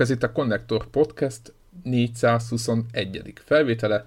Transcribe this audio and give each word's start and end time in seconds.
Sziasztok, 0.00 0.28
ez 0.28 0.30
itt 0.30 0.36
a 0.36 0.40
Connector 0.40 0.86
Podcast 0.86 1.54
421. 1.82 3.32
felvétele. 3.44 4.04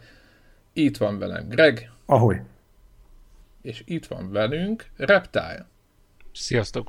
Itt 0.73 0.97
van 0.97 1.19
velem 1.19 1.49
Greg. 1.49 1.91
Ahogy. 2.05 2.37
És 3.61 3.83
itt 3.85 4.05
van 4.05 4.31
velünk 4.31 4.85
Reptile. 4.97 5.67
Sziasztok. 6.31 6.87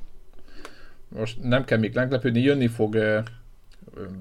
Most 1.08 1.42
nem 1.42 1.64
kell 1.64 1.78
még 1.78 1.94
meglepődni, 1.94 2.40
jönni 2.40 2.66
fog 2.66 2.94
uh, 2.94 3.24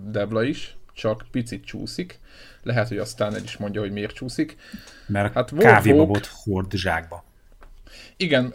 Debla 0.05 0.43
is, 0.43 0.77
csak 0.93 1.25
picit 1.31 1.65
csúszik. 1.65 2.20
Lehet, 2.63 2.87
hogy 2.87 2.97
aztán 2.97 3.35
el 3.35 3.43
is 3.43 3.57
mondja, 3.57 3.81
hogy 3.81 3.91
miért 3.91 4.13
csúszik. 4.13 4.57
Mert 5.07 5.34
hát 5.34 5.57
kávébabot 5.57 6.25
hord 6.25 6.71
zsákba. 6.71 7.23
Igen, 8.17 8.45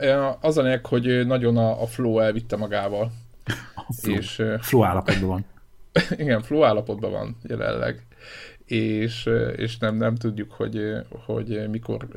az 0.40 0.58
a 0.58 0.62
lényeg, 0.62 0.86
hogy 0.86 1.26
nagyon 1.26 1.56
a, 1.56 1.82
a 1.82 1.86
flow 1.86 2.18
elvitte 2.18 2.56
magával. 2.56 3.12
A 3.74 3.92
flow, 3.92 4.16
és, 4.16 4.42
flow 4.60 4.84
állapotban 4.84 5.28
van. 5.28 5.44
Igen, 6.16 6.42
flow 6.42 6.64
állapotban 6.64 7.10
van 7.10 7.36
jelenleg. 7.42 8.06
És, 8.64 9.28
és 9.56 9.78
nem, 9.78 9.96
nem 9.96 10.14
tudjuk, 10.14 10.52
hogy, 10.52 10.92
hogy 11.24 11.68
mikor 11.70 12.08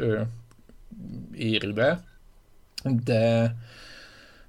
ér 1.33 1.63
ide. 1.63 2.03
De, 3.03 3.55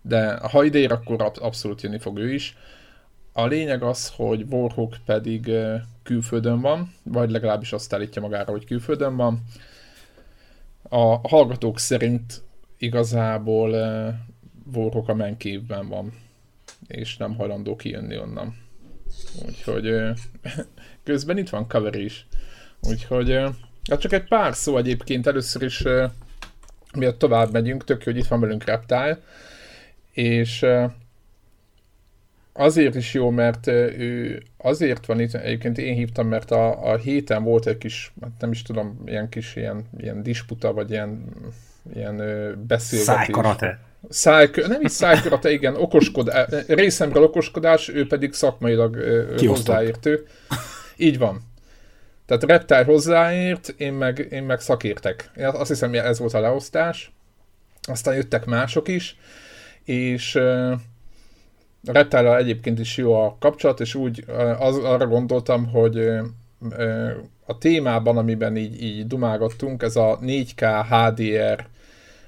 de 0.03 0.37
ha 0.37 0.65
ide 0.65 0.79
ér, 0.79 0.93
akkor 0.93 1.33
abszolút 1.35 1.83
jönni 1.83 1.99
fog 1.99 2.19
ő 2.19 2.33
is. 2.33 2.57
A 3.33 3.47
lényeg 3.47 3.83
az, 3.83 4.13
hogy 4.17 4.45
Warhawk 4.51 4.97
pedig 5.05 5.51
külföldön 6.03 6.61
van, 6.61 6.93
vagy 7.03 7.31
legalábbis 7.31 7.73
azt 7.73 7.93
állítja 7.93 8.23
magára, 8.23 8.51
hogy 8.51 8.65
külföldön 8.65 9.17
van. 9.17 9.43
A 10.83 11.29
hallgatók 11.29 11.79
szerint 11.79 12.43
igazából 12.79 13.71
Warhawk 14.75 15.09
a 15.09 15.15
menkévben 15.15 15.89
van, 15.89 16.13
és 16.87 17.17
nem 17.17 17.35
hajlandó 17.35 17.77
kijönni 17.77 18.19
onnan. 18.19 18.62
Úgyhogy 19.47 19.95
közben 21.05 21.39
itt 21.39 21.49
van 21.49 21.69
cover 21.69 21.95
is. 21.95 22.27
Úgyhogy 22.81 23.33
hát 23.91 24.01
csak 24.01 24.13
egy 24.13 24.29
pár 24.29 24.55
szó 24.55 24.77
egyébként 24.77 25.27
először 25.27 25.63
is 25.63 25.85
miatt 26.95 27.19
tovább 27.19 27.53
megyünk, 27.53 27.85
tök 27.85 28.05
jó, 28.05 28.13
hogy 28.13 28.21
itt 28.21 28.29
van 28.29 28.41
velünk 28.41 28.65
Reptile, 28.65 29.21
és 30.13 30.67
azért 32.53 32.95
is 32.95 33.15
jó, 33.15 33.31
mert 33.31 33.67
ő 33.67 34.43
azért 34.57 35.07
van 35.07 35.21
itt, 35.21 35.35
egyébként 35.35 35.79
én 35.79 35.95
hívtam, 35.95 36.29
mert 36.29 36.51
a, 36.51 36.93
a 36.93 36.97
héten 36.97 37.43
volt 37.43 37.67
egy 37.67 37.79
kis, 37.79 38.13
hát 38.21 38.31
nem 38.39 38.51
is 38.51 38.63
tudom, 38.63 39.03
ilyen 39.07 39.29
kis 39.29 39.57
ilyen, 39.57 39.85
ilyen 39.99 40.23
disputa, 40.23 40.73
vagy 40.73 40.91
ilyen, 40.91 41.25
ilyen 41.95 42.17
beszélgetés. 42.67 43.15
Szájkarate. 43.15 43.79
Száj, 44.09 44.51
nem 44.55 44.81
is 44.81 44.91
szájkarate, 44.91 45.51
igen, 45.51 45.77
okoskodás, 45.77 46.49
részemről 46.67 47.23
okoskodás, 47.23 47.89
ő 47.89 48.07
pedig 48.07 48.33
szakmailag 48.33 48.97
hozzáért 49.47 50.07
ő. 50.07 50.27
Így 50.97 51.19
van. 51.19 51.41
Tehát 52.27 52.43
Reptile 52.45 52.85
hozzáért, 52.85 53.75
én 53.77 53.93
meg, 53.93 54.29
én 54.31 54.43
meg 54.43 54.61
szakértek. 54.61 55.31
Én 55.37 55.47
azt 55.47 55.69
hiszem, 55.69 55.95
ez 55.95 56.19
volt 56.19 56.35
a 56.35 56.41
leosztás. 56.41 57.13
Aztán 57.83 58.15
jöttek 58.15 58.45
mások 58.45 58.89
is, 58.89 59.17
és 59.85 60.39
Reptile 61.85 62.37
egyébként 62.37 62.79
is 62.79 62.97
jó 62.97 63.15
a 63.15 63.37
kapcsolat, 63.41 63.81
és 63.81 63.95
úgy 63.95 64.25
az, 64.59 64.79
arra 64.79 65.07
gondoltam, 65.07 65.67
hogy 65.67 66.09
a 67.47 67.59
témában, 67.59 68.17
amiben 68.17 68.57
így, 68.57 68.83
így 68.83 69.07
dumálgattunk, 69.07 69.83
ez 69.83 69.97
a 69.97 70.19
4K 70.23 70.85
HDR, 70.89 71.67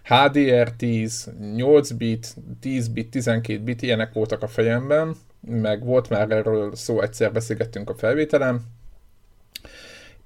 HDR10, 0.09 1.13
8 1.55 1.91
bit, 1.91 2.35
10 2.61 2.89
bit, 2.89 3.11
12 3.11 3.63
bit, 3.63 3.83
ilyenek 3.83 4.13
voltak 4.13 4.43
a 4.43 4.49
fejemben, 4.49 5.15
meg 5.41 5.85
volt 5.85 6.09
már 6.09 6.31
erről 6.31 6.75
szó, 6.75 7.01
egyszer 7.01 7.33
beszélgettünk 7.33 7.91
a 7.91 7.95
felvételem, 7.95 8.61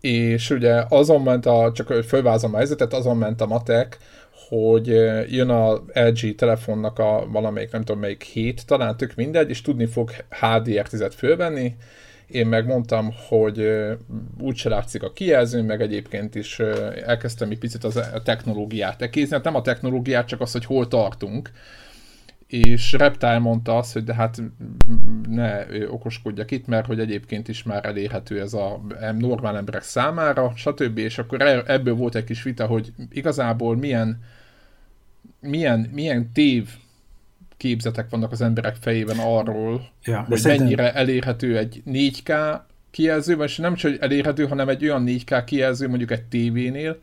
és 0.00 0.50
ugye 0.50 0.84
azon 0.89 1.22
ment 1.22 1.47
a, 1.47 1.72
csak 1.75 1.87
hogy 1.87 2.06
fölvázom 2.06 2.55
a 2.55 2.56
helyzetet, 2.56 2.93
azon 2.93 3.16
ment 3.16 3.41
a 3.41 3.47
matek, 3.47 3.99
hogy 4.49 4.87
jön 5.33 5.50
a 5.50 5.83
LG 5.93 6.34
telefonnak 6.34 6.99
a 6.99 7.27
valamelyik, 7.31 7.72
nem 7.72 7.84
tudom 7.84 8.00
melyik 8.00 8.22
hét, 8.22 8.66
talán 8.66 8.97
tök 8.97 9.15
mindegy, 9.15 9.49
és 9.49 9.60
tudni 9.60 9.87
fog 9.87 10.10
HDR10-et 10.41 11.12
fölvenni, 11.16 11.77
én 12.28 12.47
meg 12.47 12.66
mondtam, 12.66 13.12
hogy 13.28 13.71
úgyse 14.41 14.69
látszik 14.69 15.03
a 15.03 15.12
kijelző, 15.12 15.62
meg 15.62 15.81
egyébként 15.81 16.34
is 16.34 16.59
elkezdtem 17.06 17.50
egy 17.50 17.59
picit 17.59 17.84
az 17.84 17.97
a 17.97 18.22
technológiát 18.22 19.03
ekézni, 19.03 19.34
hát 19.34 19.44
nem 19.44 19.55
a 19.55 19.62
technológiát, 19.62 20.27
csak 20.27 20.41
az, 20.41 20.53
hogy 20.53 20.65
hol 20.65 20.89
tartunk, 20.89 21.50
és 22.47 22.93
Reptile 22.93 23.39
mondta 23.39 23.77
azt, 23.77 23.93
hogy 23.93 24.05
de 24.05 24.15
hát 24.15 24.43
ne 25.28 25.65
okoskodjak 25.89 26.50
itt, 26.50 26.66
mert 26.66 26.87
hogy 26.87 27.00
egyébként 27.00 27.49
is 27.49 27.62
már 27.62 27.84
elérhető 27.84 28.41
ez 28.41 28.55
a 28.55 28.81
normál 29.19 29.56
emberek 29.56 29.83
számára, 29.83 30.53
stb. 30.56 30.99
És 30.99 31.19
akkor 31.19 31.41
e-, 31.41 31.62
ebből 31.66 31.95
volt 31.95 32.15
egy 32.15 32.25
kis 32.25 32.43
vita, 32.43 32.66
hogy 32.66 32.93
igazából 33.10 33.77
milyen 33.77 34.21
milyen, 35.41 35.91
milyen 35.93 36.33
tév 36.33 36.69
képzetek 37.59 38.11
vannak 38.11 38.33
az 38.33 38.41
emberek 38.41 38.77
fejében 38.77 39.19
arról, 39.19 39.89
ja, 40.05 40.25
hogy 40.29 40.39
szerintem... 40.39 40.67
mennyire 40.67 40.95
elérhető 40.95 41.59
egy 41.59 41.83
4K 41.87 42.61
kijelző, 42.91 43.43
és 43.43 43.57
nem 43.57 43.75
csak 43.75 44.01
elérhető, 44.01 44.47
hanem 44.47 44.69
egy 44.69 44.85
olyan 44.85 45.05
4K 45.07 45.43
kijelző 45.47 45.89
mondjuk 45.89 46.11
egy 46.11 46.25
tévénél, 46.25 47.01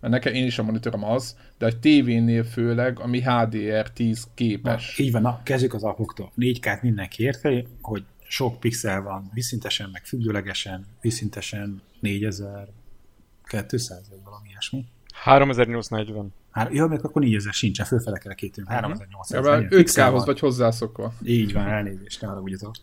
mert 0.00 0.12
nekem 0.12 0.34
én 0.34 0.46
is 0.46 0.58
a 0.58 0.62
monitorom 0.62 1.04
az, 1.04 1.36
de 1.58 1.66
egy 1.66 1.78
tévénél 1.78 2.44
főleg, 2.44 3.00
ami 3.00 3.22
HDR10 3.24 4.22
képes. 4.34 4.96
Na, 4.96 5.04
így 5.04 5.12
van, 5.12 5.22
na, 5.22 5.40
kezdjük 5.42 5.74
az 5.74 5.82
apoktól. 5.82 6.32
4K-t 6.36 6.82
mindenki 6.82 7.22
érte, 7.22 7.64
hogy 7.82 8.04
sok 8.28 8.60
pixel 8.60 9.02
van, 9.02 9.30
viszintesen, 9.34 9.90
meg 9.92 10.04
függőlegesen, 10.04 10.86
viszintesen 11.00 11.82
4200 12.00 14.08
vagy 14.08 14.18
valami 14.24 14.48
ilyesmi. 14.48 14.84
3840. 15.22 16.32
Hát, 16.58 16.72
jó, 16.72 16.86
még 16.86 17.04
akkor 17.04 17.22
4000 17.22 17.52
sincsen, 17.52 17.86
fölfele 17.86 18.18
kell 18.18 18.34
kétünk. 18.34 18.68
3800. 18.68 19.44
Ja, 19.44 19.66
5K-hoz 19.68 20.24
vagy 20.24 20.38
hozzászokva. 20.38 21.14
Így 21.24 21.52
van, 21.52 21.66
elnézést, 21.66 22.20
ne 22.20 22.28
haragudjatok. 22.28 22.74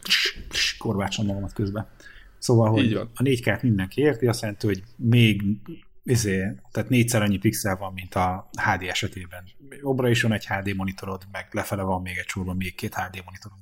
Korbácsom 0.78 1.26
magamat 1.26 1.54
közben. 1.54 1.88
Szóval, 2.38 2.70
hogy 2.70 2.94
a 2.94 3.22
4K-t 3.24 3.62
mindenki 3.62 4.02
érti, 4.02 4.28
azt 4.28 4.42
jelenti, 4.42 4.68
hogy 4.68 4.84
még 4.96 5.44
izé, 6.04 6.56
tehát 6.72 6.90
négyszer 6.90 7.22
annyi 7.22 7.38
pixel 7.38 7.78
van, 7.78 7.94
mint 7.94 8.16
a 8.16 8.50
HD 8.52 8.82
esetében. 8.82 9.44
Obra 9.82 10.10
is 10.10 10.22
van 10.22 10.32
egy 10.32 10.48
HD 10.48 10.76
monitorod, 10.76 11.24
meg 11.32 11.48
lefele 11.52 11.82
van 11.82 12.02
még 12.02 12.18
egy 12.18 12.28
sorban 12.28 12.56
még 12.56 12.76
két 12.76 12.96
HD 12.96 13.22
monitorod. 13.26 13.58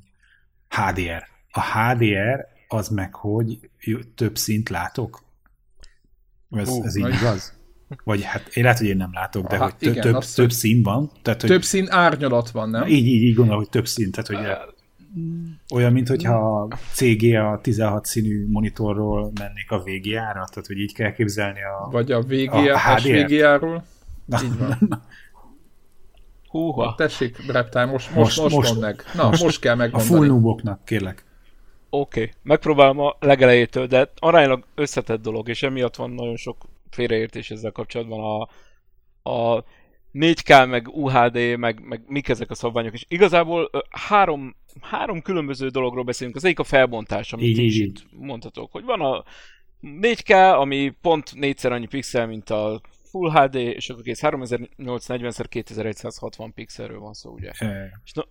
HDR. 0.70 1.28
A 1.52 1.78
HDR 1.78 2.48
az 2.68 2.88
meg, 2.90 3.16
hogy 3.16 3.70
több 4.16 4.38
szint 4.38 4.70
látok? 4.70 5.24
Ez, 6.50 6.70
uh, 6.70 6.86
ez 6.86 6.96
így 6.96 7.14
igaz? 7.14 7.53
Vagy 8.04 8.24
hát 8.24 8.56
én 8.56 8.64
lehet, 8.64 8.78
hogy 8.78 8.88
én 8.88 8.98
nem 8.98 9.10
látok, 9.14 9.48
de 9.48 9.56
Aha, 9.56 9.64
hogy 9.64 9.74
igen, 9.80 10.02
több, 10.02 10.24
több 10.36 10.52
szín 10.52 10.84
van. 10.84 11.12
Tehát, 11.22 11.42
hogy, 11.42 11.50
több 11.50 11.64
szín 11.64 11.88
árnyalat 11.90 12.52
van, 12.52 12.70
nem? 12.70 12.88
Így, 12.88 13.06
így, 13.06 13.22
így 13.22 13.36
gondolom, 13.36 13.60
hogy 13.60 13.70
több 13.70 13.88
szín. 13.88 14.12
Tehát, 14.12 14.28
hogy 14.28 14.68
olyan, 15.74 15.92
mint 15.92 16.08
hogyha 16.08 16.62
a 16.62 16.68
CGA 16.94 17.60
16 17.62 18.06
színű 18.06 18.48
monitorról 18.50 19.32
mennék 19.40 19.72
a 19.72 19.78
VGA-ra, 19.78 20.48
tehát 20.50 20.68
hogy 20.68 20.78
így 20.78 20.94
kell 20.94 21.12
képzelni 21.12 21.60
a 21.64 21.90
Vagy 21.92 22.12
a 22.12 22.22
VGA, 22.22 22.74
a 22.74 23.00
VGA-ról. 23.04 23.84
Így 24.44 24.58
van. 24.58 25.02
Húha. 26.48 26.96
Tessék, 26.96 27.52
Reptile, 27.52 27.86
most, 27.86 28.16
most, 28.16 28.42
most, 28.42 28.56
most, 28.56 28.80
meg. 28.80 29.04
Na, 29.16 29.30
most, 29.30 29.44
most 29.44 29.60
kell 29.60 29.76
megmondani. 29.76 30.14
A 30.14 30.16
full 30.18 30.28
nooboknak, 30.28 30.86
kérlek. 30.86 31.26
Oké, 31.90 32.22
okay. 32.22 32.34
megpróbálom 32.44 33.00
a 33.00 33.16
legelejétől, 33.20 33.88
de 33.88 34.12
aránylag 34.20 34.66
összetett 34.76 35.22
dolog, 35.22 35.50
és 35.50 35.64
emiatt 35.64 35.96
van 35.96 36.10
nagyon 36.10 36.36
sok 36.36 36.66
félreértés 36.94 37.52
ezzel 37.52 37.72
kapcsolatban 37.72 38.20
a, 38.20 38.42
a 39.32 39.64
4K, 40.14 40.70
meg 40.70 40.88
UHD, 40.88 41.58
meg, 41.58 41.86
meg 41.86 42.04
mik 42.08 42.30
ezek 42.30 42.50
a 42.50 42.56
szabványok, 42.56 42.94
és 42.94 43.06
igazából 43.08 43.70
három, 43.90 44.56
három 44.82 45.22
különböző 45.22 45.68
dologról 45.68 46.04
beszélünk. 46.04 46.36
Az 46.36 46.44
egyik 46.44 46.60
a 46.60 46.64
felbontás, 46.64 47.34
amit 47.34 47.46
így, 47.46 47.60
így. 47.60 48.04
mondhatok, 48.12 48.72
hogy 48.72 48.84
van 48.84 49.02
a 49.02 49.24
4K, 49.82 50.60
ami 50.60 50.94
pont 51.02 51.34
négyszer 51.34 51.72
annyi 51.72 51.88
pixel, 51.88 52.28
mint 52.28 52.50
a 52.50 52.82
Full 53.04 53.32
HD, 53.32 53.56
és 53.56 53.90
akkor 53.90 54.04
kész 54.04 54.20
3840x2160 54.24 56.52
pixelről 56.56 57.00
van 57.00 57.14
szó, 57.14 57.32
ugye? 57.32 57.52
És, 58.04 58.14
no, 58.14 58.22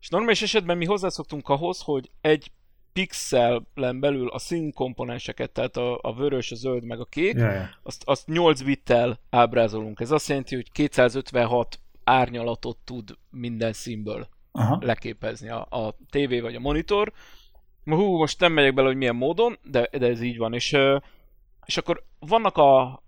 és 0.00 0.08
normális 0.08 0.42
esetben 0.42 0.76
mi 0.76 0.84
hozzászoktunk 0.84 1.48
ahhoz, 1.48 1.80
hogy 1.80 2.10
egy 2.20 2.50
pixelen 2.92 4.00
belül 4.00 4.28
a 4.28 4.38
szín 4.38 4.72
komponenseket, 4.72 5.50
tehát 5.50 5.76
a, 5.76 5.98
a 6.02 6.14
vörös, 6.14 6.52
a 6.52 6.54
zöld, 6.54 6.84
meg 6.84 7.00
a 7.00 7.04
kék, 7.04 7.34
yeah. 7.34 7.64
Azt, 7.82 8.02
azt 8.04 8.26
8 8.26 8.62
bittel 8.62 9.18
ábrázolunk. 9.30 10.00
Ez 10.00 10.10
azt 10.10 10.28
jelenti, 10.28 10.54
hogy 10.54 10.72
256 10.72 11.80
árnyalatot 12.04 12.78
tud 12.84 13.16
minden 13.30 13.72
színből 13.72 14.28
Aha. 14.52 14.78
leképezni 14.80 15.48
a, 15.48 15.66
a 15.70 15.96
tévé 16.10 16.40
vagy 16.40 16.54
a 16.54 16.60
monitor. 16.60 17.12
Hú, 17.84 18.16
most 18.16 18.40
nem 18.40 18.52
megyek 18.52 18.74
bele, 18.74 18.86
hogy 18.86 18.96
milyen 18.96 19.16
módon, 19.16 19.58
de, 19.62 19.88
de 19.92 20.06
ez 20.06 20.20
így 20.20 20.36
van. 20.36 20.54
És, 20.54 20.76
és 21.64 21.76
akkor 21.76 22.04
vannak 22.18 22.56
a, 22.56 23.02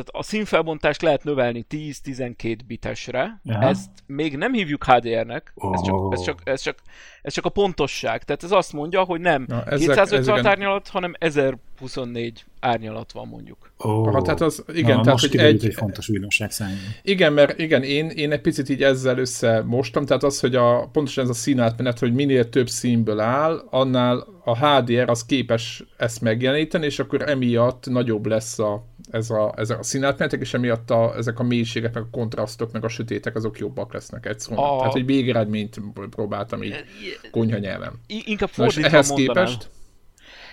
tehát 0.00 0.24
a 0.24 0.28
színfelbontást 0.28 1.02
lehet 1.02 1.24
növelni 1.24 1.66
10-12 1.70 2.58
bitesre, 2.66 3.40
ja. 3.44 3.60
ezt 3.60 3.90
még 4.06 4.36
nem 4.36 4.52
hívjuk 4.52 4.84
HDR-nek, 4.84 5.52
oh. 5.54 5.74
ez, 5.74 5.82
csak, 5.82 6.12
ez, 6.12 6.22
csak, 6.22 6.40
ez, 6.44 6.60
csak, 6.60 6.78
ez 7.22 7.32
csak 7.32 7.44
a 7.44 7.48
pontosság. 7.48 8.22
Tehát 8.24 8.42
ez 8.42 8.52
azt 8.52 8.72
mondja, 8.72 9.02
hogy 9.02 9.20
nem 9.20 9.44
Na, 9.48 9.64
ezek, 9.64 9.78
256 9.78 10.38
ezek... 10.38 10.50
árnyalat, 10.50 10.88
hanem 10.88 11.14
1024 11.18 12.44
árnyalat 12.60 13.12
van 13.12 13.28
mondjuk. 13.28 13.72
Oh. 13.76 14.06
Aha, 14.08 14.22
tehát 14.22 14.40
az, 14.40 14.64
igen, 14.68 14.96
Na, 14.96 15.02
tehát 15.02 15.20
most 15.20 15.30
hogy 15.30 15.40
egy, 15.40 15.64
egy 15.64 15.74
fontos 15.74 16.08
újdonság 16.08 16.50
számomra. 16.50 16.80
Igen, 17.02 17.32
mert 17.32 17.58
igen, 17.58 17.82
én, 17.82 18.08
én 18.08 18.32
egy 18.32 18.40
picit 18.40 18.68
így 18.68 18.82
ezzel 18.82 19.18
összemostam, 19.18 20.06
tehát 20.06 20.22
az, 20.22 20.40
hogy 20.40 20.54
a, 20.54 20.88
pontosan 20.92 21.24
ez 21.24 21.30
a 21.30 21.34
színátmenet, 21.34 21.98
hogy 21.98 22.14
minél 22.14 22.48
több 22.48 22.68
színből 22.68 23.20
áll, 23.20 23.66
annál 23.70 24.26
a 24.44 24.66
HDR 24.66 25.10
az 25.10 25.24
képes 25.24 25.84
ezt 25.96 26.20
megjeleníteni, 26.20 26.84
és 26.84 26.98
akkor 26.98 27.28
emiatt 27.28 27.86
nagyobb 27.86 28.26
lesz 28.26 28.58
a, 28.58 28.88
ez, 29.10 29.30
a, 29.30 29.52
ez 29.56 29.70
a 29.70 29.82
színátmenetek, 29.82 30.40
és 30.40 30.54
emiatt 30.54 30.90
a, 30.90 31.16
ezek 31.16 31.38
a 31.38 31.42
mélységek, 31.42 31.94
meg 31.94 32.02
a 32.02 32.08
kontrasztok, 32.10 32.72
meg 32.72 32.84
a 32.84 32.88
sötétek, 32.88 33.36
azok 33.36 33.58
jobbak 33.58 33.92
lesznek 33.92 34.26
egyszerűen. 34.26 34.66
A... 34.66 34.76
Tehát, 34.76 34.92
hogy 34.92 35.04
végeredményt 35.04 35.80
próbáltam 36.10 36.62
így 36.62 36.84
konyha 37.30 37.58
nyelven. 37.58 38.00
Inkább 38.06 38.48
fordítva 38.48 38.86
ehhez 38.86 39.08
mondanám. 39.08 39.44
képest? 39.44 39.70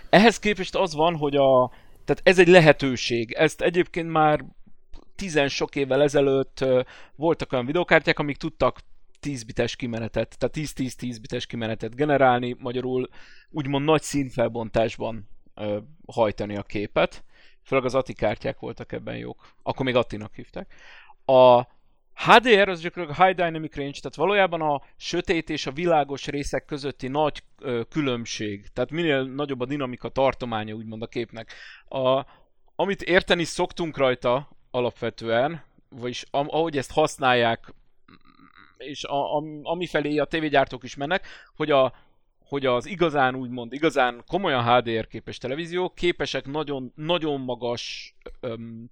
Ehhez 0.10 0.40
képest 0.40 0.76
az 0.76 0.94
van, 0.94 1.16
hogy 1.16 1.36
a, 1.36 1.72
tehát 2.06 2.22
ez 2.24 2.40
egy 2.40 2.48
lehetőség. 2.48 3.32
Ezt 3.32 3.62
egyébként 3.62 4.12
már 4.12 4.46
tizen 5.16 5.48
sok 5.48 5.76
évvel 5.76 6.02
ezelőtt 6.02 6.66
voltak 7.16 7.52
olyan 7.52 7.66
videokártyák, 7.66 8.20
amik 8.20 8.38
tudtak 8.38 8.80
10 9.20 9.44
bites 9.44 9.76
kimenetet, 9.76 10.38
tehát 10.38 10.72
10-10-10 10.76 11.18
bites 11.22 11.46
kimenetet 11.46 11.96
generálni, 11.96 12.56
magyarul 12.60 13.10
úgymond 13.50 13.86
nagy 13.86 14.02
színfelbontásban 14.02 15.30
ö, 15.56 15.78
hajtani 16.08 16.58
a 16.58 16.64
képet. 16.64 17.24
Főleg 17.68 17.86
az 17.86 17.96
ATI 17.96 18.14
kártyák 18.14 18.60
voltak 18.60 18.92
ebben 18.92 19.18
jók. 19.18 19.48
Akkor 19.64 19.86
még 19.86 19.96
Attinak 19.96 20.36
hívták. 20.36 20.74
A 21.26 21.62
HDR 22.14 22.70
az 22.70 22.82
gyakorlatilag 22.82 23.28
High 23.28 23.46
Dynamic 23.46 23.76
Range, 23.76 24.00
tehát 24.00 24.16
valójában 24.16 24.62
a 24.62 24.82
sötét 24.96 25.50
és 25.50 25.66
a 25.66 25.72
világos 25.72 26.26
részek 26.28 26.66
közötti 26.66 27.08
nagy 27.08 27.44
ö, 27.60 27.82
különbség, 27.90 28.68
tehát 28.74 28.92
minél 28.92 29.24
nagyobb 29.24 29.60
a 29.60 29.66
dinamika 29.66 30.10
tartománya 30.10 30.74
úgymond 30.74 31.02
a 31.02 31.08
képnek. 31.08 31.54
A, 31.88 32.26
amit 32.76 33.02
érteni 33.02 33.44
szoktunk 33.44 33.98
rajta 33.98 34.50
alapvetően, 34.72 35.64
vagyis 35.90 36.26
ahogy 36.32 36.78
ezt 36.78 36.92
használják 36.92 37.74
és 38.78 39.04
a, 39.04 39.38
a, 39.38 39.44
amifelé 39.64 40.18
a 40.18 40.26
tévégyártók 40.26 40.84
is 40.84 40.96
mennek, 40.96 41.28
hogy 41.56 41.72
a, 41.72 41.94
hogy 42.48 42.66
az 42.66 42.86
igazán 42.86 43.36
úgymond, 43.36 43.74
igazán 43.74 44.24
komolyan 44.28 44.64
HDR 44.64 45.08
képes 45.08 45.38
televíziók 45.38 45.96
képesek 45.96 46.46
nagyon, 46.46 46.92
nagyon 46.96 47.42
magas 47.42 48.16
öm, 48.40 48.90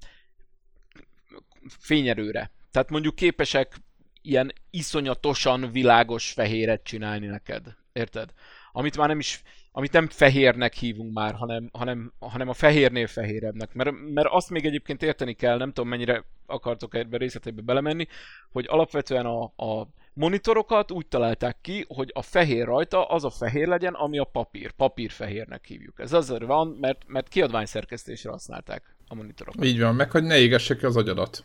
fényerőre. 1.68 2.52
Tehát 2.72 2.90
mondjuk 2.90 3.16
képesek 3.16 3.75
ilyen 4.22 4.54
iszonyatosan 4.69 5.72
világos 5.72 6.31
fehéret 6.31 6.84
csinálni 6.84 7.25
neked. 7.25 7.75
Érted? 7.94 8.34
Amit 8.72 8.98
már 8.98 9.07
nem 9.07 9.19
is 9.19 9.42
amit 9.77 9.92
nem 9.92 10.07
fehérnek 10.07 10.74
hívunk 10.74 11.13
már, 11.13 11.33
hanem, 11.33 11.69
hanem, 11.74 12.13
hanem 12.19 12.50
a 12.50 12.54
fehérnél 12.54 13.07
fehérebbnek. 13.07 13.74
Mert, 13.74 13.92
mert 14.13 14.27
azt 14.31 14.50
még 14.50 14.66
egyébként 14.66 15.04
érteni 15.04 15.33
kell, 15.33 15.57
nem 15.57 15.72
tudom 15.72 15.89
mennyire 15.89 16.24
akartok 16.45 16.95
ebbe 16.95 17.18
részleteibe 17.18 17.62
belemenni, 17.62 18.07
hogy 18.51 18.66
alapvetően 18.69 19.25
a, 19.25 19.44
a 19.44 19.88
monitorokat 20.13 20.92
úgy 20.92 21.07
találták 21.07 21.57
ki, 21.62 21.86
hogy 21.88 22.12
a 22.13 22.22
fehér 22.22 22.66
rajta 22.66 23.06
az 23.06 23.24
a 23.24 23.30
fehér 23.30 23.68
legyen, 23.68 23.94
ami 23.94 24.18
a 24.18 24.24
papír. 24.24 24.72
Papírfehérnek 24.72 25.66
hívjuk. 25.66 26.00
Ez 26.00 26.13
azért 26.13 26.44
van, 26.44 26.68
mert, 26.68 27.01
mert 27.07 27.28
kiadványszerkesztésre 27.28 28.30
használták 28.30 28.95
a 29.07 29.16
monitorokat. 29.16 29.66
Így 29.66 29.80
van, 29.80 29.95
meg 29.95 30.12
hogy 30.12 30.24
ne 30.24 30.38
égesse 30.38 30.75
ki 30.75 30.86
az 30.86 30.98
agyadat 30.98 31.44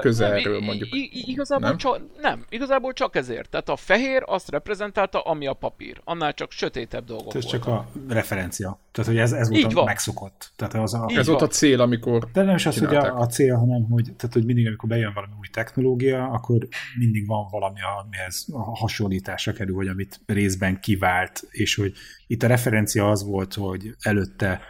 közelről 0.00 0.58
nem, 0.58 0.64
mondjuk. 0.64 0.88
Igazából 1.12 1.68
nem? 1.68 1.76
Csak, 1.76 2.00
nem, 2.20 2.44
igazából 2.48 2.92
csak 2.92 3.16
ezért. 3.16 3.50
Tehát 3.50 3.68
a 3.68 3.76
fehér 3.76 4.22
azt 4.26 4.50
reprezentálta, 4.50 5.20
ami 5.20 5.46
a 5.46 5.52
papír. 5.52 6.00
Annál 6.04 6.34
csak 6.34 6.50
sötétebb 6.50 7.04
dolgok 7.04 7.34
Ez 7.34 7.44
csak 7.44 7.66
a 7.66 7.88
referencia. 8.08 8.78
Tehát, 8.92 9.10
hogy 9.10 9.20
ez, 9.20 9.32
ez 9.32 9.48
volt 9.48 9.60
Így 9.60 9.72
a 9.72 9.74
van. 9.74 9.84
megszokott. 9.84 10.52
Tehát 10.56 10.74
az 10.74 10.94
a, 10.94 11.06
ez 11.08 11.26
van. 11.26 11.36
volt 11.36 11.50
a 11.50 11.52
cél, 11.54 11.80
amikor 11.80 12.30
De 12.32 12.42
nem 12.42 12.54
is 12.54 12.66
az, 12.66 12.78
hogy 12.78 12.94
a, 12.94 13.18
a 13.18 13.26
cél, 13.26 13.56
hanem 13.56 13.86
hogy, 13.90 14.04
tehát, 14.16 14.32
hogy 14.32 14.44
mindig, 14.44 14.66
amikor 14.66 14.88
bejön 14.88 15.12
valami 15.14 15.32
új 15.38 15.46
technológia, 15.46 16.24
akkor 16.24 16.68
mindig 16.98 17.26
van 17.26 17.46
valami, 17.50 17.78
amihez 18.02 18.46
a 18.52 18.76
hasonlításra 18.76 19.52
kerül, 19.52 19.74
vagy 19.74 19.88
amit 19.88 20.20
részben 20.26 20.80
kivált, 20.80 21.42
és 21.50 21.74
hogy 21.74 21.92
itt 22.26 22.42
a 22.42 22.46
referencia 22.46 23.10
az 23.10 23.24
volt, 23.24 23.54
hogy 23.54 23.94
előtte 24.00 24.60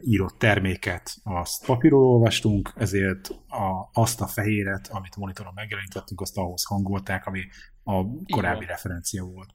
írott 0.00 0.38
terméket, 0.38 1.16
azt 1.22 1.66
papíról 1.66 2.06
olvastunk, 2.06 2.72
ezért 2.76 3.28
a, 3.48 3.88
azt 3.92 4.20
a 4.20 4.26
fehéret, 4.26 4.88
amit 4.88 5.16
monitoron 5.16 5.52
megjelenítettünk, 5.54 6.20
azt 6.20 6.36
ahhoz 6.36 6.64
hangolták, 6.64 7.26
ami 7.26 7.40
a 7.84 8.04
korábbi 8.32 8.62
Igen. 8.62 8.68
referencia 8.68 9.24
volt. 9.24 9.54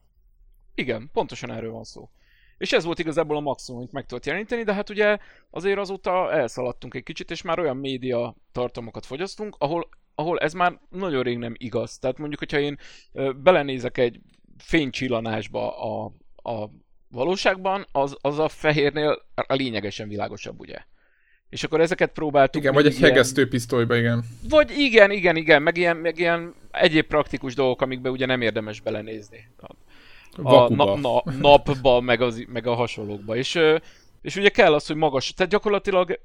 Igen, 0.76 1.10
pontosan 1.14 1.52
erről 1.52 1.72
van 1.72 1.84
szó. 1.84 2.10
És 2.58 2.72
ez 2.72 2.84
volt 2.84 3.00
igazából 3.00 3.38
a 3.38 3.40
maximum, 3.40 3.80
amit 3.80 3.92
meg 3.92 4.06
tudott 4.06 4.26
jeleníteni, 4.26 4.64
de 4.64 4.74
hát 4.74 4.90
ugye 4.90 5.18
azért 5.50 5.78
azóta 5.78 6.32
elszaladtunk 6.32 6.94
egy 6.94 7.04
kicsit, 7.04 7.32
és 7.32 7.42
már 7.42 7.60
olyan 7.60 7.78
média 7.78 8.36
tartalmakat 8.52 9.06
fogyasztunk, 9.06 9.56
ahol, 9.60 9.90
ahol 10.16 10.40
ez 10.40 10.54
már 10.54 10.80
nagyon 10.90 11.24
rég 11.24 11.38
nem 11.38 11.54
igaz. 11.58 11.98
Tehát 11.98 12.18
mondjuk, 12.18 12.40
hogyha 12.40 12.60
én 12.60 12.78
belenézek 13.44 13.98
egy 13.98 14.20
fénycsillanásba 14.58 15.78
a, 15.78 16.14
a 16.36 16.70
valóságban 17.14 17.86
az, 17.92 18.18
az 18.22 18.40
a 18.40 18.48
fehérnél 18.48 19.22
a 19.36 19.54
lényegesen 19.54 20.08
világosabb, 20.08 20.60
ugye? 20.60 20.78
És 21.50 21.64
akkor 21.64 21.82
ezeket 21.82 22.12
próbáltuk... 22.12 22.62
Igen, 22.62 22.74
vagy 22.74 22.86
egy 22.86 22.98
ilyen... 22.98 23.10
hegesztő 23.10 23.48
pisztolyba, 23.48 23.96
igen. 23.96 24.24
Vagy 24.50 24.72
igen, 24.78 25.12
igen, 25.12 25.36
igen, 25.36 25.62
meg 25.62 25.78
ilyen, 25.78 25.98
meg 25.98 26.20
ilyen 26.20 26.54
egyéb 26.72 27.06
praktikus 27.06 27.56
dolgok, 27.56 27.82
amikbe 27.82 28.10
ugye 28.10 28.26
nem 28.26 28.42
érdemes 28.42 28.80
belenézni. 28.80 29.48
A, 29.58 30.56
a 30.56 30.70
na, 30.70 30.96
na, 30.98 31.24
napba, 31.40 32.00
meg, 32.00 32.22
az, 32.22 32.46
meg 32.48 32.68
a 32.68 32.74
hasonlókba. 32.74 33.36
És, 33.36 33.60
és 34.22 34.36
ugye 34.36 34.50
kell 34.50 34.74
az, 34.74 34.88
hogy 34.88 34.96
magas, 34.96 35.34
tehát 35.34 35.52
gyakorlatilag 35.52 36.20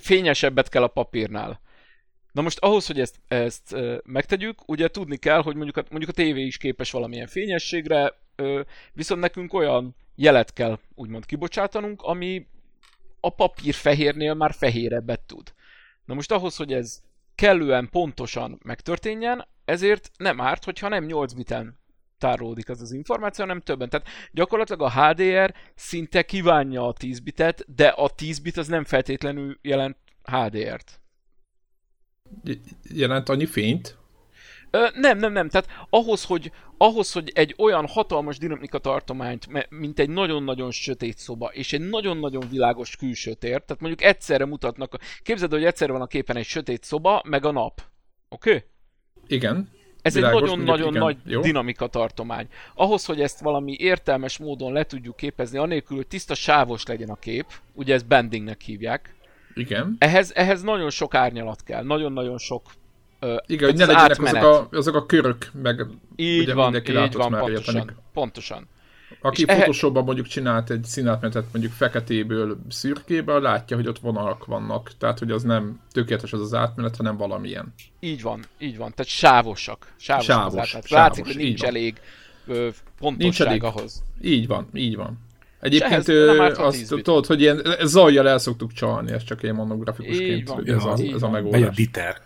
fényesebbet 0.00 0.68
kell 0.68 0.82
a 0.82 0.88
papírnál. 0.88 1.60
Na 2.32 2.42
most 2.42 2.58
ahhoz, 2.58 2.86
hogy 2.86 3.00
ezt, 3.00 3.16
ezt 3.28 3.76
megtegyük, 4.04 4.68
ugye 4.68 4.88
tudni 4.88 5.16
kell, 5.16 5.42
hogy 5.42 5.54
mondjuk 5.54 5.76
a, 5.76 5.84
mondjuk 5.90 6.10
a 6.10 6.14
tévé 6.14 6.42
is 6.42 6.56
képes 6.56 6.90
valamilyen 6.90 7.26
fényességre, 7.26 8.12
viszont 8.92 9.20
nekünk 9.20 9.52
olyan 9.52 9.96
jelet 10.14 10.52
kell 10.52 10.78
úgymond 10.94 11.26
kibocsátanunk, 11.26 12.02
ami 12.02 12.46
a 13.20 13.30
papír 13.30 13.74
fehérnél 13.74 14.34
már 14.34 14.52
fehérebbet 14.52 15.20
tud. 15.20 15.54
Na 16.04 16.14
most 16.14 16.32
ahhoz, 16.32 16.56
hogy 16.56 16.72
ez 16.72 17.02
kellően 17.34 17.88
pontosan 17.90 18.60
megtörténjen, 18.64 19.46
ezért 19.64 20.10
nem 20.16 20.40
árt, 20.40 20.64
hogyha 20.64 20.88
nem 20.88 21.04
8 21.04 21.32
biten 21.32 21.78
tárolódik 22.18 22.68
az 22.68 22.80
az 22.80 22.92
információ, 22.92 23.44
hanem 23.44 23.60
többen. 23.60 23.88
Tehát 23.88 24.06
gyakorlatilag 24.32 24.82
a 24.82 24.90
HDR 24.90 25.54
szinte 25.74 26.22
kívánja 26.22 26.86
a 26.86 26.92
10 26.92 27.20
bitet, 27.20 27.74
de 27.74 27.88
a 27.88 28.10
10 28.10 28.38
bit 28.38 28.56
az 28.56 28.68
nem 28.68 28.84
feltétlenül 28.84 29.58
jelent 29.62 29.96
HDR-t. 30.22 31.00
Jelent 32.82 33.28
annyi 33.28 33.46
fényt? 33.46 33.98
Ö, 34.74 34.86
nem, 34.94 35.18
nem, 35.18 35.32
nem. 35.32 35.48
Tehát 35.48 35.68
ahhoz 35.90 36.24
hogy, 36.24 36.52
ahhoz, 36.76 37.12
hogy 37.12 37.30
egy 37.34 37.54
olyan 37.58 37.86
hatalmas 37.86 38.38
dinamika 38.38 38.78
tartományt, 38.78 39.68
mint 39.70 39.98
egy 39.98 40.10
nagyon-nagyon 40.10 40.70
sötét 40.70 41.18
szoba, 41.18 41.46
és 41.46 41.72
egy 41.72 41.88
nagyon-nagyon 41.88 42.48
világos 42.50 42.96
külső 42.96 43.34
tér, 43.34 43.62
tehát 43.62 43.80
mondjuk 43.80 44.02
egyszerre 44.02 44.44
mutatnak, 44.44 44.98
képzeld, 45.22 45.50
hogy 45.50 45.64
egyszerre 45.64 45.92
van 45.92 46.00
a 46.00 46.06
képen 46.06 46.36
egy 46.36 46.44
sötét 46.44 46.84
szoba, 46.84 47.22
meg 47.26 47.44
a 47.44 47.50
nap. 47.50 47.82
Oké? 48.28 48.50
Okay? 48.50 48.62
Igen. 49.26 49.68
Ez 50.02 50.14
világos, 50.14 50.40
egy 50.40 50.46
nagyon-nagyon 50.48 50.92
nagy 50.92 51.16
Jó. 51.24 51.40
dinamika 51.40 51.86
tartomány. 51.86 52.48
Ahhoz, 52.74 53.04
hogy 53.04 53.20
ezt 53.20 53.40
valami 53.40 53.76
értelmes 53.78 54.38
módon 54.38 54.72
le 54.72 54.84
tudjuk 54.84 55.16
képezni, 55.16 55.58
anélkül, 55.58 55.96
hogy 55.96 56.06
tiszta 56.06 56.34
sávos 56.34 56.86
legyen 56.86 57.08
a 57.10 57.16
kép, 57.16 57.46
ugye 57.72 57.94
ezt 57.94 58.06
bendingnek 58.06 58.60
hívják, 58.60 59.14
igen. 59.54 59.96
Ehhez, 59.98 60.32
ehhez 60.34 60.62
nagyon 60.62 60.90
sok 60.90 61.14
árnyalat 61.14 61.62
kell, 61.62 61.84
nagyon-nagyon 61.84 62.38
sok 62.38 62.62
Uh, 63.24 63.36
Igen, 63.46 63.68
hogy 63.68 63.78
ne 63.78 63.84
legyenek 63.84 64.20
azok 64.20 64.68
a, 64.72 64.76
azok 64.76 64.94
a 64.94 65.06
körök, 65.06 65.50
meg 65.62 65.86
így 66.16 66.42
ugye 66.42 66.54
van, 66.54 66.72
mindenki 66.72 67.04
így 67.04 67.14
van, 67.14 67.30
már 67.30 67.40
pontosan, 67.40 67.90
pontosan. 68.12 68.68
Aki 69.20 69.42
és 69.46 69.54
Photoshopban 69.54 70.04
mondjuk 70.04 70.26
csinált 70.26 70.70
egy 70.70 70.84
színátmenetet 70.84 71.44
mondjuk 71.52 71.72
feketéből 71.72 72.58
szürkébe, 72.68 73.38
látja, 73.38 73.76
hogy 73.76 73.86
ott 73.86 73.98
vonalak 73.98 74.44
vannak. 74.44 74.90
Tehát, 74.98 75.18
hogy 75.18 75.30
az 75.30 75.42
nem 75.42 75.80
tökéletes 75.92 76.32
az 76.32 76.40
az 76.40 76.54
átmenet, 76.54 76.96
hanem 76.96 77.16
valamilyen. 77.16 77.74
Így 78.00 78.22
van, 78.22 78.44
így 78.58 78.76
van. 78.76 78.90
Tehát 78.94 79.12
sávosak. 79.12 79.92
Sávosak 79.96 80.36
sávos, 80.36 80.60
az 80.60 80.68
sávos, 80.68 80.90
Látszik, 80.90 81.24
hogy 81.24 81.36
nincs 81.36 81.62
elég 81.62 82.00
ö, 82.46 82.68
pontosság 82.98 83.18
nincs 83.18 83.42
elég. 83.42 83.62
ahhoz. 83.62 84.02
Így 84.22 84.46
van, 84.46 84.68
így 84.74 84.96
van. 84.96 85.18
Egyébként 85.60 86.08
ő, 86.08 86.38
azt 86.40 86.88
tudod, 86.88 87.26
hogy 87.26 87.40
ilyen 87.40 87.62
zajjal 87.82 88.28
el 88.28 88.38
szoktuk 88.38 88.72
csalni, 88.72 89.12
ez 89.12 89.24
csak 89.24 89.42
én 89.42 89.54
mondom 89.54 89.78
grafikusként, 89.78 90.48
hogy 90.48 90.68
ez, 90.68 90.84
a, 90.84 90.96
ez 91.14 91.22
a 91.22 91.28
megoldás. 91.28 91.60
Vagy 91.60 91.68
a 91.68 91.74
diter. 91.74 92.20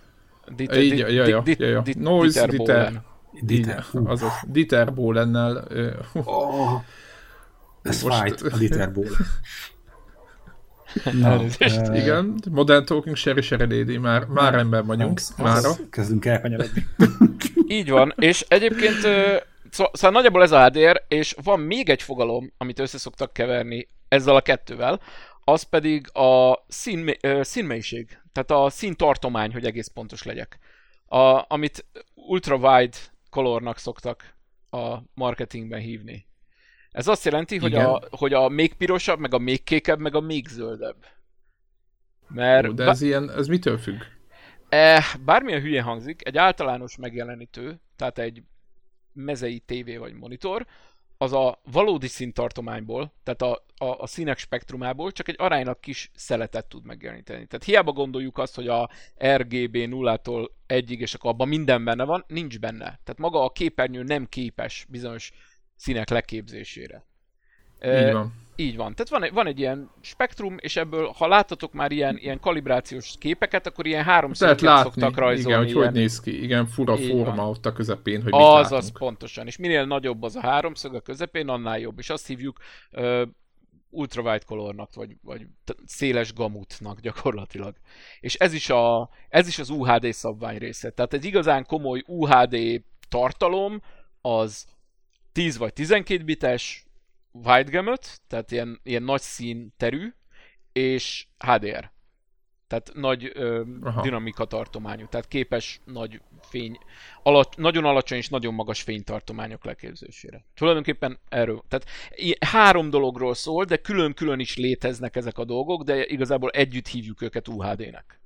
Dieter, 0.57 0.83
így, 0.83 0.99
ja, 0.99 1.09
ja, 1.09 1.43
ja, 1.45 1.67
ja. 1.67 1.83
Noise 1.99 2.47
Dieter. 2.47 3.03
Dieter. 3.41 3.85
Azaz, 4.05 4.33
Dieter 4.47 4.95
Bolennel. 4.95 5.69
Oh, 6.13 6.81
ez 7.83 8.03
fájt, 8.03 8.41
a 8.41 8.57
Dieter 8.57 8.93
Bolen. 8.93 9.13
Na, 11.13 11.37
uh, 11.37 11.97
igen, 11.97 12.35
Modern 12.51 12.85
Talking, 12.85 13.17
Sherry 13.17 13.41
Sherry 13.41 13.79
Lady, 13.79 13.99
már, 13.99 14.25
már 14.25 14.55
ember 14.55 14.85
vagyunk. 14.85 15.21
már 15.37 15.63
Kezdünk 15.91 16.25
elkanyarodni. 16.25 16.87
Így 17.79 17.91
van, 17.91 18.15
és 18.17 18.45
egyébként 18.49 18.97
Szóval, 19.71 19.93
szóval 19.95 20.11
nagyjából 20.11 20.43
ez 20.43 20.53
a 20.53 20.65
HDR, 20.65 21.05
és 21.09 21.35
van 21.43 21.61
még 21.61 21.89
egy 21.89 22.03
fogalom, 22.03 22.53
amit 22.57 22.79
össze 22.79 22.99
szoktak 22.99 23.33
keverni 23.33 23.89
ezzel 24.09 24.37
a 24.37 24.41
kettővel, 24.41 25.01
az 25.49 25.63
pedig 25.63 26.17
a 26.17 26.65
szín, 26.69 27.11
színmelység, 27.41 28.19
tehát 28.33 28.51
a 28.65 28.71
színtartomány, 28.71 29.53
hogy 29.53 29.65
egész 29.65 29.87
pontos 29.87 30.23
legyek. 30.23 30.59
A, 31.07 31.45
amit 31.53 31.85
ultra-wide 32.15 32.97
colornak 33.31 33.79
szoktak 33.79 34.35
a 34.71 34.99
marketingben 35.15 35.81
hívni. 35.81 36.27
Ez 36.91 37.09
azt 37.09 37.25
jelenti, 37.25 37.59
hogy 37.59 37.75
a, 37.75 38.03
hogy 38.11 38.33
a 38.33 38.49
még 38.49 38.75
pirosabb, 38.75 39.19
meg 39.19 39.35
a 39.35 39.39
még 39.39 39.65
kékebb, 39.65 39.99
meg 39.99 40.15
a 40.15 40.21
még 40.21 40.49
zöldebb. 40.49 41.05
Mert 42.29 42.69
Ó, 42.69 42.73
de 42.73 42.85
ez, 42.85 43.03
ilyen, 43.03 43.31
ez 43.31 43.47
mitől 43.47 43.79
függ? 43.79 44.01
E, 44.69 45.05
bármilyen 45.25 45.61
hülye 45.61 45.83
hangzik, 45.83 46.27
egy 46.27 46.37
általános 46.37 46.97
megjelenítő, 46.97 47.81
tehát 47.97 48.19
egy 48.19 48.43
mezei 49.13 49.59
tévé 49.59 49.97
vagy 49.97 50.13
monitor, 50.13 50.67
az 51.19 51.33
a 51.33 51.61
valódi 51.73 52.09
színtartományból, 52.09 53.13
tehát 53.23 53.43
a, 53.43 53.67
a, 53.79 54.03
a 54.03 54.07
színek 54.07 54.39
spektrumából 54.39 55.13
csak 55.13 55.29
egy 55.29 55.37
aránylag 55.39 55.81
kis 55.81 56.11
szeletet 56.15 56.67
tud 56.67 56.85
megjeleníteni. 56.85 57.47
Tehát 57.47 57.65
hiába 57.65 57.93
gondoljuk 57.93 58.39
azt, 58.39 58.55
hogy 58.55 58.69
a 58.69 58.91
RGB 59.25 59.77
0-tól 59.77 60.49
1-ig, 60.69 60.99
és 60.99 61.15
akkor 61.15 61.31
abban 61.31 61.49
minden 61.49 61.85
benne 61.85 62.05
van, 62.05 62.25
nincs 62.27 62.59
benne. 62.59 62.85
Tehát 62.85 63.19
maga 63.19 63.45
a 63.45 63.51
képernyő 63.51 64.03
nem 64.03 64.27
képes 64.27 64.87
bizonyos 64.89 65.33
színek 65.77 66.09
leképzésére. 66.09 67.05
Így 67.85 68.13
van. 68.13 68.33
Így 68.57 68.77
van. 68.77 68.95
Tehát 68.95 69.09
van 69.09 69.23
egy, 69.23 69.33
van 69.33 69.47
egy 69.47 69.59
ilyen 69.59 69.91
spektrum, 70.01 70.57
és 70.61 70.77
ebből, 70.77 71.13
ha 71.17 71.29
láttatok 71.29 71.73
már 71.73 71.93
ilyen, 71.93 72.17
ilyen 72.17 72.41
kalibrációs 72.41 73.15
képeket, 73.19 73.67
akkor 73.67 73.87
ilyen 73.87 74.05
háromszöget 74.05 74.59
szoktak 74.59 75.17
rajzolni. 75.17 75.41
Igen, 75.41 75.59
hogy 75.59 75.71
ilyen... 75.71 75.85
hogy 75.85 75.93
néz 75.93 76.21
ki. 76.21 76.43
Igen, 76.43 76.67
fura 76.67 76.99
Így 76.99 77.11
forma 77.11 77.35
van. 77.35 77.49
ott 77.49 77.67
a 77.67 77.73
közepén, 77.73 78.23
hogy 78.23 78.33
az, 78.35 78.71
mit 78.71 78.79
Az, 78.79 78.93
pontosan. 78.99 79.47
És 79.47 79.57
minél 79.57 79.85
nagyobb 79.85 80.23
az 80.23 80.37
a 80.37 80.41
háromszög 80.41 80.95
a 80.95 81.01
közepén, 81.01 81.49
annál 81.49 81.79
jobb. 81.79 81.99
És 81.99 82.11
azt 82.11 82.27
hívjuk 82.27 82.59
ultrawide 83.91 84.45
colornak, 84.47 84.95
vagy, 84.95 85.17
vagy 85.23 85.47
széles 85.87 86.33
gamutnak 86.33 87.01
gyakorlatilag. 87.01 87.77
És 88.21 88.35
ez 88.35 88.53
is, 88.53 88.71
a, 88.71 89.11
ez 89.29 89.49
is 89.49 89.59
az 89.59 89.71
UHD 89.71 90.13
szabvány 90.13 90.59
része. 90.59 90.91
Tehát 90.91 91.13
egy 91.13 91.25
igazán 91.25 91.67
komoly 91.67 92.03
UHD 92.07 92.83
tartalom, 93.09 93.83
az 94.21 94.67
10 95.33 95.57
vagy 95.57 95.73
12 95.73 96.25
bites, 96.25 96.87
wide 97.33 97.71
gamut, 97.71 98.21
tehát 98.27 98.51
ilyen, 98.51 98.81
ilyen 98.83 99.03
nagy 99.03 99.21
szín 99.21 99.73
terű, 99.77 100.13
és 100.73 101.27
HDR. 101.39 101.91
Tehát 102.69 102.91
nagy 102.95 103.31
ö, 103.35 103.63
dinamika 104.03 104.45
tartományú, 104.45 105.07
tehát 105.07 105.29
képes 105.29 105.81
nagy 105.85 106.21
fény, 106.41 106.79
alac, 107.23 107.57
nagyon 107.57 107.85
alacsony 107.85 108.19
és 108.19 108.29
nagyon 108.29 108.55
magas 108.55 108.83
fénytartományok 108.83 109.65
leképzésére. 109.65 110.45
Tulajdonképpen 110.55 111.19
erről. 111.29 111.63
Tehát 111.69 111.87
három 112.41 112.91
dologról 112.91 113.35
szól, 113.35 113.65
de 113.65 113.77
külön-külön 113.77 114.39
is 114.39 114.57
léteznek 114.57 115.17
ezek 115.17 115.39
a 115.39 115.45
dolgok, 115.45 115.83
de 115.83 116.07
igazából 116.07 116.51
együtt 116.51 116.87
hívjuk 116.87 117.23
őket 117.23 117.49
UHD-nek. 117.49 118.21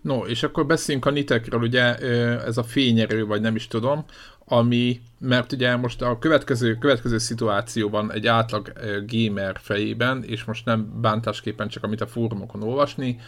No, 0.00 0.26
és 0.26 0.42
akkor 0.42 0.66
beszéljünk 0.66 1.06
a 1.06 1.10
nitekről, 1.10 1.60
ugye 1.60 1.96
ez 2.44 2.58
a 2.58 2.62
fényerő, 2.62 3.26
vagy 3.26 3.40
nem 3.40 3.56
is 3.56 3.66
tudom, 3.66 4.04
ami, 4.44 5.00
mert 5.18 5.52
ugye 5.52 5.76
most 5.76 6.02
a 6.02 6.18
következő, 6.18 6.74
következő 6.74 7.18
szituációban 7.18 8.12
egy 8.12 8.26
átlag 8.26 8.72
gamer 9.06 9.56
fejében, 9.60 10.24
és 10.24 10.44
most 10.44 10.64
nem 10.64 11.00
bántásképpen 11.00 11.68
csak 11.68 11.84
amit 11.84 12.00
a 12.00 12.06
fórumokon 12.06 12.62
olvasni, 12.62 13.20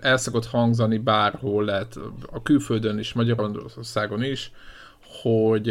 el 0.00 0.16
szokott 0.16 0.46
hangzani 0.46 0.98
bárhol, 0.98 1.64
lehet 1.64 1.98
a 2.32 2.42
külföldön 2.42 2.98
is, 2.98 3.12
Magyarországon 3.12 4.22
is, 4.22 4.52
hogy 5.22 5.66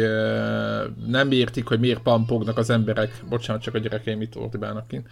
nem 1.06 1.30
értik, 1.30 1.66
hogy 1.66 1.80
miért 1.80 2.02
pampognak 2.02 2.58
az 2.58 2.70
emberek, 2.70 3.24
bocsánat, 3.28 3.62
csak 3.62 3.74
a 3.74 3.78
gyerekeim 3.78 4.20
itt 4.20 4.36
ordibálnak 4.36 4.88
kint, 4.88 5.08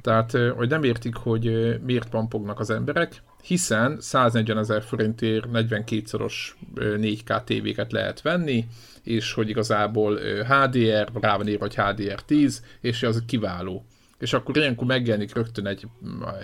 tehát, 0.00 0.30
hogy 0.56 0.68
nem 0.68 0.82
értik, 0.82 1.14
hogy 1.14 1.76
miért 1.84 2.08
pampognak 2.08 2.60
az 2.60 2.70
emberek, 2.70 3.22
hiszen 3.42 3.96
140 4.00 4.58
ezer 4.58 4.82
forintért 4.82 5.46
42-szoros 5.52 6.34
4K 6.76 7.44
tévéket 7.44 7.92
lehet 7.92 8.22
venni, 8.22 8.66
és 9.02 9.32
hogy 9.32 9.48
igazából 9.48 10.16
HDR, 10.42 11.08
rá 11.20 11.36
van 11.36 11.48
írva, 11.48 11.64
hogy 11.64 11.74
HDR10, 11.76 12.56
és 12.80 13.02
az 13.02 13.22
kiváló. 13.26 13.84
És 14.18 14.32
akkor 14.32 14.56
ilyenkor 14.56 14.86
megjelenik 14.86 15.34
rögtön 15.34 15.66
egy, 15.66 15.86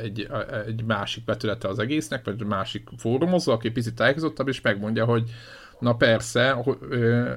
egy, 0.03 0.29
egy 0.67 0.85
másik 0.85 1.25
vetülete 1.25 1.69
az 1.69 1.79
egésznek, 1.79 2.25
vagy 2.25 2.35
egy 2.41 2.47
másik 2.47 2.88
fórumozó, 2.99 3.53
aki 3.53 3.71
picit 3.71 3.95
tájékozottabb, 3.95 4.49
és 4.49 4.61
megmondja, 4.61 5.05
hogy 5.05 5.31
na 5.79 5.95
persze, 5.95 6.65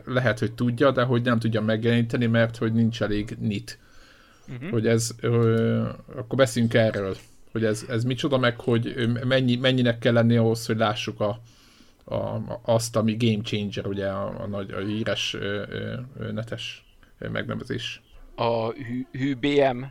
lehet, 0.05 0.39
hogy 0.39 0.53
tudja, 0.53 0.91
de 0.91 1.03
hogy 1.03 1.21
nem 1.21 1.39
tudja 1.39 1.61
megjeleníteni, 1.61 2.25
mert 2.25 2.57
hogy 2.57 2.73
nincs 2.73 3.01
elég 3.01 3.37
nit 3.39 3.79
uh-huh. 4.49 4.69
hogy 4.69 4.87
ez, 4.87 5.11
ö, 5.21 5.87
akkor 6.15 6.37
beszéljünk 6.37 6.73
erről, 6.73 7.15
hogy 7.51 7.63
ez, 7.63 7.85
ez 7.89 8.03
micsoda, 8.03 8.37
meg 8.37 8.59
hogy 8.59 9.09
mennyi, 9.23 9.55
mennyinek 9.55 9.99
kell 9.99 10.13
lenni 10.13 10.37
ahhoz, 10.37 10.65
hogy 10.65 10.77
lássuk 10.77 11.19
a, 11.19 11.39
a, 12.15 12.41
azt, 12.61 12.95
ami 12.95 13.15
game 13.19 13.43
changer, 13.43 13.87
ugye 13.87 14.07
a, 14.07 14.41
a 14.41 14.47
nagy, 14.47 14.71
a 14.71 14.79
híres 14.79 15.33
ö, 15.33 15.63
ö, 16.19 16.31
netes 16.31 16.83
megnevezés. 17.17 18.01
A 18.35 18.71
hű, 19.11 19.35
BM 19.35 19.83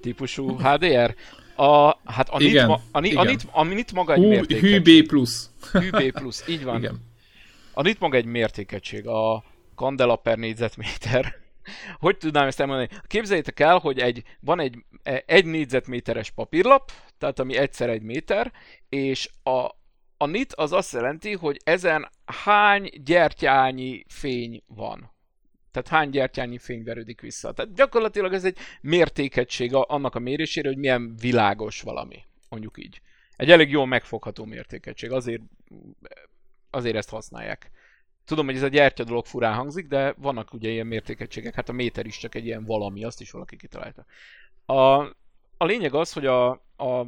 típusú 0.00 0.56
HDR? 0.56 1.14
A, 1.56 1.96
hát 2.04 2.28
a 2.28 2.40
igen, 2.40 2.68
NIT, 2.68 2.78
a, 2.92 3.00
igen. 3.00 3.16
a, 3.16 3.24
NIT, 3.24 3.48
a 3.50 3.64
NIT 3.64 3.92
maga 3.92 4.12
egy 4.12 4.26
mértékegység. 4.26 4.84
Hű 4.84 5.02
B 5.02 5.06
plusz. 5.06 5.50
Hű 5.72 5.90
B 5.90 6.10
plusz, 6.12 6.48
így 6.48 6.64
van. 6.64 6.76
Igen. 6.76 7.00
A 7.72 7.82
NIT 7.82 8.00
maga 8.00 8.16
egy 8.16 8.24
mértékegység, 8.24 9.06
a 9.06 9.44
kandela 9.74 10.16
per 10.16 10.38
négyzetméter 10.38 11.39
hogy 11.98 12.16
tudnám 12.16 12.46
ezt 12.46 12.60
elmondani? 12.60 12.88
Képzeljétek 13.06 13.60
el, 13.60 13.78
hogy 13.78 13.98
egy, 13.98 14.22
van 14.40 14.60
egy, 14.60 14.78
egy 15.26 15.44
négyzetméteres 15.44 16.30
papírlap, 16.30 16.90
tehát 17.18 17.38
ami 17.38 17.56
egyszer 17.56 17.88
egy 17.88 18.02
méter, 18.02 18.52
és 18.88 19.30
a, 19.42 19.66
a 20.16 20.26
nit 20.26 20.52
az 20.52 20.72
azt 20.72 20.92
jelenti, 20.92 21.34
hogy 21.34 21.60
ezen 21.64 22.08
hány 22.24 22.90
gyertyányi 23.04 24.04
fény 24.08 24.62
van. 24.66 25.12
Tehát 25.70 25.88
hány 25.88 26.10
gyertyányi 26.10 26.58
fény 26.58 26.84
verődik 26.84 27.20
vissza. 27.20 27.52
Tehát 27.52 27.74
gyakorlatilag 27.74 28.32
ez 28.32 28.44
egy 28.44 28.58
mértékegység 28.80 29.74
annak 29.74 30.14
a 30.14 30.18
mérésére, 30.18 30.68
hogy 30.68 30.76
milyen 30.76 31.16
világos 31.16 31.80
valami. 31.80 32.24
Mondjuk 32.48 32.78
így. 32.78 33.00
Egy 33.36 33.50
elég 33.50 33.70
jól 33.70 33.86
megfogható 33.86 34.44
mértékegység. 34.44 35.10
Azért, 35.10 35.42
azért 36.70 36.96
ezt 36.96 37.10
használják. 37.10 37.70
Tudom, 38.24 38.46
hogy 38.46 38.56
ez 38.56 38.62
a 38.62 38.68
gyertya 38.68 39.04
dolog 39.04 39.26
furán 39.26 39.54
hangzik, 39.54 39.86
de 39.86 40.14
vannak 40.18 40.52
ugye 40.52 40.68
ilyen 40.68 40.86
mértékegységek, 40.86 41.54
hát 41.54 41.68
a 41.68 41.72
méter 41.72 42.06
is 42.06 42.18
csak 42.18 42.34
egy 42.34 42.46
ilyen 42.46 42.64
valami, 42.64 43.04
azt 43.04 43.20
is 43.20 43.30
valaki 43.30 43.56
kitalálta. 43.56 44.04
A, 44.66 45.00
a 45.56 45.64
lényeg 45.64 45.94
az, 45.94 46.12
hogy 46.12 46.26
a, 46.26 46.50
a, 46.76 47.06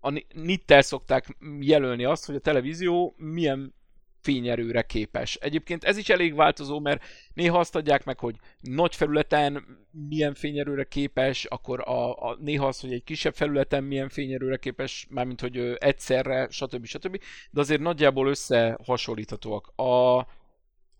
a 0.00 0.10
NIT-tel 0.34 0.82
szokták 0.82 1.36
jelölni 1.60 2.04
azt, 2.04 2.26
hogy 2.26 2.34
a 2.34 2.40
televízió 2.40 3.14
milyen 3.16 3.74
fényerőre 4.22 4.82
képes. 4.82 5.34
Egyébként 5.34 5.84
ez 5.84 5.96
is 5.96 6.08
elég 6.08 6.34
változó, 6.34 6.80
mert 6.80 7.02
néha 7.34 7.58
azt 7.58 7.76
adják 7.76 8.04
meg, 8.04 8.18
hogy 8.18 8.36
nagy 8.60 8.96
felületen 8.96 9.64
milyen 10.08 10.34
fényerőre 10.34 10.84
képes, 10.84 11.44
akkor 11.44 11.80
a, 11.88 12.12
a, 12.12 12.36
néha 12.40 12.66
az, 12.66 12.80
hogy 12.80 12.92
egy 12.92 13.04
kisebb 13.04 13.34
felületen 13.34 13.84
milyen 13.84 14.08
fényerőre 14.08 14.56
képes, 14.56 15.06
mármint 15.10 15.40
hogy 15.40 15.58
egyszerre, 15.78 16.48
stb. 16.50 16.84
stb. 16.84 17.18
De 17.50 17.60
azért 17.60 17.80
nagyjából 17.80 18.28
összehasonlíthatóak. 18.28 19.66
A, 19.66 20.26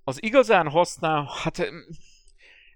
az 0.05 0.23
igazán 0.23 0.69
használ, 0.69 1.29
hát 1.43 1.73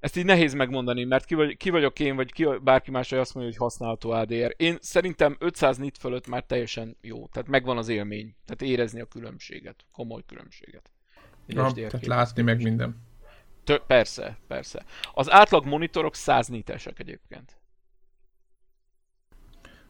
ezt 0.01 0.17
így 0.17 0.25
nehéz 0.25 0.55
megmondani, 0.55 1.05
mert 1.05 1.25
ki, 1.25 1.35
vagy, 1.35 1.57
ki 1.57 1.71
vagyok 1.71 2.01
én, 2.01 2.17
vagy 2.17 2.33
ki, 2.33 2.47
bárki 2.63 2.91
más, 2.91 3.11
hogy 3.11 3.19
azt 3.19 3.35
mondja, 3.35 3.53
hogy 3.53 3.63
használható 3.63 4.11
ADR. 4.11 4.55
Én 4.57 4.79
szerintem 4.81 5.37
500 5.39 5.77
nit 5.77 5.99
fölött 5.99 6.27
már 6.27 6.45
teljesen 6.45 6.97
jó. 7.01 7.27
Tehát 7.27 7.49
megvan 7.49 7.79
az 7.79 7.89
élmény. 7.89 8.37
Tehát 8.45 8.63
érezni 8.63 9.01
a 9.01 9.05
különbséget. 9.07 9.85
Komoly 9.93 10.23
különbséget. 10.27 10.91
Ja, 11.47 11.73
tehát 11.73 12.07
látni 12.07 12.43
meg 12.43 12.63
minden. 12.63 13.03
Tö- 13.65 13.83
persze, 13.87 14.39
persze. 14.47 14.85
Az 15.13 15.31
átlag 15.31 15.65
monitorok 15.65 16.15
100 16.15 16.49
nitesek 16.49 16.99
egyébként. 16.99 17.57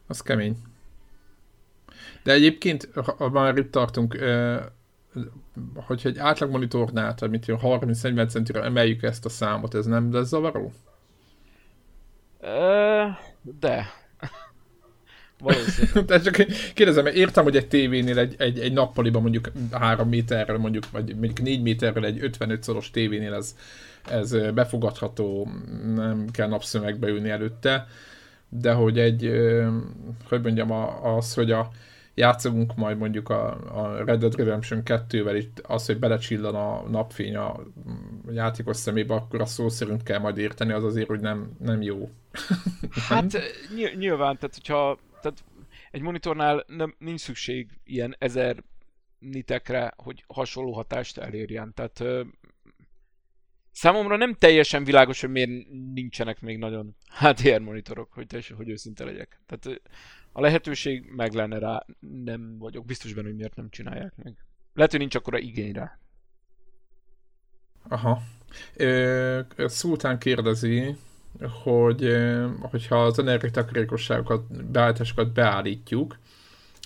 Az 0.07 0.21
kemény. 0.21 0.57
De 2.23 2.31
egyébként, 2.31 2.89
ha 2.93 3.29
már 3.29 3.57
itt 3.57 3.71
tartunk, 3.71 4.17
hogyha 5.75 6.09
egy 6.09 6.17
átlag 6.17 6.49
monitornál, 6.51 7.15
tehát 7.15 7.29
mint 7.29 7.45
30-40 7.47 8.29
centire 8.29 8.63
emeljük 8.63 9.03
ezt 9.03 9.25
a 9.25 9.29
számot, 9.29 9.75
ez 9.75 9.85
nem 9.85 10.13
lesz 10.13 10.27
zavaró? 10.27 10.73
De. 13.59 13.85
Tehát 16.05 16.23
csak 16.23 16.35
kérdezem, 16.73 17.03
mert 17.03 17.15
értem, 17.15 17.43
hogy 17.43 17.55
egy 17.55 17.67
tévénél 17.67 18.19
egy, 18.19 18.35
egy, 18.37 18.59
egy 18.59 18.73
nappaliban 18.73 19.21
mondjuk 19.21 19.51
3 19.71 20.09
méterről, 20.09 20.57
mondjuk, 20.57 20.89
vagy 20.91 21.15
mondjuk 21.15 21.41
4 21.41 21.61
méterről 21.61 22.05
egy 22.05 22.23
55 22.23 22.63
szoros 22.63 22.91
tévénél 22.91 23.33
ez, 23.33 23.55
ez 24.09 24.51
befogadható, 24.51 25.49
nem 25.95 26.25
kell 26.31 26.47
napszömegbe 26.47 27.07
ülni 27.07 27.29
előtte 27.29 27.87
de 28.49 28.73
hogy 28.73 28.99
egy, 28.99 29.31
hogy 30.29 30.41
mondjam, 30.41 30.71
az, 31.03 31.33
hogy 31.33 31.51
a, 31.51 31.69
játszunk 32.17 32.75
majd 32.75 32.97
mondjuk 32.97 33.29
a, 33.29 33.49
a 33.81 34.03
Red 34.03 34.19
Dead 34.19 34.35
Redemption 34.35 34.81
2-vel 34.85 35.35
itt 35.41 35.59
az, 35.59 35.85
hogy 35.85 35.99
belecsillan 35.99 36.55
a 36.55 36.89
napfény 36.89 37.35
a 37.35 37.59
játékos 38.31 38.77
szemébe, 38.77 39.13
akkor 39.13 39.41
a 39.41 39.45
szó 39.45 39.69
szerint 39.69 40.03
kell 40.03 40.19
majd 40.19 40.37
érteni, 40.37 40.71
az 40.71 40.83
azért, 40.83 41.07
hogy 41.07 41.19
nem, 41.19 41.51
nem 41.59 41.81
jó. 41.81 42.09
hát 43.09 43.39
nyilván, 43.97 44.37
tehát 44.37 44.55
hogyha 44.55 44.97
tehát 45.21 45.43
egy 45.91 46.01
monitornál 46.01 46.63
nem, 46.67 46.95
nincs 46.97 47.19
szükség 47.19 47.69
ilyen 47.83 48.15
ezer 48.19 48.63
nitekre, 49.19 49.93
hogy 49.97 50.23
hasonló 50.27 50.73
hatást 50.73 51.17
elérjen. 51.17 51.73
Tehát 51.73 51.99
ö, 51.99 52.23
számomra 53.71 54.17
nem 54.17 54.33
teljesen 54.33 54.83
világos, 54.83 55.21
hogy 55.21 55.29
miért 55.29 55.51
nincsenek 55.93 56.41
még 56.41 56.57
nagyon 56.57 56.95
HDR 57.19 57.59
monitorok, 57.59 58.13
hogy, 58.13 58.27
teljesen, 58.27 58.57
hogy 58.57 58.69
őszinte 58.69 59.03
legyek. 59.03 59.39
Tehát 59.45 59.81
a 60.37 60.41
lehetőség 60.41 61.11
meg 61.15 61.33
lenne 61.33 61.59
rá, 61.59 61.85
nem 62.23 62.57
vagyok 62.57 62.85
biztos 62.85 63.13
benne, 63.13 63.27
hogy 63.27 63.35
miért 63.35 63.55
nem 63.55 63.69
csinálják 63.69 64.13
meg. 64.23 64.35
Lehet, 64.73 64.91
hogy 64.91 64.99
nincs 64.99 65.15
akkora 65.15 65.37
igény 65.37 65.73
rá. 65.73 65.97
Aha. 67.89 68.21
Szultán 69.57 70.19
kérdezi, 70.19 70.95
hogy 71.63 72.17
hogyha 72.61 73.03
az 73.03 73.19
energiatakarékosságokat, 73.19 74.71
beállításokat 74.71 75.33
beállítjuk, 75.33 76.19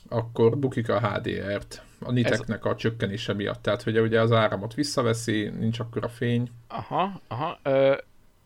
akkor 0.10 0.58
bukik 0.58 0.90
a 0.90 1.00
HDR-t 1.00 1.84
a 2.00 2.12
niteknek 2.12 2.66
a 2.66 2.76
csökkenése 2.76 3.34
miatt. 3.34 3.62
Tehát, 3.62 3.84
hogy 3.84 4.00
ugye 4.00 4.22
az 4.22 4.32
áramot 4.32 4.74
visszaveszi, 4.74 5.50
nincs 5.50 5.80
akkor 5.80 6.04
a 6.04 6.10
fény. 6.10 6.52
Aha, 6.68 7.22
aha, 7.28 7.60
ö, 7.64 7.98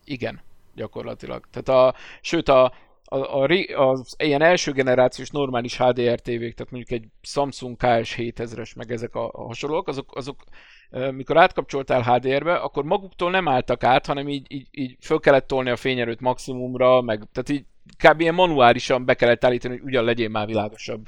igen, 0.03 0.41
gyakorlatilag. 0.75 1.45
Tehát 1.51 1.69
a, 1.69 1.97
sőt, 2.21 2.49
a, 2.49 2.73
a, 3.05 3.17
a, 3.17 3.47
az 3.75 4.15
ilyen 4.17 4.41
első 4.41 4.71
generációs 4.71 5.29
normális 5.29 5.77
HDR 5.77 6.19
tévék, 6.19 6.53
tehát 6.53 6.71
mondjuk 6.71 7.01
egy 7.01 7.09
Samsung 7.21 7.77
KS 7.77 8.15
7000-es, 8.17 8.75
meg 8.75 8.91
ezek 8.91 9.15
a, 9.15 9.29
a 9.33 9.45
hasonlók, 9.45 9.87
azok, 9.87 10.15
azok 10.15 10.43
mikor 11.11 11.37
átkapcsoltál 11.37 12.01
HDR-be, 12.01 12.55
akkor 12.55 12.83
maguktól 12.83 13.31
nem 13.31 13.47
álltak 13.47 13.83
át, 13.83 14.05
hanem 14.05 14.27
így, 14.27 14.45
így, 14.51 14.67
így 14.71 14.97
föl 14.99 15.19
kellett 15.19 15.47
tolni 15.47 15.69
a 15.69 15.75
fényerőt 15.75 16.19
maximumra, 16.19 17.01
meg, 17.01 17.23
tehát 17.31 17.49
így 17.49 17.65
kb. 17.97 18.21
ilyen 18.21 18.33
manuálisan 18.33 19.05
be 19.05 19.13
kellett 19.13 19.45
állítani, 19.45 19.77
hogy 19.77 19.85
ugyan 19.85 20.03
legyél 20.03 20.29
már 20.29 20.47
világosabb. 20.47 21.07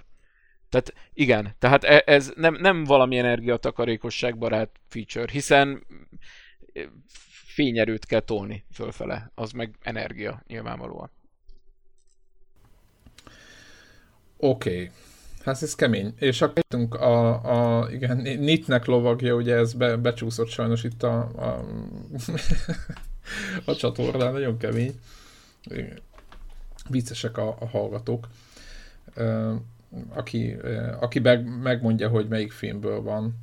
Tehát 0.69 0.93
igen, 1.13 1.55
tehát 1.59 1.83
e, 1.83 2.03
ez 2.05 2.31
nem, 2.35 2.55
nem 2.59 2.83
valami 2.83 3.17
energiatakarékosságbarát 3.17 4.69
feature, 4.87 5.31
hiszen 5.31 5.85
fényerőt 7.45 8.05
kell 8.05 8.19
tolni 8.19 8.65
fölfele, 8.73 9.31
az 9.35 9.51
meg 9.51 9.75
energia 9.81 10.43
nyilvánvalóan. 10.47 11.11
Oké. 14.37 14.69
Okay. 14.69 14.91
Hát 15.47 15.61
ez 15.61 15.75
kemény. 15.75 16.13
És 16.19 16.41
akkor 16.41 16.63
a, 16.89 17.79
a 17.79 17.91
igen, 17.91 18.17
Nitnek 18.17 18.85
lovagja, 18.85 19.35
ugye 19.35 19.55
ez 19.55 19.73
be, 19.73 19.95
becsúszott 19.95 20.49
sajnos 20.49 20.83
itt 20.83 21.03
a, 21.03 21.19
a, 21.19 21.65
a 23.71 23.75
csatornán, 23.75 24.33
nagyon 24.33 24.57
kemény. 24.57 24.99
Viccesek 26.89 27.37
a, 27.37 27.55
a 27.59 27.67
hallgatók. 27.67 28.27
Aki, 30.09 30.57
aki 30.99 31.19
meg, 31.19 31.61
megmondja, 31.61 32.09
hogy 32.09 32.27
melyik 32.27 32.51
filmből 32.51 33.01
van, 33.01 33.37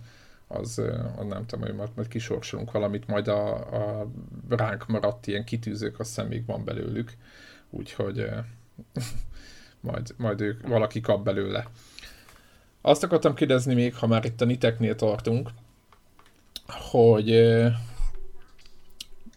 az, 0.47 0.83
az 1.16 1.27
nem 1.27 1.47
tudom, 1.47 1.64
hogy 1.64 1.75
majd, 1.75 1.90
majd 1.95 2.09
kisorsolunk 2.09 2.73
valamit, 2.73 3.07
majd 3.07 3.29
a, 3.29 3.55
a 3.55 4.11
ránk 4.49 4.87
maradt 4.87 5.27
ilyen 5.27 5.45
kitűzők, 5.45 6.01
azt 6.01 6.09
hiszem 6.09 6.29
még 6.29 6.47
van 6.47 6.64
belőlük. 6.64 7.12
Úgyhogy 7.71 8.27
majd, 9.85 10.14
majd 10.16 10.40
ők, 10.40 10.66
valaki 10.66 11.01
kap 11.01 11.25
belőle. 11.25 11.66
Azt 12.81 13.03
akartam 13.03 13.35
kérdezni 13.35 13.75
még, 13.75 13.94
ha 13.94 14.07
már 14.07 14.25
itt 14.25 14.40
a 14.40 14.44
niteknél 14.44 14.94
tartunk, 14.94 15.51
hogy 16.66 17.27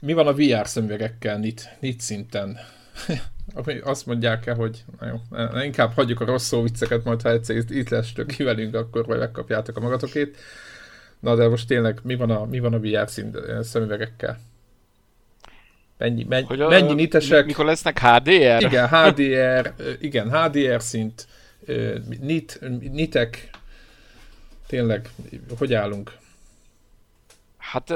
mi 0.02 0.14
van 0.14 0.28
a 0.28 0.34
VR 0.34 0.68
szemüvegekkel 0.68 1.38
NIT, 1.38 1.70
NIT 1.80 2.02
szinten? 2.02 2.58
Azt 3.84 4.06
mondják 4.06 4.46
el, 4.46 4.56
hogy 4.56 4.84
na 5.00 5.08
jó, 5.08 5.22
inkább 5.64 5.94
hagyjuk 5.94 6.20
a 6.20 6.26
rossz 6.26 6.48
szó 6.48 6.62
vicceket, 6.62 7.04
majd 7.04 7.22
ha 7.22 7.30
egyszer 7.30 7.56
itt 7.56 7.90
lesz 7.90 8.14
ki 8.28 8.44
velünk, 8.44 8.76
akkor 8.76 9.06
vagy 9.06 9.20
megkapjátok 9.20 9.78
a 9.78 9.80
magatokét. 9.80 10.38
Na 11.20 11.36
de 11.36 11.48
most 11.48 11.68
tényleg 11.68 12.00
mi 12.04 12.16
van 12.16 12.30
a, 12.30 12.46
mi 12.46 12.60
van 12.60 12.74
a 12.74 12.80
VR 12.80 13.10
szint, 13.10 13.38
szemüvegekkel? 13.62 14.40
Mennyi, 15.98 16.24
mennyi, 16.24 16.46
hogy 16.46 16.62
a, 16.62 16.68
mennyi 16.68 16.94
nitesek? 16.94 17.46
Mikor 17.46 17.66
lesznek 17.66 18.00
HDR? 18.00 18.62
Igen, 18.62 18.88
HDR, 18.90 19.74
igen, 20.00 20.32
HDR 20.32 20.82
szint, 20.82 21.28
nit, 22.22 22.60
nitek, 22.92 23.50
tényleg, 24.68 25.10
hogy 25.58 25.74
állunk? 25.74 26.18
Hát 27.58 27.90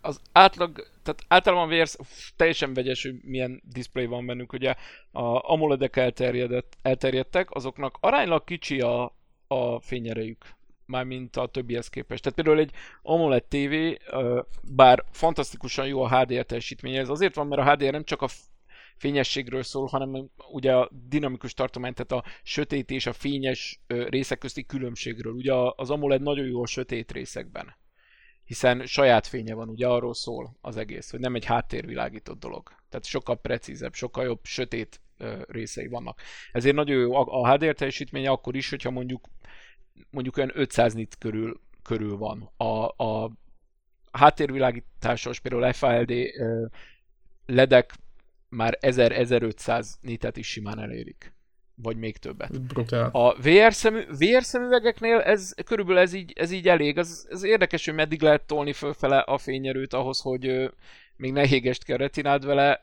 az 0.00 0.20
átlag, 0.32 0.86
tehát 1.02 1.24
általában 1.28 1.68
vérsz, 1.68 1.98
teljesen 2.36 2.74
vegyes, 2.74 3.02
hogy 3.02 3.14
milyen 3.22 3.62
display 3.72 4.06
van 4.06 4.26
bennük, 4.26 4.52
ugye 4.52 4.74
a 5.10 5.52
AMOLED-ek 5.52 5.96
elterjedtek, 6.82 7.50
azoknak 7.50 7.96
aránylag 8.00 8.44
kicsi 8.44 8.80
a, 8.80 9.16
a 9.46 9.80
fényerejük 9.80 10.55
mármint 10.86 11.36
a 11.36 11.46
többihez 11.46 11.88
képest. 11.88 12.22
Tehát 12.22 12.38
például 12.38 12.58
egy 12.58 12.72
AMOLED 13.02 13.44
TV, 13.44 13.74
bár 14.62 15.04
fantasztikusan 15.10 15.86
jó 15.86 16.02
a 16.02 16.18
HDR 16.18 16.44
teljesítménye, 16.44 17.00
ez 17.00 17.08
azért 17.08 17.34
van, 17.34 17.46
mert 17.46 17.62
a 17.62 17.70
HDR 17.70 17.92
nem 17.92 18.04
csak 18.04 18.22
a 18.22 18.28
fényességről 18.96 19.62
szól, 19.62 19.86
hanem 19.86 20.30
ugye 20.50 20.74
a 20.74 20.90
dinamikus 21.08 21.54
tartomány, 21.54 21.94
tehát 21.94 22.24
a 22.24 22.30
sötét 22.42 22.90
és 22.90 23.06
a 23.06 23.12
fényes 23.12 23.80
részek 23.86 24.38
közti 24.38 24.66
különbségről. 24.66 25.32
Ugye 25.32 25.52
az 25.76 25.90
AMOLED 25.90 26.22
nagyon 26.22 26.46
jó 26.46 26.62
a 26.62 26.66
sötét 26.66 27.12
részekben, 27.12 27.76
hiszen 28.44 28.86
saját 28.86 29.26
fénye 29.26 29.54
van, 29.54 29.68
ugye 29.68 29.86
arról 29.86 30.14
szól 30.14 30.56
az 30.60 30.76
egész, 30.76 31.10
hogy 31.10 31.20
nem 31.20 31.34
egy 31.34 31.44
háttérvilágított 31.44 32.38
dolog. 32.38 32.68
Tehát 32.88 33.06
sokkal 33.06 33.36
precízebb, 33.36 33.94
sokkal 33.94 34.24
jobb 34.24 34.40
sötét 34.42 35.00
részei 35.46 35.86
vannak. 35.86 36.20
Ezért 36.52 36.74
nagyon 36.74 37.00
jó 37.00 37.14
a 37.14 37.52
HDR 37.52 37.74
teljesítménye 37.74 38.30
akkor 38.30 38.56
is, 38.56 38.70
hogyha 38.70 38.90
mondjuk 38.90 39.28
mondjuk 40.10 40.36
olyan 40.36 40.50
500 40.54 40.94
nit 40.94 41.16
körül, 41.18 41.60
körül 41.82 42.16
van. 42.16 42.50
A, 42.56 43.04
a 43.04 43.32
háttérvilágításos, 44.12 45.40
például 45.40 45.72
FALD 45.72 46.12
ledek 47.46 47.94
már 48.48 48.78
1000-1500 48.80 49.86
nitet 50.00 50.36
is 50.36 50.46
simán 50.46 50.78
elérik. 50.78 51.34
Vagy 51.82 51.96
még 51.96 52.16
többet. 52.16 52.62
Brutál. 52.62 53.10
A 53.12 53.34
VR, 53.34 53.72
szemü, 53.72 54.04
VR 54.18 54.42
szemüvegeknél 54.42 55.18
ez 55.18 55.54
körülbelül 55.64 56.00
ez 56.00 56.12
így, 56.12 56.32
ez 56.36 56.50
így 56.50 56.68
elég. 56.68 56.98
Az, 56.98 57.26
ez 57.30 57.42
érdekes, 57.42 57.84
hogy 57.84 57.94
meddig 57.94 58.22
lehet 58.22 58.46
tolni 58.46 58.72
fölfele 58.72 59.18
a 59.18 59.38
fényerőt 59.38 59.94
ahhoz, 59.94 60.20
hogy 60.20 60.70
még 61.16 61.32
ne 61.32 61.46
hégest 61.46 61.84
ki 61.84 61.92
a 61.92 61.96
retinád 61.96 62.44
vele, 62.44 62.82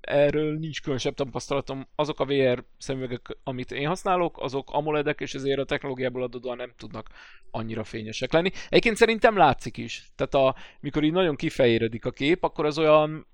erről 0.00 0.58
nincs 0.58 0.82
különösebb 0.82 1.14
tapasztalatom. 1.14 1.86
Azok 1.94 2.20
a 2.20 2.24
VR 2.24 2.64
szemüvegek, 2.78 3.36
amit 3.44 3.72
én 3.72 3.86
használok, 3.86 4.36
azok 4.40 4.70
AMOLED-ek, 4.70 5.20
és 5.20 5.34
ezért 5.34 5.58
a 5.58 5.64
technológiából 5.64 6.22
adódóan 6.22 6.56
nem 6.56 6.72
tudnak 6.76 7.08
annyira 7.50 7.84
fényesek 7.84 8.32
lenni. 8.32 8.50
Egyébként 8.68 8.96
szerintem 8.96 9.36
látszik 9.36 9.76
is. 9.76 10.06
Tehát 10.14 10.34
a, 10.34 10.54
mikor 10.80 11.04
így 11.04 11.12
nagyon 11.12 11.36
kifehéredik 11.36 12.04
a 12.04 12.10
kép, 12.10 12.44
akkor 12.44 12.64
az 12.64 12.78
olyan 12.78 13.26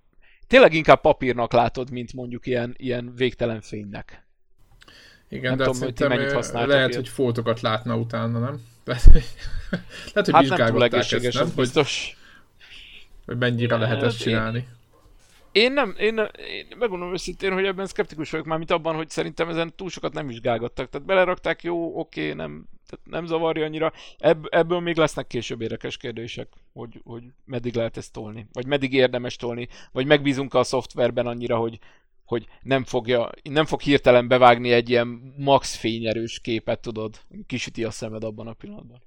tényleg 0.47 0.73
inkább 0.73 1.01
papírnak 1.01 1.53
látod, 1.53 1.91
mint 1.91 2.13
mondjuk 2.13 2.47
ilyen, 2.47 2.75
ilyen 2.77 3.13
végtelen 3.15 3.61
fénynek. 3.61 4.27
Igen, 5.29 5.49
nem 5.49 5.59
de 5.59 5.65
tudom, 5.65 5.81
hogy 5.81 5.95
ti 5.95 6.07
mennyit 6.07 6.53
lehet, 6.53 6.69
ilyet. 6.69 6.95
hogy 6.95 7.09
fotókat 7.09 7.61
látna 7.61 7.97
utána, 7.97 8.39
nem? 8.39 8.61
lehet, 8.85 10.31
hogy 10.31 10.33
hát 10.33 10.59
nem 10.59 10.67
túl 10.67 10.85
egészséges, 10.85 11.35
ezt, 11.35 11.45
nem? 11.45 11.55
biztos. 11.57 12.05
Hogy 12.07 12.22
mennyire 13.39 13.77
lehet 13.77 14.03
ezt 14.03 14.19
csinálni. 14.19 14.67
Én 15.53 15.73
nem, 15.73 15.95
én, 15.99 16.19
én 16.51 16.67
megmondom 16.79 17.13
őszintén, 17.13 17.53
hogy 17.53 17.65
ebben 17.65 17.87
szkeptikus 17.87 18.31
vagyok 18.31 18.47
már, 18.47 18.59
mint 18.59 18.71
abban, 18.71 18.95
hogy 18.95 19.11
szerintem 19.11 19.49
ezen 19.49 19.73
túl 19.77 19.91
sokat 19.91 20.13
nem 20.13 20.27
vizsgálgattak. 20.27 20.89
Tehát 20.91 21.07
belerakták, 21.07 21.63
jó, 21.63 21.99
oké, 21.99 22.33
nem, 22.33 22.69
tehát 22.89 23.07
nem 23.07 23.27
zavarja 23.27 23.65
annyira. 23.65 23.93
Ebb, 24.19 24.47
ebből 24.51 24.81
még 24.81 24.97
lesznek 24.97 25.27
később 25.27 25.61
érdekes 25.61 25.97
kérdések, 25.97 26.49
hogy, 26.73 27.01
hogy 27.05 27.23
meddig 27.45 27.75
lehet 27.75 27.97
ezt 27.97 28.13
tolni, 28.13 28.47
vagy 28.53 28.67
meddig 28.67 28.93
érdemes 28.93 29.37
tolni, 29.37 29.69
vagy 29.93 30.07
megbízunk 30.07 30.55
a 30.55 30.65
szoftverben 30.65 31.27
annyira, 31.27 31.57
hogy, 31.57 31.79
hogy 32.25 32.47
nem, 32.63 32.85
fogja, 32.85 33.31
nem 33.43 33.65
fog 33.65 33.81
hirtelen 33.81 34.29
bevágni 34.29 34.73
egy 34.73 34.91
ilyen 34.91 35.35
max 35.37 35.77
fényerős 35.77 36.41
képet, 36.41 36.81
tudod, 36.81 37.21
kisüti 37.47 37.85
a 37.85 37.91
szemed 37.91 38.25
abban 38.25 38.47
a 38.47 38.53
pillanatban. 38.53 39.01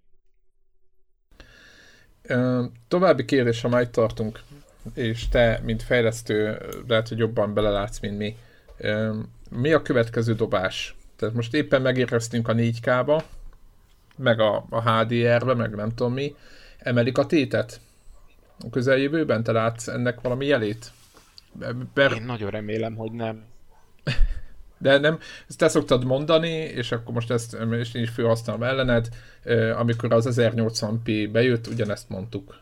További 2.88 3.25
kérdés, 3.25 3.61
ha 3.61 3.67
majd 3.67 3.89
tartunk, 3.89 4.39
és 4.93 5.27
te, 5.27 5.59
mint 5.63 5.83
fejlesztő, 5.83 6.57
lehet, 6.88 7.07
hogy 7.07 7.17
jobban 7.17 7.53
belelátsz, 7.53 7.99
mint 7.99 8.17
mi. 8.17 8.38
Mi 9.49 9.71
a 9.71 9.81
következő 9.81 10.33
dobás? 10.33 10.95
Tehát 11.15 11.35
most 11.35 11.53
éppen 11.53 11.81
megérkeztünk 11.81 12.47
a 12.47 12.53
4K-ba, 12.53 13.23
meg 14.17 14.39
a, 14.39 14.65
a 14.69 14.91
HDR-be, 14.91 15.53
meg 15.53 15.75
nem 15.75 15.89
tudom 15.89 16.13
mi. 16.13 16.35
Emelik 16.77 17.17
a 17.17 17.25
tétet? 17.25 17.79
A 18.59 18.69
közeljövőben 18.69 19.43
te 19.43 19.51
látsz 19.51 19.88
ennek 19.88 20.21
valami 20.21 20.45
jelét? 20.45 20.91
Ber... 21.93 22.11
Én 22.11 22.23
nagyon 22.23 22.49
remélem, 22.49 22.95
hogy 22.95 23.11
nem. 23.11 23.43
De 24.77 24.97
nem, 24.97 25.19
ezt 25.47 25.57
te 25.57 25.67
szoktad 25.67 26.05
mondani, 26.05 26.49
és 26.49 26.91
akkor 26.91 27.13
most 27.13 27.31
ezt 27.31 27.57
és 27.71 27.93
én 27.93 28.01
is 28.01 28.09
felhasználom 28.09 28.63
ellened, 28.63 29.09
amikor 29.77 30.13
az 30.13 30.27
1080p 30.39 31.29
bejött, 31.31 31.67
ugyanezt 31.67 32.09
mondtuk. 32.09 32.59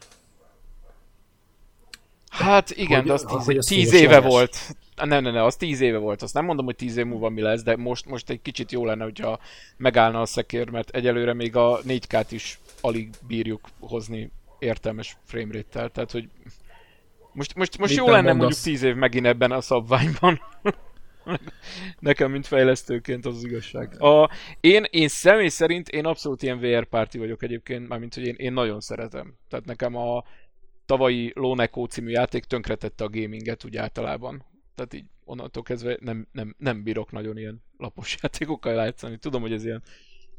Hát 2.30 2.69
igen, 2.71 2.99
hogy, 2.99 3.08
de 3.08 3.13
az 3.13 3.26
tíz, 3.45 3.65
tíz 3.65 3.93
éve 3.93 4.19
volt. 4.19 4.58
Nem, 4.95 5.23
nem, 5.23 5.34
nem, 5.34 5.43
az 5.43 5.56
tíz 5.56 5.82
éve 5.82 5.97
volt. 5.97 6.21
Azt 6.21 6.34
nem 6.34 6.45
mondom, 6.45 6.65
hogy 6.65 6.76
tíz 6.76 6.97
év 6.97 7.06
múlva 7.06 7.30
mi 7.30 7.41
lesz, 7.41 7.63
de 7.63 7.76
most, 7.76 8.06
most 8.06 8.30
egy 8.30 8.41
kicsit 8.41 8.71
jó 8.71 8.86
lenne, 8.86 9.04
hogyha 9.04 9.39
megállna 9.78 10.21
a 10.21 10.26
szekér, 10.26 10.69
mert 10.69 10.89
egyelőre 10.89 11.34
még 11.34 11.56
a 11.56 11.80
4K-t 11.88 12.26
is 12.30 12.60
alig 12.82 13.10
bírjuk 13.28 13.62
hozni 13.80 14.32
értelmes 14.60 15.17
framerate-tel. 15.23 15.89
Tehát, 15.89 16.12
hogy 16.12 16.30
most, 17.34 17.56
most, 17.56 17.78
most 17.78 17.95
jó 17.95 18.06
lenne 18.06 18.34
mondasz? 18.34 18.38
mondjuk 18.38 18.62
tíz 18.62 18.84
év 18.84 18.95
megint 18.95 19.26
ebben 19.26 19.52
a 19.52 19.62
szabványban. 19.62 20.41
Nekem, 22.00 22.32
mint 22.32 22.48
fejlesztőként 22.48 23.26
az, 23.26 23.36
az 23.36 23.44
igazság. 23.44 24.02
A, 24.02 24.30
én, 24.60 24.84
én 24.90 25.08
személy 25.08 25.48
szerint 25.48 25.90
én 25.90 26.06
abszolút 26.06 26.44
ilyen 26.44 26.60
VR 26.60 26.86
párti 26.86 27.18
vagyok 27.18 27.44
egyébként, 27.44 27.88
mármint, 27.88 28.14
hogy 28.14 28.26
én, 28.26 28.36
én 28.38 28.54
nagyon 28.54 28.80
szeretem. 28.80 29.36
Tehát 29.50 29.66
nekem 29.66 29.96
a 29.96 30.24
tavalyi 30.86 31.32
Loneco 31.36 31.86
című 31.86 32.10
játék 32.10 32.44
tönkretette 32.44 33.04
a 33.04 33.10
gaminget 33.10 33.66
úgy 33.66 33.78
általában. 33.78 34.46
Tehát 34.76 34.94
így 34.94 35.06
onnantól 35.26 35.64
kezdve 35.64 35.98
nem, 36.02 36.28
nem, 36.32 36.56
nem 36.58 36.84
bírok 36.84 37.12
nagyon 37.12 37.38
ilyen 37.38 37.64
lapos 37.78 38.18
játékokkal 38.22 38.74
játszani. 38.74 39.18
Tudom, 39.18 39.42
hogy 39.42 39.54
ez 39.54 39.66
ilyen 39.66 39.84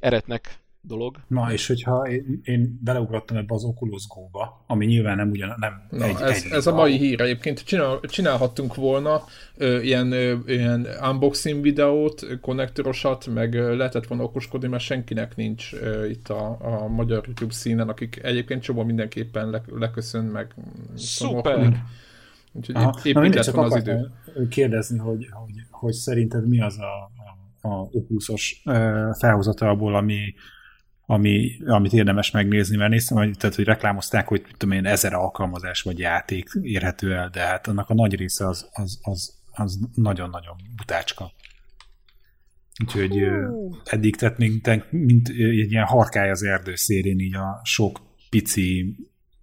eretnek 0.00 0.63
dolog. 0.86 1.16
Na, 1.28 1.52
és 1.52 1.66
hogyha 1.66 2.08
én, 2.08 2.40
én 2.44 2.80
beleugrottam 2.82 3.36
ebbe 3.36 3.54
az 3.54 3.64
Oculus 3.64 4.06
Go-ba, 4.08 4.64
ami 4.66 4.86
nyilván 4.86 5.16
nem 5.16 5.30
ugyan, 5.30 5.54
nem 5.58 5.86
Na, 5.90 6.04
egy, 6.04 6.14
ez, 6.20 6.44
egy 6.44 6.52
ez 6.52 6.66
a 6.66 6.74
mai 6.74 6.96
hír 6.96 7.20
egyébként. 7.20 7.64
Csinál, 7.64 8.00
csinálhattunk 8.00 8.74
volna 8.74 9.22
ö, 9.56 9.80
ilyen, 9.80 10.12
ö, 10.12 10.36
ilyen 10.46 10.86
unboxing 11.10 11.62
videót, 11.62 12.26
konnektorosat, 12.40 13.26
meg 13.26 13.54
ö, 13.54 13.76
lehetett 13.76 14.06
volna 14.06 14.24
okoskodni, 14.24 14.68
mert 14.68 14.82
senkinek 14.82 15.36
nincs 15.36 15.74
ö, 15.74 16.06
itt 16.06 16.28
a, 16.28 16.58
a 16.60 16.88
magyar 16.88 17.24
YouTube 17.26 17.52
színen, 17.52 17.88
akik 17.88 18.20
egyébként 18.22 18.62
csomó 18.62 18.82
mindenképpen 18.82 19.50
le, 19.50 19.62
leköszön, 19.66 20.24
meg 20.24 20.54
Szuper! 20.94 21.82
Úgyhogy 22.56 22.74
Aha. 22.74 22.98
épp, 23.02 23.16
épp 23.16 23.34
Na, 23.34 23.42
csak 23.42 23.56
az 23.56 23.76
idő. 23.76 24.10
kérdezni, 24.48 24.98
hogy, 24.98 25.28
hogy, 25.30 25.54
hogy 25.70 25.92
szerinted 25.92 26.48
mi 26.48 26.60
az 26.60 26.78
a, 26.78 27.10
a, 27.68 27.90
felhozatalból, 29.18 29.96
ami, 29.96 30.34
ami, 31.06 31.58
amit 31.66 31.92
érdemes 31.92 32.30
megnézni, 32.30 32.76
mert 32.76 32.90
néztem, 32.90 33.16
hogy, 33.16 33.36
tehát, 33.38 33.56
hogy 33.56 33.64
reklámozták, 33.64 34.28
hogy 34.28 34.42
tudom 34.56 34.76
én, 34.76 34.86
ezer 34.86 35.12
alkalmazás 35.12 35.82
vagy 35.82 35.98
játék 35.98 36.50
érhető 36.62 37.14
el, 37.14 37.28
de 37.28 37.40
hát 37.40 37.66
annak 37.66 37.90
a 37.90 37.94
nagy 37.94 38.14
része 38.14 38.46
az, 38.46 38.68
az, 38.72 38.98
az, 39.02 39.34
az 39.50 39.78
nagyon-nagyon 39.94 40.56
butácska. 40.76 41.32
Úgyhogy 42.82 43.18
Hú. 43.48 43.76
eddig, 43.84 44.16
tehát 44.16 44.38
mint, 44.38 44.92
mint 44.92 45.28
egy 45.28 45.70
ilyen 45.70 45.84
harkály 45.84 46.30
az 46.30 46.42
erdő 46.42 46.74
szélén, 46.74 47.18
így 47.18 47.34
a 47.34 47.60
sok 47.62 48.00
pici 48.30 48.96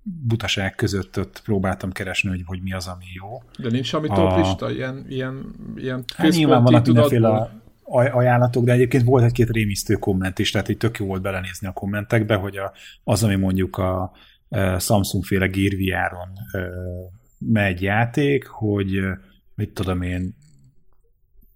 butaság 0.04 0.76
között 0.76 1.20
ott 1.20 1.42
próbáltam 1.44 1.92
keresni, 1.92 2.30
hogy, 2.30 2.42
hogy 2.46 2.62
mi 2.62 2.74
az, 2.74 2.88
ami 2.88 3.06
jó. 3.14 3.44
De 3.60 3.70
nincs 3.70 3.86
semmi 3.86 4.08
top 4.08 4.18
a... 4.18 4.38
lista, 4.38 4.72
ilyen, 4.72 5.06
ilyen, 5.10 5.56
ilyen 5.76 6.04
hát 6.16 6.32
nyilván 6.32 6.64
vannak 6.64 6.86
mindenféle 6.86 7.61
ajánlatok, 7.92 8.64
de 8.64 8.72
egyébként 8.72 9.04
volt 9.04 9.24
egy-két 9.24 9.50
rémisztő 9.50 9.94
komment 9.94 10.40
is, 10.40 10.52
tehát 10.52 10.70
így 10.70 10.78
tök 10.78 10.98
jó 10.98 11.06
volt 11.06 11.22
belenézni 11.22 11.68
a 11.68 11.72
kommentekbe, 11.72 12.36
hogy 12.36 12.58
a, 12.58 12.72
az, 13.04 13.24
ami 13.24 13.36
mondjuk 13.36 13.78
a, 13.78 14.12
a 14.50 14.80
Samsung 14.80 15.24
féle 15.24 15.48
Gear 15.48 15.74
VR-on 15.74 16.30
megy 17.38 17.82
játék, 17.82 18.48
hogy 18.48 19.00
mit 19.56 19.74
tudom 19.74 20.02
én, 20.02 20.36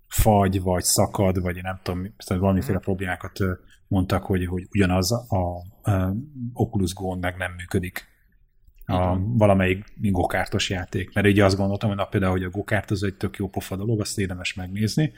fagy, 0.07 0.61
vagy 0.61 0.83
szakad, 0.83 1.41
vagy 1.41 1.61
nem 1.61 1.79
tudom, 1.83 2.13
valamiféle 2.27 2.79
problémákat 2.79 3.39
mondtak, 3.87 4.23
hogy, 4.23 4.45
hogy 4.45 4.67
ugyanaz 4.71 5.11
a, 5.11 5.35
a 5.91 6.13
Oculus 6.53 6.93
go 6.93 7.15
meg 7.15 7.37
nem 7.37 7.51
működik. 7.57 8.13
A 8.85 9.17
valamelyik 9.19 9.85
gokártos 9.95 10.69
játék. 10.69 11.13
Mert 11.13 11.27
ugye 11.27 11.45
azt 11.45 11.57
gondoltam, 11.57 11.89
hogy 11.89 11.97
na, 11.97 12.05
például, 12.05 12.31
hogy 12.31 12.43
a 12.43 12.49
gokárt 12.49 12.91
az 12.91 13.03
egy 13.03 13.15
tök 13.15 13.37
jó 13.37 13.49
pofa 13.49 13.75
dolog, 13.75 13.99
azt 13.99 14.19
érdemes 14.19 14.53
megnézni, 14.53 15.13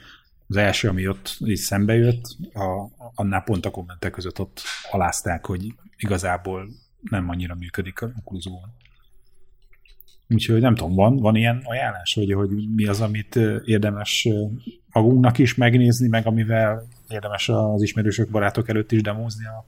az 0.48 0.56
első, 0.56 0.88
ami 0.88 1.08
ott 1.08 1.36
így 1.44 1.56
szembe 1.56 1.94
jött, 1.94 2.36
a, 2.52 2.88
annál 3.14 3.42
pont 3.42 3.66
a 3.66 3.70
kommentek 3.70 4.10
között 4.10 4.40
ott 4.40 4.62
alázták, 4.90 5.46
hogy 5.46 5.74
igazából 5.96 6.68
nem 7.00 7.28
annyira 7.28 7.54
működik 7.54 8.00
a 8.00 8.12
okuluzóon. 8.18 8.74
Úgyhogy 10.28 10.60
nem 10.60 10.74
tudom, 10.74 10.94
van, 10.94 11.16
van 11.16 11.36
ilyen 11.36 11.60
ajánlás, 11.64 12.14
hogy, 12.14 12.32
hogy 12.32 12.50
mi 12.74 12.86
az, 12.86 13.00
amit 13.00 13.36
érdemes 13.64 14.28
magunknak 14.92 15.38
is 15.38 15.54
megnézni, 15.54 16.08
meg 16.08 16.26
amivel 16.26 16.88
érdemes 17.08 17.48
az 17.48 17.82
ismerősök, 17.82 18.30
barátok 18.30 18.68
előtt 18.68 18.92
is 18.92 19.02
demózni 19.02 19.46
a 19.46 19.64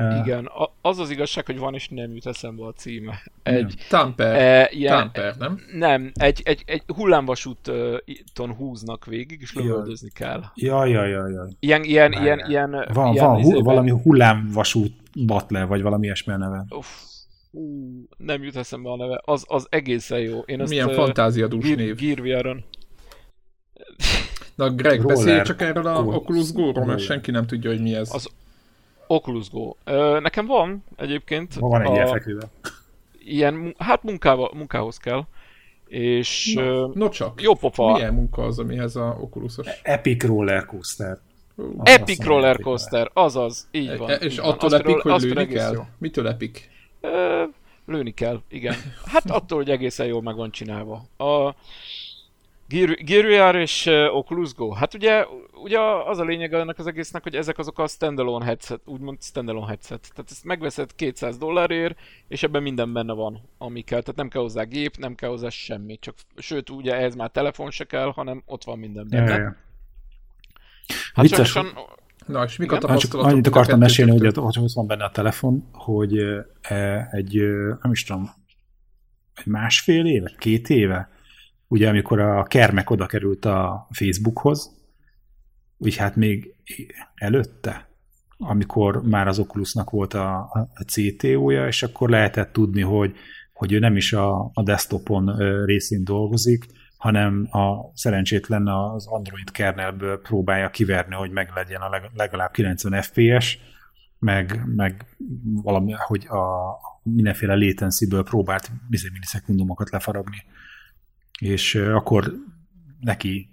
igen, 0.00 0.50
az 0.80 0.98
az 0.98 1.10
igazság, 1.10 1.46
hogy 1.46 1.58
van 1.58 1.74
és 1.74 1.88
nem 1.88 2.12
jut 2.12 2.26
eszembe 2.26 2.64
a 2.64 2.72
címe. 2.72 3.22
Egy, 3.42 3.74
Tamper, 3.88 4.34
e, 4.34 4.68
ilyen, 4.72 4.96
Tamper, 4.96 5.36
nem? 5.38 5.60
Nem, 5.72 6.12
egy, 6.14 6.40
egy, 6.44 6.62
egy 6.66 6.82
hullámvasúton 6.86 8.54
húznak 8.56 9.04
végig, 9.04 9.40
és 9.40 9.54
lövöldözni 9.54 10.10
kell. 10.14 10.42
Ja, 10.54 10.84
ja, 10.84 11.04
ja, 11.04 11.28
ja. 11.28 11.48
Ilyen, 11.60 11.84
ilyen, 11.84 12.12
ilyen, 12.12 12.44
ilyen, 12.48 12.70
van, 12.92 13.12
ilyen 13.12 13.26
van 13.26 13.38
izében... 13.38 13.62
valami 13.62 13.90
hullámvasút 13.90 14.92
Butler, 15.26 15.66
vagy 15.66 15.82
valami 15.82 16.04
ilyesmi 16.04 16.32
a 16.32 16.36
neve. 16.36 16.64
Uff, 16.68 16.86
hú, 17.50 18.08
nem 18.16 18.42
jut 18.42 18.56
eszembe 18.56 18.90
a 18.90 18.96
neve. 18.96 19.20
Az, 19.24 19.44
az 19.48 19.66
egészen 19.70 20.18
jó. 20.18 20.38
Én 20.40 20.62
Milyen 20.68 20.88
azt, 20.88 20.96
fantáziadús 20.96 21.70
uh, 21.70 21.76
név. 21.76 21.96
Gear 21.96 22.64
Na 24.54 24.70
Greg, 24.70 25.06
beszélj 25.06 25.42
csak 25.42 25.60
erről 25.60 25.86
a 25.86 26.02
Oculus 26.02 26.52
Go-ról, 26.52 26.84
mert 26.84 27.00
senki 27.00 27.30
nem 27.30 27.46
tudja, 27.46 27.70
hogy 27.70 27.80
mi 27.80 27.94
ez. 27.94 28.14
Az 28.14 28.28
Oculus 29.12 29.50
Go. 29.50 29.74
Ö, 29.84 30.20
nekem 30.20 30.46
van 30.46 30.84
egyébként. 30.96 31.54
Van 31.54 31.82
egy 31.82 31.92
ilyen 31.92 32.50
Ilyen, 33.24 33.74
hát 33.78 34.02
munkával, 34.02 34.50
munkához 34.54 34.96
kell. 34.96 35.26
És 35.86 36.52
no, 36.54 36.86
no 36.86 37.08
csak. 37.08 37.42
Jó 37.42 37.54
pofa. 37.54 37.92
Milyen 37.92 38.14
munka 38.14 38.42
az, 38.42 38.58
amihez 38.58 38.96
a 38.96 39.18
Oculusos? 39.20 39.66
Epic 39.82 40.24
Roller 40.24 40.64
Coaster. 40.66 41.18
Uh. 41.54 41.74
Epic 41.82 42.24
Roller 42.24 42.60
Coaster, 42.60 43.10
azaz, 43.12 43.68
így 43.70 43.98
van. 43.98 44.10
E, 44.10 44.14
és 44.14 44.32
így 44.32 44.38
attól 44.42 44.68
van. 44.68 44.80
epik, 44.80 44.96
hogy 44.96 45.22
lőni 45.22 45.46
kell? 45.46 45.72
Jó. 45.72 45.82
Mitől 45.98 46.28
epik? 46.28 46.70
Ö, 47.00 47.42
lőni 47.86 48.14
kell, 48.14 48.40
igen. 48.48 48.74
Hát 49.12 49.30
attól, 49.30 49.58
hogy 49.58 49.70
egészen 49.70 50.06
jól 50.06 50.22
meg 50.22 50.36
van 50.36 50.50
csinálva. 50.50 51.04
A, 51.16 51.54
Gear, 53.04 53.54
és 53.56 53.86
Oculus 54.12 54.54
Go. 54.54 54.70
Hát 54.70 54.94
ugye, 54.94 55.24
ugye 55.62 55.78
az 55.80 56.18
a 56.18 56.24
lényeg 56.24 56.54
ennek 56.54 56.78
az 56.78 56.86
egésznek, 56.86 57.22
hogy 57.22 57.34
ezek 57.34 57.58
azok 57.58 57.78
a 57.78 57.86
standalone 57.86 58.44
headset, 58.44 58.80
úgymond 58.84 59.22
standalone 59.22 59.66
headset. 59.66 60.10
Tehát 60.14 60.30
ezt 60.30 60.44
megveszed 60.44 60.94
200 60.94 61.38
dollárért, 61.38 61.98
és 62.28 62.42
ebben 62.42 62.62
minden 62.62 62.92
benne 62.92 63.12
van, 63.12 63.40
ami 63.58 63.80
kell. 63.80 64.00
Tehát 64.00 64.16
nem 64.16 64.28
kell 64.28 64.42
hozzá 64.42 64.62
gép, 64.62 64.96
nem 64.96 65.14
kell 65.14 65.30
hozzá 65.30 65.48
semmi. 65.48 65.98
Csak, 65.98 66.14
sőt, 66.36 66.70
ugye 66.70 66.94
ehhez 66.94 67.14
már 67.14 67.30
telefon 67.30 67.70
se 67.70 67.84
kell, 67.84 68.12
hanem 68.12 68.42
ott 68.46 68.64
van 68.64 68.78
minden 68.78 69.06
benne. 69.08 69.34
Ja, 69.34 69.38
ja. 69.38 69.56
Hát 71.14 71.24
Vicces. 71.24 71.50
Sajnosan, 71.50 71.84
Na, 72.26 72.44
és 72.44 72.56
mik 72.56 72.72
a 72.72 72.78
tapasztalatok? 72.78 73.32
Annyit 73.32 73.46
akartam 73.46 73.78
mesélni, 73.78 74.10
hogy, 74.10 74.20
hogy 74.20 74.58
ott 74.58 74.72
van 74.74 74.86
benne 74.86 75.04
a 75.04 75.10
telefon, 75.10 75.68
hogy 75.72 76.18
e, 76.62 77.08
egy, 77.12 77.34
nem 77.82 77.92
is 77.92 78.04
tudom, 78.04 78.30
egy 79.34 79.46
másfél 79.46 80.06
éve, 80.06 80.32
két 80.38 80.68
éve, 80.68 81.10
ugye 81.70 81.88
amikor 81.88 82.20
a 82.20 82.42
Kermek 82.42 82.90
oda 82.90 83.06
került 83.06 83.44
a 83.44 83.86
Facebookhoz, 83.90 84.70
úgy 85.78 85.96
hát 85.96 86.16
még 86.16 86.54
előtte, 87.14 87.88
amikor 88.38 89.02
már 89.02 89.28
az 89.28 89.38
Oculusnak 89.38 89.90
volt 89.90 90.14
a, 90.14 90.38
a 90.74 90.84
CTO-ja, 90.86 91.66
és 91.66 91.82
akkor 91.82 92.10
lehetett 92.10 92.52
tudni, 92.52 92.80
hogy, 92.80 93.14
hogy 93.52 93.72
ő 93.72 93.78
nem 93.78 93.96
is 93.96 94.12
a, 94.12 94.50
a 94.54 94.62
desktopon 94.62 95.36
részén 95.64 96.04
dolgozik, 96.04 96.66
hanem 96.96 97.48
a 97.50 97.90
szerencsétlen 97.94 98.68
az 98.68 99.06
Android 99.06 99.50
kernelből 99.50 100.20
próbálja 100.20 100.70
kiverni, 100.70 101.14
hogy 101.14 101.30
meg 101.30 101.50
legyen 101.54 101.80
a 101.80 102.10
legalább 102.14 102.50
90 102.50 103.02
FPS, 103.02 103.58
meg, 104.18 104.62
meg 104.76 105.06
valami, 105.42 105.92
hogy 105.92 106.26
a 106.26 106.74
mindenféle 107.02 107.54
latency-ből 107.54 108.22
próbált 108.22 108.70
millisekundumokat 108.88 109.90
lefaragni 109.90 110.44
és 111.40 111.74
akkor 111.74 112.32
neki 113.00 113.48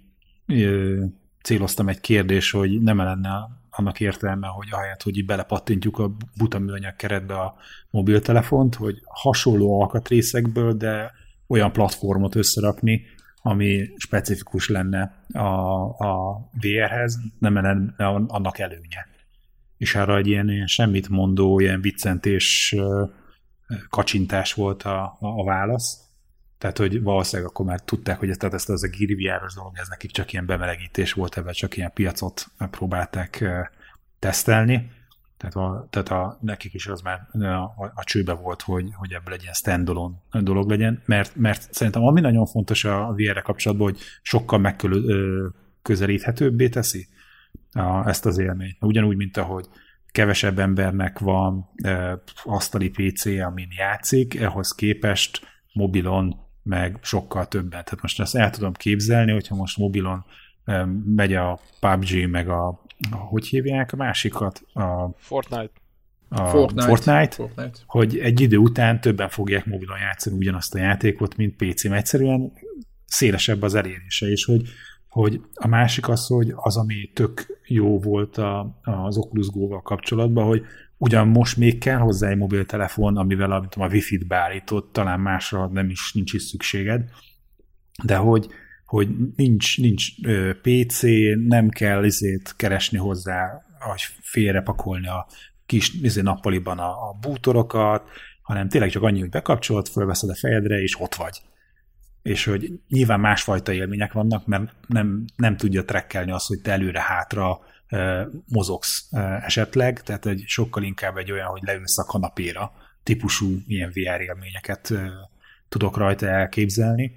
céloztam 1.42 1.88
egy 1.88 2.00
kérdés, 2.00 2.50
hogy 2.50 2.82
nem 2.82 2.96
lenne 2.96 3.58
annak 3.70 4.00
értelme, 4.00 4.46
hogy 4.46 4.68
ahelyett, 4.70 5.02
hogy 5.02 5.16
így 5.16 5.26
belepattintjuk 5.26 5.98
a 5.98 6.16
buta 6.36 6.58
műanyag 6.58 6.96
keretbe 6.96 7.34
a 7.34 7.54
mobiltelefont, 7.90 8.74
hogy 8.74 9.00
hasonló 9.04 9.80
alkatrészekből, 9.80 10.72
de 10.72 11.12
olyan 11.46 11.72
platformot 11.72 12.34
összerakni, 12.34 13.02
ami 13.42 13.88
specifikus 13.96 14.68
lenne 14.68 15.24
a, 15.32 15.48
a 15.88 16.40
VR-hez, 16.60 17.18
nem 17.38 17.54
lenne 17.54 18.06
annak 18.26 18.58
előnye. 18.58 19.06
És 19.76 19.94
arra 19.94 20.16
egy 20.16 20.26
ilyen, 20.26 20.50
ilyen 20.50 20.66
semmit 20.66 21.08
mondó, 21.08 21.60
ilyen 21.60 21.80
viccentés 21.80 22.74
kacsintás 23.88 24.52
volt 24.52 24.82
a, 24.82 25.02
a, 25.02 25.16
a 25.26 25.44
válasz 25.44 26.07
Tehát, 26.58 26.78
hogy 26.78 27.02
valószínűleg 27.02 27.50
akkor 27.50 27.66
már 27.66 27.80
tudták, 27.80 28.18
hogy 28.18 28.36
tehát 28.36 28.54
ezt 28.54 28.68
az 28.68 28.82
a 28.82 28.88
gírviáros 28.88 29.54
dolog, 29.54 29.72
ez 29.74 29.88
nekik 29.88 30.10
csak 30.10 30.32
ilyen 30.32 30.46
bemelegítés 30.46 31.12
volt, 31.12 31.36
ebben 31.36 31.52
csak 31.52 31.76
ilyen 31.76 31.92
piacot 31.92 32.46
próbálták 32.70 33.44
tesztelni. 34.18 34.90
Tehát, 35.36 35.54
a, 35.54 35.86
tehát 35.90 36.08
a, 36.08 36.38
nekik 36.40 36.74
is 36.74 36.86
az 36.86 37.00
már 37.00 37.28
a, 37.32 37.90
a, 37.94 38.04
csőbe 38.04 38.32
volt, 38.32 38.62
hogy, 38.62 38.88
hogy 38.92 39.12
ebből 39.12 39.34
egy 39.34 39.42
ilyen 39.42 39.54
standalone 39.54 40.16
dolog 40.40 40.70
legyen, 40.70 41.02
mert, 41.04 41.36
mert 41.36 41.74
szerintem 41.74 42.02
ami 42.02 42.20
nagyon 42.20 42.46
fontos 42.46 42.84
a 42.84 43.14
VR-re 43.16 43.40
kapcsolatban, 43.40 43.90
hogy 43.90 44.00
sokkal 44.22 44.58
megközelíthetőbbé 44.58 46.68
teszi 46.68 47.08
a, 47.72 48.08
ezt 48.08 48.26
az 48.26 48.38
élményt. 48.38 48.76
Ugyanúgy, 48.80 49.16
mint 49.16 49.36
ahogy 49.36 49.66
kevesebb 50.10 50.58
embernek 50.58 51.18
van 51.18 51.70
e, 51.76 52.22
asztali 52.44 52.90
PC, 52.90 53.26
amin 53.26 53.68
játszik, 53.76 54.34
ehhez 54.34 54.72
képest 54.72 55.40
mobilon 55.72 56.47
meg 56.68 56.98
sokkal 57.02 57.48
többen. 57.48 57.84
Tehát 57.84 58.02
most 58.02 58.20
ezt 58.20 58.36
el 58.36 58.50
tudom 58.50 58.72
képzelni, 58.72 59.32
hogyha 59.32 59.54
most 59.54 59.78
mobilon 59.78 60.24
megy 61.04 61.34
a 61.34 61.60
PUBG, 61.80 62.30
meg 62.30 62.48
a, 62.48 62.66
a 63.10 63.16
hogy 63.16 63.46
hívják 63.46 63.92
a 63.92 63.96
másikat? 63.96 64.62
A, 64.72 65.08
Fortnite. 65.16 65.70
A 66.28 66.44
Fortnite, 66.44 66.86
Fortnite, 66.86 67.34
Fortnite, 67.34 67.78
hogy 67.86 68.18
egy 68.18 68.40
idő 68.40 68.56
után 68.56 69.00
többen 69.00 69.28
fogják 69.28 69.66
mobilon 69.66 69.98
játszani 69.98 70.36
ugyanazt 70.36 70.74
a 70.74 70.78
játékot, 70.78 71.36
mint 71.36 71.56
PC-n. 71.56 71.92
Egyszerűen 71.92 72.52
szélesebb 73.06 73.62
az 73.62 73.74
elérése, 73.74 74.26
és 74.26 74.44
hogy 74.44 74.62
hogy 75.08 75.40
a 75.54 75.68
másik 75.68 76.08
az, 76.08 76.26
hogy 76.26 76.52
az, 76.56 76.76
ami 76.76 77.10
tök 77.14 77.60
jó 77.66 77.98
volt 78.00 78.36
a, 78.36 78.80
az 78.82 79.16
Oculus 79.16 79.46
Go-val 79.46 79.82
kapcsolatban, 79.82 80.46
hogy 80.46 80.62
ugyan 80.98 81.28
most 81.28 81.56
még 81.56 81.78
kell 81.78 81.98
hozzá 81.98 82.28
egy 82.28 82.36
mobiltelefon, 82.36 83.16
amivel 83.16 83.52
a, 83.52 83.68
a 83.70 83.88
Wi-Fi-t 83.88 84.26
beállított, 84.26 84.92
talán 84.92 85.20
másra 85.20 85.66
nem 85.66 85.90
is, 85.90 86.12
nincs 86.12 86.32
is 86.32 86.42
szükséged, 86.42 87.10
de 88.02 88.16
hogy, 88.16 88.46
hogy 88.84 89.08
nincs, 89.36 89.78
nincs 89.80 90.06
PC, 90.62 91.02
nem 91.46 91.68
kell 91.68 92.04
izét 92.04 92.54
keresni 92.56 92.98
hozzá, 92.98 93.62
hogy 93.78 94.00
félrepakolni 94.22 95.08
a 95.08 95.26
kis 95.66 95.92
izé, 96.02 96.20
nappaliban 96.20 96.78
a, 96.78 97.08
a 97.08 97.18
bútorokat, 97.20 98.08
hanem 98.42 98.68
tényleg 98.68 98.90
csak 98.90 99.02
annyi, 99.02 99.20
hogy 99.20 99.30
bekapcsolod, 99.30 99.88
fölveszed 99.88 100.30
a 100.30 100.34
fejedre, 100.34 100.80
és 100.80 101.00
ott 101.00 101.14
vagy. 101.14 101.42
És 102.22 102.44
hogy 102.44 102.72
nyilván 102.88 103.20
másfajta 103.20 103.72
élmények 103.72 104.12
vannak, 104.12 104.46
mert 104.46 104.72
nem, 104.86 105.24
nem 105.36 105.56
tudja 105.56 105.84
trekkelni 105.84 106.30
azt, 106.30 106.46
hogy 106.46 106.60
te 106.60 106.72
előre-hátra 106.72 107.60
mozogsz 108.46 109.08
esetleg, 109.44 110.02
tehát 110.02 110.26
egy 110.26 110.44
sokkal 110.46 110.82
inkább 110.82 111.16
egy 111.16 111.32
olyan, 111.32 111.46
hogy 111.46 111.62
leülsz 111.64 111.98
a 111.98 112.04
kanapéra 112.04 112.72
típusú 113.02 113.56
ilyen 113.66 113.90
VR 113.90 114.20
élményeket 114.20 114.92
tudok 115.68 115.96
rajta 115.96 116.26
elképzelni, 116.26 117.12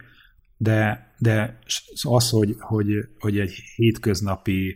de, 0.58 1.12
de 1.18 1.60
az, 2.02 2.30
hogy, 2.30 2.56
hogy, 2.60 2.88
hogy 3.20 3.40
egy 3.40 3.54
hétköznapi 3.76 4.76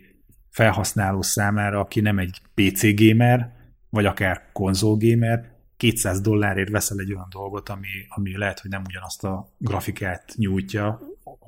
felhasználó 0.50 1.22
számára, 1.22 1.80
aki 1.80 2.00
nem 2.00 2.18
egy 2.18 2.40
PC 2.54 2.94
gamer, 2.94 3.54
vagy 3.90 4.06
akár 4.06 4.42
konzol 4.52 4.96
gamer, 4.96 5.54
200 5.76 6.20
dollárért 6.20 6.70
veszel 6.70 6.98
egy 6.98 7.12
olyan 7.12 7.28
dolgot, 7.30 7.68
ami, 7.68 7.88
ami 8.08 8.36
lehet, 8.36 8.60
hogy 8.60 8.70
nem 8.70 8.82
ugyanazt 8.86 9.24
a 9.24 9.52
grafikát 9.58 10.32
nyújtja, 10.36 11.00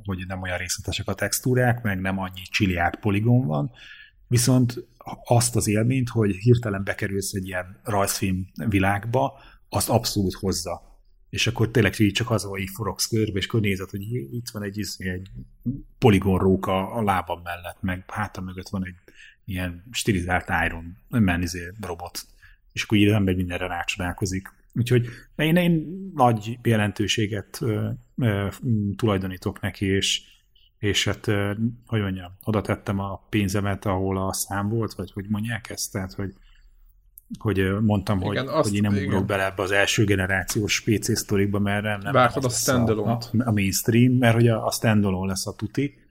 hogy 0.05 0.25
nem 0.27 0.43
olyan 0.43 0.59
részletesek 0.59 1.09
a 1.09 1.15
textúrák, 1.15 1.83
meg 1.83 2.01
nem 2.01 2.19
annyi 2.19 2.43
csiliárd 2.43 2.97
poligon 2.97 3.47
van, 3.47 3.71
viszont 4.29 4.87
azt 5.25 5.57
az 5.57 5.69
élményt, 5.69 6.09
hogy 6.09 6.37
hirtelen 6.37 6.85
bekerülsz 6.85 7.33
egy 7.33 7.47
ilyen 7.47 7.81
rajzfilm 7.83 8.47
világba, 8.69 9.39
azt 9.69 9.89
abszolút 9.89 10.35
hozza. 10.35 10.87
És 11.31 11.47
akkor 11.47 11.71
tényleg 11.71 12.01
így 12.01 12.13
csak 12.13 12.31
az, 12.31 12.43
hogy 12.43 12.69
forogsz 12.75 13.07
körbe, 13.07 13.39
és 13.39 13.47
akkor 13.47 13.61
nézed, 13.61 13.91
hogy 13.91 14.03
itt 14.13 14.49
van 14.53 14.63
egy, 14.63 14.85
egy 14.97 15.29
poligon 15.99 16.39
róka 16.39 16.93
a 16.93 17.03
lábam 17.03 17.41
mellett, 17.43 17.77
meg 17.81 18.05
hátam 18.07 18.45
mögött 18.45 18.69
van 18.69 18.87
egy 18.87 18.95
ilyen 19.45 19.85
stilizált 19.91 20.49
Iron 20.67 20.97
Man 21.09 21.43
izé, 21.43 21.73
robot 21.81 22.27
és 22.79 22.85
akkor 22.85 22.99
így 22.99 23.09
az 23.09 23.15
ember 23.15 23.35
mindenre 23.35 23.67
rácsodálkozik. 23.67 24.49
Úgyhogy 24.75 25.07
én, 25.37 25.57
én 25.57 25.87
nagy 26.15 26.59
jelentőséget 26.63 27.59
ö, 27.61 27.91
ö, 28.17 28.49
tulajdonítok 28.97 29.61
neki, 29.61 29.87
és, 29.87 30.23
és 30.79 31.05
hát, 31.05 31.25
hogy 31.87 32.01
mondjam, 32.01 32.33
oda 32.45 32.61
tettem 32.61 32.99
a 32.99 33.27
pénzemet, 33.29 33.85
ahol 33.85 34.19
a 34.29 34.33
szám 34.33 34.69
volt, 34.69 34.95
vagy 34.95 35.13
hogy 35.13 35.25
mondják 35.29 35.71
ezt, 35.71 35.93
tehát, 35.93 36.13
hogy, 36.13 36.35
hogy 37.39 37.81
mondtam, 37.81 38.21
igen, 38.21 38.47
hogy, 38.47 38.55
azt, 38.55 38.69
hogy 38.69 38.77
én 38.77 38.83
nem 38.83 38.95
igen. 38.95 39.07
ugrok 39.07 39.27
bele 39.27 39.45
ebbe 39.45 39.63
az 39.63 39.71
első 39.71 40.05
generációs 40.05 40.81
PC 40.81 41.19
sztorikba, 41.19 41.59
mert 41.59 41.83
nem, 41.83 42.01
nem 42.01 42.13
Vártad 42.13 42.45
a 42.45 42.49
standalone 42.49 43.13
a, 43.13 43.21
a 43.39 43.53
mainstream, 43.53 44.13
mert 44.13 44.35
hogy 44.35 44.49
a, 44.49 44.67
a 44.67 44.71
standalone 44.71 45.27
lesz 45.27 45.47
a 45.47 45.55
tuti, 45.55 46.07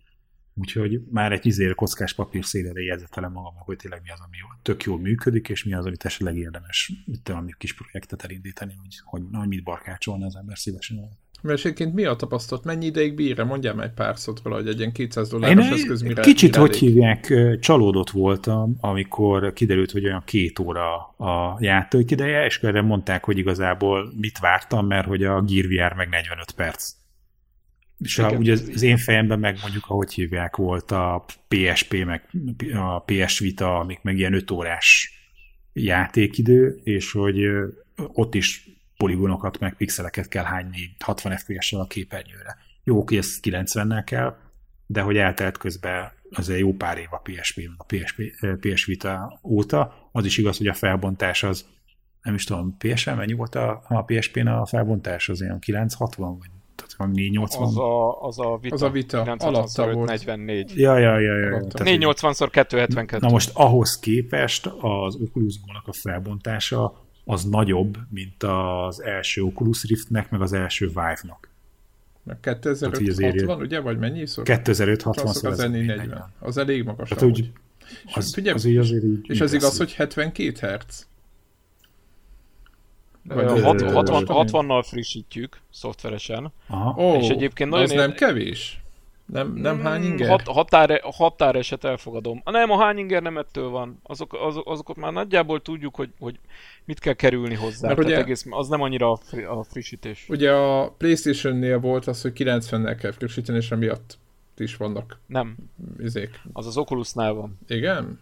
Úgyhogy 0.60 1.02
már 1.12 1.32
egy 1.32 1.46
izére 1.46 1.74
kockás 1.74 2.14
papír 2.14 2.46
szélére 2.46 2.82
jegyzetelem 2.82 3.32
magamnak, 3.32 3.64
hogy 3.64 3.78
tényleg 3.78 4.02
mi 4.04 4.10
az, 4.10 4.20
ami 4.20 4.38
tök 4.62 4.84
jól 4.84 5.00
működik, 5.00 5.50
és 5.50 5.64
mi 5.64 5.74
az, 5.74 5.86
amit 5.86 6.06
esetleg 6.06 6.38
érdemes 6.38 6.92
itt 7.06 7.28
valami 7.28 7.54
kis 7.58 7.74
projektet 7.74 8.24
elindítani, 8.24 8.76
hogy, 8.82 8.96
hogy, 9.04 9.22
hogy 9.32 9.48
mit 9.48 9.64
barkácsolna 9.64 10.26
az 10.26 10.36
ember 10.36 10.58
szívesen. 10.58 11.10
Mert 11.42 11.94
mi 11.94 12.06
a 12.06 12.16
tapasztalat? 12.16 12.64
Mennyi 12.64 12.86
ideig 12.86 13.14
bír 13.14 13.44
Mondjál 13.44 13.74
meg 13.74 13.94
pár 13.94 14.18
szót 14.18 14.42
róla, 14.44 14.56
hogy 14.58 14.68
egy 14.68 14.80
ilyen 14.80 14.92
200 14.92 15.30
dolláros 15.30 15.66
Én 15.66 15.74
eszköz 15.74 16.02
mire 16.02 16.22
Kicsit, 16.22 16.50
mire 16.50 16.60
hogy 16.60 16.70
elég? 16.70 16.82
hívják, 16.82 17.34
csalódott 17.60 18.10
voltam, 18.10 18.78
amikor 18.80 19.54
kiderült, 19.54 19.92
hogy 19.92 20.06
olyan 20.06 20.24
két 20.26 20.60
óra 20.60 20.96
a 21.18 21.58
játék 21.60 22.12
ideje, 22.12 22.46
és 22.46 22.60
erre 22.60 22.82
mondták, 22.82 23.24
hogy 23.24 23.38
igazából 23.38 24.14
mit 24.20 24.40
vártam, 24.40 24.88
mert 24.88 25.08
hogy 25.08 25.24
a 25.24 25.42
Gear 25.42 25.66
VR 25.66 25.94
meg 25.94 26.10
45 26.10 26.52
perc. 26.52 26.92
És 28.00 28.20
a, 28.20 28.32
ugye 28.32 28.52
az, 28.52 28.72
az 28.74 28.82
én 28.82 28.98
fejemben 28.98 29.40
meg 29.40 29.58
mondjuk, 29.62 29.84
ahogy 29.88 30.14
hívják, 30.14 30.56
volt 30.56 30.92
a 30.92 31.26
PSP, 31.48 32.06
meg 32.06 32.30
a 32.74 33.00
PS 33.00 33.40
Vita, 33.40 33.80
amik 33.80 34.00
meg 34.02 34.18
ilyen 34.18 34.34
5 34.34 34.52
órás 34.52 35.12
játékidő, 35.74 36.80
és 36.84 37.12
hogy 37.12 37.48
ott 37.96 38.36
is 38.36 38.77
poligonokat, 38.98 39.60
meg 39.60 39.76
pixeleket 39.76 40.28
kell 40.28 40.44
hányni 40.44 40.96
60 41.00 41.38
FPS-sel 41.38 41.80
a 41.80 41.88
képernyőre. 41.88 42.58
Jó, 42.84 42.98
oké, 42.98 43.18
ez 43.18 43.40
90-nel 43.42 44.02
kell, 44.06 44.36
de 44.86 45.02
hogy 45.02 45.18
eltelt 45.18 45.58
közben 45.58 46.12
azért 46.32 46.60
jó 46.60 46.74
pár 46.74 46.98
év 46.98 47.08
a 47.10 47.22
PSP, 47.24 47.70
a 47.78 47.84
PSP, 47.84 48.22
PS 48.60 48.86
Vita 48.86 49.40
óta, 49.44 50.10
az 50.12 50.26
is 50.26 50.38
igaz, 50.38 50.58
hogy 50.58 50.68
a 50.68 50.74
felbontás 50.74 51.44
az 51.44 51.66
nem 52.22 52.36
is 52.36 52.44
tudom, 52.44 52.78
PSN 52.78 53.10
mennyi 53.10 53.34
volt 53.34 53.56
a, 53.56 53.84
a 53.88 54.04
PSP-n 54.04 54.48
a 54.48 54.66
felbontás, 54.66 55.30
az 55.30 55.42
olyan 55.42 55.60
960 55.60 56.38
vagy 56.38 56.50
tehát 56.76 57.14
480. 57.14 57.64
Az 57.64 57.78
a, 57.78 58.22
az 58.22 58.40
a 58.40 58.58
Vita. 58.62 58.76
Az 58.76 58.82
a 58.82 58.90
Vita, 58.90 59.22
alatta 59.22 59.92
volt. 59.92 60.10
44. 60.10 60.78
Ja, 60.78 60.98
ja, 60.98 61.20
ja. 61.20 61.38
ja. 61.38 61.68
480 61.84 62.32
x 62.32 62.38
272. 62.38 63.26
Na 63.26 63.32
most 63.32 63.52
ahhoz 63.54 64.00
képest 64.00 64.66
az 64.66 65.16
Oculus 65.16 65.56
a 65.86 65.94
felbontása 65.94 67.07
az 67.30 67.44
nagyobb, 67.44 67.98
mint 68.10 68.44
az 68.44 69.02
első 69.02 69.42
Oculus 69.42 69.84
Riftnek, 69.84 70.30
meg 70.30 70.42
az 70.42 70.54
első 70.54 70.88
Vive-nak. 70.88 71.50
Meg 72.24 72.40
2560, 72.40 73.62
ugye? 73.62 73.80
Vagy 73.80 73.98
mennyi 73.98 74.26
szor? 74.26 74.44
2560 74.44 75.34
szor 75.34 75.52
az 75.52 75.58
40. 75.58 76.34
Az 76.40 76.58
elég 76.58 76.84
magas. 76.84 77.10
Tehát 77.10 77.24
úgy, 77.24 77.52
az, 78.14 78.34
figyelj, 78.34 78.56
az, 78.56 78.66
az 78.66 78.76
azért 78.76 79.04
így 79.04 79.30
és 79.30 79.42
az 79.42 79.54
igaz, 79.54 79.78
hogy 79.78 79.94
72 79.94 80.52
Hz? 80.68 81.08
Vagy 83.24 83.62
60, 83.62 84.26
60-nal 84.28 84.86
frissítjük 84.88 85.60
szoftveresen. 85.70 86.52
Aha. 86.68 86.94
Oh, 86.98 87.24
és 87.24 87.30
egyébként 87.30 87.70
nagyon... 87.70 87.86
Az 87.86 87.92
nem 87.92 88.14
kevés? 88.14 88.82
Nem, 89.26 89.54
nem 89.54 89.80
hány 89.80 90.02
mm, 90.02 90.04
inger? 90.04 90.30
Hat, 90.30 90.48
határ, 90.48 91.02
határeset 91.04 91.84
elfogadom. 91.84 92.42
Nem, 92.46 92.72
a 92.72 92.84
hány 92.84 92.98
inger 92.98 93.22
nem 93.22 93.38
ettől 93.38 93.70
van. 93.70 94.00
Azok, 94.04 94.34
az, 94.34 94.56
azokat 94.64 94.96
már 94.96 95.12
nagyjából 95.12 95.62
tudjuk, 95.62 95.96
hogy, 95.96 96.10
hogy 96.20 96.40
mit 96.88 97.00
kell 97.00 97.14
kerülni 97.14 97.56
hozzá. 97.56 97.88
Mert 97.88 98.00
ugye, 98.00 98.18
egész, 98.18 98.46
az 98.50 98.68
nem 98.68 98.82
annyira 98.82 99.12
a, 99.12 99.16
fri, 99.16 99.44
a 99.44 99.64
frissítés. 99.64 100.26
Ugye 100.30 100.52
a 100.52 100.92
Playstation-nél 100.92 101.80
volt 101.80 102.08
az, 102.08 102.22
hogy 102.22 102.32
90-nel 102.36 102.98
kell 103.00 103.12
frissíteni, 103.12 103.58
és 103.58 103.72
emiatt 103.72 104.18
is 104.58 104.76
vannak 104.76 105.20
Nem. 105.26 105.56
Izék. 106.00 106.42
Az 106.54 106.66
az 106.66 106.78
Oculusnál 106.78 107.34
van. 107.34 107.60
Igen? 107.68 108.20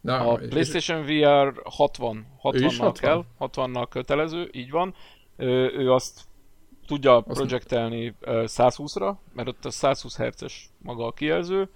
Na, 0.00 0.18
a 0.18 0.34
PlayStation 0.34 1.02
VR 1.04 1.60
60, 1.64 2.26
60-nal 2.42 2.94
kell, 3.00 3.24
60-nal 3.40 3.86
kötelező, 3.90 4.48
így 4.52 4.70
van. 4.70 4.94
Ő, 5.36 5.72
ő 5.78 5.92
azt 5.92 6.20
tudja 6.86 7.16
azt 7.16 7.38
projektelni 7.38 8.14
120-ra, 8.22 9.14
mert 9.32 9.48
ott 9.48 9.64
a 9.64 9.70
120 9.70 10.16
Hz-es 10.16 10.70
maga 10.78 11.06
a 11.06 11.12
kijelző, 11.12 11.68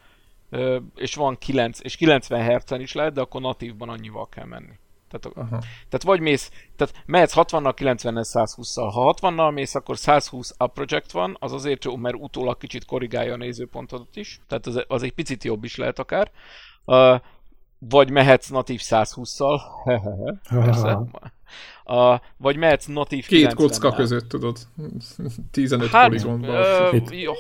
és 0.94 1.14
van 1.14 1.38
9, 1.38 1.78
és 1.82 1.96
90 1.96 2.58
Hz-en 2.58 2.80
is 2.80 2.92
lehet, 2.92 3.12
de 3.12 3.20
akkor 3.20 3.40
natívban 3.40 3.88
annyival 3.88 4.28
kell 4.28 4.46
menni. 4.46 4.78
Tehát, 5.10 5.36
Aha. 5.36 5.62
tehát 5.88 6.02
vagy 6.02 6.20
mész, 6.20 6.50
tehát 6.76 7.02
mehetsz 7.06 7.32
60-nal, 7.36 7.74
90-nel, 7.76 8.26
120-szal. 8.32 8.90
Ha 8.92 9.14
60-nal 9.20 9.52
mész, 9.52 9.74
akkor 9.74 9.98
120 9.98 10.54
up 10.58 10.72
project 10.72 11.10
van, 11.10 11.36
az 11.38 11.52
azért 11.52 11.84
jó, 11.84 11.96
mert 11.96 12.16
utólag 12.18 12.56
kicsit 12.56 12.84
korrigálja 12.84 13.32
a 13.32 13.36
nézőpontodat 13.36 14.16
is, 14.16 14.40
tehát 14.46 14.66
az, 14.66 14.84
az 14.88 15.02
egy 15.02 15.12
picit 15.12 15.44
jobb 15.44 15.64
is 15.64 15.76
lehet 15.76 15.98
akár. 15.98 16.30
Uh, 16.84 17.20
vagy 17.78 18.10
mehetsz 18.10 18.48
natív 18.48 18.80
120-szal, 18.84 19.60
persze, 20.48 20.98
A, 21.84 22.20
vagy 22.36 22.56
mehetsz 22.56 22.86
natív 22.86 23.26
Két 23.26 23.54
kocka 23.54 23.92
között, 23.92 24.28
tudod. 24.28 24.58
15 25.50 25.88
hát, 25.88 26.06
poligonban. 26.06 26.64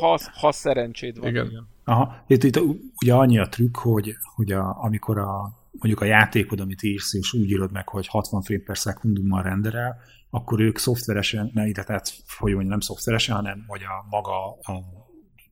ha, 0.00 0.18
ha 0.34 0.52
szerencséd 0.52 1.18
van. 1.18 1.28
Igen. 1.28 1.46
igen. 1.46 1.68
Aha. 1.84 2.16
Itt, 2.26 2.42
itt 2.42 2.60
ugye 3.02 3.14
annyi 3.14 3.38
a 3.38 3.48
trükk, 3.48 3.76
hogy, 3.76 4.16
hogy 4.34 4.52
a, 4.52 4.76
amikor 4.80 5.18
a, 5.18 5.59
mondjuk 5.70 6.00
a 6.00 6.04
játékod, 6.04 6.60
amit 6.60 6.82
írsz, 6.82 7.14
és 7.14 7.32
úgy 7.32 7.50
írod 7.50 7.72
meg, 7.72 7.88
hogy 7.88 8.06
60 8.06 8.42
frame 8.42 8.62
per 8.62 8.78
szekundummal 8.78 9.42
renderel, 9.42 9.96
akkor 10.30 10.60
ők 10.60 10.78
szoftveresen, 10.78 11.50
ne, 11.54 11.72
tehát, 11.72 12.12
mondjam, 12.38 12.66
nem 12.66 12.80
szoftveresen, 12.80 13.34
hanem 13.36 13.64
hogy 13.66 13.82
a 13.82 14.06
maga 14.10 14.50
a 14.50 14.82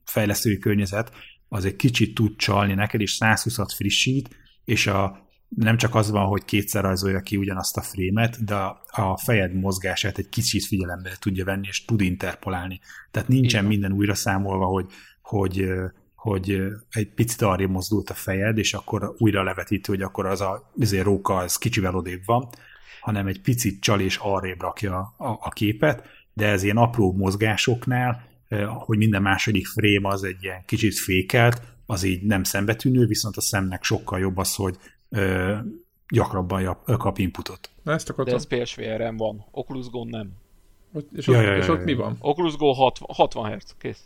fejlesztői 0.05 0.59
környezet 0.59 1.13
az 1.49 1.65
egy 1.65 1.77
kicsit 1.77 2.15
tud 2.15 2.37
csalni 2.37 2.75
neked, 2.75 3.01
és 3.01 3.19
120-at 3.21 3.73
frissít, 3.77 4.37
és 4.65 4.87
a, 4.87 5.29
nem 5.49 5.77
csak 5.77 5.95
az 5.95 6.11
van, 6.11 6.27
hogy 6.27 6.45
kétszer 6.45 6.83
rajzolja 6.83 7.21
ki 7.21 7.37
ugyanazt 7.37 7.77
a 7.77 7.81
frémet, 7.81 8.45
de 8.45 8.55
a 8.87 9.19
fejed 9.25 9.55
mozgását 9.55 10.19
egy 10.19 10.29
kicsit 10.29 10.65
figyelembe 10.65 11.17
tudja 11.21 11.45
venni, 11.45 11.67
és 11.67 11.85
tud 11.85 12.01
interpolálni. 12.01 12.81
Tehát 13.11 13.29
nincsen 13.29 13.65
Igen. 13.65 13.65
minden 13.65 13.93
újra 13.93 14.15
számolva, 14.15 14.65
hogy, 14.65 14.87
hogy, 15.23 15.69
hogy 16.19 16.63
egy 16.91 17.09
picit 17.15 17.43
arra 17.43 17.67
mozdult 17.67 18.11
a 18.11 18.15
fejed, 18.15 18.59
és 18.59 18.75
akkor 18.75 19.15
újra 19.19 19.43
levetít, 19.43 19.87
hogy 19.87 20.03
akkor 20.03 20.27
az 20.27 20.41
a 20.41 20.71
azért 20.81 21.05
róka 21.05 21.37
az 21.37 21.57
kicsivel 21.57 21.95
odébb 21.95 22.23
van, 22.25 22.49
hanem 23.01 23.27
egy 23.27 23.41
picit 23.41 23.81
csal 23.81 24.01
és 24.01 24.17
arrébb 24.17 24.61
rakja 24.61 25.15
a, 25.17 25.27
a 25.27 25.49
képet, 25.49 26.03
de 26.33 26.47
ez 26.47 26.63
ilyen 26.63 26.77
apró 26.77 27.13
mozgásoknál, 27.13 28.29
hogy 28.69 28.99
minden 28.99 29.23
második 29.23 29.67
frame 29.67 30.09
az 30.09 30.25
egy 30.25 30.43
ilyen 30.43 30.65
kicsit 30.65 30.99
fékelt, 30.99 31.63
az 31.87 32.03
így 32.03 32.23
nem 32.23 32.43
szembetűnő, 32.43 33.07
viszont 33.07 33.37
a 33.37 33.41
szemnek 33.41 33.85
sokkal 33.85 34.19
jobb 34.19 34.37
az, 34.37 34.55
hogy 34.55 34.77
ö, 35.09 35.57
gyakrabban 36.09 36.79
kap 36.85 37.19
inputot. 37.19 37.71
Na 37.83 37.93
ezt 37.93 38.09
akartam. 38.09 38.39
De 38.39 38.57
ez 38.57 38.65
PSVR-en 38.65 39.17
van, 39.17 39.45
Oculus 39.51 39.89
Go 39.91 40.05
nem. 40.05 40.31
És, 41.13 41.27
ja, 41.27 41.39
ott, 41.39 41.45
ja, 41.45 41.51
ja, 41.51 41.57
és 41.57 41.69
ott 41.69 41.85
mi 41.85 41.95
van? 41.95 42.17
Oculus 42.21 42.57
Go 42.57 42.73
60, 42.73 43.09
60 43.13 43.57
Hz, 43.57 43.75
kész. 43.79 44.05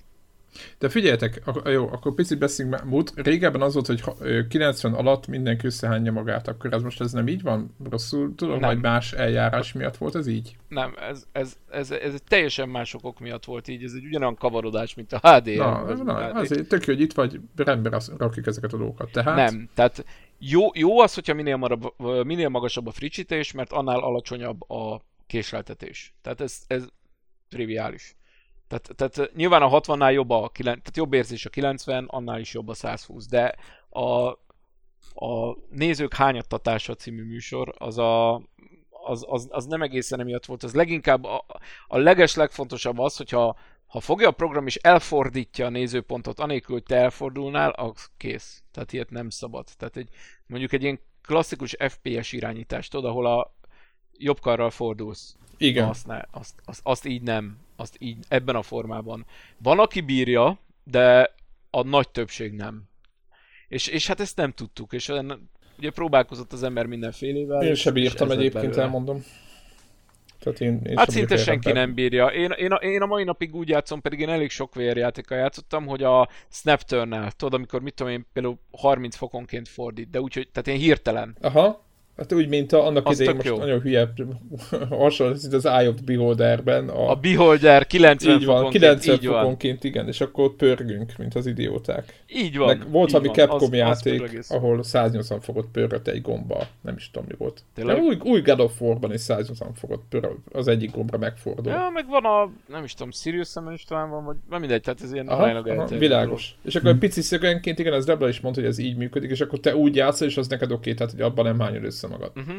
De 0.79 0.89
figyeljetek, 0.89 1.43
ak- 1.45 1.69
jó, 1.69 1.89
akkor 1.93 2.15
picit 2.15 2.39
beszéljünk 2.39 2.85
múlt. 2.85 3.13
Régebben 3.17 3.63
az 3.63 3.75
volt, 3.75 3.87
hogy 3.87 4.03
90 4.49 4.95
alatt 4.95 5.27
mindenki 5.27 5.67
összehányja 5.67 6.13
magát, 6.13 6.49
akkor 6.49 6.73
ez 6.73 6.83
most 6.83 7.01
ez 7.01 7.13
nem 7.13 7.29
így 7.29 7.43
van? 7.43 7.77
Rosszul 7.91 8.35
tudom, 8.35 8.59
nem. 8.59 8.69
vagy 8.69 8.81
más 8.81 9.13
eljárás 9.13 9.73
miatt 9.73 9.97
volt 9.97 10.15
ez 10.15 10.27
így? 10.27 10.57
Nem, 10.69 10.95
ez, 11.01 11.27
ez, 11.33 11.57
ez, 11.71 11.91
ez 11.91 12.15
egy 12.15 12.23
teljesen 12.29 12.69
más 12.69 12.95
okok 12.95 13.19
miatt 13.19 13.45
volt 13.45 13.69
így, 13.69 13.85
ez 13.85 13.93
egy 13.93 14.05
ugyanolyan 14.05 14.37
kavarodás, 14.37 14.95
mint 14.95 15.13
a 15.13 15.19
HDR. 15.19 15.57
Na, 15.57 15.91
ez 15.91 15.99
na 15.99 16.29
HD. 16.29 16.37
azért 16.37 16.69
tök 16.69 16.87
jó, 16.87 16.95
hogy 16.95 17.03
itt 17.03 17.13
vagy, 17.13 17.41
rendben 17.57 18.01
rakjuk 18.19 18.47
ezeket 18.47 18.73
a 18.73 18.77
dolgokat. 18.77 19.11
Tehát... 19.11 19.37
Nem, 19.37 19.69
tehát 19.75 20.05
jó, 20.39 20.69
jó 20.75 21.01
az, 21.01 21.15
hogyha 21.15 21.35
minél, 21.35 21.57
marab, 21.57 21.87
minél 22.25 22.49
magasabb 22.49 22.87
a 22.87 22.91
frissítés, 22.91 23.53
mert 23.53 23.73
annál 23.73 24.01
alacsonyabb 24.01 24.71
a 24.71 25.03
késleltetés. 25.27 26.15
Tehát 26.23 26.41
ez, 26.41 26.59
ez 26.67 26.87
triviális. 27.49 28.17
Tehát, 28.73 29.15
tehát 29.15 29.35
nyilván 29.35 29.63
a 29.63 29.81
60-nál 29.81 30.13
jobb 30.13 30.31
a, 30.31 30.51
tehát 30.55 30.97
jobb 30.97 31.13
érzés 31.13 31.47
a 31.47 31.51
90, 31.51 32.05
annál 32.09 32.41
is 32.41 32.55
jobb 32.55 32.69
a 32.69 32.75
120, 32.75 33.27
de 33.27 33.55
a, 33.89 34.29
a 35.27 35.57
Nézők 35.71 36.15
hányattatása 36.15 36.95
című 36.95 37.25
műsor, 37.25 37.75
az 37.79 37.99
a, 37.99 38.35
az, 38.91 39.25
az, 39.29 39.49
az 39.51 39.67
nem 39.67 39.83
egészen 39.83 40.21
emiatt 40.21 40.47
volt, 40.47 40.63
az 40.63 40.75
leginkább 40.75 41.25
a, 41.25 41.45
a 41.87 41.99
leges 41.99 42.35
legfontosabb 42.35 42.99
az, 42.99 43.17
hogyha 43.17 43.57
ha 43.87 44.01
fogja 44.01 44.29
a 44.29 44.33
program 44.33 44.67
és 44.67 44.77
elfordítja 44.77 45.67
a 45.67 45.71
nézőpontot, 45.71 46.41
anélkül, 46.41 46.75
hogy 46.75 46.85
te 46.85 46.97
elfordulnál, 46.97 47.71
az 47.71 48.11
kész. 48.17 48.63
Tehát 48.71 48.93
ilyet 48.93 49.11
nem 49.11 49.29
szabad. 49.29 49.69
Tehát 49.77 49.97
egy, 49.97 50.09
mondjuk 50.47 50.73
egy 50.73 50.83
ilyen 50.83 51.01
klasszikus 51.23 51.77
FPS 51.89 52.33
irányítást, 52.33 52.95
oda, 52.95 53.09
ahol 53.09 53.27
a 53.27 53.55
jobb 54.23 54.41
karral 54.41 54.71
fordulsz. 54.71 55.37
Igen. 55.57 55.89
Azt, 55.89 56.07
ne, 56.07 56.21
azt, 56.31 56.55
azt, 56.65 56.81
azt 56.83 57.07
így 57.07 57.23
nem 57.23 57.59
azt 57.83 57.97
így 57.99 58.17
ebben 58.29 58.57
a 58.57 58.63
formában. 58.63 59.27
Van, 59.59 59.79
aki 59.79 60.01
bírja, 60.01 60.59
de 60.85 61.35
a 61.71 61.83
nagy 61.83 62.09
többség 62.09 62.53
nem. 62.53 62.83
És, 63.69 63.87
és 63.87 64.07
hát 64.07 64.21
ezt 64.21 64.37
nem 64.37 64.53
tudtuk, 64.53 64.93
és 64.93 65.13
ugye 65.79 65.91
próbálkozott 65.91 66.53
az 66.53 66.63
ember 66.63 66.87
mindenfélével. 66.87 67.63
Én 67.63 67.75
sem 67.75 67.93
bírtam 67.93 68.31
egyébként, 68.31 68.65
belőle. 68.65 68.83
elmondom. 68.83 69.25
Tehát 70.39 70.61
én, 70.61 70.81
én 70.85 70.97
hát 70.97 71.11
szinte 71.11 71.37
senki 71.37 71.73
nem 71.73 71.95
bírja. 71.95 72.27
Én, 72.27 72.51
én, 72.51 72.73
a, 72.73 72.75
én 72.75 73.03
a 73.03 73.07
mai 73.07 73.25
napig 73.25 73.55
úgy 73.55 73.69
játszom, 73.69 74.01
pedig 74.01 74.21
én 74.21 74.29
elég 74.29 74.51
sok 74.51 74.75
VR 74.75 74.97
játékkal 74.97 75.39
játszottam, 75.39 75.87
hogy 75.87 76.03
a 76.03 76.29
snap 76.49 76.83
turn 76.83 77.29
tudod, 77.37 77.55
amikor 77.55 77.81
mit 77.81 77.95
tudom 77.95 78.13
én, 78.13 78.27
például 78.33 78.59
30 78.71 79.17
fokonként 79.17 79.69
fordít, 79.69 80.11
de 80.11 80.21
úgy, 80.21 80.35
hogy, 80.35 80.49
tehát 80.53 80.69
én 80.69 80.87
hirtelen. 80.87 81.37
Aha. 81.41 81.85
Hát 82.17 82.33
úgy, 82.33 82.49
mint 82.49 82.73
a, 82.73 82.87
annak 82.87 83.07
az 83.07 83.21
idején 83.21 83.37
most 83.37 83.49
jó. 83.49 83.57
nagyon 83.57 83.81
hülye 83.81 84.13
hasonlít 84.91 85.53
az 85.53 85.67
Eye 85.67 85.89
of 85.89 85.95
the 85.95 86.05
Beholderben. 86.05 86.89
A, 86.89 87.11
a 87.11 87.15
Beholder 87.15 87.87
90 87.87 88.41
így 88.41 88.45
van, 88.45 88.71
90 88.71 89.15
így 89.15 89.25
fokonként, 89.25 89.83
van. 89.83 89.91
igen, 89.91 90.07
és 90.07 90.21
akkor 90.21 90.55
pörgünk, 90.57 91.13
mint 91.19 91.35
az 91.35 91.47
idióták. 91.47 92.23
Így 92.35 92.57
van. 92.57 92.67
Meg 92.67 92.91
volt 92.91 93.11
valami 93.11 93.31
Capcom 93.31 93.71
az, 93.71 93.73
játék, 93.73 94.39
az 94.39 94.51
ahol 94.51 94.83
180 94.83 95.41
fokot 95.41 95.67
pörgött 95.73 96.09
egy 96.09 96.23
gomba, 96.23 96.67
nem 96.81 96.95
is 96.97 97.11
tudom 97.11 97.29
mi 97.29 97.35
volt. 97.39 97.65
De 97.75 97.95
új, 97.95 98.19
új 98.23 98.41
God 98.41 98.61
of 98.61 98.81
War-ban 98.81 99.13
is 99.13 99.21
180 99.21 99.75
fokot 99.75 100.03
pörög, 100.09 100.37
az 100.53 100.69
egyik 100.69 100.91
gombra 100.91 101.19
megfordul. 101.19 101.73
Ja, 101.73 101.91
meg 101.93 102.07
van 102.09 102.25
a, 102.25 102.51
nem 102.69 102.85
is 102.85 102.95
tudom, 102.95 103.11
Sirius 103.11 103.49
Sam 103.49 103.71
is 103.71 103.85
talán 103.85 104.11
van, 104.11 104.25
vagy 104.25 104.37
nem 104.51 104.61
mindegy, 104.61 104.81
tehát 104.81 105.03
ez 105.03 105.13
ilyen 105.13 105.29
aha, 105.29 105.45
aha, 105.45 105.87
világos. 105.87 106.55
És 106.65 106.75
akkor 106.75 106.91
hmm. 106.91 107.01
pici 107.01 107.21
szögenként, 107.21 107.79
igen, 107.79 107.93
ez 107.93 108.05
Debla 108.05 108.29
is 108.29 108.41
mondta, 108.41 108.61
hogy 108.61 108.71
ez 108.71 108.79
így 108.79 108.97
működik, 108.97 109.31
és 109.31 109.41
akkor 109.41 109.61
te 109.61 109.77
úgy 109.77 109.97
játszol, 109.97 110.29
és 110.29 110.37
az 110.37 110.49
neked 110.49 110.73
oké, 110.73 110.79
okay, 110.81 110.95
tehát 110.95 111.13
hogy 111.13 111.21
abban 111.21 111.45
nem 111.45 111.61
hányod 111.61 111.85
össze 111.85 112.02
magad. 112.09 112.33
Uh-huh. 112.37 112.57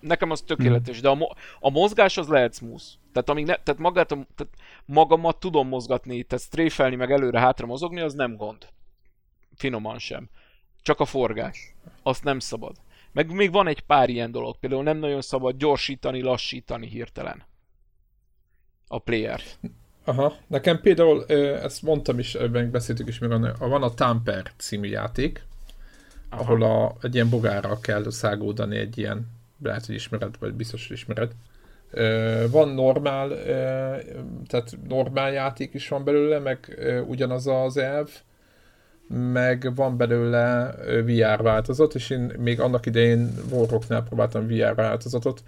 Nekem 0.00 0.30
az 0.30 0.40
tökéletes, 0.40 1.00
de 1.00 1.08
a, 1.08 1.14
mo- 1.14 1.36
a 1.60 1.70
mozgás 1.70 2.16
az 2.16 2.28
lehet 2.28 2.54
smooth. 2.54 2.84
Tehát, 3.12 3.28
amíg 3.28 3.44
ne, 3.44 3.54
tehát, 3.54 3.80
magát, 3.80 4.08
tehát 4.08 4.48
magamat 4.84 5.40
tudom 5.40 5.68
mozgatni, 5.68 6.22
tehát 6.22 6.44
stréfelni, 6.44 6.96
meg 6.96 7.12
előre-hátra 7.12 7.66
mozogni, 7.66 8.00
az 8.00 8.14
nem 8.14 8.36
gond. 8.36 8.68
Finoman 9.56 9.98
sem. 9.98 10.28
Csak 10.82 11.00
a 11.00 11.04
forgás. 11.04 11.74
Azt 12.02 12.24
nem 12.24 12.38
szabad. 12.38 12.76
Meg 13.12 13.32
még 13.32 13.52
van 13.52 13.66
egy 13.66 13.80
pár 13.80 14.08
ilyen 14.08 14.30
dolog. 14.30 14.58
Például 14.58 14.82
nem 14.82 14.98
nagyon 14.98 15.20
szabad 15.20 15.56
gyorsítani, 15.56 16.20
lassítani 16.20 16.86
hirtelen. 16.86 17.42
A 18.86 18.98
player. 18.98 19.40
Aha, 20.04 20.36
nekem 20.46 20.80
például, 20.80 21.24
ezt 21.26 21.82
mondtam 21.82 22.18
is, 22.18 22.36
beszéltük 22.70 23.08
is, 23.08 23.18
még 23.18 23.30
van 23.58 23.82
a 23.82 23.94
Tamper 23.94 24.52
című 24.56 24.88
játék, 24.88 25.46
Aha. 26.28 26.42
ahol 26.42 26.62
a, 26.62 26.96
egy 27.02 27.14
ilyen 27.14 27.30
bogárral 27.30 27.80
kell 27.80 28.10
szágódani 28.10 28.76
egy 28.76 28.98
ilyen, 28.98 29.30
lehet, 29.62 29.86
hogy 29.86 29.94
ismered, 29.94 30.34
vagy 30.38 30.52
biztos, 30.52 30.88
hogy 30.88 30.96
ismered. 30.96 31.32
Van 32.50 32.68
normál, 32.68 33.28
tehát 34.46 34.78
normál 34.88 35.32
játék 35.32 35.74
is 35.74 35.88
van 35.88 36.04
belőle, 36.04 36.38
meg 36.38 36.78
ugyanaz 37.06 37.46
az 37.46 37.76
elv, 37.76 38.10
meg 39.08 39.74
van 39.74 39.96
belőle 39.96 40.74
VR 41.04 41.42
változat, 41.42 41.94
és 41.94 42.10
én 42.10 42.32
még 42.38 42.60
annak 42.60 42.86
idején 42.86 43.30
Warrocknál 43.50 44.02
próbáltam 44.02 44.46
VR 44.46 44.74
változatot, 44.74 45.42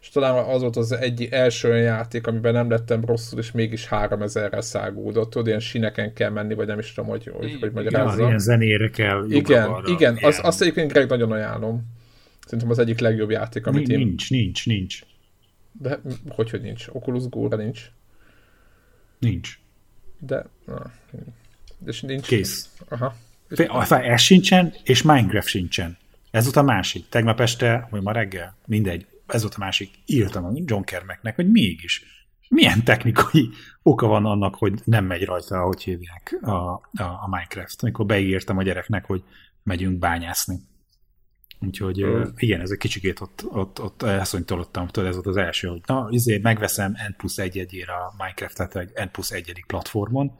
és 0.00 0.08
talán 0.08 0.44
az 0.44 0.60
volt 0.60 0.76
az 0.76 0.92
egy 0.92 1.28
első 1.30 1.68
olyan 1.68 1.82
játék, 1.82 2.26
amiben 2.26 2.52
nem 2.52 2.70
lettem 2.70 3.04
rosszul, 3.04 3.38
és 3.38 3.52
mégis 3.52 3.88
3000-re 3.90 4.60
szágódott, 4.60 5.30
tudod, 5.30 5.46
ilyen 5.46 5.60
sineken 5.60 6.12
kell 6.12 6.30
menni, 6.30 6.54
vagy 6.54 6.66
nem 6.66 6.78
is 6.78 6.92
tudom, 6.92 7.10
hogy, 7.10 7.30
hogy, 7.32 7.56
hogy 7.60 7.72
magyarázza. 7.72 8.14
Igen, 8.14 8.26
ilyen 8.26 8.38
zenére 8.38 8.90
kell. 8.90 9.24
Igen, 9.28 9.68
arra, 9.68 9.92
igen, 9.92 10.18
az, 10.20 10.40
azt 10.42 10.62
egyébként 10.62 10.92
Greg 10.92 11.08
nagyon 11.08 11.32
ajánlom. 11.32 11.82
Szerintem 12.44 12.70
az 12.70 12.78
egyik 12.78 12.98
legjobb 12.98 13.30
játék, 13.30 13.66
amit 13.66 13.86
nincs, 13.86 14.00
én... 14.00 14.06
Nincs, 14.06 14.30
nincs, 14.30 14.66
nincs. 14.66 15.00
De 15.72 16.00
hogy, 16.28 16.50
hogy 16.50 16.60
nincs? 16.60 16.86
Oculus 16.92 17.28
Go-ra 17.28 17.56
nincs? 17.56 17.90
Nincs. 19.18 19.58
De... 20.18 20.46
Na, 20.66 20.92
és 21.86 22.00
nincs... 22.00 22.26
Kész. 22.26 22.68
Aha. 22.88 23.14
Ez 23.88 24.20
sincsen, 24.20 24.74
és 24.84 25.02
Minecraft 25.02 25.48
sincsen. 25.48 25.96
Ez 26.30 26.44
volt 26.44 26.56
a 26.56 26.62
másik. 26.62 27.08
Tegnap 27.08 27.40
este, 27.40 27.88
vagy 27.90 28.02
ma 28.02 28.12
reggel, 28.12 28.56
mindegy 28.66 29.06
ez 29.26 29.40
volt 29.40 29.54
a 29.54 29.58
másik, 29.58 29.90
írtam 30.06 30.44
a 30.44 30.50
John 30.54 30.82
Kermeknek, 30.82 31.34
hogy 31.34 31.50
mégis 31.50 32.04
milyen 32.48 32.84
technikai 32.84 33.48
oka 33.82 34.06
van 34.06 34.26
annak, 34.26 34.54
hogy 34.54 34.72
nem 34.84 35.04
megy 35.04 35.24
rajta, 35.24 35.56
ahogy 35.56 35.82
hívják 35.82 36.38
a, 36.42 36.50
a, 36.50 36.82
a 36.94 37.28
Minecraft, 37.30 37.82
amikor 37.82 38.06
beígértem 38.06 38.58
a 38.58 38.62
gyereknek, 38.62 39.04
hogy 39.04 39.22
megyünk 39.62 39.98
bányászni. 39.98 40.60
Úgyhogy 41.60 42.04
mm. 42.04 42.22
igen, 42.36 42.60
ez 42.60 42.70
egy 42.70 42.78
kicsikét 42.78 43.20
ott, 43.20 43.44
ott, 43.48 43.80
ott 43.80 44.02
elszonytolottam, 44.02 44.88
ez 44.92 45.14
volt 45.14 45.26
az 45.26 45.36
első, 45.36 45.68
hogy 45.68 45.80
na, 45.86 46.06
izé, 46.10 46.38
megveszem 46.38 46.90
N 46.90 47.16
plusz 47.16 47.38
egy 47.38 47.58
egyére 47.58 47.92
a 47.92 48.14
Minecraft-et 48.18 48.76
egy 48.76 48.90
N 48.94 49.10
plusz 49.12 49.30
egyedik 49.30 49.66
platformon, 49.66 50.38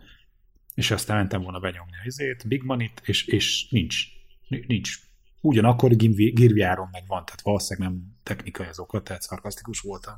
és 0.75 0.91
aztán 0.91 1.16
mentem 1.16 1.43
volna 1.43 1.59
benyomni 1.59 1.93
a 2.03 2.07
izét, 2.07 2.49
Big 2.49 2.62
Money-t, 2.62 3.03
és, 3.05 3.27
és 3.27 3.68
nincs, 3.70 4.05
nincs 4.49 4.99
ugyanakkor 5.41 5.97
Girviáron 5.97 6.89
meg 6.93 7.05
van, 7.07 7.25
tehát 7.25 7.41
valószínűleg 7.41 7.89
nem 7.89 8.16
technikai 8.22 8.66
az 8.66 8.79
oka, 8.79 9.03
tehát 9.03 9.22
szarkasztikus 9.22 9.81
voltam. 9.81 10.14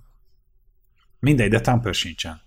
Mindegy, 1.19 1.51
de 1.51 1.61
Tamper 1.61 1.95
sincsen. 1.95 2.41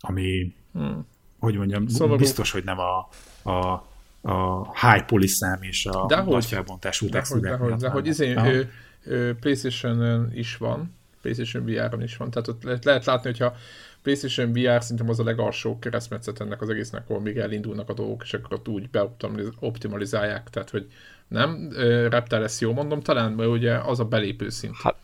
Ami, 0.00 0.54
hmm. 0.72 1.06
hogy 1.38 1.56
mondjam, 1.56 1.86
szóval 1.86 2.16
biztos, 2.16 2.50
hogy 2.50 2.64
nem 2.64 2.78
a, 2.78 3.08
a, 3.42 3.86
a 4.20 4.64
high 4.80 5.04
poliszám 5.04 5.62
és 5.62 5.86
a 5.86 6.06
de 6.06 6.22
nagy 6.22 6.44
felbontású 6.44 7.08
hogy, 7.12 7.40
de, 7.40 7.56
hogy, 7.56 7.74
de 7.74 7.88
hogy 7.88 8.06
izé, 8.06 8.36
ő, 8.36 8.72
ő, 9.04 9.36
PlayStation 9.36 10.30
is 10.34 10.56
van, 10.56 10.94
PlayStation 11.20 11.64
VR-on 11.64 12.02
is 12.02 12.16
van. 12.16 12.30
Tehát 12.30 12.48
ott 12.48 12.62
lehet, 12.62 12.84
lehet 12.84 13.04
látni, 13.04 13.30
hogyha 13.30 13.56
PlayStation 14.02 14.52
VR 14.52 14.82
szerintem 14.82 15.08
az 15.08 15.20
a 15.20 15.24
legalsó 15.24 15.78
keresztmetszet 15.78 16.40
ennek 16.40 16.62
az 16.62 16.68
egésznek, 16.68 17.04
ahol 17.08 17.22
még 17.22 17.36
elindulnak 17.36 17.88
a 17.88 17.94
dolgok, 17.94 18.22
és 18.22 18.34
akkor 18.34 18.52
ott 18.52 18.68
úgy 18.68 18.90
beoptimalizálják, 18.90 20.50
tehát 20.50 20.70
hogy 20.70 20.86
nem, 21.28 21.68
Reptile 22.10 22.42
ezt 22.42 22.60
jól 22.60 22.72
mondom, 22.72 23.00
talán, 23.00 23.32
mert 23.32 23.48
ugye 23.48 23.74
az 23.74 24.00
a 24.00 24.04
belépő 24.04 24.48
szint. 24.48 24.74
Hát, 24.82 24.96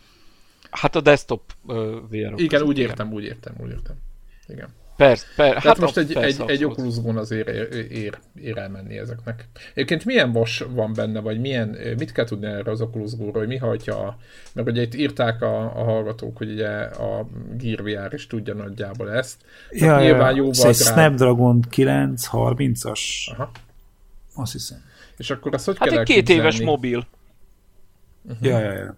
hát 0.70 0.96
a 0.96 1.00
desktop 1.00 1.52
uh, 1.62 1.76
VR. 2.10 2.32
Igen, 2.36 2.62
úgy 2.62 2.78
értem, 2.78 3.12
úgy 3.12 3.24
értem, 3.24 3.54
úgy 3.58 3.70
értem. 3.70 3.96
Igen. 4.46 4.68
Persze, 4.98 5.26
persze. 5.36 5.68
Hát 5.68 5.78
most 5.78 5.96
egy, 5.96 6.12
persze, 6.12 6.42
egy, 6.42 6.50
egy 6.50 6.64
Oculus 6.64 6.94
azért 7.14 7.48
ér, 7.48 7.88
ér, 7.90 8.18
ér 8.40 8.58
elmenni 8.58 8.98
ezeknek. 8.98 9.48
Egyébként 9.74 10.04
milyen 10.04 10.32
vas 10.32 10.64
van 10.68 10.92
benne, 10.92 11.20
vagy 11.20 11.40
milyen, 11.40 11.68
mit 11.98 12.12
kell 12.12 12.24
tudni 12.24 12.46
erre 12.46 12.70
az 12.70 12.80
Oculus 12.80 13.12
hogy 13.32 13.46
mi 13.46 13.56
hagyja, 13.56 14.18
mert 14.52 14.68
ugye 14.68 14.82
itt 14.82 14.94
írták 14.94 15.42
a, 15.42 15.60
a 15.60 15.84
hallgatók, 15.84 16.36
hogy 16.36 16.50
ugye 16.50 16.68
a 16.78 17.26
Gear 17.58 17.82
VR 17.82 18.14
is 18.14 18.26
tudja 18.26 18.54
nagyjából 18.54 19.10
ezt. 19.10 19.36
Ja, 19.70 20.00
nyilván 20.00 20.34
jóval 20.34 20.52
drág... 20.52 20.74
Snapdragon 20.74 21.64
930-as. 21.70 23.00
Aha. 23.32 23.50
Azt 24.34 24.52
hiszem. 24.52 24.78
És 25.16 25.30
akkor 25.30 25.54
azt 25.54 25.64
hogy 25.64 25.76
hát 25.78 25.88
kell 25.88 25.98
egy 25.98 26.06
két 26.06 26.28
éves 26.28 26.60
mobil. 26.60 27.06
Uh-huh. 28.22 28.46
Ja, 28.46 28.58
ja, 28.58 28.72
ja. 28.72 28.96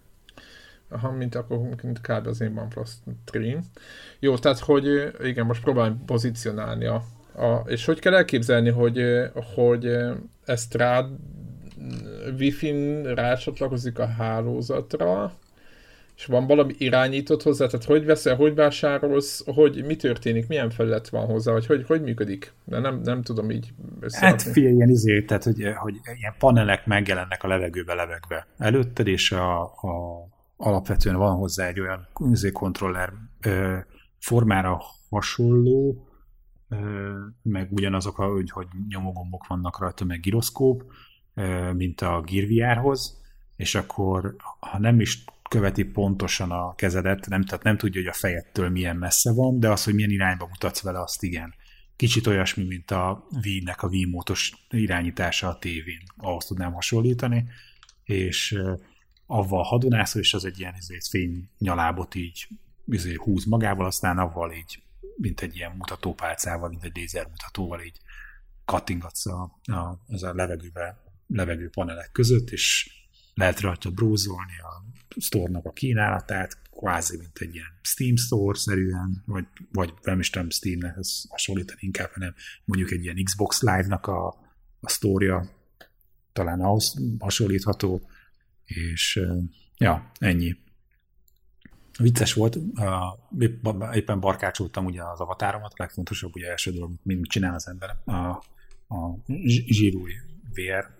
Aha, 0.91 1.11
mint 1.11 1.35
akkor 1.35 1.59
mint 1.83 2.01
kb. 2.01 2.27
az 2.27 2.41
én 2.41 2.57
OnePlus 2.57 2.89
Stream. 3.25 3.59
Jó, 4.19 4.37
tehát 4.37 4.59
hogy 4.59 5.13
igen, 5.23 5.45
most 5.45 5.63
próbálom 5.63 6.05
pozícionálni 6.05 6.85
a, 6.85 7.03
a 7.35 7.63
és 7.65 7.85
hogy 7.85 7.99
kell 7.99 8.13
elképzelni, 8.13 8.69
hogy, 8.69 9.01
hogy 9.55 9.97
ezt 10.45 10.73
rá 10.73 11.07
Wi-Fi-n 12.37 13.03
rácsatlakozik 13.03 13.99
a 13.99 14.05
hálózatra, 14.05 15.33
és 16.21 16.27
van 16.27 16.47
valami 16.47 16.75
irányított 16.77 17.43
hozzá, 17.43 17.65
tehát 17.65 17.85
hogy 17.85 18.05
veszel, 18.05 18.35
hogy 18.35 18.55
vásárolsz, 18.55 19.43
hogy 19.45 19.83
mi 19.85 19.95
történik, 19.95 20.47
milyen 20.47 20.69
felület 20.69 21.09
van 21.09 21.25
hozzá, 21.25 21.51
vagy 21.51 21.65
hogy, 21.65 21.83
hogy 21.87 22.01
működik? 22.01 22.53
De 22.63 22.79
nem, 22.79 23.01
nem 23.03 23.21
tudom 23.21 23.51
így 23.51 23.73
Hát 24.11 24.41
figyelj, 24.41 24.73
ilyen 24.73 24.89
izé, 24.89 25.21
tehát 25.21 25.43
hogy, 25.43 25.63
hogy 25.75 25.95
ilyen 26.19 26.33
panelek 26.39 26.85
megjelennek 26.85 27.43
a 27.43 27.47
levegőbe 27.47 27.93
levegve 27.93 28.47
előtted, 28.57 29.07
és 29.07 29.31
a, 29.31 29.61
a 29.61 30.27
alapvetően 30.61 31.15
van 31.15 31.35
hozzá 31.35 31.67
egy 31.67 31.79
olyan 31.79 32.07
kontroller 32.51 33.13
formára 34.19 34.81
hasonló, 35.09 36.07
meg 37.41 37.71
ugyanazok, 37.71 38.19
a, 38.19 38.25
hogy, 38.25 38.49
hogy 38.49 38.67
nyomógombok 38.87 39.47
vannak 39.47 39.79
rajta, 39.79 40.05
meg 40.05 40.19
giroszkóp, 40.19 40.83
ö, 41.33 41.71
mint 41.73 42.01
a 42.01 42.21
Gear 42.25 42.47
VR-hoz, 42.47 43.21
és 43.55 43.75
akkor, 43.75 44.35
ha 44.59 44.79
nem 44.79 44.99
is 44.99 45.23
követi 45.49 45.83
pontosan 45.83 46.51
a 46.51 46.75
kezedet, 46.75 47.27
nem, 47.27 47.43
tehát 47.43 47.63
nem 47.63 47.77
tudja, 47.77 48.01
hogy 48.01 48.09
a 48.09 48.13
fejettől 48.13 48.69
milyen 48.69 48.95
messze 48.95 49.33
van, 49.33 49.59
de 49.59 49.69
az, 49.69 49.83
hogy 49.83 49.93
milyen 49.93 50.09
irányba 50.09 50.47
mutatsz 50.47 50.81
vele, 50.81 51.01
azt 51.01 51.23
igen. 51.23 51.53
Kicsit 51.95 52.27
olyasmi, 52.27 52.63
mint 52.63 52.91
a 52.91 53.27
Wii-nek 53.43 53.83
a 53.83 53.87
Wii 53.87 54.05
mótos 54.05 54.53
irányítása 54.69 55.47
a 55.47 55.57
tévén. 55.57 56.01
Ahhoz 56.17 56.45
tudnám 56.45 56.73
hasonlítani, 56.73 57.45
és 58.03 58.59
avval 59.31 59.63
hadonászol, 59.63 60.21
és 60.21 60.33
az 60.33 60.45
egy 60.45 60.59
ilyen 60.59 60.73
ezért 60.73 61.07
fénynyalábot 61.07 62.15
így 62.15 62.47
ezért 62.89 63.17
húz 63.17 63.45
magával, 63.45 63.85
aztán 63.85 64.17
avval 64.17 64.53
így, 64.53 64.83
mint 65.15 65.41
egy 65.41 65.55
ilyen 65.55 65.71
mutatópálcával, 65.71 66.69
mint 66.69 66.83
egy 66.83 66.95
lézermutatóval 66.95 67.81
így 67.81 67.97
kattingatsz 68.65 69.25
a, 69.25 69.59
a, 69.61 70.01
az 70.07 70.23
a 70.23 70.33
levegőbe, 70.33 71.03
levegő 71.27 71.69
panelek 71.69 72.11
között, 72.11 72.49
és 72.49 72.91
lehet 73.33 73.59
rajta 73.59 73.89
brózolni 73.89 74.59
a 74.61 74.85
store 75.19 75.59
a 75.63 75.71
kínálatát, 75.71 76.57
kvázi, 76.71 77.17
mint 77.17 77.37
egy 77.37 77.53
ilyen 77.53 77.79
Steam 77.81 78.15
Store-szerűen, 78.15 79.23
vagy, 79.25 79.45
vagy 79.71 79.93
nem 80.01 80.19
is 80.19 80.29
tudom 80.29 80.49
Steamnek 80.49 80.97
hasonlítani 81.29 81.79
inkább, 81.81 82.11
hanem 82.13 82.33
mondjuk 82.65 82.91
egy 82.91 83.03
ilyen 83.03 83.23
Xbox 83.23 83.61
Live-nak 83.61 84.07
a, 84.07 84.27
a 84.79 84.89
sztória 84.89 85.49
talán 86.33 86.61
ahhoz 86.61 86.95
hasonlítható, 87.19 88.09
és 88.65 89.21
ja, 89.77 90.11
ennyi. 90.19 90.55
Vicces 91.99 92.33
volt, 92.33 92.57
éppen 93.93 94.19
barkácsoltam 94.19 94.85
ugye 94.85 95.03
az 95.03 95.19
avatáromat, 95.19 95.71
a 95.71 95.75
legfontosabb 95.77 96.35
ugye 96.35 96.49
első 96.49 96.71
dolog, 96.71 96.91
mint 97.03 97.25
csinál 97.25 97.53
az 97.53 97.67
ember 97.67 97.95
a, 98.05 98.13
a 98.95 99.17
zsírúj 99.45 100.11
VR 100.53 100.97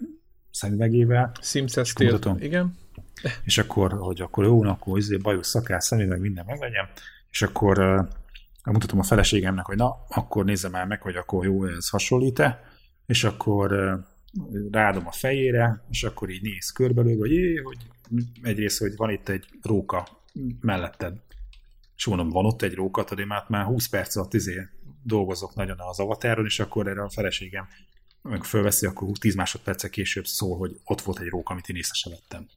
szemüvegével. 0.51 1.31
Sims 1.41 1.93
igen. 2.39 2.75
És 3.43 3.57
akkor, 3.57 3.93
hogy 3.93 4.21
akkor 4.21 4.43
jó, 4.43 4.63
akkor 4.63 4.97
izé, 4.97 5.17
bajos 5.17 5.47
szakás 5.47 5.83
szemüveg, 5.83 6.19
minden 6.19 6.45
meglegyen, 6.45 6.89
és 7.29 7.41
akkor 7.41 7.79
uh, 7.79 8.07
mutatom 8.63 8.99
a 8.99 9.03
feleségemnek, 9.03 9.65
hogy 9.65 9.77
na, 9.77 10.05
akkor 10.09 10.45
nézzem 10.45 10.75
el 10.75 10.85
meg, 10.85 11.01
hogy 11.01 11.15
akkor 11.15 11.45
jó, 11.45 11.65
ez 11.65 11.89
hasonlít-e, 11.89 12.63
és 13.05 13.23
akkor 13.23 13.73
uh, 13.73 13.99
rádom 14.71 15.07
a 15.07 15.11
fejére, 15.11 15.85
és 15.89 16.03
akkor 16.03 16.29
így 16.29 16.41
néz 16.41 16.71
körbelül, 16.71 17.17
hogy 17.17 17.31
jé, 17.31 17.55
hogy 17.55 17.77
egyrészt, 18.41 18.79
hogy 18.79 18.95
van 18.95 19.09
itt 19.09 19.29
egy 19.29 19.45
róka 19.61 20.07
melletted. 20.61 21.17
És 21.95 22.05
mondom, 22.05 22.29
van 22.29 22.45
ott 22.45 22.61
egy 22.61 22.73
róka, 22.73 23.03
tudod, 23.03 23.19
én 23.19 23.27
már, 23.27 23.45
már 23.47 23.65
20 23.65 23.87
perc 23.87 24.15
alatt 24.15 24.33
izé 24.33 24.67
dolgozok 25.03 25.55
nagyon 25.55 25.79
az 25.79 25.99
avatáron, 25.99 26.45
és 26.45 26.59
akkor 26.59 26.87
erre 26.87 27.03
a 27.03 27.09
feleségem 27.09 27.67
meg 28.21 28.43
fölveszi, 28.43 28.85
akkor 28.85 29.17
10 29.17 29.35
másodperccel 29.35 29.89
később 29.89 30.25
szól, 30.25 30.57
hogy 30.57 30.79
ott 30.83 31.01
volt 31.01 31.19
egy 31.19 31.27
róka, 31.27 31.53
amit 31.53 31.69
én 31.69 31.75
észre 31.75 31.93
sem 31.93 32.11
vettem. 32.11 32.47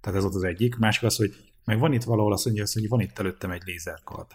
Tehát 0.00 0.18
ez 0.18 0.24
ott 0.24 0.34
az 0.34 0.42
egyik. 0.42 0.76
Másik 0.76 1.02
az, 1.02 1.16
hogy 1.16 1.36
meg 1.64 1.78
van 1.78 1.92
itt 1.92 2.02
valahol 2.02 2.32
azt 2.32 2.44
mondja, 2.44 2.64
hogy 2.72 2.88
van 2.88 3.00
itt 3.00 3.18
előttem 3.18 3.50
egy 3.50 3.62
lézerkard. 3.64 4.26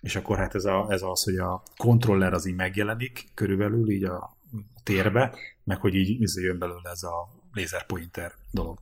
És 0.00 0.16
akkor 0.16 0.36
hát 0.36 0.54
ez, 0.54 0.64
a, 0.64 0.86
ez 0.88 1.02
az, 1.02 1.22
hogy 1.22 1.36
a 1.36 1.62
kontroller 1.76 2.32
az 2.32 2.46
így 2.46 2.54
megjelenik 2.54 3.28
körülbelül 3.34 3.90
így 3.90 4.04
a 4.04 4.35
térbe, 4.86 5.34
meg 5.64 5.80
hogy 5.80 5.94
így 5.94 6.20
izé 6.20 6.42
jön 6.42 6.58
belőle 6.58 6.90
ez 6.90 7.02
a 7.02 7.28
laser 7.52 7.86
pointer 7.86 8.32
dolog. 8.50 8.78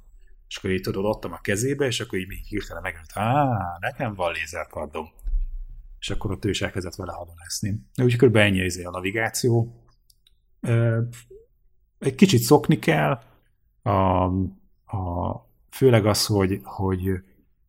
És 0.48 0.56
akkor 0.56 0.70
így 0.70 0.80
tudod, 0.80 1.04
adtam 1.04 1.32
a 1.32 1.40
kezébe, 1.40 1.86
és 1.86 2.00
akkor 2.00 2.18
így 2.18 2.28
még 2.28 2.44
hirtelen 2.44 2.82
megjött, 2.82 3.10
á, 3.12 3.46
nekem 3.80 4.14
van 4.14 4.32
lézerkardom. 4.32 5.06
És 5.98 6.10
akkor 6.10 6.30
ott 6.30 6.44
ő 6.44 6.48
is 6.48 6.62
elkezdett 6.62 6.94
vele 6.94 7.12
hadonászni. 7.12 7.80
Úgyhogy 8.02 8.28
kb. 8.28 8.36
ennyi 8.36 8.64
izé 8.64 8.82
a 8.82 8.90
navigáció. 8.90 9.84
Egy 11.98 12.14
kicsit 12.14 12.40
szokni 12.40 12.78
kell, 12.78 13.22
a, 13.82 14.24
a, 14.96 15.48
főleg 15.70 16.06
az, 16.06 16.26
hogy, 16.26 16.60
hogy, 16.62 17.10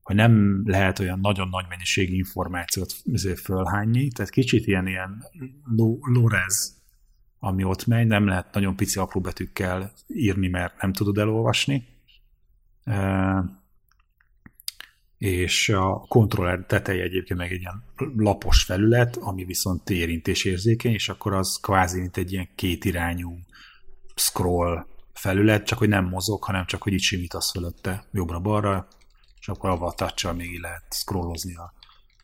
hogy 0.02 0.16
nem 0.16 0.64
lehet 0.66 1.00
olyan 1.00 1.20
nagyon 1.20 1.50
nagy 1.50 1.66
mennyiségű 1.70 2.14
információt 2.14 2.96
izé 3.04 3.34
fölhányni, 3.34 4.08
tehát 4.08 4.32
kicsit 4.32 4.68
ilyen, 4.68 4.88
ilyen 4.88 5.24
lórez 6.14 6.75
ami 7.40 7.64
ott 7.64 7.86
megy, 7.86 8.08
nem 8.08 8.28
lehet 8.28 8.54
nagyon 8.54 8.76
pici 8.76 9.00
apró 9.00 9.22
betűkkel 9.22 9.94
írni, 10.08 10.48
mert 10.48 10.82
nem 10.82 10.94
tudod 10.94 11.18
elolvasni. 11.18 11.88
És 15.18 15.70
a 15.70 16.06
kontroller 16.08 16.66
teteje 16.66 17.04
egyébként 17.04 17.40
meg 17.40 17.52
egy 17.52 17.60
ilyen 17.60 17.84
lapos 18.16 18.64
felület, 18.64 19.16
ami 19.16 19.46
viszont 19.46 19.90
érintésérzékeny, 19.90 20.94
és 20.94 21.10
akkor 21.10 21.34
az 21.34 21.60
kvázi 21.62 22.00
mint 22.00 22.18
egy 22.18 22.32
ilyen 22.32 22.50
kétirányú 22.56 23.40
scroll 24.16 24.86
felület, 25.14 25.66
csak 25.66 25.78
hogy 25.78 25.90
nem 25.90 26.06
mozog, 26.06 26.44
hanem 26.44 26.66
csak 26.66 26.84
hogy 26.84 26.94
így 26.94 27.02
simítasz 27.02 27.52
fölötte 27.52 28.06
jobbra-balra, 28.12 28.88
és 29.40 29.48
akkor 29.48 29.70
avval 29.70 29.90
a 29.90 29.94
touch 29.94 30.34
még 30.34 30.60
lehet 30.60 30.84
scrollozni 30.90 31.56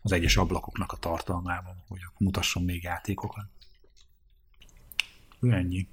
az 0.01 0.11
egyes 0.11 0.37
ablakoknak 0.37 0.91
a 0.91 0.97
tartalmában, 0.97 1.83
hogy 1.87 1.99
mutasson 2.17 2.63
még 2.63 2.83
játékokat. 2.83 3.45
Ennyi. 5.49 5.87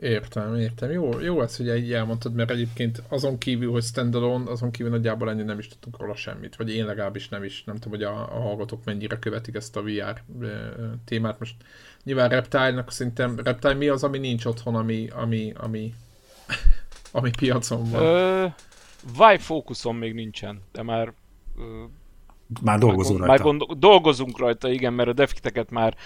Értem, 0.00 0.54
értem. 0.54 0.90
Jó, 0.90 1.20
jó 1.20 1.42
ez, 1.42 1.56
hogy 1.56 1.76
így 1.76 1.92
elmondtad, 1.92 2.34
mert 2.34 2.50
egyébként 2.50 3.02
azon 3.08 3.38
kívül, 3.38 3.70
hogy 3.70 3.82
standalone, 3.82 4.50
azon 4.50 4.70
kívül 4.70 4.92
nagyjából 4.92 5.30
ennyi 5.30 5.42
nem 5.42 5.58
is 5.58 5.68
tudtunk 5.68 5.98
róla 5.98 6.14
semmit, 6.14 6.56
vagy 6.56 6.74
én 6.74 6.84
legalábbis 6.84 7.28
nem 7.28 7.44
is. 7.44 7.64
Nem 7.64 7.76
tudom, 7.76 7.98
hogy 7.98 8.02
a, 8.02 8.36
a 8.36 8.40
hallgatók 8.40 8.84
mennyire 8.84 9.18
követik 9.18 9.54
ezt 9.54 9.76
a 9.76 9.82
VR 9.82 10.22
témát. 11.04 11.38
Most 11.38 11.54
nyilván 12.04 12.28
Reptile-nak 12.28 12.92
szerintem, 12.92 13.38
Reptile 13.38 13.74
mi 13.74 13.88
az, 13.88 14.04
ami 14.04 14.18
nincs 14.18 14.44
otthon, 14.44 14.74
ami, 14.74 15.08
ami, 15.08 15.52
ami, 15.56 15.94
ami 17.12 17.30
piacon 17.38 17.90
van? 17.90 18.02
Ö, 18.02 18.46
Vive 19.12 19.38
Focuson 19.38 19.94
még 19.94 20.14
nincsen, 20.14 20.60
de 20.72 20.82
már 20.82 21.12
már 22.62 22.78
dolgozunk 22.78 23.18
rajta. 23.18 23.32
Már 23.32 23.42
gondol, 23.42 23.76
dolgozunk 23.78 24.38
rajta, 24.38 24.70
igen, 24.70 24.92
mert 24.92 25.08
a 25.08 25.12
defkteket 25.12 25.70
már 25.70 25.96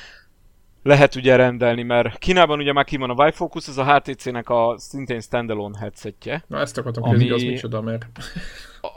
lehet 0.83 1.15
ugye 1.15 1.37
rendelni, 1.37 1.83
mert 1.83 2.19
Kínában 2.19 2.59
ugye 2.59 2.73
már 2.73 2.85
ki 2.85 2.97
van 2.97 3.11
a 3.11 3.15
Vive 3.15 3.33
Focus, 3.33 3.69
ez 3.69 3.79
a 3.79 3.95
HTC-nek 3.95 4.49
a 4.49 4.75
szintén 4.79 5.21
standalone 5.21 5.79
headsetje. 5.79 6.45
Na 6.47 6.61
ezt 6.61 6.79
akartam 6.79 7.03
ami... 7.03 7.19
kérdezni, 7.19 7.47
az 7.47 7.53
micsoda, 7.53 7.81
mert... 7.81 8.07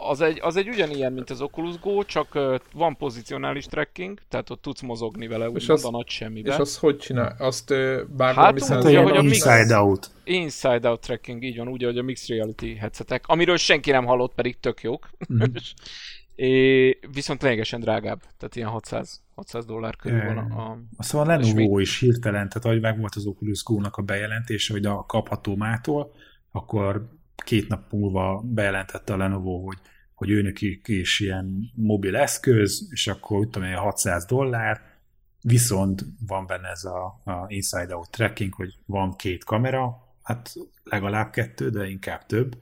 Az 0.09 0.21
egy, 0.21 0.39
az 0.41 0.55
egy 0.55 0.67
ugyanilyen, 0.67 1.13
mint 1.13 1.29
az 1.29 1.41
Oculus 1.41 1.79
Go, 1.79 2.03
csak 2.03 2.35
uh, 2.35 2.55
van 2.73 2.97
pozicionális 2.97 3.65
tracking, 3.65 4.19
tehát 4.29 4.49
ott 4.49 4.61
tudsz 4.61 4.81
mozogni 4.81 5.27
vele, 5.27 5.47
és 5.47 5.69
az, 5.69 5.85
a 5.85 5.91
nagy 5.91 6.09
semmibe. 6.09 6.51
És 6.51 6.57
azt 6.57 6.79
hogy 6.79 6.97
csinál? 6.97 7.35
Azt 7.37 7.71
uh, 7.71 7.99
bár 8.17 8.35
hát, 8.35 8.53
úgy, 8.53 8.95
hogy 8.95 8.95
a 8.95 9.21
inside 9.21 9.77
out. 9.77 10.09
Inside 10.23 10.89
out 10.89 11.01
tracking, 11.01 11.43
így 11.43 11.57
van, 11.57 11.67
úgy, 11.67 11.83
hogy 11.83 11.97
a 11.97 12.03
mixed 12.03 12.37
reality 12.37 12.75
headsetek, 12.75 13.23
amiről 13.27 13.57
senki 13.57 13.91
nem 13.91 14.05
hallott, 14.05 14.33
pedig 14.33 14.59
tök 14.59 14.81
jók. 14.81 15.09
Mm. 15.33 15.39
É, 16.35 16.99
viszont 17.13 17.41
lényegesen 17.41 17.79
drágább, 17.79 18.19
tehát 18.19 18.55
ilyen 18.55 18.69
600, 18.69 19.21
600 19.35 19.65
dollár 19.65 19.95
körül 19.95 20.25
van 20.25 20.37
a... 20.37 20.77
a 20.97 21.03
szóval 21.03 21.29
a 21.29 21.37
Lenovo 21.37 21.79
is 21.79 21.99
hirtelen, 21.99 22.47
tehát 22.47 22.65
ahogy 22.65 22.81
meg 22.81 22.99
volt 22.99 23.15
az 23.15 23.25
Oculus 23.25 23.63
Go-nak 23.63 23.97
a 23.97 24.01
bejelentése, 24.01 24.73
hogy 24.73 24.85
a 24.85 25.05
kapható 25.05 25.55
mától, 25.55 26.13
akkor 26.51 27.09
két 27.35 27.67
nap 27.67 27.91
múlva 27.91 28.41
bejelentette 28.45 29.13
a 29.13 29.17
Lenovo, 29.17 29.65
hogy, 29.65 29.77
hogy 30.13 30.29
őnök 30.29 30.61
is 30.85 31.19
ilyen 31.19 31.71
mobil 31.75 32.15
eszköz, 32.15 32.87
és 32.91 33.07
akkor 33.07 33.37
úgy 33.37 33.49
tudom, 33.49 33.73
600 33.73 34.25
dollár, 34.25 34.81
viszont 35.41 36.05
van 36.27 36.45
benne 36.45 36.67
ez 36.67 36.83
a, 36.83 37.05
a 37.23 37.45
inside 37.47 37.95
out 37.95 38.09
tracking, 38.09 38.53
hogy 38.53 38.77
van 38.85 39.15
két 39.15 39.43
kamera, 39.43 39.97
hát 40.23 40.53
legalább 40.83 41.31
kettő, 41.31 41.69
de 41.69 41.87
inkább 41.87 42.25
több, 42.25 42.55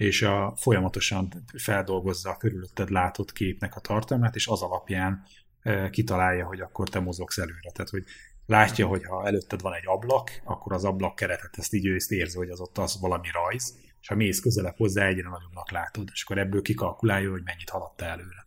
és 0.00 0.22
a, 0.22 0.52
folyamatosan 0.56 1.28
feldolgozza 1.56 2.30
a 2.30 2.36
körülötted 2.36 2.90
látott 2.90 3.32
képnek 3.32 3.76
a 3.76 3.80
tartalmát, 3.80 4.34
és 4.34 4.46
az 4.46 4.62
alapján 4.62 5.22
e, 5.62 5.90
kitalálja, 5.90 6.46
hogy 6.46 6.60
akkor 6.60 6.88
te 6.88 7.00
mozogsz 7.00 7.38
előre. 7.38 7.70
Tehát, 7.72 7.90
hogy 7.90 8.04
látja, 8.46 8.86
hogy 8.86 9.04
ha 9.04 9.26
előtted 9.26 9.60
van 9.60 9.74
egy 9.74 9.86
ablak, 9.86 10.30
akkor 10.44 10.72
az 10.72 10.84
ablak 10.84 11.14
keretet 11.14 11.58
ezt 11.58 11.74
így 11.74 11.86
ő 11.86 11.94
ezt 11.94 12.12
érzi, 12.12 12.36
hogy 12.36 12.48
az 12.48 12.60
ott 12.60 12.78
az 12.78 13.00
valami 13.00 13.28
rajz, 13.32 13.78
és 14.00 14.08
ha 14.08 14.14
mész 14.14 14.40
közelebb 14.40 14.76
hozzá, 14.76 15.06
egyre 15.06 15.28
nagyobbnak 15.28 15.70
látod, 15.70 16.08
és 16.12 16.22
akkor 16.22 16.38
ebből 16.38 16.62
kikalkulálja, 16.62 17.30
hogy 17.30 17.42
mennyit 17.44 17.70
haladta 17.70 18.04
előre. 18.04 18.46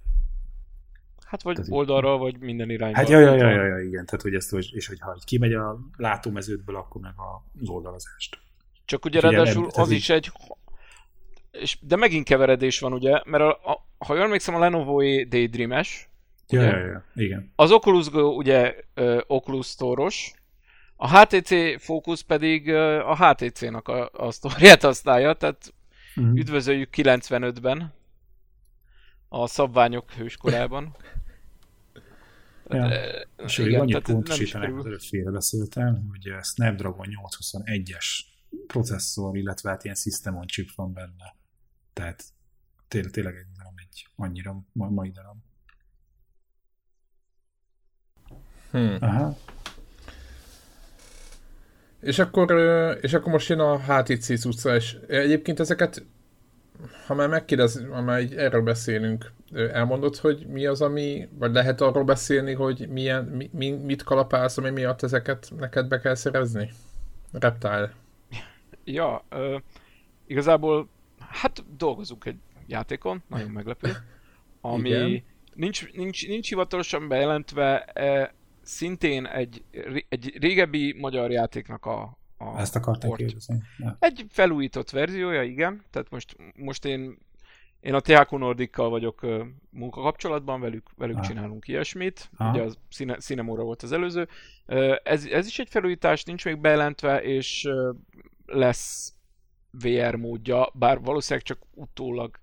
Hát 1.26 1.42
vagy 1.42 1.56
tehát, 1.56 1.72
oldalra, 1.72 2.18
vagy 2.18 2.40
minden 2.40 2.70
irányba. 2.70 2.98
Hát 2.98 3.10
ja, 3.10 3.20
ja, 3.20 3.36
ja, 3.36 3.50
ja, 3.50 3.66
ja, 3.66 3.80
igen, 3.80 4.06
tehát 4.06 4.22
hogy 4.22 4.36
ezt, 4.36 4.54
és 4.54 4.88
hogy 4.88 5.00
ha 5.00 5.18
kimegy 5.26 5.54
a 5.54 5.80
látómeződből, 5.98 6.76
akkor 6.76 7.02
meg 7.02 7.14
az 7.62 7.70
oldalazást. 7.70 8.40
Csak 8.86 9.06
ugye 9.06 9.20
ráadásul 9.20 9.70
az 9.74 9.92
így... 9.92 9.98
is 9.98 10.10
egy 10.10 10.32
és, 11.54 11.78
de 11.82 11.96
megint 11.96 12.26
keveredés 12.26 12.80
van, 12.80 12.94
ugye, 12.94 13.22
mert 13.26 13.44
a, 13.44 13.50
a, 13.50 13.88
ha 14.06 14.14
jól 14.14 14.24
emlékszem, 14.24 14.56
a 14.56 14.60
Lenovo 14.60 15.02
Daydream-es, 15.24 16.10
ja, 16.48 16.62
ja, 16.62 16.78
ja, 16.78 17.06
igen. 17.16 17.52
az 17.56 17.72
Oculus 17.72 18.10
Go 18.10 18.36
ugye 18.36 18.76
uh, 18.96 19.22
Oculus 19.28 19.68
Store-os, 19.68 20.34
a 20.96 21.20
HTC 21.20 21.82
Focus 21.82 22.24
pedig 22.24 22.68
uh, 22.68 23.10
a 23.10 23.16
HTC-nak 23.16 23.88
a, 23.88 24.10
a 24.14 24.32
sztoriát 24.32 24.82
használja, 24.82 25.34
tehát 25.34 25.74
uh-huh. 26.16 26.38
üdvözöljük 26.38 26.90
95-ben 26.98 27.94
a 29.30 29.48
szabványok 29.48 30.12
hőskorában. 30.12 30.96
Ja. 32.70 32.88
De, 32.88 33.28
és 33.44 33.58
igen, 33.58 33.80
annyi 33.80 34.00
pontosítanak, 34.00 34.78
az 34.78 34.86
előtt 34.86 35.04
félrebeszéltem, 35.04 36.08
hogy 36.10 36.32
a 36.32 36.44
Snapdragon 36.44 37.08
821-es 37.10 38.06
processzor, 38.68 39.38
illetve 39.38 39.70
hát 39.70 39.84
ilyen 39.84 39.96
system 39.96 40.36
on 40.36 40.46
chip 40.46 40.70
van 40.76 40.94
benne. 40.94 41.36
Tehát 41.94 42.24
tényleg, 42.88 43.12
tényleg 43.12 43.36
egy 43.36 43.46
nem 43.58 43.74
egy 43.76 44.08
annyira 44.16 44.64
ma, 44.72 44.90
mai 44.90 45.12
darab. 45.12 45.38
Hmm. 48.72 48.98
Aha. 49.00 49.38
És 52.00 52.20
akkor, 52.20 52.52
és 53.02 53.14
akkor 53.14 53.32
most 53.32 53.50
jön 53.50 53.60
a 53.60 53.80
HTC 53.80 54.40
cucca, 54.40 54.76
és 54.76 54.98
egyébként 55.08 55.60
ezeket, 55.60 56.06
ha 57.08 57.14
már 57.14 57.30
megkérdez, 57.30 57.86
ha 57.90 58.02
már 58.02 58.22
így 58.22 58.36
erről 58.36 58.62
beszélünk, 58.62 59.32
elmondod, 59.54 60.16
hogy 60.16 60.46
mi 60.48 60.66
az, 60.66 60.82
ami, 60.82 61.30
vagy 61.38 61.54
lehet 61.54 61.82
arról 61.82 62.04
beszélni, 62.04 62.54
hogy 62.54 62.88
milyen, 62.90 63.24
mi, 63.24 63.50
mi, 63.54 63.72
mit 63.72 64.04
kalapálsz, 64.04 64.58
ami 64.58 64.70
miatt 64.70 65.04
ezeket 65.04 65.52
neked 65.58 65.88
be 65.88 66.00
kell 66.00 66.16
szerezni? 66.16 66.72
Reptile. 67.32 67.94
Ja, 68.84 69.24
uh, 69.32 69.62
igazából 70.28 70.90
hát 71.34 71.78
dolgozunk 71.78 72.26
egy 72.26 72.40
játékon, 72.68 73.24
nagyon 73.28 73.50
meglepő, 73.50 73.92
ami 74.62 74.90
Igen. 74.90 75.24
nincs, 75.54 75.92
nincs, 75.92 76.28
nincs 76.28 76.50
hivatalosan 76.50 77.08
bejelentve, 77.08 77.84
e, 77.84 78.34
szintén 78.62 79.26
egy, 79.26 79.64
egy 80.10 80.38
régebbi 80.40 80.94
magyar 81.00 81.32
játéknak 81.32 81.86
a, 81.86 82.18
a 82.38 82.60
Ezt 82.60 82.76
akartam 82.76 83.14
kérdezni. 83.14 83.62
Ja. 83.78 83.98
Egy 84.00 84.26
felújított 84.30 84.90
verziója, 84.90 85.44
igen. 85.44 85.84
Tehát 85.90 86.10
most, 86.10 86.38
most 86.56 86.86
én, 86.86 87.18
én 87.80 87.94
a 87.94 88.00
THQ 88.00 88.38
Nordikkal 88.38 88.90
vagyok 88.90 89.26
munkakapcsolatban, 89.70 90.60
velük, 90.62 90.90
velük 90.96 91.18
ah. 91.18 91.24
csinálunk 91.24 91.68
ilyesmit. 91.68 92.30
Ah. 92.38 92.54
Ugye 92.54 92.62
az 92.62 92.78
színe, 92.90 93.16
Cinemora 93.16 93.64
volt 93.64 93.84
az 93.84 93.92
előző. 93.92 94.28
Ez, 95.04 95.26
ez 95.26 95.48
is 95.48 95.60
egy 95.60 95.70
felújítás, 95.70 96.24
nincs 96.24 96.46
még 96.46 96.60
bejelentve, 96.60 97.22
és 97.22 97.70
lesz 98.46 99.14
VR 99.82 100.16
módja, 100.16 100.72
bár 100.74 101.00
valószínűleg 101.00 101.46
csak 101.46 101.60
utólag 101.74 102.40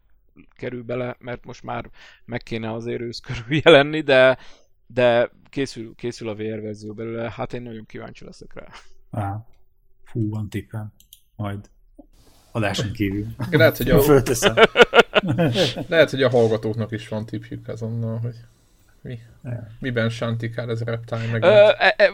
kerül 0.56 0.82
bele, 0.82 1.16
mert 1.18 1.44
most 1.44 1.62
már 1.62 1.90
meg 2.24 2.42
kéne 2.42 2.72
azért 2.72 3.00
ősz 3.00 3.20
körül 3.20 3.58
jelenni, 3.64 4.00
de, 4.00 4.38
de 4.86 5.30
készül, 5.48 5.94
készül 5.94 6.28
a 6.28 6.34
VR 6.34 6.60
verzió 6.60 6.92
belőle, 6.92 7.30
hát 7.30 7.52
én 7.52 7.62
nagyon 7.62 7.86
kíváncsi 7.86 8.24
leszek 8.24 8.54
rá. 8.54 8.66
Á, 9.10 9.46
fú, 10.04 10.30
van 10.30 10.48
tippem. 10.48 10.92
Majd 11.36 11.70
adáson 12.52 12.92
kívül. 12.92 13.26
Lehet, 13.50 13.76
hogy 13.76 13.90
a... 13.90 14.22
Lehet, 15.88 16.10
hogy 16.10 16.22
a 16.22 16.30
hallgatóknak 16.30 16.92
is 16.92 17.08
van 17.08 17.26
tippjük 17.26 17.68
azonnal, 17.68 18.18
hogy 18.18 18.34
mi? 19.03 19.18
Yeah. 19.44 19.59
Miben 19.78 20.09
sántikál 20.09 20.70
ez 20.70 20.80
a 20.80 20.84
Reptile 20.84 21.26
meg? 21.32 21.42
E, 21.42 21.94
e, 21.96 22.11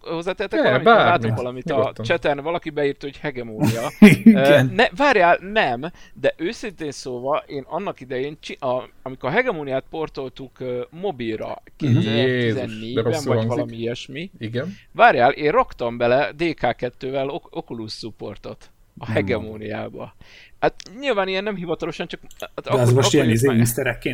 hozzátettek 0.00 0.62
valamit? 0.62 0.84
Látok 0.84 1.36
valamit 1.36 1.64
Nyugodtan. 1.64 1.94
a 1.98 2.02
chaten, 2.02 2.40
valaki 2.40 2.70
beírt, 2.70 3.02
hogy 3.02 3.16
hegemónia. 3.16 3.90
ne, 4.70 4.88
várjál, 4.96 5.38
nem, 5.52 5.90
de 6.14 6.34
őszintén 6.36 6.90
szóval 6.90 7.44
én 7.46 7.64
annak 7.66 8.00
idején, 8.00 8.38
a, 8.58 8.82
amikor 9.02 9.28
a 9.28 9.32
hegemóniát 9.32 9.84
portoltuk 9.90 10.60
uh, 10.60 10.80
mobilra 10.90 11.62
2014-ben, 11.78 13.20
vagy 13.24 13.46
valami 13.46 13.76
ilyesmi. 13.76 14.30
Igen. 14.38 14.74
Várjál, 14.92 15.32
én 15.32 15.50
raktam 15.50 15.96
bele 15.96 16.30
DK2-vel 16.38 17.28
ok- 17.28 17.56
Oculus 17.56 17.92
supportot 17.92 18.70
a 18.98 19.10
hegemóniába. 19.10 20.14
Hát 20.60 20.74
nyilván 21.00 21.28
ilyen 21.28 21.42
nem 21.42 21.56
hivatalosan, 21.56 22.06
csak... 22.06 22.20
Hát 22.38 22.64
de 22.64 22.70
akkor, 22.70 22.80
az 22.80 22.92
most 22.92 23.14
ilyen 23.14 23.30
izé, 23.30 23.62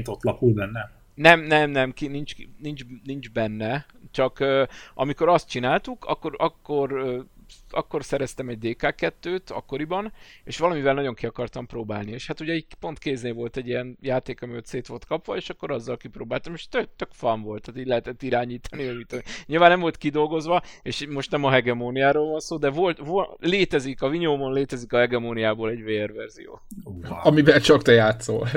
ott 0.04 0.22
lapul 0.22 0.52
benne? 0.52 0.90
Nem, 1.14 1.40
nem, 1.40 1.70
nem, 1.70 1.92
ki, 1.92 2.06
nincs, 2.06 2.34
nincs, 2.58 2.82
nincs 3.04 3.30
benne, 3.30 3.86
csak 4.10 4.38
uh, 4.40 4.62
amikor 4.94 5.28
azt 5.28 5.48
csináltuk, 5.48 6.04
akkor, 6.04 6.34
akkor, 6.38 6.92
uh, 6.92 7.24
akkor 7.70 8.04
szereztem 8.04 8.48
egy 8.48 8.58
DK2-t 8.62 9.52
akkoriban, 9.52 10.12
és 10.44 10.58
valamivel 10.58 10.94
nagyon 10.94 11.14
ki 11.14 11.26
akartam 11.26 11.66
próbálni. 11.66 12.12
És 12.12 12.26
hát 12.26 12.40
ugye 12.40 12.52
egy 12.52 12.66
pont 12.80 12.98
kéznél 12.98 13.34
volt 13.34 13.56
egy 13.56 13.66
ilyen 13.66 13.98
játék, 14.00 14.42
ami 14.42 14.56
ott 14.56 14.66
szét 14.66 14.86
volt 14.86 15.04
kapva, 15.04 15.36
és 15.36 15.50
akkor 15.50 15.70
azzal 15.70 15.96
kipróbáltam, 15.96 16.54
és 16.54 16.68
tök, 16.68 16.88
tök 16.96 17.10
fan 17.12 17.42
volt, 17.42 17.62
tehát 17.62 17.80
így 17.80 17.86
lehetett 17.86 18.22
irányítani. 18.22 18.88
Amit, 18.88 19.24
nyilván 19.46 19.70
nem 19.70 19.80
volt 19.80 19.96
kidolgozva, 19.96 20.62
és 20.82 21.06
most 21.06 21.30
nem 21.30 21.44
a 21.44 21.50
hegemóniáról 21.50 22.30
van 22.30 22.40
szó, 22.40 22.56
de 22.56 22.70
volt, 22.70 22.98
volt 22.98 23.36
létezik, 23.40 24.02
a 24.02 24.08
Vinyómon 24.08 24.52
létezik 24.52 24.92
a 24.92 24.98
hegemóniából 24.98 25.70
egy 25.70 25.82
VR 25.82 26.12
verzió. 26.12 26.60
Wow. 26.84 27.18
Amiben 27.22 27.60
csak 27.60 27.82
te 27.82 27.92
játszol. 27.92 28.48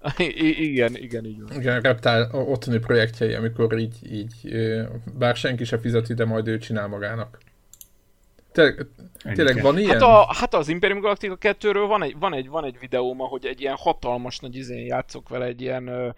I- 0.18 0.62
igen, 0.70 0.96
igen, 0.96 1.24
így 1.24 1.42
van. 1.42 1.60
Igen, 1.60 1.80
Reptile 1.80 2.28
otthoni 2.32 2.78
projektjei, 2.78 3.34
amikor 3.34 3.78
így, 3.78 4.12
így, 4.12 4.50
bár 5.18 5.36
senki 5.36 5.64
se 5.64 5.78
fizeti, 5.78 6.14
de 6.14 6.24
majd 6.24 6.48
ő 6.48 6.58
csinál 6.58 6.88
magának. 6.88 7.38
Tényleg, 8.52 8.86
tényleg 9.34 9.62
van 9.62 9.78
ilyen? 9.78 9.90
Hát, 9.90 10.02
a, 10.02 10.34
hát 10.34 10.54
az 10.54 10.68
Imperium 10.68 11.00
Galactica 11.00 11.36
2-ről 11.40 11.84
van 11.88 12.02
egy, 12.02 12.18
van 12.18 12.34
egy, 12.34 12.48
van 12.48 12.64
egy 12.64 12.78
videóm, 12.80 13.18
hogy 13.18 13.46
egy 13.46 13.60
ilyen 13.60 13.76
hatalmas 13.76 14.38
nagy 14.38 14.56
izén 14.56 14.86
játszok 14.86 15.28
vele, 15.28 15.44
egy 15.44 15.60
ilyen, 15.60 16.14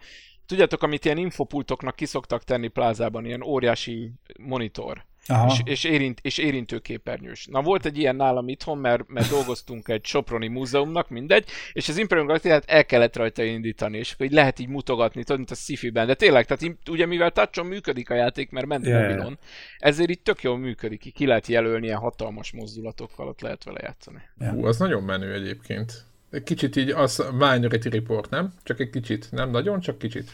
tudjátok, 0.46 0.82
amit 0.82 1.04
ilyen 1.04 1.18
infopultoknak 1.18 1.96
kiszoktak 1.96 2.44
tenni 2.44 2.68
plázában, 2.68 3.24
ilyen 3.24 3.42
óriási 3.42 4.12
monitor 4.38 5.04
és, 5.28 5.60
és, 5.64 5.84
érint, 5.84 6.20
és 6.22 6.38
érintőképernyős. 6.38 7.46
Na 7.46 7.62
volt 7.62 7.86
egy 7.86 7.98
ilyen 7.98 8.16
nálam 8.16 8.48
itthon, 8.48 8.78
mert, 8.78 9.08
mert 9.08 9.30
dolgoztunk 9.30 9.88
egy 9.88 10.04
Soproni 10.04 10.48
múzeumnak, 10.48 11.08
mindegy, 11.08 11.48
és 11.72 11.88
az 11.88 11.98
Imperium 11.98 12.26
Galacticát 12.26 12.64
el 12.66 12.84
kellett 12.84 13.16
rajta 13.16 13.42
indítani, 13.42 13.98
és 13.98 14.12
akkor 14.12 14.26
így 14.26 14.32
lehet 14.32 14.58
így 14.58 14.68
mutogatni, 14.68 15.20
tudod, 15.20 15.36
mint 15.36 15.50
a 15.50 15.54
sci-fi-ben. 15.54 16.06
De 16.06 16.14
tényleg, 16.14 16.46
tehát 16.46 16.76
ugye 16.90 17.06
mivel 17.06 17.30
touch 17.30 17.62
működik 17.62 18.10
a 18.10 18.14
játék, 18.14 18.50
mert 18.50 18.66
ment 18.66 18.86
yeah. 18.86 19.08
mobilon, 19.08 19.38
ezért 19.78 20.10
így 20.10 20.20
tök 20.20 20.42
jól 20.42 20.58
működik, 20.58 21.12
ki 21.14 21.26
lehet 21.26 21.46
jelölni 21.46 21.86
ilyen 21.86 21.98
hatalmas 21.98 22.52
mozdulatokkal, 22.52 23.28
ott 23.28 23.40
lehet 23.40 23.64
vele 23.64 23.80
játszani. 23.82 24.22
Yeah. 24.40 24.54
Hú, 24.54 24.66
az 24.66 24.78
nagyon 24.78 25.02
menő 25.02 25.32
egyébként. 25.32 26.04
Egy 26.30 26.42
kicsit 26.42 26.76
így 26.76 26.90
az 26.90 27.24
Minority 27.32 27.88
Report, 27.88 28.30
nem? 28.30 28.52
Csak 28.62 28.80
egy 28.80 28.90
kicsit, 28.90 29.28
nem 29.30 29.50
nagyon, 29.50 29.80
csak 29.80 29.98
kicsit. 29.98 30.30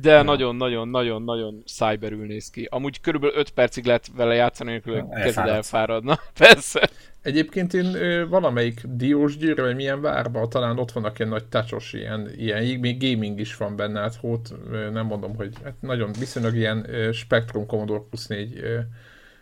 De 0.00 0.22
nagyon-nagyon-nagyon-nagyon 0.22 1.62
szájberül 1.66 2.26
néz 2.26 2.50
ki. 2.50 2.68
Amúgy 2.70 3.00
körülbelül 3.00 3.36
5 3.36 3.50
percig 3.50 3.84
lehet 3.84 4.10
vele 4.16 4.34
játszani, 4.34 4.70
amikor 4.70 4.96
a 4.96 5.08
kezed 5.08 5.46
elfáradna. 5.46 6.18
Persze. 6.38 6.90
Egyébként 7.22 7.74
én 7.74 7.94
ö, 7.94 8.28
valamelyik 8.28 8.80
diós 8.84 9.36
gyűrű, 9.36 9.62
vagy 9.62 9.74
milyen 9.74 10.00
várban, 10.00 10.48
talán 10.48 10.78
ott 10.78 10.92
vannak 10.92 11.18
ilyen 11.18 11.30
nagy 11.30 11.44
tácsos 11.44 11.92
ilyen, 11.92 12.30
ilyen, 12.36 12.64
még 12.64 13.00
gaming 13.00 13.40
is 13.40 13.56
van 13.56 13.76
benne, 13.76 14.00
hát 14.00 14.14
hót, 14.14 14.54
nem 14.92 15.06
mondom, 15.06 15.36
hogy 15.36 15.54
hát 15.64 15.74
nagyon 15.80 16.12
viszonylag 16.18 16.56
ilyen 16.56 16.86
ö, 16.88 17.12
Spectrum 17.12 17.66
Commodore 17.66 18.02
Plus 18.10 18.26
4 18.26 18.58
ö, 18.58 18.78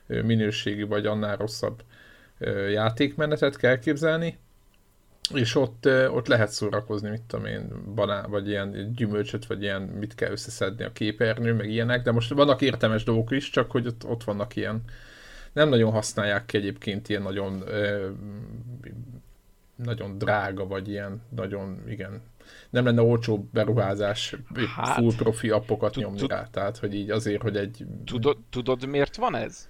ö, 0.07 0.22
minőségű, 0.22 0.86
vagy 0.86 1.07
annál 1.07 1.36
rosszabb 1.36 1.82
ö, 2.38 2.68
játékmenetet 2.68 3.57
kell 3.57 3.78
képzelni 3.78 4.38
és 5.34 5.54
ott, 5.54 5.88
ott 6.10 6.26
lehet 6.26 6.50
szórakozni, 6.50 7.10
mit 7.10 7.22
tudom 7.22 7.44
én, 7.44 7.94
banán, 7.94 8.30
vagy 8.30 8.48
ilyen 8.48 8.92
gyümölcsöt, 8.94 9.46
vagy 9.46 9.62
ilyen 9.62 9.82
mit 9.82 10.14
kell 10.14 10.30
összeszedni 10.30 10.84
a 10.84 10.92
képernyő, 10.92 11.54
meg 11.54 11.70
ilyenek, 11.70 12.02
de 12.02 12.12
most 12.12 12.32
vannak 12.32 12.62
értelmes 12.62 13.04
dolgok 13.04 13.30
is, 13.30 13.50
csak 13.50 13.70
hogy 13.70 13.86
ott, 13.86 14.04
ott 14.06 14.24
vannak 14.24 14.56
ilyen, 14.56 14.82
nem 15.52 15.68
nagyon 15.68 15.92
használják 15.92 16.46
ki 16.46 16.56
egyébként 16.56 17.08
ilyen 17.08 17.22
nagyon 17.22 17.62
ö, 17.66 18.08
nagyon 19.84 20.18
drága, 20.18 20.66
vagy 20.66 20.88
ilyen 20.88 21.22
nagyon, 21.28 21.82
igen, 21.88 22.22
nem 22.70 22.84
lenne 22.84 23.02
olcsó 23.02 23.48
beruházás 23.52 24.36
hát, 24.76 24.94
full 24.94 25.14
profi 25.16 25.50
appokat 25.50 25.94
nyomni 25.94 26.26
rá, 26.26 26.48
tehát 26.50 26.78
hogy 26.78 26.94
így 26.94 27.10
azért, 27.10 27.42
hogy 27.42 27.56
egy... 27.56 27.86
Tudod, 28.04 28.36
tudod 28.50 28.86
miért 28.86 29.16
van 29.16 29.34
ez? 29.34 29.68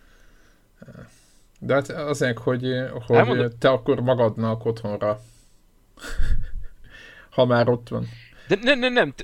De 1.60 1.74
hát 1.74 1.88
azért, 1.88 2.38
hogy, 2.38 2.66
hogy 3.06 3.56
te 3.56 3.68
akkor 3.70 4.00
magadnak 4.00 4.64
otthonra 4.64 5.20
ha 7.36 7.44
már 7.44 7.68
ott 7.68 7.88
van. 7.88 8.06
De 8.48 8.56
nem, 8.60 8.78
nem, 8.78 8.92
nem, 8.92 9.14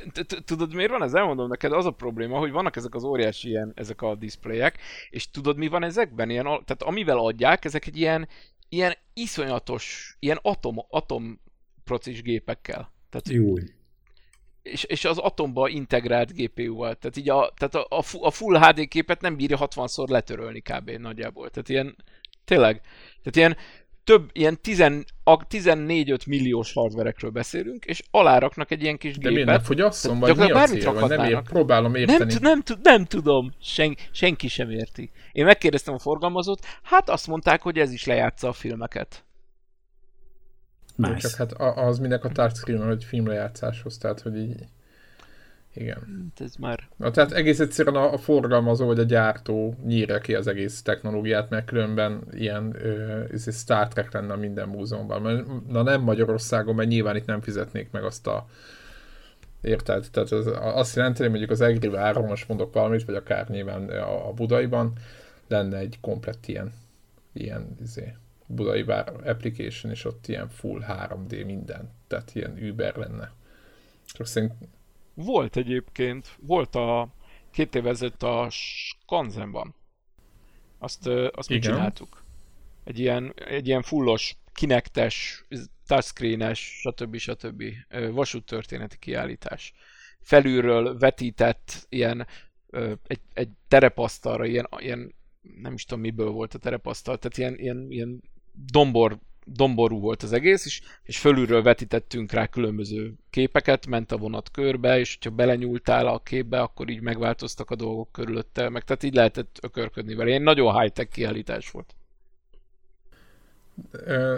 tudod 0.45 0.75
miért 0.75 0.91
van 0.91 1.03
ez? 1.03 1.15
Elmondom 1.15 1.49
neked, 1.49 1.73
az 1.73 1.87
a 1.87 1.91
probléma, 1.91 2.39
hogy 2.39 2.51
vannak 2.51 2.77
ezek 2.77 2.95
az 2.95 3.05
óriási 3.05 3.49
ilyen, 3.49 3.73
ezek 3.75 4.03
a 4.03 4.15
diszpléjek, 4.15 4.79
és 5.11 5.31
tudod 5.31 5.57
mi 5.57 5.69
van 5.69 5.83
ezekben? 5.83 6.31
Ilyen, 6.31 6.45
tehát 6.45 6.83
amivel 6.83 7.19
adják, 7.19 7.65
ezek 7.65 7.87
egy 7.87 7.97
ilyen, 7.97 8.29
ilyen 8.69 8.95
iszonyatos, 9.15 10.17
ilyen 10.19 10.39
atom, 10.43 10.77
atom 10.89 11.41
procis 11.85 12.23
gépekkel. 12.23 12.93
Tehát, 13.11 13.29
Jó. 13.29 13.55
És, 14.63 14.85
és 14.85 15.05
az 15.05 15.19
atomba 15.19 15.69
integrált 15.69 16.33
GPU-val. 16.33 16.95
Tehát 16.95 17.17
így 17.17 17.29
a, 17.29 17.53
tehát 17.57 17.75
a, 17.75 17.87
a 18.21 18.31
full 18.31 18.59
HD 18.59 18.89
képet 18.89 19.21
nem 19.21 19.37
bírja 19.37 19.59
60-szor 19.61 20.09
letörölni 20.09 20.61
kb. 20.61 20.91
nagyjából. 20.91 21.51
Tehát 21.51 21.69
ilyen, 21.69 21.97
tényleg, 22.45 22.81
tehát 23.23 23.37
ilyen 23.37 23.57
több 24.05 24.31
ilyen 24.33 24.59
14-5 24.63 26.27
milliós 26.27 26.73
hardverekről 26.73 27.31
beszélünk, 27.31 27.85
és 27.85 28.03
aláraknak 28.11 28.71
egy 28.71 28.83
ilyen 28.83 28.97
kis 28.97 29.13
De 29.13 29.19
gépet. 29.19 29.33
miért 29.33 29.49
nem 29.49 29.61
fogyasszon, 29.61 30.19
vagy 30.19 30.37
mi 30.37 30.51
a 30.51 30.67
cél? 30.67 30.93
Vagy 30.93 31.09
nem 31.09 31.25
ér, 31.25 31.43
próbálom 31.43 31.95
érteni. 31.95 32.33
Nem, 32.41 32.63
nem, 32.67 32.79
nem 32.83 33.05
tudom, 33.05 33.53
Sen, 33.61 33.97
senki 34.11 34.49
sem 34.49 34.71
érti. 34.71 35.11
Én 35.33 35.45
megkérdeztem 35.45 35.95
a 35.95 35.99
forgalmazót, 35.99 36.67
hát 36.83 37.11
azt 37.11 37.27
mondták, 37.27 37.63
hogy 37.63 37.79
ez 37.79 37.93
is 37.93 38.05
lejátsza 38.05 38.49
a 38.49 38.53
filmeket. 38.53 39.25
Nice. 40.97 41.17
Csak 41.17 41.35
hát 41.35 41.53
az 41.79 41.99
minek 41.99 42.25
a 42.25 42.29
touchscreen, 42.29 42.87
hogy 42.87 43.05
filmlejátszáshoz, 43.05 43.99
tehát 43.99 44.21
hogy 44.21 44.37
így 44.37 44.65
igen. 45.75 46.31
Hát 46.35 46.47
ez 46.47 46.55
már... 46.57 46.89
Na, 46.97 47.11
tehát 47.11 47.33
egész 47.33 47.61
egyszerűen 47.61 47.97
a, 47.97 48.13
a 48.13 48.19
forgalmazó 48.19 48.87
vagy 48.87 48.99
a 48.99 49.03
gyártó 49.03 49.75
nyírja 49.85 50.19
ki 50.19 50.35
az 50.35 50.47
egész 50.47 50.83
technológiát, 50.83 51.51
mert 51.51 51.67
különben 51.67 52.23
ilyen 52.33 52.77
ö, 52.83 53.25
Star 53.37 53.89
Trek 53.89 54.13
lenne 54.13 54.35
minden 54.35 54.69
múzeumban. 54.69 55.63
Na 55.69 55.83
nem 55.83 56.01
Magyarországon, 56.01 56.75
mert 56.75 56.89
nyilván 56.89 57.17
itt 57.17 57.27
nem 57.27 57.41
fizetnék 57.41 57.91
meg 57.91 58.05
azt 58.05 58.27
a 58.27 58.47
Érted? 59.65 60.07
Tehát 60.11 60.31
az, 60.31 60.51
azt 60.55 60.97
jelenti, 60.97 61.21
hogy 61.21 61.31
mondjuk 61.31 61.51
az 61.51 61.61
Egri 61.61 61.89
váron, 61.89 62.27
most 62.27 62.49
mondok 62.49 62.73
valamit, 62.73 63.05
vagy 63.05 63.15
akár 63.15 63.49
nyilván 63.49 63.89
a, 63.89 64.29
a 64.29 64.33
Budaiban 64.33 64.93
lenne 65.49 65.77
egy 65.77 65.99
komplett 66.01 66.47
ilyen, 66.47 66.73
ilyen 67.33 67.77
izé, 67.83 68.15
Budai 68.47 68.83
vár 68.83 69.13
application, 69.25 69.93
és 69.93 70.05
ott 70.05 70.27
ilyen 70.27 70.49
full 70.49 70.85
3D 70.89 71.47
minden. 71.47 71.91
Tehát 72.07 72.35
ilyen 72.35 72.59
Uber 72.71 72.97
lenne. 72.97 73.33
Csak 74.07 74.27
szerint 74.27 74.53
volt 75.15 75.57
egyébként, 75.57 76.37
volt 76.41 76.75
a 76.75 77.15
két 77.51 77.75
évvel 77.75 77.91
ezelőtt 77.91 78.23
a 78.23 78.47
Skanzenban. 78.51 79.75
Azt, 80.79 81.07
azt 81.33 81.49
mi 81.49 81.59
csináltuk. 81.59 82.25
Egy 82.85 82.99
ilyen, 82.99 83.33
egy 83.35 83.67
ilyen 83.67 83.83
fullos, 83.83 84.37
kinektes, 84.53 85.45
touchscreenes, 85.87 86.81
stb. 86.81 87.17
stb. 87.17 87.63
vasúttörténeti 88.13 88.99
kiállítás. 88.99 89.73
Felülről 90.21 90.99
vetített 90.99 91.87
ilyen 91.89 92.27
egy, 93.07 93.21
egy 93.33 93.49
terepasztalra, 93.69 94.47
ilyen, 94.47 94.69
ilyen 94.79 95.15
nem 95.41 95.73
is 95.73 95.85
tudom 95.85 96.03
miből 96.03 96.31
volt 96.31 96.55
a 96.55 96.59
terepasztal, 96.59 97.19
tehát 97.19 97.39
ilyen, 97.39 97.59
ilyen, 97.59 97.91
ilyen 97.91 98.23
dombor 98.53 99.19
domború 99.45 100.01
volt 100.01 100.23
az 100.23 100.33
egész, 100.33 100.65
és, 100.65 100.81
és 101.03 101.19
fölülről 101.19 101.63
vetítettünk 101.63 102.33
rá 102.33 102.47
különböző 102.47 103.15
képeket, 103.31 103.87
ment 103.87 104.13
a 104.13 104.17
vonat 104.17 104.51
körbe, 104.51 104.99
és 104.99 105.19
ha 105.25 105.31
belenyúltál 105.31 106.07
a 106.07 106.19
képbe, 106.19 106.61
akkor 106.61 106.89
így 106.89 107.01
megváltoztak 107.01 107.71
a 107.71 107.75
dolgok 107.75 108.13
körülötte, 108.13 108.69
meg 108.69 108.85
tehát 108.85 109.03
így 109.03 109.15
lehetett 109.15 109.59
ökörködni 109.63 110.15
vele. 110.15 110.29
Ilyen 110.29 110.43
nagyon 110.43 110.81
high-tech 110.81 111.11
kiállítás 111.11 111.71
volt. 111.71 111.95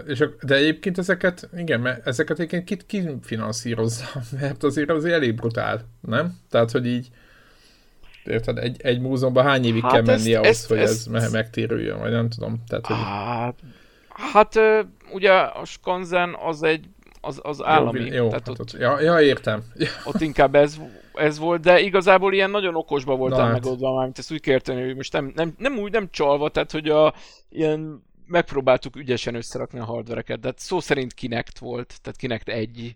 és, 0.07 0.25
de 0.43 0.55
egyébként 0.55 0.99
ezeket, 0.99 1.49
igen, 1.57 1.81
mert 1.81 2.07
ezeket 2.07 2.39
egyébként 2.39 2.65
kit 2.65 2.87
ki 2.87 3.09
finanszírozza, 3.23 4.05
mert 4.41 4.63
azért 4.63 4.91
az 4.91 5.05
elég 5.05 5.35
brutál, 5.35 5.89
nem? 6.01 6.39
Tehát, 6.51 6.71
hogy 6.71 6.87
így 6.87 7.11
érted, 8.25 8.59
egy, 8.59 8.81
egy 8.83 9.01
múzeumban 9.01 9.45
hány 9.45 9.65
évig 9.65 9.83
hát 9.83 9.93
kell 9.93 10.03
menni 10.03 10.35
ezt, 10.35 10.37
ahhoz, 10.45 10.49
ezt, 10.49 10.67
hogy 10.67 10.79
ezt, 10.79 11.13
ez 11.13 11.33
megtérüljön, 11.33 11.99
vagy 11.99 12.11
nem 12.11 12.29
tudom. 12.29 12.63
Tehát, 12.69 12.87
hogy... 12.87 12.97
Hát, 12.97 13.59
Hát 14.17 14.59
ugye 15.13 15.33
a 15.33 15.65
Skanzen 15.65 16.37
az 16.45 16.63
egy 16.63 16.89
az, 17.27 17.41
az 17.43 17.63
állami. 17.63 17.99
Jó, 17.99 18.15
jó 18.15 18.29
tehát 18.29 18.33
hát 18.33 18.49
ott, 18.49 18.61
ott, 18.61 18.73
ja, 18.73 19.01
ja, 19.01 19.21
értem. 19.21 19.63
Ott 20.05 20.21
inkább 20.21 20.55
ez, 20.55 20.77
ez 21.15 21.39
volt, 21.39 21.61
de 21.61 21.81
igazából 21.81 22.33
ilyen 22.33 22.51
nagyon 22.51 22.75
okosba 22.75 23.17
voltál 23.17 23.41
hát. 23.45 23.53
megoldva, 23.53 23.95
mármint 23.95 24.19
ezt 24.19 24.33
úgy 24.33 24.41
kérteni, 24.41 24.85
hogy 24.85 24.97
most 24.97 25.13
nem, 25.13 25.33
nem, 25.35 25.55
nem 25.59 25.79
úgy, 25.79 25.93
nem 25.93 26.09
csalva, 26.11 26.49
tehát 26.49 26.71
hogy 26.71 26.89
a 26.89 27.15
ilyen 27.49 28.05
megpróbáltuk 28.27 28.97
ügyesen 28.97 29.35
összerakni 29.35 29.79
a 29.79 29.85
hardvereket, 29.85 30.41
de 30.41 30.53
szó 30.57 30.81
szerint 30.81 31.15
Kinect 31.15 31.59
volt, 31.59 31.95
tehát 32.03 32.19
Kinect 32.19 32.49
egy, 32.49 32.95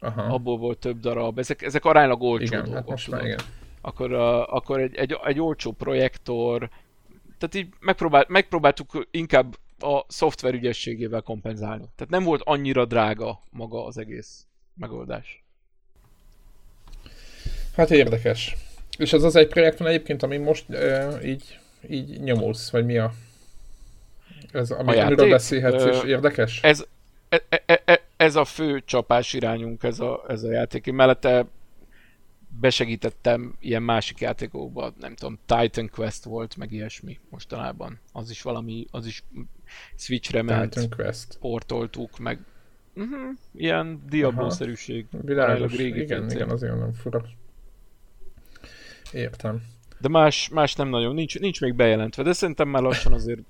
Aha. 0.00 0.22
abból 0.22 0.58
volt 0.58 0.78
több 0.78 1.00
darab, 1.00 1.38
ezek, 1.38 1.62
ezek 1.62 1.84
aránylag 1.84 2.22
olcsó 2.22 2.44
igen, 2.44 2.58
dolgok. 2.58 2.74
Hát 2.74 2.88
most 2.88 3.10
már, 3.10 3.24
igen. 3.24 3.40
Akkor, 3.80 4.12
uh, 4.12 4.54
akkor 4.54 4.80
egy, 4.80 4.94
egy, 4.94 5.16
egy 5.24 5.40
olcsó 5.40 5.72
projektor, 5.72 6.68
tehát 7.38 7.54
így 7.54 7.68
megpróbált, 7.80 8.28
megpróbáltuk 8.28 9.06
inkább 9.10 9.56
a 9.82 10.04
szoftver 10.08 10.54
ügyességével 10.54 11.20
kompenzálni. 11.20 11.84
Tehát 11.96 12.12
nem 12.12 12.24
volt 12.24 12.42
annyira 12.44 12.84
drága 12.84 13.42
maga 13.50 13.84
az 13.84 13.98
egész 13.98 14.46
megoldás. 14.74 15.44
Hát 17.76 17.90
érdekes. 17.90 18.56
És 18.98 19.12
ez 19.12 19.22
az 19.22 19.36
egy 19.36 19.48
projekt 19.48 19.78
van 19.78 19.88
egyébként, 19.88 20.22
ami 20.22 20.36
most 20.36 20.64
uh, 20.68 21.24
így, 21.24 21.58
így 21.88 22.20
nyomulsz, 22.20 22.70
vagy 22.70 22.84
mi 22.84 22.98
a... 22.98 23.12
Ez, 24.52 24.70
ami, 24.70 24.96
a 24.96 25.04
amiről 25.04 25.28
beszélhetsz, 25.28 25.84
és 25.84 26.02
érdekes? 26.02 26.62
Ez, 26.62 26.84
e, 27.28 27.42
e, 27.48 27.82
e, 27.84 28.00
ez 28.16 28.36
a 28.36 28.44
fő 28.44 28.82
csapás 28.84 29.32
irányunk, 29.32 29.82
ez 29.82 30.00
a, 30.00 30.24
ez 30.28 30.42
a 30.42 30.50
játék. 30.50 30.92
mellette 30.92 31.46
besegítettem 32.60 33.56
ilyen 33.60 33.82
másik 33.82 34.18
játékokba, 34.18 34.92
nem 35.00 35.14
tudom, 35.14 35.38
Titan 35.46 35.88
Quest 35.88 36.24
volt, 36.24 36.56
meg 36.56 36.72
ilyesmi 36.72 37.18
mostanában. 37.30 38.00
Az 38.12 38.30
is 38.30 38.42
valami, 38.42 38.86
az 38.90 39.06
is 39.06 39.22
Switchre 39.96 40.42
ment, 40.42 40.88
Quest. 40.96 41.36
portoltuk, 41.40 42.18
meg 42.18 42.38
uh-huh, 42.94 43.18
ilyen 43.54 44.02
Diablo-szerűség. 44.08 45.06
Világos, 45.22 45.76
régi 45.76 46.00
igen, 46.00 46.26
PC. 46.26 46.32
igen, 46.32 46.50
azért 46.50 46.78
nem 46.78 46.92
fura. 46.92 47.24
Értem. 49.12 49.62
De 49.98 50.08
más, 50.08 50.48
más 50.48 50.74
nem 50.74 50.88
nagyon, 50.88 51.14
nincs, 51.14 51.38
nincs 51.38 51.60
még 51.60 51.74
bejelentve, 51.74 52.22
de 52.22 52.32
szerintem 52.32 52.68
már 52.68 52.82
lassan 52.82 53.12
azért 53.12 53.40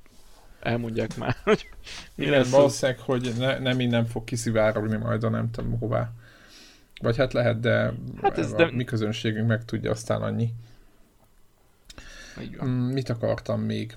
elmondják 0.61 1.17
már, 1.17 1.37
hogy 1.45 1.69
mi 2.15 2.25
igen, 2.25 2.39
lesz 2.39 2.51
valószínűleg, 2.51 3.01
hogy 3.01 3.33
ne, 3.39 3.59
nem 3.59 3.81
innen 3.81 4.07
fog 4.07 4.25
kiszivárogni 4.25 4.97
majd 4.97 5.25
a 5.25 5.29
nem 5.29 5.51
tudom 5.51 5.79
hová. 5.79 6.13
Vagy 7.01 7.17
hát 7.17 7.33
lehet, 7.33 7.61
de, 7.61 7.93
hát 8.23 8.39
ez 8.39 8.53
a 8.53 8.57
de... 8.57 8.71
mi 8.71 8.85
közönségünk 8.85 9.49
meg 9.49 9.65
tudja 9.65 9.91
aztán 9.91 10.23
annyi. 10.23 10.53
Mm, 12.65 12.69
mit 12.69 13.09
akartam 13.09 13.61
még 13.61 13.97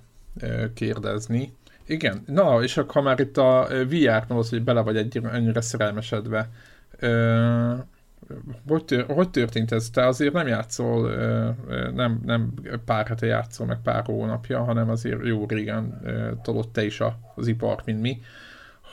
kérdezni? 0.74 1.54
Igen, 1.86 2.24
na, 2.26 2.64
és 2.64 2.78
akkor 2.78 3.02
már 3.02 3.20
itt 3.20 3.38
a 3.38 3.68
mondod, 4.28 4.50
hogy 4.50 4.64
bele 4.64 4.82
vagy 4.82 4.98
egy 4.98 5.22
ennyire 5.32 5.62
szerelmesedve, 5.62 6.50
hogy, 8.68 8.86
tör, 8.86 9.06
hogy 9.08 9.30
történt 9.30 9.72
ez? 9.72 9.90
Te 9.90 10.08
azért 10.08 10.34
nem 10.34 10.48
játszol, 10.48 11.12
nem, 11.94 12.22
nem 12.26 12.54
pár 12.86 13.08
hete 13.08 13.26
játszol, 13.26 13.66
meg 13.66 13.80
pár 13.84 14.04
hónapja, 14.06 14.64
hanem 14.64 14.90
azért 14.90 15.26
jó 15.26 15.46
régen 15.46 16.02
tolott 16.44 16.74
te 16.74 16.86
is 16.86 17.02
az 17.36 17.48
ipart, 17.48 17.86
mint 17.86 18.02
mi. 18.02 18.22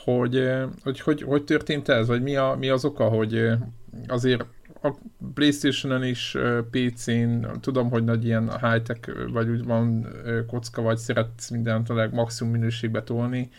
Hogy, 0.05 0.51
hogy, 0.83 1.01
hogy, 1.01 1.23
hogy 1.23 1.45
történt 1.45 1.89
ez? 1.89 2.07
Vagy 2.07 2.23
mi, 2.23 2.37
a, 2.37 2.57
mi 2.59 2.69
az 2.69 2.85
oka, 2.85 3.05
hogy 3.05 3.51
azért 4.07 4.45
a 4.83 4.95
Playstation-on 5.35 6.05
is, 6.05 6.37
PC-n, 6.71 7.47
tudom, 7.61 7.91
hogy 7.91 8.05
nagy 8.05 8.25
ilyen 8.25 8.51
high-tech, 8.61 9.31
vagy 9.33 9.49
úgy 9.49 9.65
van 9.65 10.07
kocka, 10.47 10.83
vagy 10.83 10.99
szeretsz 10.99 11.51
mindent 11.51 11.91
a 11.91 11.95
legmaximum 11.95 12.53
minőségbe 12.53 13.03
tolni. 13.03 13.51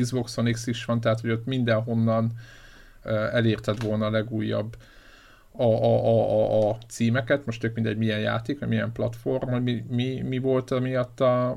Xbox-on 0.00 0.52
X 0.52 0.66
is 0.66 0.84
van, 0.84 1.00
tehát 1.00 1.20
hogy 1.20 1.30
ott 1.30 1.44
mindenhonnan 1.44 2.32
elérted 3.32 3.82
volna 3.82 4.06
a 4.06 4.10
legújabb 4.10 4.76
a, 5.52 5.62
a, 5.62 6.04
a, 6.06 6.68
a, 6.68 6.70
a 6.70 6.78
címeket, 6.88 7.46
most 7.46 7.60
tök 7.60 7.74
mindegy 7.74 7.96
milyen 7.96 8.20
játék, 8.20 8.58
vagy 8.58 8.68
milyen 8.68 8.92
platform, 8.92 9.54
mi, 9.54 9.84
mi, 9.88 10.20
mi 10.20 10.38
volt 10.38 10.70
amiatt 10.70 11.20
a, 11.20 11.50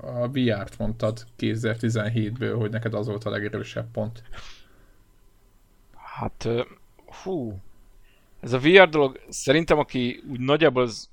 a 0.00 0.28
VR-t 0.32 0.78
mondtad 0.78 1.24
2017-ből, 1.38 2.54
hogy 2.58 2.70
neked 2.70 2.94
az 2.94 3.06
volt 3.06 3.24
a 3.24 3.30
legerősebb 3.30 3.86
pont? 3.92 4.22
Hát, 5.94 6.48
hú, 7.22 7.58
ez 8.40 8.52
a 8.52 8.58
VR 8.58 8.88
dolog, 8.88 9.20
szerintem 9.28 9.78
aki 9.78 10.22
úgy 10.30 10.40
nagyjából 10.40 10.82
az 10.82 11.10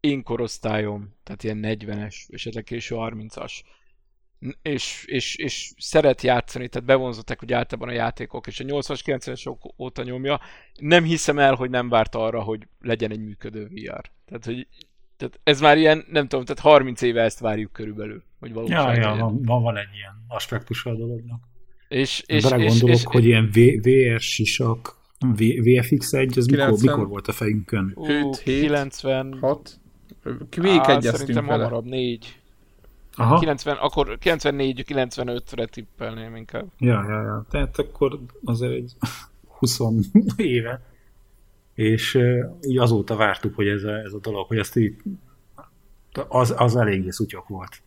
én 0.00 0.22
korosztályom, 0.22 1.14
tehát 1.22 1.44
ilyen 1.44 1.60
40-es, 1.62 2.14
esetleg 2.28 2.64
késő 2.64 2.94
30-as, 2.98 3.52
és, 4.62 5.04
és, 5.06 5.36
és 5.36 5.72
szeret 5.78 6.22
játszani, 6.22 6.68
tehát 6.68 6.88
bevonzották 6.88 7.38
hogy 7.38 7.52
általában 7.52 7.88
a 7.88 7.96
játékok, 7.98 8.46
és 8.46 8.60
a 8.60 8.64
80-as, 8.64 9.00
90-es 9.04 9.56
óta 9.78 10.02
nyomja, 10.02 10.40
nem 10.74 11.04
hiszem 11.04 11.38
el, 11.38 11.54
hogy 11.54 11.70
nem 11.70 11.88
várt 11.88 12.14
arra, 12.14 12.42
hogy 12.42 12.68
legyen 12.80 13.10
egy 13.10 13.20
működő 13.20 13.64
VR. 13.64 14.10
Tehát, 14.24 14.44
hogy 14.44 14.66
tehát 15.16 15.40
ez 15.42 15.60
már 15.60 15.78
ilyen, 15.78 16.04
nem 16.10 16.28
tudom, 16.28 16.44
tehát 16.44 16.62
30 16.62 17.02
éve 17.02 17.22
ezt 17.22 17.38
várjuk 17.38 17.72
körülbelül, 17.72 18.22
hogy 18.38 18.52
valóság 18.52 18.96
Ja, 18.96 19.02
ja, 19.02 19.16
van, 19.16 19.42
van, 19.42 19.62
van 19.62 19.76
egy 19.76 19.94
ilyen 19.94 20.24
aspektus 20.28 20.84
a 20.84 20.94
dolognak. 20.94 21.40
És, 21.88 22.22
és, 22.26 22.42
Bele 22.42 22.56
és, 22.56 22.70
gondolok, 22.70 22.96
és, 22.96 23.04
hogy 23.04 23.24
ilyen 23.24 23.50
VR 23.82 24.20
sisak, 24.20 24.96
VFX 25.18 26.12
1, 26.12 26.38
az 26.38 26.46
mikor, 26.46 26.78
mikor 26.80 27.08
volt 27.08 27.28
a 27.28 27.32
fejünkön? 27.32 27.96
7, 28.06 28.38
96. 28.38 29.80
Végigegyeztünk 30.56 31.16
Szerintem 31.16 31.46
vele. 31.46 31.62
hamarabb, 31.62 31.84
4. 31.84 32.40
Aha. 33.16 33.38
90, 33.38 33.76
akkor 33.76 34.18
94-95-re 34.20 35.66
tippelném 35.66 36.36
inkább. 36.36 36.66
Ja, 36.78 37.04
ja, 37.08 37.22
ja. 37.22 37.44
Tehát 37.50 37.78
akkor 37.78 38.20
azért 38.44 38.72
egy 38.72 38.92
20 39.58 39.78
éve. 40.36 40.82
És 41.74 42.14
uh, 42.14 42.56
úgy 42.62 42.78
azóta 42.78 43.16
vártuk, 43.16 43.54
hogy 43.54 43.68
ez 43.68 43.82
a, 43.82 43.92
ez 43.92 44.12
a 44.12 44.18
dolog, 44.18 44.46
hogy 44.46 44.58
ezt 44.58 44.76
így 44.76 44.96
az, 46.28 46.54
az 46.56 46.76
eléggé 46.76 47.10
szutyok 47.10 47.48
volt. 47.48 47.82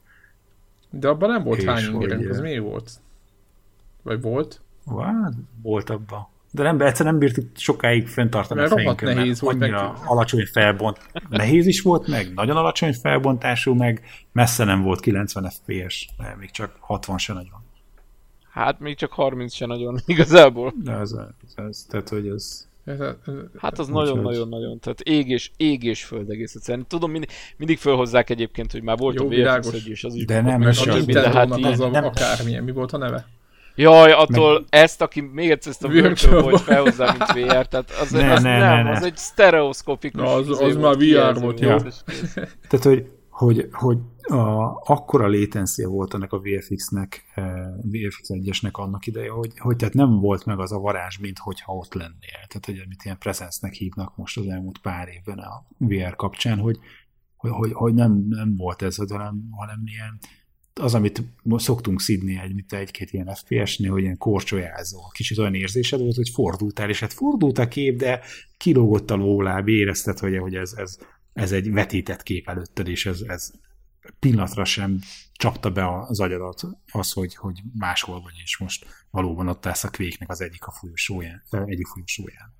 De 0.89 1.07
abban 1.07 1.29
nem 1.29 1.43
volt 1.43 1.63
hány 1.63 1.91
hogy, 1.91 2.11
az 2.11 2.39
mi 2.39 2.59
volt? 2.59 2.91
Vagy 4.01 4.21
volt? 4.21 4.61
Hát, 4.97 5.33
volt 5.61 5.89
abban. 5.89 6.27
De 6.51 6.63
nem, 6.63 6.81
egyszer 6.81 7.05
nem 7.05 7.17
bírtuk 7.17 7.45
sokáig 7.55 8.07
fenntartani 8.07 8.59
mert 8.59 8.71
a 8.71 8.75
fejünkön, 8.75 9.15
nehéz 9.15 9.41
volt 9.41 9.61
annyira 9.61 9.91
meg. 9.91 10.01
alacsony 10.05 10.45
felbont. 10.45 10.97
Nehéz 11.29 11.67
is 11.67 11.81
volt 11.81 12.07
meg, 12.07 12.33
nagyon 12.33 12.57
alacsony 12.57 12.93
felbontású, 12.93 13.73
meg 13.73 14.01
messze 14.31 14.63
nem 14.63 14.81
volt 14.81 14.99
90 14.99 15.49
FPS, 15.49 16.09
de 16.17 16.35
még 16.39 16.51
csak 16.51 16.75
60 16.79 17.17
se 17.17 17.33
nagyon. 17.33 17.63
Hát 18.51 18.79
még 18.79 18.95
csak 18.95 19.11
30 19.11 19.53
se 19.53 19.65
nagyon 19.65 19.99
igazából. 20.05 20.73
De 20.83 20.91
ez, 20.91 21.11
ez, 21.11 21.65
ez 21.65 21.85
tehát 21.89 22.09
hogy 22.09 22.27
ez... 22.27 22.67
Hát 23.57 23.79
az 23.79 23.87
nagyon-nagyon-nagyon, 23.87 24.79
tehát 24.79 24.99
ég 24.99 25.29
és, 25.29 25.51
ég 25.57 25.83
és 25.83 26.03
föld 26.03 26.29
egész 26.29 26.55
egyszerűen. 26.55 26.85
Tudom, 26.87 27.11
mindig, 27.11 27.29
mindig 27.57 27.77
fölhozzák 27.77 28.29
egyébként, 28.29 28.71
hogy 28.71 28.81
már 28.81 28.97
volt 28.97 29.19
Jó, 29.19 29.25
a 29.25 29.57
VFX 29.57 29.85
és 29.85 30.03
az 30.03 30.15
is. 30.15 30.25
De 30.25 30.41
nem, 30.41 30.61
a 30.61 30.95
Nintendo-nak 30.95 31.63
az 31.63 31.79
a, 31.79 32.05
akármilyen, 32.05 32.63
mi 32.63 32.71
volt 32.71 32.91
a 32.91 32.97
neve? 32.97 33.27
Jaj, 33.79 34.11
attól 34.11 34.53
meg... 34.53 34.63
ezt, 34.69 35.01
aki 35.01 35.21
még 35.21 35.49
egyszer 35.49 35.71
ezt 35.71 35.83
a 35.83 35.87
virtual 35.87 36.41
volt 36.41 36.61
felhozzá, 36.61 37.15
mint 37.17 37.31
VR, 37.31 37.67
tehát 37.67 37.91
az, 38.01 38.11
ne, 38.11 38.31
az 38.31 38.41
ne, 38.41 38.57
nem, 38.57 38.75
ne, 38.75 38.83
ne. 38.83 38.89
az 38.91 39.03
egy 39.03 39.17
sztereoszkopikus. 39.17 40.21
Na, 40.21 40.33
az, 40.33 40.61
az 40.61 40.75
már 40.75 40.95
VR 40.95 41.41
volt, 41.41 41.59
jó. 41.59 41.77
Tehát, 42.69 42.83
hogy, 42.83 43.11
hogy, 43.29 43.67
hogy 43.71 43.97
a, 44.21 44.81
akkora 44.83 45.27
latency 45.27 45.83
volt 45.83 46.13
ennek 46.13 46.33
a 46.33 46.39
VFX-nek, 46.39 47.25
eh, 47.35 47.43
VFX 47.81 48.29
1-esnek 48.33 48.71
annak 48.71 49.05
ideje, 49.05 49.29
hogy, 49.29 49.51
hogy 49.59 49.75
tehát 49.75 49.93
nem 49.93 50.19
volt 50.19 50.45
meg 50.45 50.59
az 50.59 50.71
a 50.71 50.79
varázs, 50.79 51.17
mint 51.17 51.37
hogyha 51.37 51.73
ott 51.73 51.93
lennél. 51.93 52.45
Tehát, 52.47 52.65
hogy 52.65 52.81
amit 52.85 53.03
ilyen 53.03 53.17
presence 53.17 53.69
hívnak 53.71 54.17
most 54.17 54.37
az 54.37 54.47
elmúlt 54.47 54.77
pár 54.77 55.07
évben 55.07 55.37
a 55.37 55.65
VR 55.77 56.15
kapcsán, 56.15 56.57
hogy, 56.59 56.77
hogy, 57.35 57.51
hogy, 57.51 57.71
hogy 57.73 57.93
nem, 57.93 58.25
nem 58.29 58.55
volt 58.55 58.81
ez, 58.81 58.95
hanem, 58.95 59.47
hanem 59.51 59.81
ilyen 59.85 60.19
az, 60.79 60.93
amit 60.93 61.23
szoktunk 61.55 62.01
szidni 62.01 62.39
egy, 62.39 62.53
mint 62.53 62.73
egy-két 62.73 63.11
ilyen 63.11 63.35
FPS-nél, 63.35 63.91
hogy 63.91 64.01
ilyen 64.01 64.17
korcsolyázó. 64.17 64.99
Kicsit 65.11 65.37
olyan 65.37 65.55
érzésed 65.55 65.99
volt, 65.99 66.15
hogy 66.15 66.29
fordultál, 66.29 66.89
és 66.89 66.99
hát 66.99 67.13
fordult 67.13 67.57
a 67.57 67.67
kép, 67.67 67.97
de 67.97 68.21
kilógott 68.57 69.11
a 69.11 69.15
lóláb, 69.15 69.67
érezted, 69.67 70.19
hogy, 70.19 70.37
hogy 70.37 70.55
ez, 70.55 70.73
ez, 70.77 70.97
ez 71.33 71.51
egy 71.51 71.71
vetített 71.71 72.23
kép 72.23 72.49
előtted, 72.49 72.87
és 72.87 73.05
ez, 73.05 73.21
ez 73.27 73.51
pillanatra 74.19 74.65
sem 74.65 74.99
csapta 75.33 75.71
be 75.71 75.99
az 75.99 76.19
agyadat 76.19 76.61
az, 76.91 77.11
hogy, 77.11 77.35
hogy 77.35 77.61
máshol 77.77 78.21
vagy, 78.21 78.33
és 78.43 78.57
most 78.57 78.85
valóban 79.11 79.47
ott 79.47 79.65
állsz 79.65 79.83
a 79.83 79.89
kvéknek 79.89 80.29
az 80.29 80.41
egyik 80.41 80.65
a 80.65 80.71
folyosóján, 80.71 81.43
egyik 81.65 81.87
folyosóján. 81.87 82.53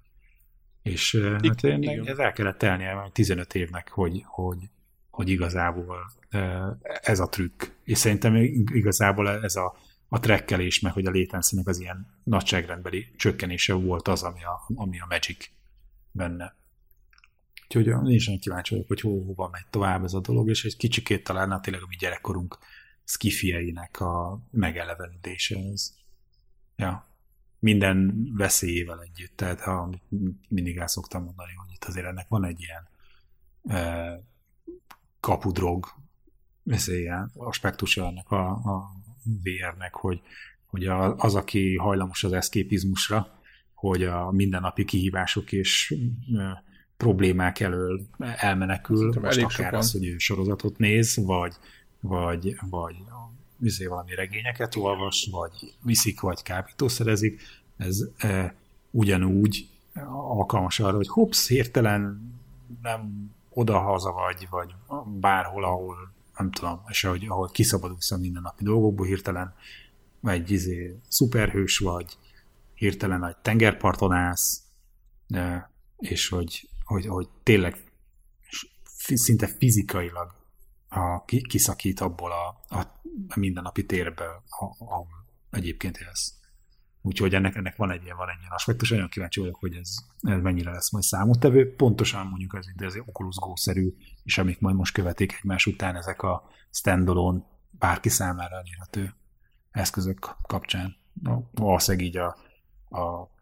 És 0.82 1.16
hát 1.16 1.64
én, 1.64 2.08
ez 2.08 2.18
el 2.18 2.32
kellett 2.32 2.58
telnie 2.58 3.10
15 3.14 3.56
évnek, 3.56 3.90
hogy, 3.90 4.24
hogy, 4.26 4.58
hogy 5.10 5.30
igazából 5.30 5.98
ez 7.02 7.20
a 7.20 7.30
trükk. 7.30 7.64
És 7.90 7.98
szerintem 7.98 8.36
igazából 8.74 9.44
ez 9.44 9.56
a, 9.56 9.78
a 10.08 10.20
trekkelés, 10.20 10.80
meg 10.80 10.94
hogy 10.94 11.06
a 11.06 11.12
létenszínek 11.12 11.68
az 11.68 11.80
ilyen 11.80 12.22
nagyságrendbeli 12.24 13.14
csökkenése 13.18 13.74
volt 13.74 14.08
az, 14.08 14.24
ami 14.24 14.44
a, 14.44 14.72
ami 14.76 15.00
a 15.00 15.06
Magic 15.10 15.50
benne. 16.12 16.56
Úgyhogy 17.64 17.88
én 17.88 18.16
is 18.16 18.26
nagyon 18.26 18.42
kíváncsi 18.42 18.74
vagyok, 18.74 18.88
hogy 18.88 19.02
hol, 19.02 19.24
hova 19.24 19.50
megy 19.52 19.66
tovább 19.70 20.04
ez 20.04 20.14
a 20.14 20.20
dolog, 20.20 20.50
és 20.50 20.64
egy 20.64 20.78
kicsikét 20.78 21.24
talán 21.24 21.62
tényleg 21.62 21.84
a 21.84 21.88
mi 21.88 21.96
gyerekkorunk 21.96 22.58
skifieinek 23.04 24.00
a 24.00 24.42
megelevenedése 24.52 25.60
ez. 25.72 25.94
Ja. 26.76 27.08
Minden 27.60 28.28
veszélyével 28.38 29.02
együtt. 29.02 29.36
Tehát 29.36 29.60
ha 29.60 29.90
mindig 30.50 30.78
el 30.78 30.88
szoktam 30.88 31.24
mondani, 31.24 31.54
hogy 31.54 31.72
itt 31.74 31.84
azért 31.84 32.06
ennek 32.06 32.28
van 32.28 32.46
egy 32.46 32.62
ilyen 32.62 32.88
e, 33.64 34.24
kapudrog 35.20 35.86
ilyen 36.88 37.32
aspektusa 37.36 38.06
ennek 38.06 38.32
a, 38.32 38.50
a 38.50 38.92
VR-nek, 39.44 39.94
hogy, 39.94 40.22
hogy 40.66 40.86
az, 41.18 41.36
aki 41.36 41.76
hajlamos 41.76 42.24
az 42.24 42.34
eszképizmusra, 42.34 43.40
hogy 43.74 44.04
a 44.04 44.32
mindennapi 44.32 44.86
kihívások 44.86 45.52
és 45.52 45.96
problémák 46.98 47.60
elől 47.60 48.02
elmenekül, 48.18 48.98
Szerintem 48.98 49.22
most 49.22 49.38
akár 49.38 49.50
sokan. 49.50 49.74
az, 49.74 49.92
hogy 49.92 50.06
ő 50.06 50.18
sorozatot 50.18 50.78
néz, 50.78 51.18
vagy, 51.26 51.54
vagy, 52.00 52.56
vagy 52.70 52.96
izé 53.62 53.86
valami 53.86 54.16
regényeket 54.16 54.76
olvas, 54.76 55.28
vagy 55.32 55.74
viszik, 55.84 56.20
vagy 56.20 56.44
kábítószerezik, 56.44 57.42
ez 57.78 58.00
e, 58.18 58.56
ugyanúgy 58.92 59.68
alkalmas 60.12 60.80
arra, 60.80 60.96
hogy 60.96 61.08
hops, 61.08 61.48
hirtelen 61.48 62.34
nem 62.82 63.32
oda-haza 63.50 64.12
vagy, 64.12 64.48
vagy 64.50 64.76
bárhol, 65.20 65.64
ahol 65.64 66.12
nem 66.40 66.52
tudom, 66.52 66.82
és 66.88 67.04
ahogy, 67.04 67.26
ahol 67.28 67.50
kiszabadulsz 67.50 68.12
a 68.12 68.18
mindennapi 68.18 68.64
dolgokból 68.64 69.06
hirtelen, 69.06 69.54
egy 70.24 70.52
izé, 70.52 71.00
szuperhős 71.08 71.78
vagy, 71.78 72.18
hirtelen 72.74 73.26
egy 73.26 73.38
tengerparton 73.38 74.12
állsz, 74.12 74.64
és 75.98 76.28
hogy, 76.28 76.70
hogy, 76.84 77.06
hogy 77.06 77.30
tényleg 77.44 77.78
szinte 79.14 79.48
fizikailag 79.48 80.36
a, 80.88 81.26
kiszakít 81.26 82.00
abból 82.00 82.32
a, 82.32 82.76
a, 82.76 82.80
a 83.28 83.40
mindennapi 83.40 83.86
térből, 83.86 84.44
ahol 84.78 85.08
egyébként 85.52 85.98
élsz. 85.98 86.34
Úgyhogy 87.02 87.36
ennek, 87.36 87.56
ennek 87.56 87.76
van 87.76 87.92
egy 87.92 88.04
ilyen, 88.04 88.18
van 88.18 88.30
egy 88.30 88.40
ilyen 88.40 88.52
aspektus, 88.52 88.92
olyan 88.92 89.10
kíváncsi 89.10 89.40
vagyok, 89.40 89.56
hogy 89.56 89.74
ez, 89.74 89.96
ez 90.22 90.42
mennyire 90.42 90.72
lesz 90.72 90.92
majd 90.92 91.04
számottevő. 91.04 91.76
Pontosan 91.76 92.28
mondjuk 92.28 92.56
ez, 92.56 92.66
ez 92.76 92.94
egy 92.94 93.04
Oculus 93.06 93.36
Go-szerű, 93.36 93.96
és 94.24 94.38
amik 94.38 94.60
majd 94.60 94.76
most 94.76 94.94
követik 94.94 95.34
egymás 95.34 95.66
után 95.66 95.96
ezek 95.96 96.22
a 96.22 96.50
standalone 96.72 97.44
bárki 97.72 98.10
számára 98.10 98.56
elérhető 98.56 99.14
eszközök 99.72 100.36
kapcsán. 100.42 100.96
Valószínűleg 101.52 102.08
így 102.08 102.18
a, 102.18 102.28
a 102.90 103.38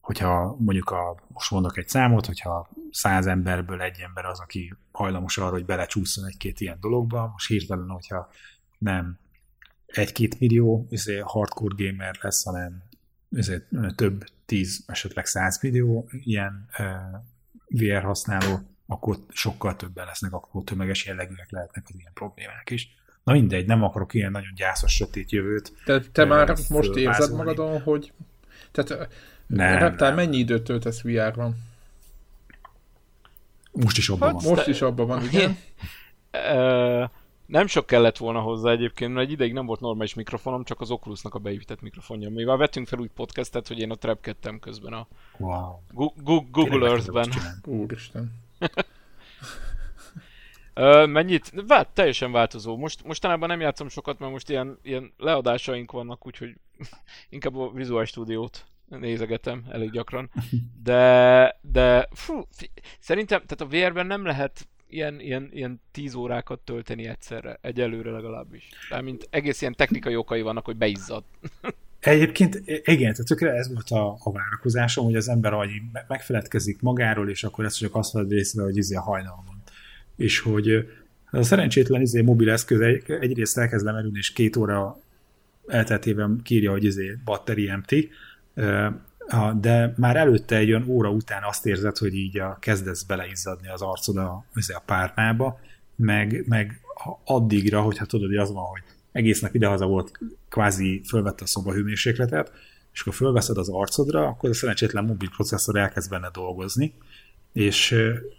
hogyha 0.00 0.56
mondjuk 0.58 0.90
a, 0.90 1.22
most 1.28 1.50
mondok 1.50 1.76
egy 1.76 1.88
számot, 1.88 2.26
hogyha 2.26 2.70
száz 2.90 3.26
emberből 3.26 3.82
egy 3.82 3.98
ember 4.00 4.24
az, 4.24 4.40
aki 4.40 4.74
hajlamos 4.92 5.38
arra, 5.38 5.50
hogy 5.50 5.64
belecsúszson 5.64 6.26
egy-két 6.26 6.60
ilyen 6.60 6.80
dologba, 6.80 7.28
most 7.32 7.48
hirtelen, 7.48 7.88
hogyha 7.88 8.28
nem 8.78 9.18
egy-két 9.86 10.40
millió 10.40 10.86
izé, 10.90 11.18
hardcore 11.18 11.84
gamer 11.84 12.18
lesz, 12.20 12.44
hanem 12.44 12.82
ezért 13.36 13.64
több 13.94 14.24
tíz, 14.44 14.84
esetleg 14.86 15.26
száz 15.26 15.60
videó 15.60 16.08
ilyen 16.10 16.68
VR 17.68 18.02
használó, 18.02 18.60
akkor 18.86 19.16
sokkal 19.28 19.76
többen 19.76 20.06
lesznek, 20.06 20.32
akkor 20.32 20.64
tömeges 20.64 21.06
jellegűek 21.06 21.50
lehetnek 21.50 21.84
az 21.88 21.94
ilyen 21.98 22.12
problémák 22.14 22.70
is. 22.70 22.96
Na 23.24 23.32
mindegy, 23.32 23.66
nem 23.66 23.82
akarok 23.82 24.14
ilyen 24.14 24.30
nagyon 24.30 24.52
gyászos, 24.54 24.92
sötét 24.94 25.30
jövőt. 25.30 25.72
Te, 25.84 26.00
te 26.00 26.24
már 26.24 26.56
most 26.68 26.94
érzed 26.94 27.32
magadon, 27.32 27.80
hogy... 27.80 28.12
Tehát 28.70 29.08
nem, 29.46 29.78
Reptál, 29.78 30.14
mennyi 30.14 30.36
időt 30.36 30.62
töltesz 30.62 31.02
VR-ban? 31.02 31.56
Most 33.72 33.98
is 33.98 34.08
abban 34.08 34.32
hát, 34.32 34.42
van. 34.42 34.54
Most 34.54 34.66
is 34.66 34.82
abban 34.82 35.06
van, 35.06 35.24
igen. 35.24 35.56
Nem 37.48 37.66
sok 37.66 37.86
kellett 37.86 38.16
volna 38.16 38.40
hozzá 38.40 38.70
egyébként, 38.70 39.12
mert 39.12 39.26
egy 39.26 39.32
ideig 39.32 39.52
nem 39.52 39.66
volt 39.66 39.80
normális 39.80 40.14
mikrofonom, 40.14 40.64
csak 40.64 40.80
az 40.80 40.90
Oculusnak 40.90 41.34
a 41.34 41.38
beépített 41.38 41.80
mikrofonja. 41.80 42.30
Mivel 42.30 42.56
vettünk 42.56 42.86
fel 42.86 42.98
úgy 42.98 43.10
podcastet, 43.10 43.68
hogy 43.68 43.78
én 43.78 43.90
ott 43.90 44.04
repkedtem 44.04 44.58
közben 44.58 44.92
a 44.92 45.06
wow. 45.38 45.78
Google 46.50 46.88
Earth-ben. 46.88 47.30
Úristen. 47.64 48.32
mennyit? 51.06 51.52
Vált, 51.66 51.88
teljesen 51.88 52.32
változó. 52.32 52.76
Most, 52.76 53.04
mostanában 53.04 53.48
nem 53.48 53.60
játszom 53.60 53.88
sokat, 53.88 54.18
mert 54.18 54.32
most 54.32 54.50
ilyen, 54.50 54.78
ilyen 54.82 55.12
leadásaink 55.16 55.92
vannak, 55.92 56.26
úgyhogy 56.26 56.54
inkább 57.28 57.56
a 57.56 57.70
Visual 57.70 58.04
Studio-t 58.04 58.66
nézegetem 58.88 59.64
elég 59.70 59.90
gyakran. 59.90 60.30
De, 60.82 61.56
de 61.60 62.08
fú, 62.10 62.42
szerintem, 62.98 63.42
tehát 63.46 63.60
a 63.60 63.76
VR-ben 63.76 64.06
nem 64.06 64.24
lehet 64.24 64.68
ilyen, 64.88 65.20
ilyen, 65.20 65.48
ilyen 65.52 65.80
tíz 65.92 66.14
órákat 66.14 66.60
tölteni 66.60 67.06
egyszerre, 67.06 67.58
egyelőre 67.60 68.10
legalábbis. 68.10 68.68
mint 69.02 69.28
egész 69.30 69.60
ilyen 69.60 69.74
technikai 69.74 70.16
okai 70.16 70.40
vannak, 70.40 70.64
hogy 70.64 70.76
beizzad. 70.76 71.24
Egyébként 72.00 72.62
igen, 72.66 73.12
tehát 73.12 73.26
tökre 73.26 73.50
ez 73.50 73.72
volt 73.72 73.90
a, 73.90 74.16
a 74.22 74.32
várakozásom, 74.32 75.04
hogy 75.04 75.16
az 75.16 75.28
ember 75.28 75.52
ahogy 75.52 75.70
megfeledkezik 76.08 76.80
magáról, 76.80 77.30
és 77.30 77.44
akkor 77.44 77.64
ezt 77.64 77.78
csak 77.78 77.94
azt 77.94 78.12
vedd 78.12 78.28
részre, 78.28 78.62
hogy 78.62 78.76
izé 78.76 78.94
a 78.94 79.00
hajnal 79.00 79.42
van. 79.46 79.62
És 80.16 80.40
hogy 80.40 80.88
a 81.30 81.42
szerencsétlen 81.42 82.00
izé 82.00 82.20
mobil 82.20 82.50
eszköz 82.50 82.80
egy, 82.80 83.02
egyrészt 83.10 83.58
elkezd 83.58 83.84
lemerülni, 83.84 84.18
és 84.18 84.32
két 84.32 84.56
óra 84.56 85.00
elteltében 85.66 86.40
kírja, 86.42 86.70
hogy 86.70 86.84
izé 86.84 87.16
batteri 87.24 87.68
empty, 87.68 88.10
de 89.60 89.94
már 89.96 90.16
előtte 90.16 90.56
egy 90.56 90.70
olyan 90.70 90.88
óra 90.88 91.10
után 91.10 91.42
azt 91.42 91.66
érzed, 91.66 91.96
hogy 91.96 92.14
így 92.14 92.38
a, 92.38 92.56
kezdesz 92.60 93.02
beleizzadni 93.02 93.68
az 93.68 93.82
arcod 93.82 94.16
a, 94.16 94.44
a 94.54 94.82
párnába, 94.86 95.60
meg, 95.96 96.44
meg 96.46 96.80
addigra, 97.24 97.80
hogyha 97.80 98.04
tudod, 98.04 98.28
hogy 98.28 98.36
az 98.36 98.52
van, 98.52 98.64
hogy 98.64 98.82
egész 99.12 99.40
nap 99.40 99.54
idehaza 99.54 99.86
volt, 99.86 100.18
kvázi 100.48 101.00
fölvette 101.08 101.44
a 101.44 101.46
szoba 101.46 101.72
hőmérsékletet, 101.72 102.52
és 102.92 103.00
akkor 103.00 103.14
fölveszed 103.14 103.56
az 103.56 103.68
arcodra, 103.68 104.26
akkor 104.26 104.50
a 104.50 104.54
szerencsétlen 104.54 105.04
mobil 105.04 105.28
processzor 105.28 105.76
elkezd 105.76 106.10
benne 106.10 106.30
dolgozni, 106.32 106.94
és 107.52 107.94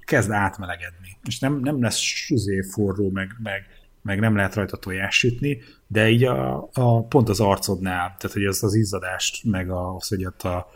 kezd 0.05 0.31
átmelegedni. 0.31 1.17
És 1.23 1.39
nem, 1.39 1.59
nem 1.59 1.81
lesz 1.81 1.97
süzé 1.97 2.61
forró, 2.61 3.09
meg, 3.09 3.35
meg, 3.43 3.65
meg 4.01 4.19
nem 4.19 4.35
lehet 4.35 4.55
rajta 4.55 4.77
tojás 4.77 5.17
sütni, 5.17 5.61
de 5.87 6.09
így 6.09 6.23
a, 6.23 6.69
a, 6.73 7.03
pont 7.03 7.29
az 7.29 7.39
arcodnál, 7.39 8.15
tehát 8.17 8.31
hogy 8.31 8.45
az, 8.45 8.63
az 8.63 8.73
izzadást, 8.73 9.43
meg 9.43 9.71
az, 9.71 10.07
hogy 10.07 10.25
ott 10.25 10.41
a, 10.41 10.71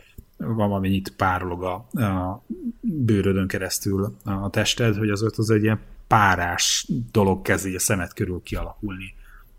valamennyit 0.46 1.14
párolog 1.16 1.64
a, 1.64 1.74
a 2.02 2.44
bőrödön 2.82 3.48
keresztül 3.48 4.18
a 4.24 4.50
tested, 4.50 4.96
hogy 4.96 5.10
az 5.10 5.24
ott 5.24 5.38
az 5.38 5.50
egy 5.50 5.64
ilyen 5.64 5.80
párás 6.08 6.88
dolog 7.12 7.41
kezd 7.41 7.68
így 7.68 7.76
a 7.76 7.80
szemet 7.80 8.14
körül 8.14 8.41
kialakulni. 8.44 9.14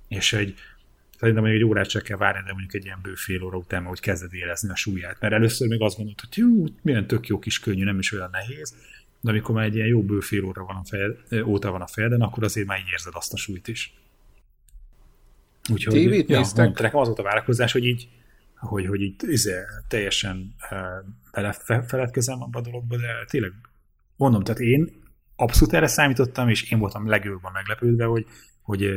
És 0.08 0.32
egy, 0.32 0.54
szerintem 1.18 1.44
egy 1.44 1.64
órát 1.64 1.88
csak 1.88 2.02
kell 2.02 2.16
várni, 2.16 2.42
de 2.46 2.52
mondjuk 2.52 2.74
egy 2.74 2.84
ilyen 2.84 2.98
bő 3.02 3.14
fél 3.14 3.42
óra 3.42 3.56
után, 3.56 3.84
hogy 3.84 4.00
kezded 4.00 4.34
érezni 4.34 4.70
a 4.70 4.76
súlyát. 4.76 5.20
Mert 5.20 5.34
először 5.34 5.68
még 5.68 5.80
azt 5.80 5.96
gondolod, 5.96 6.20
hogy 6.20 6.36
jó, 6.36 6.64
milyen 6.82 7.06
tök 7.06 7.26
jó 7.26 7.38
kis 7.38 7.60
könnyű, 7.60 7.84
nem 7.84 7.98
is 7.98 8.12
olyan 8.12 8.28
nehéz, 8.32 8.74
de 9.20 9.30
amikor 9.30 9.54
már 9.54 9.64
egy 9.64 9.74
ilyen 9.74 9.86
jó 9.86 10.02
bő 10.02 10.20
fél 10.20 10.44
óra 10.44 10.64
van 10.64 10.76
a 10.76 10.84
fejed, 10.84 11.16
óta 11.46 11.70
van 11.70 11.80
a 11.80 11.86
fejeden, 11.86 12.20
akkor 12.20 12.44
azért 12.44 12.66
már 12.66 12.78
így 12.78 12.90
érzed 12.92 13.12
azt 13.16 13.32
a 13.32 13.36
súlyt 13.36 13.68
is. 13.68 13.94
Úgyhogy, 15.72 15.94
Tévét 15.94 16.28
ja, 16.28 16.38
néztek? 16.38 16.78
Nekem 16.78 17.00
az 17.00 17.06
volt 17.06 17.18
a 17.18 17.22
várakozás, 17.22 17.72
hogy 17.72 17.84
így 17.84 18.08
hogy, 18.64 18.86
hogy 18.86 19.00
így 19.00 19.14
izé, 19.26 19.54
teljesen 19.88 20.54
belefeledkezem 21.32 22.42
abba 22.42 22.58
a 22.58 22.62
dologba, 22.62 22.96
de 22.96 23.24
tényleg 23.26 23.52
mondom, 24.16 24.42
tehát 24.42 24.60
én 24.60 25.02
abszolút 25.36 25.74
erre 25.74 25.86
számítottam, 25.86 26.48
és 26.48 26.70
én 26.70 26.78
voltam 26.78 27.08
legjobban 27.08 27.52
meglepődve, 27.52 28.04
hogy, 28.04 28.26
hogy, 28.62 28.90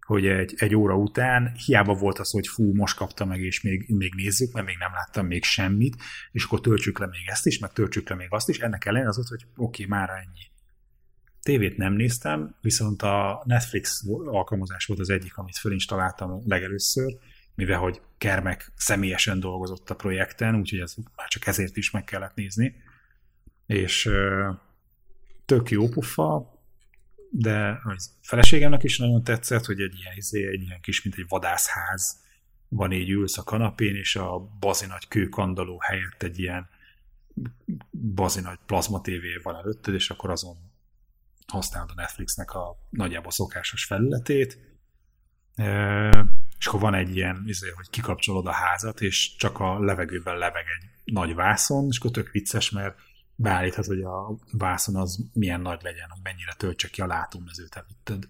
hogy 0.00 0.26
egy, 0.26 0.54
egy 0.56 0.74
óra 0.74 0.96
után 0.96 1.52
hiába 1.66 1.94
volt 1.94 2.18
az, 2.18 2.30
hogy 2.30 2.46
fú, 2.46 2.74
most 2.74 2.96
kapta 2.96 3.24
meg, 3.24 3.40
és 3.40 3.60
még, 3.60 3.88
még 3.88 4.14
nézzük, 4.14 4.52
mert 4.52 4.66
még 4.66 4.76
nem 4.78 4.92
láttam 4.92 5.26
még 5.26 5.44
semmit, 5.44 5.96
és 6.32 6.44
akkor 6.44 6.60
töltsük 6.60 6.98
le 6.98 7.06
még 7.06 7.22
ezt 7.26 7.46
is, 7.46 7.58
meg 7.58 7.72
töltsük 7.72 8.08
le 8.08 8.14
még 8.14 8.28
azt 8.30 8.48
is, 8.48 8.58
ennek 8.58 8.84
ellenére 8.84 9.08
az 9.08 9.18
ott, 9.18 9.28
hogy 9.28 9.44
oké, 9.56 9.84
okay, 9.84 9.98
már 9.98 10.10
ennyi. 10.10 10.48
Tévét 11.42 11.76
nem 11.76 11.92
néztem, 11.92 12.54
viszont 12.60 13.02
a 13.02 13.42
Netflix 13.46 14.02
alkalmazás 14.24 14.86
volt 14.86 15.00
az 15.00 15.10
egyik, 15.10 15.36
amit 15.36 15.56
fölinstaláltam 15.56 16.42
legelőször, 16.46 17.12
mivel 17.60 17.78
hogy 17.78 18.00
Kermek 18.18 18.72
személyesen 18.76 19.40
dolgozott 19.40 19.90
a 19.90 19.94
projekten, 19.94 20.54
úgyhogy 20.54 20.78
ez 20.78 20.94
már 21.16 21.28
csak 21.28 21.46
ezért 21.46 21.76
is 21.76 21.90
meg 21.90 22.04
kellett 22.04 22.34
nézni. 22.34 22.74
És 23.66 24.10
tök 25.44 25.70
jó 25.70 25.88
pufa, 25.88 26.58
de 27.30 27.80
az 27.84 28.18
feleségemnek 28.22 28.82
is 28.82 28.98
nagyon 28.98 29.24
tetszett, 29.24 29.64
hogy 29.64 29.80
egy 29.80 29.98
ilyen, 29.98 30.16
izé, 30.16 30.48
egy 30.48 30.62
ilyen 30.62 30.80
kis, 30.80 31.02
mint 31.02 31.16
egy 31.16 31.24
vadászház 31.28 32.24
van 32.68 32.92
így 32.92 33.10
ülsz 33.10 33.38
a 33.38 33.42
kanapén, 33.42 33.94
és 33.96 34.16
a 34.16 34.38
bazinagy 34.38 35.08
kőkandaló 35.08 35.78
helyett 35.80 36.22
egy 36.22 36.38
ilyen 36.38 36.68
bazinagy 38.14 38.58
plazma 38.66 39.00
tévé 39.00 39.36
van 39.42 39.56
előtted, 39.56 39.94
és 39.94 40.10
akkor 40.10 40.30
azon 40.30 40.56
használod 41.46 41.90
a 41.90 41.94
Netflixnek 41.94 42.50
a 42.50 42.76
nagyjából 42.90 43.30
szokásos 43.30 43.84
felületét 43.84 44.58
és 46.60 46.66
akkor 46.66 46.80
van 46.80 46.94
egy 46.94 47.16
ilyen, 47.16 47.42
izé, 47.46 47.68
hogy 47.68 47.90
kikapcsolod 47.90 48.46
a 48.46 48.52
házat, 48.52 49.00
és 49.00 49.36
csak 49.36 49.60
a 49.60 49.78
levegőben 49.78 50.38
leveg 50.38 50.64
egy 50.80 51.12
nagy 51.14 51.34
vászon, 51.34 51.86
és 51.90 51.98
akkor 51.98 52.10
tök 52.10 52.30
vicces, 52.30 52.70
mert 52.70 52.98
beállíthat, 53.34 53.86
hogy 53.86 54.02
a 54.02 54.36
vászon 54.52 54.96
az 54.96 55.18
milyen 55.32 55.60
nagy 55.60 55.82
legyen, 55.82 56.08
hogy 56.08 56.20
mennyire 56.22 56.54
töltse 56.56 56.88
ki 56.88 57.00
a 57.00 57.06
látómezőt 57.06 57.74
előtted. 57.74 58.28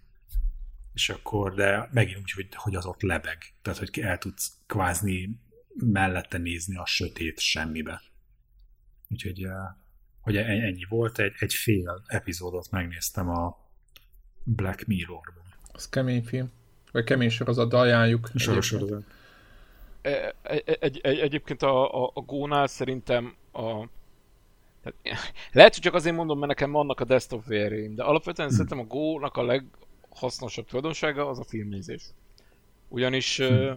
És 0.94 1.08
akkor, 1.08 1.54
de 1.54 1.88
megint 1.92 2.18
úgy, 2.18 2.30
hogy, 2.30 2.46
hogy 2.54 2.74
az 2.74 2.86
ott 2.86 3.02
lebeg. 3.02 3.54
Tehát, 3.62 3.78
hogy 3.78 3.98
el 4.00 4.18
tudsz 4.18 4.52
kvázni 4.66 5.40
mellette 5.74 6.38
nézni 6.38 6.76
a 6.76 6.86
sötét 6.86 7.38
semmibe. 7.38 8.02
Úgyhogy 9.08 9.46
hogy 10.20 10.36
e-, 10.36 10.44
ennyi 10.44 10.84
volt, 10.88 11.18
egy, 11.18 11.34
egy 11.38 11.54
fél 11.54 12.02
epizódot 12.06 12.70
megnéztem 12.70 13.28
a 13.28 13.70
Black 14.44 14.86
Mirror-ból. 14.86 15.54
Az 15.72 15.88
kemény 15.88 16.24
film. 16.24 16.58
Vagy 16.93 17.05
kemény 17.05 17.30
sorozat, 17.30 17.72
ajánljuk. 17.72 18.30
Soros 18.34 18.66
sorozat. 18.66 19.03
E, 20.03 20.34
egy, 20.43 20.62
egy, 20.80 21.01
egy, 21.03 21.18
egyébként 21.18 21.62
a, 21.62 22.05
a, 22.05 22.11
a 22.14 22.20
Gónál 22.20 22.66
szerintem 22.66 23.34
a, 23.53 23.88
tehát, 24.82 24.99
lehet, 25.53 25.74
hogy 25.74 25.82
csak 25.82 25.95
azért 25.95 26.16
mondom, 26.16 26.38
mert 26.38 26.49
nekem 26.49 26.72
vannak 26.72 27.01
a 27.01 27.05
desktop 27.05 27.45
vr 27.45 27.95
de 27.95 28.03
alapvetően 28.03 28.49
hmm. 28.49 28.57
szerintem 28.57 28.78
a 28.78 28.84
Go-nak 28.84 29.36
a 29.36 29.43
leghasznosabb 29.43 30.66
tulajdonsága 30.66 31.28
az 31.28 31.38
a 31.38 31.45
filmnézés. 31.45 32.03
Ugyanis 32.88 33.36
hmm. 33.36 33.76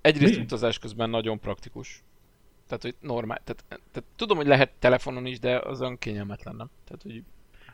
egyrészt 0.00 0.36
Mi? 0.36 0.42
utazás 0.42 0.78
közben 0.78 1.10
nagyon 1.10 1.40
praktikus. 1.40 2.02
Tehát, 2.66 2.82
hogy 2.82 2.94
normál. 3.00 3.40
Tehát, 3.44 3.64
tehát, 3.68 4.08
tudom, 4.16 4.36
hogy 4.36 4.46
lehet 4.46 4.70
telefonon 4.78 5.26
is, 5.26 5.38
de 5.38 5.58
az 5.58 5.80
olyan 5.80 5.98
kényelmetlen, 5.98 6.56
nem? 6.56 6.70
Tehát, 6.84 7.02
hogy 7.02 7.22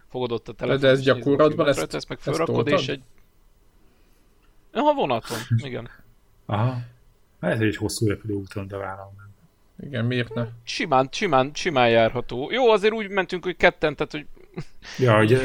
fogod 0.09 0.33
ott 0.33 0.49
a 0.49 0.53
telefonon. 0.53 0.91
De 0.91 0.97
ez 0.97 1.03
gyakorlatban 1.03 1.69
ezt, 1.69 1.95
ezt 1.95 2.09
meg 2.09 2.19
felrakod, 2.19 2.69
és 2.69 2.89
egy 2.89 3.03
Ha 4.75 4.93
vonaton, 4.95 5.39
igen. 5.57 5.89
Aha. 6.47 6.79
Lehet, 7.41 7.59
hogy 7.59 7.67
egy 7.67 7.77
hosszú 7.77 8.09
repülőúton, 8.09 8.69
de 8.69 8.77
vállalom. 8.77 9.13
Igen, 9.83 10.05
miért 10.05 10.35
ne? 10.35 10.47
Simán, 10.65 11.09
simán, 11.13 11.51
simán 11.55 11.89
járható. 11.89 12.51
Jó, 12.53 12.71
azért 12.71 12.93
úgy 12.93 13.09
mentünk, 13.09 13.45
hogy 13.45 13.57
ketten, 13.57 13.97
tehát 13.97 14.13
hogy... 14.13 14.27
Ja, 14.99 15.17
hogy 15.17 15.39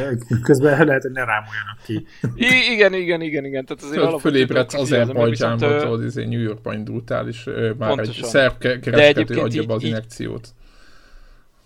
közben 0.44 0.86
lehet, 0.88 1.02
hogy 1.02 1.12
ne 1.12 1.24
rámoljanak 1.24 1.78
ki. 1.84 2.06
I- 2.36 2.72
igen, 2.74 2.94
igen, 2.94 3.22
igen, 3.22 3.46
igen. 3.46 3.66
Tehát 3.66 3.84
azért 3.84 4.10
Föl, 4.10 4.20
fölébredsz 4.20 4.74
Azerbajdzsánba, 4.74 5.66
viszont, 5.66 5.82
tudod, 5.82 6.04
izé 6.04 6.26
New 6.26 6.40
Yorkba 6.40 6.74
indultál, 6.74 7.28
és 7.28 7.44
már 7.44 7.76
pontosan. 7.76 8.24
egy 8.24 8.30
szerb 8.30 8.58
kereskedő 8.58 9.40
adja 9.40 9.64
be 9.64 9.74
az 9.74 9.84
inekciót. 9.84 10.48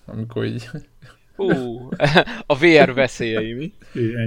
Amikor 0.05 0.45
így 0.45 0.69
Hú, 1.35 1.89
a 2.45 2.57
VR 2.57 2.93
veszélyei, 2.93 3.53
mi? 3.53 3.73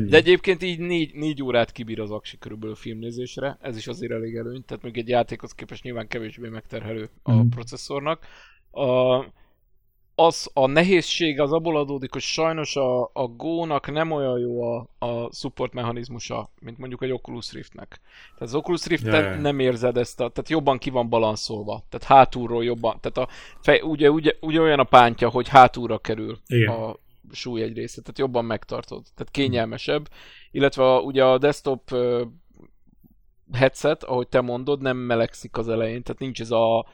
De 0.08 0.16
egyébként 0.16 0.62
így 0.62 0.78
négy, 0.78 1.14
négy 1.14 1.42
órát 1.42 1.72
kibír 1.72 2.00
az 2.00 2.10
aksi 2.10 2.38
körülbelül 2.38 2.74
filmnézésre, 2.74 3.58
ez 3.60 3.76
is 3.76 3.86
azért 3.86 4.12
elég 4.12 4.36
előny, 4.36 4.64
tehát 4.64 4.82
még 4.82 4.98
egy 4.98 5.08
játékhoz 5.08 5.52
képest 5.52 5.82
nyilván 5.82 6.08
kevésbé 6.08 6.48
megterhelő 6.48 7.10
a 7.22 7.32
mm. 7.32 7.48
processzornak. 7.48 8.26
A, 8.70 9.16
az 10.18 10.50
a 10.52 10.66
nehézség 10.66 11.40
az 11.40 11.52
abból 11.52 11.76
adódik, 11.76 12.12
hogy 12.12 12.22
sajnos 12.22 12.76
a, 12.76 13.02
a 13.02 13.26
Go-nak 13.36 13.92
nem 13.92 14.10
olyan 14.10 14.38
jó 14.38 14.62
a, 14.62 14.88
a 14.98 15.32
support 15.32 15.72
mechanizmusa, 15.72 16.50
mint 16.60 16.78
mondjuk 16.78 17.02
egy 17.02 17.12
Oculus 17.12 17.52
Riftnek. 17.52 18.00
Tehát 18.24 18.40
az 18.40 18.54
Oculus 18.54 18.86
rift 18.86 19.04
yeah. 19.04 19.40
nem 19.40 19.58
érzed 19.58 19.96
ezt 19.96 20.20
a, 20.20 20.28
tehát 20.28 20.50
jobban 20.50 20.78
ki 20.78 20.90
van 20.90 21.08
balanszolva, 21.08 21.84
tehát 21.88 22.06
hátulról 22.06 22.64
jobban, 22.64 23.00
tehát 23.00 23.30
a 23.30 23.32
fej, 23.60 23.80
ugye, 23.80 24.10
ugye, 24.10 24.32
ugye 24.40 24.60
olyan 24.60 24.78
a 24.78 24.84
pántja, 24.84 25.28
hogy 25.28 25.48
hátulra 25.48 25.98
kerül 25.98 26.38
Igen. 26.46 26.74
a 26.74 26.96
súly 27.32 27.62
egy 27.62 27.76
része, 27.76 28.00
tehát 28.00 28.18
jobban 28.18 28.44
megtartod, 28.44 29.02
tehát 29.14 29.32
kényelmesebb, 29.32 30.08
illetve 30.50 30.94
a, 30.94 31.00
ugye 31.00 31.24
a 31.24 31.38
desktop 31.38 31.94
headset, 33.52 34.04
ahogy 34.04 34.28
te 34.28 34.40
mondod, 34.40 34.80
nem 34.80 34.96
melegszik 34.96 35.56
az 35.56 35.68
elején, 35.68 36.02
tehát 36.02 36.20
nincs 36.20 36.40
ez 36.40 36.50
a 36.50 36.86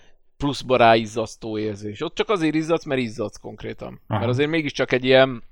pluszba 0.42 0.76
ráizzasztó 0.76 1.58
érzés. 1.58 2.00
Ott 2.00 2.14
csak 2.14 2.28
azért 2.28 2.54
izzadsz, 2.54 2.84
mert 2.84 3.00
izzadsz 3.00 3.36
konkrétan. 3.36 4.00
Aha. 4.06 4.18
Mert 4.18 4.30
azért 4.30 4.50
mégiscsak 4.50 4.92
egy 4.92 5.04
ilyen 5.04 5.42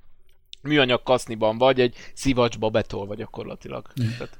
műanyag 0.61 1.03
kaszniban 1.03 1.57
vagy, 1.57 1.79
egy 1.79 1.95
szivacsba 2.13 2.69
betolva 2.69 3.15
gyakorlatilag. 3.15 3.85
Mm. 4.01 4.07
Tehát, 4.17 4.39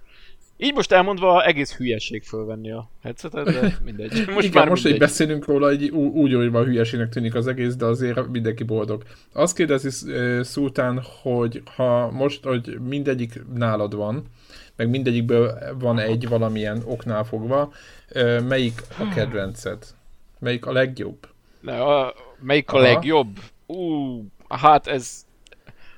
így 0.57 0.73
most 0.73 0.91
elmondva 0.91 1.45
egész 1.45 1.75
hülyeség 1.75 2.23
fölvenni 2.23 2.71
a 2.71 2.89
headsetet, 3.01 3.45
de 3.45 3.77
mindegy. 3.85 4.11
Most 4.27 4.47
Igen, 4.47 4.59
már 4.59 4.69
most 4.69 4.83
mindegy. 4.83 5.01
így 5.01 5.07
beszélünk 5.07 5.45
róla, 5.45 5.69
egy, 5.69 5.89
úgy, 5.89 6.33
hogy 6.33 6.51
van 6.51 6.65
hülyeségnek 6.65 7.09
tűnik 7.09 7.35
az 7.35 7.47
egész, 7.47 7.75
de 7.75 7.85
azért 7.85 8.27
mindenki 8.27 8.63
boldog. 8.63 9.03
Azt 9.33 9.55
kérdezi 9.55 10.11
uh, 10.11 10.41
Szultán, 10.41 11.01
hogy 11.21 11.61
ha 11.75 12.11
most, 12.11 12.43
hogy 12.43 12.79
mindegyik 12.87 13.41
nálad 13.53 13.95
van, 13.95 14.23
meg 14.75 14.89
mindegyikből 14.89 15.57
van 15.79 15.99
egy 15.99 16.27
valamilyen 16.27 16.81
oknál 16.85 17.23
fogva, 17.23 17.71
uh, 18.15 18.41
melyik 18.41 18.81
a 18.99 19.13
kedvenced? 19.13 19.99
Melyik 20.41 20.65
a 20.65 20.71
legjobb? 20.71 21.27
Ne, 21.59 21.81
a, 21.81 22.13
melyik 22.39 22.71
a 22.71 22.77
Aha. 22.77 22.85
legjobb? 22.85 23.39
Ú, 23.65 24.25
hát 24.49 24.87
ez... 24.87 25.25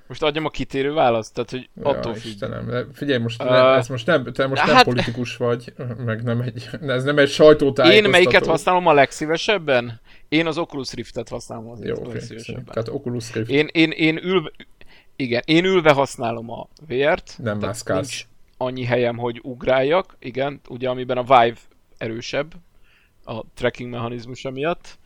Most 0.08 0.24
adjam 0.24 0.46
a 0.46 0.50
kitérő 0.50 0.94
választ, 0.94 1.34
tehát 1.34 1.50
hogy 1.50 1.70
ja, 1.76 1.90
attól 1.90 2.14
függ. 2.14 2.32
Istenem, 2.32 2.90
figyelj, 2.94 3.22
most, 3.22 3.44
uh, 3.44 3.50
ne, 3.50 3.76
ez 3.76 3.88
most 3.88 4.06
nem, 4.06 4.24
te 4.24 4.48
most 4.48 4.62
hát, 4.62 4.74
nem 4.74 4.84
politikus 4.84 5.38
vagy, 5.38 5.74
meg 6.06 6.24
nem 6.24 6.42
egy, 6.42 6.70
ez 6.88 7.04
nem 7.04 7.18
egy 7.18 7.30
sajtótájékoztató. 7.30 8.06
Én 8.06 8.10
melyiket 8.10 8.46
használom 8.46 8.88
a 8.88 8.94
legszívesebben? 8.94 10.00
Én 10.30 10.48
az 10.48 10.58
Oculus 10.58 10.94
Rift-et 10.94 11.30
használom 11.30 11.70
az 11.70 11.84
Jó, 11.84 11.96
okay. 11.96 12.20
Tehát 12.46 12.90
Oculus 12.90 13.34
Rift. 13.34 13.50
Én, 13.50 13.68
én, 13.72 13.92
én 13.92 14.20
ülve, 14.24 14.52
igen, 15.16 15.42
én 15.46 15.66
ülve 15.66 15.92
használom 15.92 16.52
a 16.52 16.68
VR-t. 16.88 17.36
Nem 17.38 17.58
mászkálsz. 17.58 18.26
annyi 18.58 18.84
helyem, 18.84 19.18
hogy 19.18 19.40
ugráljak, 19.44 20.16
igen, 20.20 20.60
ugye 20.70 20.90
amiben 20.90 21.18
a 21.18 21.22
Vive 21.22 21.58
erősebb 21.98 22.54
a 23.24 23.44
tracking 23.54 23.90
mechanizmusa 23.90 24.52
miatt. 24.52 25.00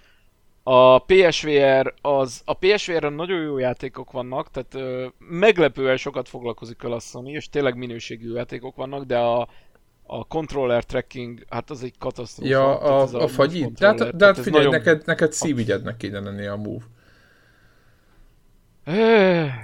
A 0.64 1.00
PSVR 1.00 1.94
az, 2.02 2.42
a 2.46 2.54
PSVR-en 2.54 3.14
nagyon 3.14 3.42
jó 3.42 3.58
játékok 3.58 4.12
vannak, 4.12 4.52
tehát 4.52 4.76
ö, 4.76 5.08
meglepően 5.18 5.98
sokat 5.98 6.30
foglalkozik 6.30 6.84
a 6.84 7.00
Sony, 7.00 7.28
és 7.28 7.50
tényleg 7.50 7.78
minőségű 7.78 8.34
játékok 8.34 8.76
vannak, 8.76 9.04
de 9.04 9.18
a, 9.18 9.48
a 10.04 10.28
controller 10.28 10.86
tracking, 10.86 11.46
hát 11.50 11.70
az 11.70 11.84
egy 11.84 11.98
katasztrófa. 11.98 12.52
Ja, 12.52 12.80
a, 12.80 13.02
a, 13.02 13.24
a 13.24 13.28
fagyi. 13.28 13.72
De 13.80 13.86
hát, 13.86 14.16
de 14.16 14.26
hát 14.26 14.40
figyelj, 14.40 14.66
nagyon... 14.66 14.80
neked, 14.80 15.06
neked 15.06 15.34
szívigyednek 15.34 15.98
kéne 15.98 16.20
lenni 16.20 16.46
a 16.46 16.56
move. 16.56 16.84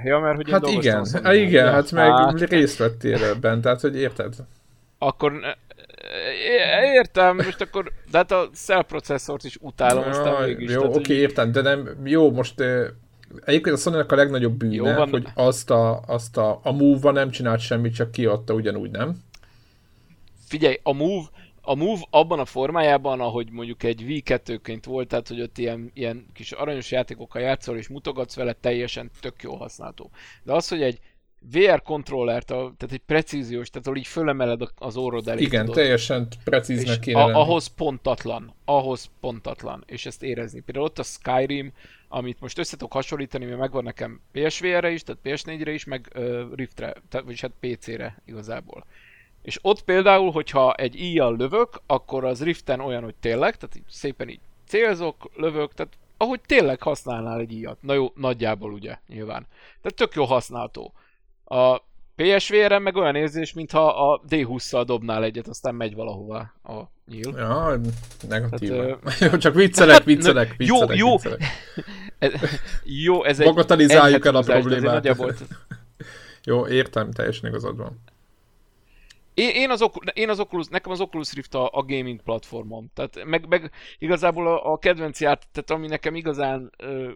Ja, 0.03 0.19
mert 0.19 0.35
hogy 0.35 0.51
Hát 0.51 0.67
igen, 0.67 1.05
igen, 1.23 1.71
hát 1.71 1.91
meg 1.91 2.11
hát... 2.11 2.39
részt 2.39 2.77
vettél 2.77 3.23
ebben, 3.23 3.61
tehát 3.61 3.81
hogy 3.81 3.95
érted? 3.95 4.35
Akkor 4.97 5.57
értem, 6.93 7.35
most 7.35 7.61
akkor, 7.61 7.91
de 8.11 8.17
hát 8.17 8.31
a 8.31 8.49
cell 8.53 8.81
processzort 8.81 9.43
is 9.43 9.57
utálom, 9.61 10.03
ja, 10.03 10.09
aztán 10.09 10.43
mégis. 10.43 10.71
Jó, 10.71 10.83
oké, 10.83 10.97
okay, 10.97 11.15
értem, 11.15 11.51
de 11.51 11.61
nem, 11.61 11.89
jó, 12.03 12.31
most 12.31 12.63
Egyébként 13.45 13.75
a 13.75 13.79
sony 13.79 13.93
a 13.93 14.15
legnagyobb 14.15 14.53
bűne, 14.53 14.75
Jó, 14.75 14.83
van. 14.83 15.09
hogy 15.09 15.27
azt 15.33 15.69
a, 15.69 16.01
azt 16.07 16.37
a, 16.37 16.59
a 16.63 16.71
move 16.71 17.11
nem 17.11 17.29
csinált 17.29 17.59
semmit, 17.59 17.95
csak 17.95 18.11
kiadta 18.11 18.53
ugyanúgy, 18.53 18.91
nem? 18.91 19.15
Figyelj, 20.47 20.79
a 20.83 20.93
Move, 20.93 21.25
a 21.61 21.75
Move 21.75 22.01
abban 22.09 22.39
a 22.39 22.45
formájában, 22.45 23.19
ahogy 23.19 23.51
mondjuk 23.51 23.83
egy 23.83 24.03
V2-ként 24.07 24.83
volt, 24.85 25.07
tehát 25.07 25.27
hogy 25.27 25.41
ott 25.41 25.57
ilyen, 25.57 25.91
ilyen 25.93 26.25
kis 26.33 26.51
aranyos 26.51 26.91
játékokkal 26.91 27.41
játszol 27.41 27.77
és 27.77 27.87
mutogatsz 27.87 28.35
vele, 28.35 28.53
teljesen 28.53 29.11
tök 29.21 29.43
jó 29.43 29.55
használható. 29.55 30.09
De 30.43 30.53
az, 30.53 30.67
hogy 30.67 30.81
egy 30.81 30.99
VR 31.51 31.81
kontrollert, 31.81 32.45
tehát 32.45 32.91
egy 32.91 33.01
precíziós, 33.05 33.69
tehát 33.69 33.87
ahol 33.87 33.99
így 33.99 34.07
fölemeled 34.07 34.61
az 34.75 34.97
orrod 34.97 35.27
elé. 35.27 35.41
Igen, 35.41 35.65
tudod, 35.65 35.75
teljesen 35.75 36.27
precíznek 36.43 36.99
kéne 36.99 37.23
a, 37.23 37.41
Ahhoz 37.41 37.67
pontatlan, 37.67 38.53
ahhoz 38.65 39.09
pontatlan, 39.19 39.83
és 39.85 40.05
ezt 40.05 40.23
érezni. 40.23 40.59
Például 40.59 40.85
ott 40.85 40.99
a 40.99 41.03
Skyrim, 41.03 41.73
amit 42.07 42.39
most 42.39 42.57
össze 42.57 42.77
tudok 42.77 42.93
hasonlítani, 42.93 43.45
mert 43.45 43.59
megvan 43.59 43.83
nekem 43.83 44.21
PSVR-re 44.31 44.91
is, 44.91 45.03
tehát 45.03 45.21
PS4-re 45.23 45.71
is, 45.71 45.83
meg 45.83 46.11
uh, 46.15 46.41
Riftre, 46.55 46.93
tehát, 47.09 47.25
vagyis 47.25 47.41
hát 47.41 47.51
PC-re 47.59 48.21
igazából. 48.25 48.85
És 49.41 49.59
ott 49.61 49.83
például, 49.83 50.31
hogyha 50.31 50.73
egy 50.73 51.01
íjjal 51.01 51.35
lövök, 51.37 51.81
akkor 51.85 52.25
az 52.25 52.43
Riften 52.43 52.79
olyan, 52.79 53.03
hogy 53.03 53.15
tényleg, 53.15 53.55
tehát 53.55 53.75
így 53.75 53.83
szépen 53.87 54.29
így 54.29 54.39
célzok, 54.67 55.31
lövök, 55.35 55.73
tehát 55.73 55.97
ahogy 56.17 56.41
tényleg 56.41 56.81
használnál 56.81 57.39
egy 57.39 57.51
íjat. 57.51 57.77
Na 57.81 57.93
jó, 57.93 58.11
nagyjából 58.15 58.73
ugye, 58.73 58.97
nyilván. 59.07 59.47
Tehát 59.81 59.97
tök 59.97 60.13
jó 60.13 60.25
használható. 60.25 60.93
A 61.45 61.81
PSVR-en 62.15 62.81
meg 62.81 62.95
olyan 62.95 63.15
érzés, 63.15 63.53
mintha 63.53 64.11
a 64.11 64.21
D20-szal 64.29 64.83
dobnál 64.85 65.23
egyet, 65.23 65.47
aztán 65.47 65.75
megy 65.75 65.95
valahova 65.95 66.37
a 66.63 66.81
nyíl. 67.07 67.33
Ja, 67.35 67.79
negatív. 68.27 68.69
Tehát, 68.69 69.19
jó, 69.31 69.37
csak 69.37 69.53
viccelek, 69.53 70.03
viccelek, 70.03 70.53
viccelek, 70.57 70.97
jó, 70.97 71.07
jó. 71.07 71.11
viccelek. 71.11 71.43
ez, 72.19 72.31
jó, 72.83 73.23
ez 73.23 73.39
egy... 73.39 73.45
Bagatelizáljuk 73.45 74.25
el 74.25 74.35
a 74.35 74.41
problémát. 74.41 75.17
jó, 76.43 76.67
értem, 76.67 77.11
teljesen 77.11 77.49
igazad 77.49 77.77
van. 77.77 78.01
Én, 79.33 79.49
én, 79.49 79.69
az, 79.69 79.89
én 80.13 80.29
az 80.29 80.39
Oculus, 80.39 80.67
nekem 80.67 80.91
az 80.91 81.01
Oculus 81.01 81.33
Rift 81.33 81.55
a, 81.55 81.69
a 81.71 81.83
gaming 81.83 82.21
platformom. 82.21 82.91
Tehát 82.93 83.23
meg, 83.25 83.47
meg 83.47 83.71
igazából 83.99 84.47
a, 84.47 84.71
a 84.71 84.77
kedvenc 84.77 85.19
járt, 85.19 85.47
tehát 85.51 85.71
ami 85.71 85.87
nekem 85.87 86.15
igazán 86.15 86.71
ö, 86.77 87.11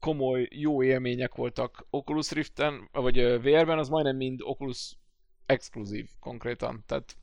komoly, 0.00 0.48
jó 0.50 0.82
élmények 0.82 1.34
voltak 1.34 1.86
Oculus 1.90 2.30
Riften, 2.30 2.88
vagy 2.92 3.16
VR-ben, 3.42 3.78
az 3.78 3.88
majdnem 3.88 4.16
mind 4.16 4.40
Oculus 4.42 4.96
exkluzív 5.46 6.08
konkrétan. 6.20 6.84
Tehát 6.86 7.16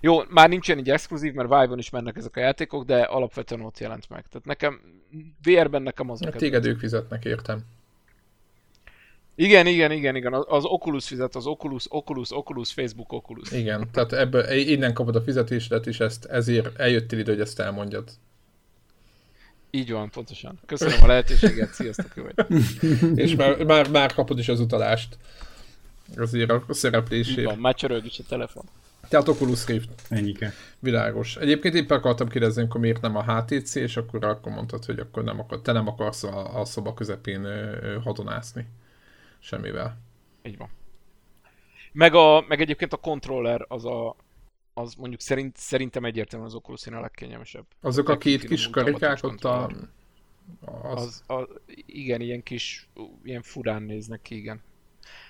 jó, 0.00 0.22
már 0.28 0.48
nincsen 0.48 0.78
így 0.78 0.90
exkluzív, 0.90 1.32
mert 1.32 1.48
Vive-on 1.48 1.78
is 1.78 1.90
mennek 1.90 2.16
ezek 2.16 2.36
a 2.36 2.40
játékok, 2.40 2.84
de 2.84 3.00
alapvetően 3.02 3.60
ott 3.60 3.78
jelent 3.78 4.08
meg. 4.08 4.26
Tehát 4.28 4.46
nekem, 4.46 4.80
VR-ben 5.42 5.82
nekem 5.82 6.10
az 6.10 6.22
a 6.22 6.24
hát 6.24 6.36
Téged 6.36 6.66
ők 6.66 6.78
fizetnek, 6.78 7.24
értem. 7.24 7.64
Igen, 9.34 9.66
igen, 9.66 9.92
igen, 9.92 10.16
igen. 10.16 10.32
Az 10.32 10.64
Oculus 10.64 11.06
fizet, 11.06 11.34
az 11.34 11.46
Oculus, 11.46 11.86
Oculus, 11.88 12.30
Oculus, 12.30 12.72
Facebook, 12.72 13.12
Oculus. 13.12 13.50
Igen, 13.50 13.88
tehát 13.92 14.12
ebből 14.12 14.50
innen 14.50 14.94
kapod 14.94 15.16
a 15.16 15.22
fizetésedet, 15.22 15.86
és 15.86 16.00
ezt 16.00 16.24
ezért 16.24 16.78
eljöttél 16.78 17.18
ide, 17.18 17.30
hogy 17.30 17.40
ezt 17.40 17.60
elmondjad. 17.60 18.10
Így 19.70 19.92
van, 19.92 20.10
pontosan. 20.10 20.58
Köszönöm 20.66 21.02
a 21.02 21.06
lehetőséget, 21.06 21.72
sziasztok, 21.72 22.12
jó 22.14 22.24
És 23.24 23.34
már, 23.34 23.64
már, 23.64 23.90
már 23.90 24.14
kapod 24.14 24.38
is 24.38 24.48
az 24.48 24.60
utalást. 24.60 25.18
Azért 26.16 26.50
a 26.50 26.64
szereplésért. 26.68 27.46
van, 27.46 27.58
már 27.58 27.74
csörög 27.74 28.04
is 28.04 28.18
a 28.18 28.22
telefon. 28.28 28.64
Tehát 29.08 29.28
Oculus 29.28 29.66
Rift. 29.66 29.88
Ennyike. 30.08 30.52
Világos. 30.78 31.36
Egyébként 31.36 31.74
éppen 31.74 31.98
akartam 31.98 32.28
kérdezni, 32.28 32.66
hogy 32.68 32.80
miért 32.80 33.00
nem 33.00 33.16
a 33.16 33.34
HTC, 33.34 33.74
és 33.74 33.96
akkor 33.96 34.24
akkor 34.24 34.52
mondtad, 34.52 34.84
hogy 34.84 34.98
akkor 34.98 35.24
nem 35.24 35.40
akar, 35.40 35.60
te 35.60 35.72
nem 35.72 35.88
akarsz 35.88 36.22
a, 36.22 36.60
a 36.60 36.64
szoba 36.64 36.94
közepén 36.94 37.44
ö, 37.44 37.98
hadonászni 38.04 38.66
semmivel. 39.38 39.98
Így 40.42 40.56
van. 40.56 40.68
Meg, 41.92 42.14
a, 42.14 42.44
meg 42.48 42.60
egyébként 42.60 42.92
a 42.92 42.96
controller 42.96 43.64
az 43.68 43.84
a, 43.84 44.16
az 44.78 44.94
mondjuk 44.94 45.20
szerint, 45.20 45.56
szerintem 45.56 46.04
egyértelműen 46.04 46.50
az 46.50 46.56
Oculus 46.56 46.86
a 46.86 47.00
legkényelmesebb. 47.00 47.66
Azok 47.80 48.08
a 48.08 48.18
két 48.18 48.44
kis 48.44 48.70
karikák 48.70 49.18
ott 49.22 49.44
a... 49.44 49.70
Az... 50.64 51.22
Az, 51.26 51.36
a, 51.36 51.48
igen, 51.86 52.20
ilyen 52.20 52.42
kis, 52.42 52.88
ilyen 53.22 53.42
furán 53.42 53.82
néznek 53.82 54.22
ki, 54.22 54.36
igen. 54.36 54.62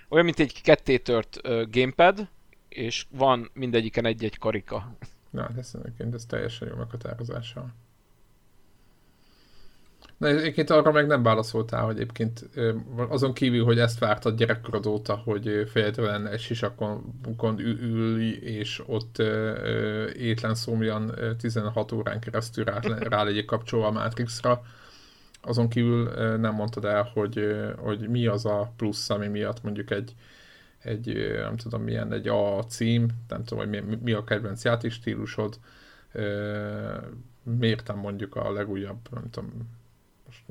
Olyan, 0.09 0.25
mint 0.25 0.39
egy 0.39 0.63
kettétört 0.63 1.41
uh, 1.45 1.71
gamepad, 1.71 2.29
és 2.69 3.07
van 3.11 3.51
mindegyiken 3.53 4.05
egy-egy 4.05 4.39
karika. 4.39 4.97
Na, 5.31 5.51
ez, 5.57 5.75
ez 6.13 6.27
teljesen 6.27 6.69
jó 6.69 6.75
meghatározása. 6.75 7.75
Na, 10.19 10.27
egyébként 10.27 10.71
arra 10.71 10.93
meg 10.93 11.07
nem 11.07 11.23
válaszoltál, 11.23 11.85
hogy 11.85 11.95
egyébként 11.95 12.49
azon 13.09 13.33
kívül, 13.33 13.65
hogy 13.65 13.79
ezt 13.79 13.99
vártad 13.99 14.37
gyerekkorod 14.37 14.87
óta, 14.87 15.17
hogy 15.17 15.69
fejedben 15.73 16.27
egy 16.27 16.41
sisakon 16.41 17.59
ül, 17.59 18.33
és 18.33 18.83
ott 18.87 19.19
étlen 20.17 20.55
szomjan 20.55 21.15
16 21.39 21.93
órán 21.93 22.21
keresztül 22.21 22.65
rá, 22.65 22.81
rá 23.11 23.23
legyek 23.23 23.45
kapcsolva 23.45 23.87
a 23.87 23.91
Matrixra, 23.91 24.63
azon 25.43 25.69
kívül 25.69 26.09
nem 26.37 26.55
mondtad 26.55 26.85
el, 26.85 27.11
hogy, 27.15 27.57
hogy 27.77 28.09
mi 28.09 28.27
az 28.27 28.47
a 28.47 28.73
plusz, 28.77 29.11
ami 29.11 29.27
miatt 29.27 29.63
mondjuk 29.63 29.91
egy, 29.91 30.15
egy 30.79 31.37
nem 31.39 31.57
tudom 31.57 31.83
milyen, 31.83 32.13
egy 32.13 32.29
A 32.29 32.65
cím, 32.65 33.09
nem 33.29 33.45
tudom, 33.45 33.69
hogy 33.69 33.85
mi, 33.85 33.99
mi 34.03 34.13
a 34.13 34.25
kedvenc 34.25 34.65
játékstílusod, 34.65 35.59
miért 37.43 37.87
nem 37.87 37.99
mondjuk 37.99 38.37
a 38.37 38.53
legújabb, 38.53 38.99
nem 39.11 39.31
tudom, 39.31 39.78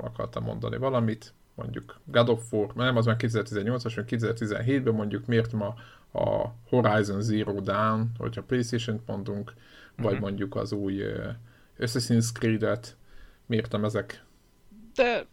akartam 0.06 0.44
mondani 0.44 0.76
valamit, 0.76 1.34
mondjuk 1.54 2.00
God 2.04 2.28
of 2.28 2.52
War, 2.52 2.72
nem, 2.74 2.96
az 2.96 3.06
már 3.06 3.16
2018-as, 3.18 3.92
vagy 3.94 4.04
2017-ben 4.08 4.94
mondjuk 4.94 5.26
miért 5.26 5.52
ma 5.52 5.74
a 6.12 6.48
Horizon 6.68 7.22
Zero 7.22 7.60
Dawn, 7.60 8.10
hogyha 8.18 8.42
Playstation-t 8.42 9.06
mondunk, 9.06 9.52
vagy 9.96 10.06
uh-huh. 10.06 10.20
mondjuk 10.20 10.56
az 10.56 10.72
új 10.72 11.02
uh, 11.02 11.26
Assassin's 11.78 12.32
Creed-et, 12.32 12.96
miért 13.46 13.72
nem 13.72 13.84
ezek? 13.84 14.24
De 14.94 15.26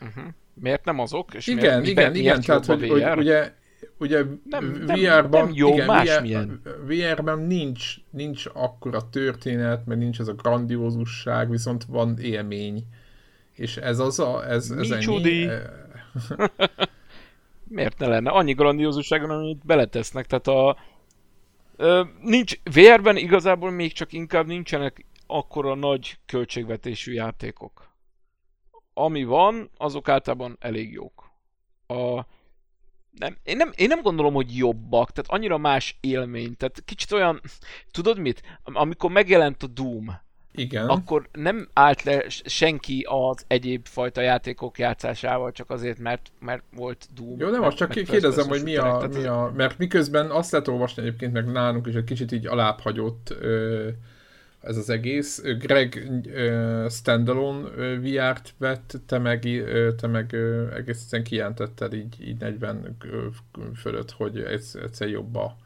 uh-huh. 0.00 0.24
miért 0.54 0.84
nem 0.84 0.98
azok? 0.98 1.34
És 1.34 1.46
igen, 1.46 1.80
miért, 1.80 1.86
igen, 1.86 2.10
miért 2.10 2.16
igen, 2.16 2.40
tehát 2.40 2.66
hogy, 2.66 2.88
hogy 2.88 3.18
ugye 3.18 3.52
ugye 3.98 4.24
nem, 4.44 4.84
VR-ban, 4.86 5.44
nem 5.44 5.50
jó, 5.54 5.72
igen, 5.72 6.60
VR, 6.86 7.14
VR-ben 7.14 7.38
nincs, 7.38 7.94
nincs 8.10 8.46
akkora 8.52 9.08
történet, 9.10 9.86
mert 9.86 10.00
nincs 10.00 10.20
ez 10.20 10.28
a 10.28 10.32
grandiózusság, 10.32 11.50
viszont 11.50 11.84
van 11.84 12.18
élmény. 12.18 12.84
És 13.54 13.76
ez 13.76 13.98
az 13.98 14.18
a... 14.18 14.46
Ez, 14.48 14.70
ez 14.70 14.90
ennyi, 14.90 15.48
Miért 17.64 17.98
ne 17.98 18.06
lenne? 18.06 18.30
Annyi 18.30 18.52
grandiózusságon, 18.52 19.30
amit 19.30 19.66
beletesznek. 19.66 20.26
Tehát 20.26 20.46
a... 20.46 20.76
Ö, 21.76 22.02
nincs, 22.20 22.54
VR-ben 22.62 23.16
igazából 23.16 23.70
még 23.70 23.92
csak 23.92 24.12
inkább 24.12 24.46
nincsenek 24.46 25.04
akkora 25.26 25.74
nagy 25.74 26.18
költségvetésű 26.26 27.12
játékok. 27.12 27.90
Ami 28.94 29.24
van, 29.24 29.70
azok 29.76 30.08
általában 30.08 30.56
elég 30.60 30.92
jók. 30.92 31.30
A, 31.86 32.26
nem, 33.10 33.36
én, 33.42 33.56
nem, 33.56 33.72
én 33.76 33.88
nem 33.88 34.02
gondolom, 34.02 34.34
hogy 34.34 34.56
jobbak, 34.56 35.10
tehát 35.10 35.30
annyira 35.30 35.58
más 35.58 35.98
élmény, 36.00 36.56
tehát 36.56 36.82
kicsit 36.84 37.12
olyan, 37.12 37.40
tudod 37.90 38.18
mit? 38.18 38.42
Amikor 38.62 39.10
megjelent 39.10 39.62
a 39.62 39.66
Doom, 39.66 40.20
igen. 40.54 40.88
akkor 40.88 41.28
nem 41.32 41.68
állt 41.72 42.02
le 42.02 42.24
senki 42.44 43.06
az 43.08 43.44
egyéb 43.46 43.86
fajta 43.86 44.20
játékok 44.20 44.78
játszásával, 44.78 45.52
csak 45.52 45.70
azért, 45.70 45.98
mert, 45.98 46.32
mert 46.40 46.62
volt 46.76 47.06
Doom. 47.14 47.38
Jó, 47.38 47.50
nem, 47.50 47.60
most 47.60 47.76
csak 47.76 47.90
kérdezem, 47.90 48.48
hogy 48.48 48.62
mi 48.62 48.76
a, 48.76 49.08
mi 49.12 49.24
a, 49.24 49.52
mert 49.56 49.78
miközben 49.78 50.30
azt 50.30 50.50
lehet 50.50 50.68
olvasni 50.68 51.02
egyébként, 51.02 51.32
meg 51.32 51.46
nálunk 51.46 51.86
is 51.86 51.94
egy 51.94 52.04
kicsit 52.04 52.32
így 52.32 52.46
alábbhagyott 52.46 53.36
ö, 53.40 53.88
ez 54.60 54.76
az 54.76 54.90
egész. 54.90 55.42
Greg 55.58 56.10
ö, 56.32 56.86
standalone 56.90 57.68
VR-t 57.96 58.54
vett, 58.58 59.00
te 59.06 59.18
meg, 59.18 59.44
ö, 59.44 59.94
te 59.94 60.06
meg 60.06 60.32
ö, 60.32 60.74
egészen 60.74 61.22
kijelentetted 61.22 61.94
így, 61.94 62.16
így 62.20 62.36
40 62.36 62.96
fölött, 63.74 64.10
hogy 64.10 64.38
ez 64.38 64.78
egyszer 64.82 65.08
jobb 65.08 65.36
a, 65.36 65.56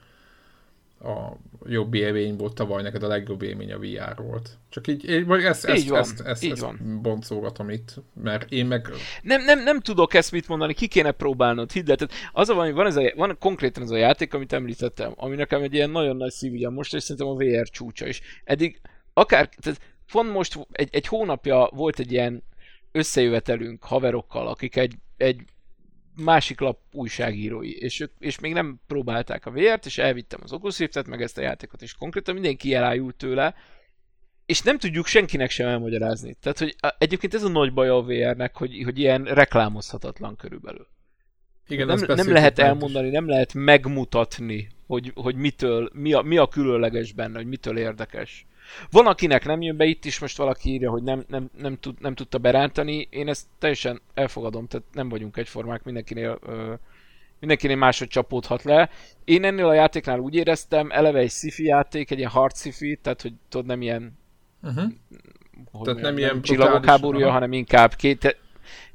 a 1.01 1.37
jobb 1.67 1.95
élmény 1.95 2.37
volt 2.37 2.55
tavaly, 2.55 2.83
neked 2.83 3.03
a 3.03 3.07
legjobb 3.07 3.43
élmény 3.43 3.73
a 3.73 3.79
VR 3.79 4.23
volt. 4.23 4.59
Csak 4.69 4.87
így, 4.87 5.11
így 5.11 5.27
vagy 5.27 5.45
ezt, 5.45 5.65
ezt, 5.65 5.83
így 5.83 5.89
van, 5.89 6.01
ezt, 6.01 6.21
ezt, 6.21 6.45
így 6.45 6.51
ezt 6.51 6.61
van. 6.61 6.99
boncolgatom 7.03 7.71
itt, 7.71 7.95
mert 8.23 8.53
én 8.53 8.67
meg... 8.67 8.89
Nem, 9.23 9.45
nem, 9.45 9.63
nem 9.63 9.81
tudok 9.81 10.15
ezt 10.15 10.33
mit 10.33 10.49
mondani, 10.49 10.75
ki 10.75 10.87
kéne 10.87 11.11
próbálnod, 11.11 11.73
hidd 11.73 11.91
el. 11.91 11.97
Tehát 11.97 12.15
az 12.33 12.49
a 12.49 12.55
van, 12.55 12.75
van, 12.75 12.87
ez 12.87 12.97
a, 12.97 13.13
van 13.17 13.37
konkrétan 13.41 13.83
ez 13.83 13.91
a 13.91 13.97
játék, 13.97 14.35
amit 14.35 14.53
említettem, 14.53 15.13
ami 15.17 15.37
nekem 15.37 15.63
egy 15.63 15.75
ilyen 15.75 15.91
nagyon 15.91 16.17
nagy 16.17 16.33
szívügyem 16.33 16.73
most, 16.73 16.95
és 16.95 17.03
szerintem 17.03 17.27
a 17.27 17.35
VR 17.35 17.69
csúcsa 17.69 18.07
is. 18.07 18.21
Eddig 18.45 18.81
akár, 19.13 19.49
tehát 19.61 19.81
pont 20.13 20.33
most 20.33 20.67
egy, 20.73 20.89
egy 20.93 21.07
hónapja 21.07 21.71
volt 21.75 21.99
egy 21.99 22.13
ilyen 22.13 22.43
összejövetelünk 22.93 23.85
haverokkal, 23.85 24.49
akik 24.49 24.77
egy, 24.77 24.95
egy 25.17 25.43
másik 26.17 26.61
lap 26.61 26.79
újságírói, 26.93 27.79
és, 27.79 28.01
ők, 28.01 28.13
és 28.19 28.39
még 28.39 28.53
nem 28.53 28.81
próbálták 28.87 29.47
a 29.47 29.51
VR-t, 29.51 29.87
és 29.87 29.99
elvittem 29.99 30.41
az 30.43 30.53
Oculus 30.53 30.79
Rift-et, 30.79 31.07
meg 31.07 31.23
ezt 31.23 31.39
a 31.39 31.43
játékot, 31.43 31.83
és 31.83 31.95
konkrétan 31.95 32.35
mindenki 32.35 32.75
elájult 32.75 33.17
tőle, 33.17 33.55
és 34.47 34.63
nem 34.63 34.79
tudjuk 34.79 35.07
senkinek 35.07 35.51
sem 35.51 35.69
elmagyarázni. 35.69 36.37
Tehát, 36.41 36.59
hogy 36.59 36.77
egyébként 36.99 37.35
ez 37.35 37.43
a 37.43 37.49
nagy 37.49 37.73
baj 37.73 37.89
a 37.89 38.03
VR-nek, 38.03 38.57
hogy, 38.57 38.83
hogy 38.85 38.99
ilyen 38.99 39.25
reklámozhatatlan 39.25 40.37
körülbelül. 40.37 40.87
Igen, 41.69 41.87
nem, 41.87 41.99
nem 42.07 42.33
lehet 42.33 42.59
elmondani, 42.59 43.07
is. 43.07 43.13
nem 43.13 43.29
lehet 43.29 43.55
megmutatni, 43.55 44.69
hogy, 44.87 45.13
hogy 45.15 45.35
mitől, 45.35 45.91
mi 45.93 46.13
a, 46.13 46.23
mi 46.23 46.37
a 46.37 46.49
különleges 46.49 47.13
benne, 47.13 47.37
hogy 47.37 47.47
mitől 47.47 47.79
érdekes. 47.79 48.47
Van, 48.91 49.07
akinek 49.07 49.45
nem 49.45 49.63
jön 49.63 49.77
be, 49.77 49.85
itt 49.85 50.05
is 50.05 50.19
most 50.19 50.37
valaki 50.37 50.71
írja, 50.71 50.91
hogy 50.91 51.03
nem, 51.03 51.25
nem, 51.29 51.51
nem, 51.59 51.79
tud, 51.81 52.01
nem 52.01 52.15
tudta 52.15 52.39
berántani. 52.39 53.09
Én 53.11 53.29
ezt 53.29 53.47
teljesen 53.59 54.01
elfogadom, 54.15 54.67
tehát 54.67 54.87
nem 54.93 55.09
vagyunk 55.09 55.37
egyformák, 55.37 55.83
mindenkinél, 55.83 56.39
ö, 56.43 56.75
mindenkinél 57.41 57.77
máshogy 57.77 58.09
csapódhat 58.09 58.63
le. 58.63 58.91
Én 59.25 59.45
ennél 59.45 59.67
a 59.67 59.75
játéknál 59.75 60.19
úgy 60.19 60.35
éreztem, 60.35 60.91
eleve 60.91 61.19
egy 61.19 61.31
sci 61.31 61.65
játék, 61.65 62.11
egy 62.11 62.19
ilyen 62.19 62.31
hard 62.31 62.57
sci 62.57 62.99
tehát 63.03 63.23
hogy 63.23 63.33
tudod, 63.49 63.67
nem 63.67 63.83
ilyen 63.83 64.19
uh-huh. 64.63 64.93
tehát 65.85 66.01
nem, 66.01 66.19
ilyen 66.19 66.43
csillagok 66.43 66.85
háborúja, 66.85 67.31
hanem 67.31 67.53
inkább, 67.53 67.95
két, 67.95 68.37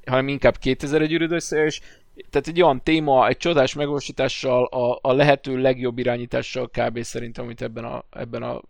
hanem 0.05 0.27
inkább 0.27 0.57
2001 0.57 1.11
ürödös, 1.11 1.51
és 1.51 1.81
tehát 2.29 2.47
egy 2.47 2.61
olyan 2.61 2.83
téma, 2.83 3.27
egy 3.27 3.37
csodás 3.37 3.73
megvalósítással, 3.73 4.65
a, 4.65 4.99
a 5.01 5.13
lehető 5.13 5.57
legjobb 5.57 5.97
irányítással 5.97 6.69
kb. 6.69 7.01
szerintem, 7.01 7.43
amit 7.43 7.61
ebben 7.61 7.83
a, 7.83 8.03
ebben 8.09 8.43
a 8.43 8.61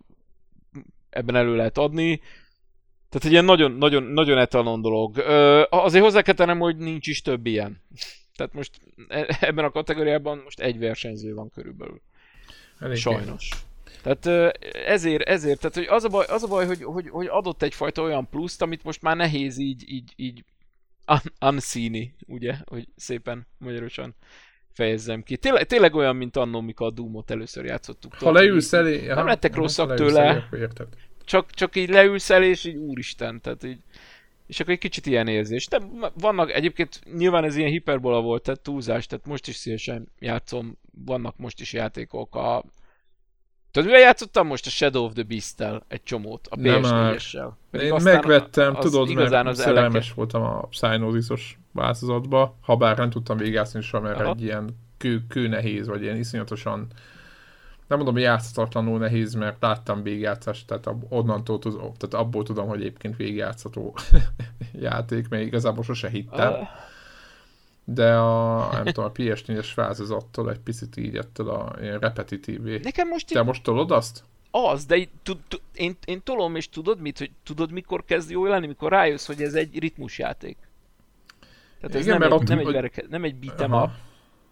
ebben 1.11 1.35
elő 1.35 1.55
lehet 1.55 1.77
adni. 1.77 2.17
Tehát 3.09 3.25
egy 3.25 3.31
ilyen 3.31 3.45
nagyon, 3.45 3.71
nagyon, 3.71 4.03
nagyon 4.03 4.37
etalon 4.37 4.81
dolog. 4.81 5.17
Ö, 5.17 5.63
azért 5.69 6.03
hozzá 6.03 6.21
kell 6.21 6.33
tennem, 6.33 6.59
hogy 6.59 6.77
nincs 6.77 7.07
is 7.07 7.21
több 7.21 7.45
ilyen. 7.45 7.81
Tehát 8.35 8.53
most 8.53 8.79
e, 9.07 9.37
ebben 9.39 9.65
a 9.65 9.71
kategóriában 9.71 10.41
most 10.43 10.59
egy 10.59 10.79
versenyző 10.79 11.33
van 11.33 11.49
körülbelül. 11.49 12.01
Elég 12.79 12.97
Sajnos. 12.97 13.49
Tehát 14.03 14.53
ezért, 14.85 15.23
ezért, 15.23 15.59
tehát 15.59 15.75
hogy 15.75 15.85
az 15.89 16.03
a 16.03 16.07
baj, 16.07 16.25
az 16.25 16.43
a 16.43 16.47
baj 16.47 16.65
hogy, 16.65 16.83
hogy, 16.83 17.09
hogy 17.09 17.27
adott 17.27 17.61
egyfajta 17.61 18.01
olyan 18.01 18.29
pluszt, 18.29 18.61
amit 18.61 18.83
most 18.83 19.01
már 19.01 19.15
nehéz 19.15 19.57
így, 19.57 19.83
így, 19.87 20.13
így 20.15 20.43
unseen 21.39 22.15
ugye, 22.27 22.55
hogy 22.65 22.87
szépen 22.95 23.47
magyarosan 23.57 24.15
fejezzem 24.73 25.23
ki. 25.23 25.37
Tényleg, 25.37 25.65
tényleg 25.65 25.95
olyan, 25.95 26.15
mint 26.15 26.37
annó, 26.37 26.61
mikor 26.61 26.87
a 26.87 26.91
Doom-ot 26.91 27.31
először 27.31 27.65
játszottuk. 27.65 28.13
Ha 28.13 28.31
leülsz 28.31 28.73
elé... 28.73 29.07
Nem 29.07 29.25
lettek 29.25 29.55
rosszak 29.55 29.95
tőle. 29.95 30.47
Elé, 30.51 30.67
csak, 31.25 31.51
csak 31.51 31.75
így 31.75 31.89
leülsz 31.89 32.29
elé, 32.29 32.49
és 32.49 32.65
így 32.65 32.75
úristen, 32.75 33.41
tehát 33.41 33.63
így... 33.63 33.79
És 34.47 34.59
akkor 34.59 34.73
egy 34.73 34.79
kicsit 34.79 35.05
ilyen 35.05 35.27
érzés. 35.27 35.67
De 35.67 35.79
vannak 36.13 36.51
egyébként, 36.51 37.01
nyilván 37.15 37.43
ez 37.43 37.55
ilyen 37.55 37.69
hiperbola 37.69 38.21
volt, 38.21 38.43
tehát 38.43 38.61
túlzás, 38.61 39.07
tehát 39.07 39.25
most 39.25 39.47
is 39.47 39.55
szívesen 39.55 40.07
játszom, 40.19 40.77
vannak 41.05 41.37
most 41.37 41.61
is 41.61 41.73
játékok 41.73 42.35
a... 42.35 42.63
Tudod, 43.71 43.87
mivel 43.87 44.03
játszottam 44.03 44.47
most 44.47 44.65
a 44.65 44.69
Shadow 44.69 45.03
of 45.03 45.13
the 45.13 45.23
Beast-tel 45.23 45.83
egy 45.87 46.03
csomót, 46.03 46.47
a 46.49 46.55
PS4-essel. 46.55 47.49
Én 47.71 47.95
megvettem, 48.03 48.75
az 48.75 48.83
tudod, 48.83 49.13
mert 49.13 49.47
az 49.47 49.57
szerelmes 49.57 49.93
eleke. 49.93 50.13
voltam 50.15 50.43
a 50.43 50.67
Psygnosis 50.69 51.59
változatba, 51.71 52.57
ha 52.61 52.75
bár 52.75 52.97
nem 52.97 53.09
tudtam 53.09 53.37
végigjátszani 53.37 53.83
sem, 53.83 54.01
mert 54.01 54.19
Aha. 54.19 54.29
egy 54.29 54.41
ilyen 54.41 54.77
kő, 54.97 55.23
kő 55.27 55.47
nehéz, 55.47 55.87
vagy 55.87 56.01
ilyen 56.01 56.17
iszonyatosan 56.17 56.87
nem 57.91 57.99
mondom, 57.99 58.13
hogy 58.15 58.23
játszhatatlanul 58.23 58.99
nehéz, 58.99 59.33
mert 59.33 59.61
láttam 59.61 60.03
végigjátszást, 60.03 60.67
tehát 60.67 60.89
onnantól 61.09 61.59
tudom, 61.59 61.93
tehát 61.97 62.25
abból 62.25 62.43
tudom, 62.43 62.67
hogy 62.67 62.79
egyébként 62.79 63.15
végigjátszható 63.15 63.95
játék, 64.87 65.29
mert 65.29 65.43
igazából 65.43 65.83
sose 65.83 66.09
hittem. 66.09 66.53
De 67.83 68.15
a, 68.15 68.69
nem 68.71 68.85
tudom, 68.85 69.05
a 69.05 69.11
PS4-es 69.11 69.71
változattól 69.75 70.51
egy 70.51 70.59
picit 70.59 70.97
így 70.97 71.15
ettől 71.15 71.49
a 71.49 71.75
repetitívé. 71.99 72.79
Nekem 72.83 73.07
most 73.07 73.27
Te 73.27 73.39
így... 73.39 73.45
most 73.45 73.63
tolod 73.63 73.91
azt? 73.91 74.23
Az, 74.51 74.85
de 74.85 75.07
tud, 75.23 75.37
tud, 75.47 75.61
én, 75.73 75.97
én 76.05 76.21
tolom, 76.23 76.55
és 76.55 76.69
tudod 76.69 76.99
mit, 76.99 77.17
hogy 77.17 77.31
tudod 77.43 77.71
mikor 77.71 78.05
kezd 78.05 78.29
jó 78.29 78.45
lenni, 78.45 78.67
mikor 78.67 78.91
rájössz, 78.91 79.25
hogy 79.25 79.41
ez 79.41 79.53
egy 79.53 79.79
ritmusjáték. 79.79 80.57
Tehát 81.81 81.95
ez 81.95 82.05
Igen, 82.05 82.17
nem, 82.19 82.31
egy, 82.31 82.47
nem, 82.47 82.59
egy 82.59 82.71
verke, 82.71 83.03
nem 83.09 83.23
egy 83.23 83.35
beat'em 83.41 83.83
up. 83.83 83.89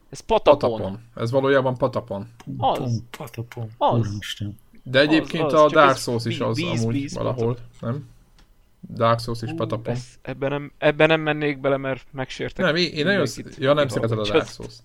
Ez 0.10 0.20
patapon. 0.20 0.72
patapon. 0.72 1.00
Ez 1.16 1.32
valójában 1.32 1.78
patapon. 1.78 2.28
Az. 2.58 3.04
Patapon. 3.18 3.70
Az. 3.78 4.22
De 4.84 5.00
egyébként 5.00 5.44
az, 5.44 5.54
az. 5.54 5.62
a 5.62 5.70
Dark 5.70 5.98
Souls 5.98 6.26
is 6.26 6.40
az 6.40 6.56
bíz, 6.56 6.82
amúgy 6.82 6.94
bíz, 6.94 7.14
valahol, 7.14 7.54
patapon. 7.54 7.92
nem? 7.92 8.10
Dark 8.96 9.20
Souls 9.20 9.42
is 9.42 9.54
patapon. 9.56 9.94
Ez, 9.94 10.06
ebben, 10.22 10.50
nem, 10.50 10.72
ebben 10.78 11.08
nem 11.08 11.22
mennék 11.22 11.60
bele, 11.60 11.78
mert 11.78 12.06
megsértek. 12.12 12.66
Nem, 12.66 12.76
én, 12.76 12.92
én 12.92 13.06
nagyon... 13.06 13.26
Sz... 13.26 13.42
Ja, 13.58 13.74
nem 13.74 13.88
szereted 13.88 14.20
a 14.20 14.28
Dark 14.28 14.48
souls 14.48 14.76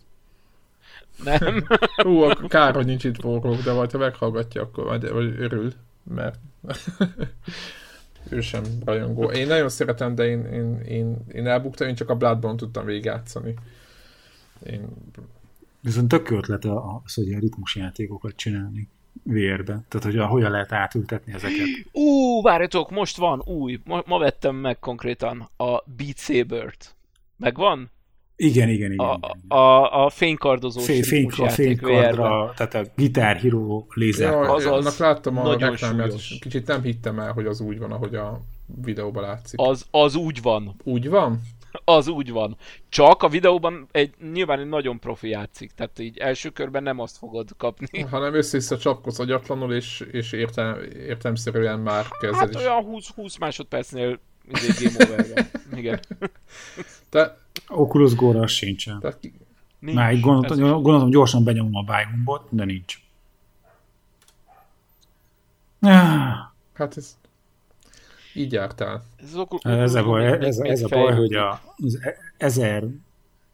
Nem. 1.25 1.67
Hú, 2.07 2.21
akkor 2.23 2.49
kár, 2.49 2.75
hogy 2.75 2.87
nincs 2.87 3.05
itt 3.05 3.21
forró, 3.21 3.55
de 3.55 3.73
majd 3.73 3.91
ha 3.91 3.99
meghallgatja, 3.99 4.63
akkor 4.63 4.85
majd 4.85 5.13
vagy 5.13 5.35
örül, 5.39 5.73
mert 6.03 6.39
ő 8.29 8.41
sem 8.41 8.63
rajongó. 8.85 9.31
Én 9.31 9.47
nagyon 9.47 9.69
szeretem, 9.69 10.15
de 10.15 10.27
én, 10.27 10.45
én, 10.45 10.81
én, 10.81 11.17
én 11.33 11.47
elbuktam, 11.47 11.89
én 11.89 11.95
csak 11.95 12.11
a 12.11 12.17
Bloodborne 12.17 12.57
tudtam 12.57 12.85
végigjátszani. 12.85 13.55
Én... 14.67 14.89
Viszont 15.81 16.09
tök 16.09 16.31
ötlet 16.31 16.65
az, 16.65 17.15
hogy 17.15 17.27
ilyen 17.27 17.41
ritmusjátékokat 17.41 18.37
csinálni 18.37 18.89
vérbe. 19.23 19.83
Tehát, 19.89 20.07
hogy 20.07 20.31
hogyan 20.31 20.51
lehet 20.51 20.73
átültetni 20.73 21.33
ezeket. 21.33 21.67
Ú, 21.93 22.43
várjatok, 22.43 22.91
most 22.91 23.17
van 23.17 23.43
új. 23.45 23.81
Ma, 23.85 24.03
ma 24.07 24.19
vettem 24.19 24.55
meg 24.55 24.79
konkrétan 24.79 25.49
a 25.57 25.83
Beat 25.97 26.19
Saber-t. 26.19 26.95
Megvan? 27.37 27.91
Igen, 28.37 28.69
igen, 28.69 28.93
igen. 28.93 29.07
A, 29.07 29.19
igen. 29.23 29.59
a, 29.59 30.05
a 30.05 30.11
fénykardozós 30.11 30.85
Fény, 30.85 31.03
fénykard, 31.03 31.51
fénykardra, 31.51 32.53
tehát 32.57 32.75
a 32.75 32.85
Guitar 32.97 33.37
Hero 33.37 33.85
lézer. 33.95 34.31
Ja, 34.31 34.53
az, 34.53 34.67
az 34.67 34.99
láttam 34.99 35.39
a 35.39 35.57
reklámját, 35.57 36.13
és 36.13 36.37
kicsit 36.41 36.67
nem 36.67 36.83
hittem 36.83 37.19
el, 37.19 37.33
hogy 37.33 37.47
az 37.47 37.61
úgy 37.61 37.79
van, 37.79 37.93
ahogy 37.93 38.15
a 38.15 38.41
videóban 38.83 39.23
látszik. 39.23 39.61
Az, 39.61 39.87
az 39.91 40.15
úgy 40.15 40.43
van. 40.43 40.77
Úgy 40.85 41.09
van? 41.09 41.41
Az 41.85 42.09
úgy 42.09 42.31
van. 42.31 42.57
Csak 42.89 43.23
a 43.23 43.29
videóban 43.29 43.89
egy, 43.93 44.15
nyilván 44.33 44.59
egy 44.59 44.69
nagyon 44.69 44.99
profi 44.99 45.29
játszik, 45.29 45.73
tehát 45.73 45.99
így 45.99 46.19
első 46.19 46.49
körben 46.51 46.83
nem 46.83 46.99
azt 46.99 47.19
fogod 47.19 47.49
kapni. 47.57 48.01
Hanem 48.01 48.35
össze-vissza 48.35 48.79
csapkodsz 48.79 49.19
agyatlanul, 49.19 49.75
és, 49.75 50.05
és 50.11 50.33
értem, 50.33 50.77
értemszerűen 51.07 51.81
már 51.81 52.07
kezded 52.21 52.41
hát 52.41 52.55
is. 52.55 52.57
olyan 52.57 52.83
20, 52.83 53.11
20 53.11 53.39
másodpercnél 53.39 54.21
izé 54.49 54.85
game 54.85 55.05
over 55.05 55.47
Igen. 55.77 56.01
Te... 57.11 57.43
Oculus 57.69 58.15
Go-ra 58.15 58.47
sincsen. 58.47 59.01
Te... 59.01 59.19
Nincs, 59.79 59.97
Már 59.97 60.21
gondoltam, 60.21 60.59
gondoltam, 60.59 61.11
gyorsan 61.11 61.45
benyomom 61.45 61.75
a 61.75 61.83
bájgumbot, 61.83 62.47
de 62.51 62.65
nincs. 62.65 63.03
Hát 66.73 66.97
ez 66.97 67.17
így 68.35 68.53
jártál. 68.53 69.05
Ez, 69.17 69.35
ez, 69.63 69.95
a 69.95 70.05
baj, 70.05 70.27
ez, 70.27 70.59
ez 70.59 70.83
a 70.83 70.89
baj, 70.89 71.15
hogy 71.15 71.35
a, 71.35 71.63
az 71.77 71.99
e- 72.03 72.17
ezer 72.37 72.85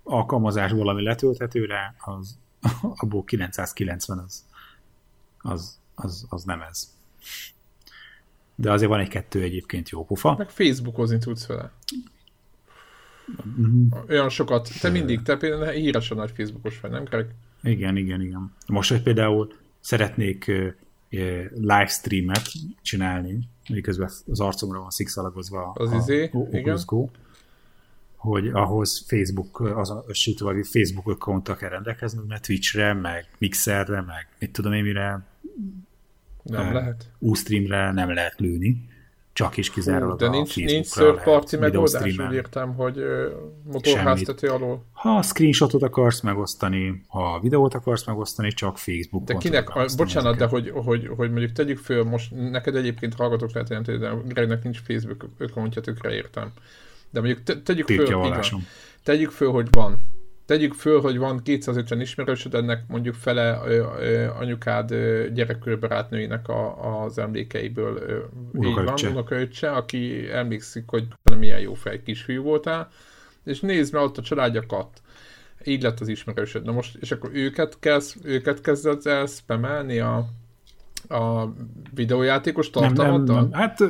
alkalmazásból, 0.03 0.89
ami 0.89 1.03
letölthető 1.03 1.65
rá, 1.65 1.95
az, 1.99 2.39
abból 2.97 3.25
990 3.25 4.19
az, 4.19 4.45
az, 5.39 5.79
az, 5.95 6.27
az 6.29 6.45
nem 6.45 6.61
ez. 6.61 6.95
De 8.55 8.73
azért 8.73 8.91
van 8.91 9.01
egy-kettő 9.01 9.43
egyébként 9.43 9.89
jó 9.89 10.05
pofa. 10.05 10.35
Meg 10.39 10.51
Facebookozni 10.51 11.19
tudsz 11.19 11.47
vele. 11.47 11.73
Mm-hmm. 13.61 13.87
Olyan 14.09 14.29
sokat. 14.29 14.71
Te 14.81 14.91
mindig, 14.91 15.23
te 15.23 15.37
például 15.37 15.71
híresen 15.71 16.17
nagy 16.17 16.33
Facebookos 16.37 16.81
vagy, 16.81 16.91
nem 16.91 17.05
Greg? 17.05 17.27
Igen, 17.63 17.97
igen, 17.97 18.21
igen. 18.21 18.53
Most, 18.67 18.91
hogy 18.91 19.03
például 19.03 19.53
szeretnék 19.81 20.53
livestreamet 21.55 22.43
csinálni 22.83 23.39
miközben 23.69 24.11
az 24.27 24.41
arcomra 24.41 24.81
van 24.81 24.91
szikszalagozva 24.91 25.73
az 25.75 25.93
a, 25.93 25.97
izé, 25.97 26.31
a. 26.33 26.79
Go, 26.85 27.09
hogy 28.17 28.49
ahhoz 28.49 29.05
Facebook, 29.07 29.61
az 29.61 29.91
a 29.91 30.05
vagy 30.39 30.67
Facebook 30.67 31.07
account 31.07 31.57
kell 31.57 31.69
rendelkezni, 31.69 32.21
mert 32.29 32.47
Twitchre, 32.47 32.95
meg 32.95 33.29
Mixerre, 33.39 34.01
meg 34.01 34.29
mit 34.39 34.53
tudom 34.53 34.73
én 34.73 34.83
mire, 34.83 35.23
nem 36.43 36.67
uh, 36.67 36.73
lehet. 36.73 37.11
Ustreamre 37.19 37.93
nem 37.93 38.15
lehet 38.15 38.41
lőni 38.41 38.89
csak 39.33 39.57
is 39.57 39.71
kizárólag 39.71 40.19
de 40.19 40.29
nincs, 40.29 40.57
nincs 40.57 40.89
third 40.89 41.23
party 41.23 41.57
megoldás, 41.57 42.03
úgy 42.03 42.33
értem, 42.33 42.75
hogy 42.75 43.03
motorháztető 43.65 44.49
alól. 44.49 44.85
Ha 44.93 45.23
screenshotot 45.23 45.83
akarsz 45.83 46.21
megosztani, 46.21 47.03
ha 47.09 47.41
videót 47.43 47.75
akarsz 47.75 48.05
megosztani, 48.05 48.53
csak 48.53 48.79
Facebook. 48.79 49.25
De 49.25 49.35
kinek, 49.35 49.69
a, 49.69 49.87
bocsánat, 49.97 50.37
de 50.37 50.47
hogy, 50.47 50.73
hogy, 50.75 51.11
hogy 51.17 51.31
mondjuk 51.31 51.53
tegyük 51.53 51.79
föl, 51.79 52.05
most 52.05 52.31
neked 52.51 52.77
egyébként 52.77 53.15
hallgatók 53.15 53.53
lehet 53.53 53.69
jelenteni, 53.69 53.99
de 53.99 54.13
Gregnek 54.27 54.63
nincs 54.63 54.79
Facebook 54.79 55.27
accountja, 55.39 55.83
tökre 55.83 56.13
értem. 56.13 56.53
De 57.11 57.21
mondjuk 57.21 57.43
te, 57.43 57.63
tegyük 57.63 57.87
föl, 57.87 58.41
tegyük 59.03 59.31
föl, 59.31 59.51
hogy 59.51 59.69
van 59.71 59.99
tegyük 60.51 60.75
föl, 60.75 61.01
hogy 61.01 61.19
van 61.19 61.43
250 61.43 62.01
ismerősöd, 62.01 62.55
ennek 62.55 62.85
mondjuk 62.89 63.15
fele 63.15 63.61
ö, 63.67 63.87
ö, 63.99 64.29
anyukád 64.39 64.91
ö, 64.91 65.31
gyerekkörbarátnőinek 65.33 66.49
a, 66.49 67.03
az 67.03 67.19
emlékeiből 67.19 67.97
ö, 67.97 68.19
így 68.67 68.75
van, 68.75 68.95
unokaöccse, 69.11 69.71
aki 69.71 70.31
emlékszik, 70.31 70.85
hogy 70.87 71.07
milyen 71.39 71.61
jó 71.61 71.75
fej 71.75 72.03
kisfiú 72.03 72.43
voltál, 72.43 72.89
és 73.45 73.61
nézd 73.61 73.93
meg 73.93 74.03
ott 74.03 74.19
a 74.19 74.23
családjakat. 74.23 75.03
Így 75.65 75.83
lett 75.83 76.01
az 76.01 76.09
ismerősöd. 76.09 76.65
Na 76.65 76.73
most, 76.73 76.97
és 77.01 77.13
akkor 77.13 77.31
őket, 77.33 77.79
kezd, 77.79 78.17
őket 78.23 78.61
kezded 78.61 79.07
el 79.07 79.27
spamelni 79.27 79.99
a, 79.99 80.17
a 81.09 81.53
videójátékos 81.95 82.71
tartalmaddal? 82.71 83.35
Nem, 83.35 83.49
nem, 83.49 83.51
nem, 83.51 83.61
hát 83.61 83.83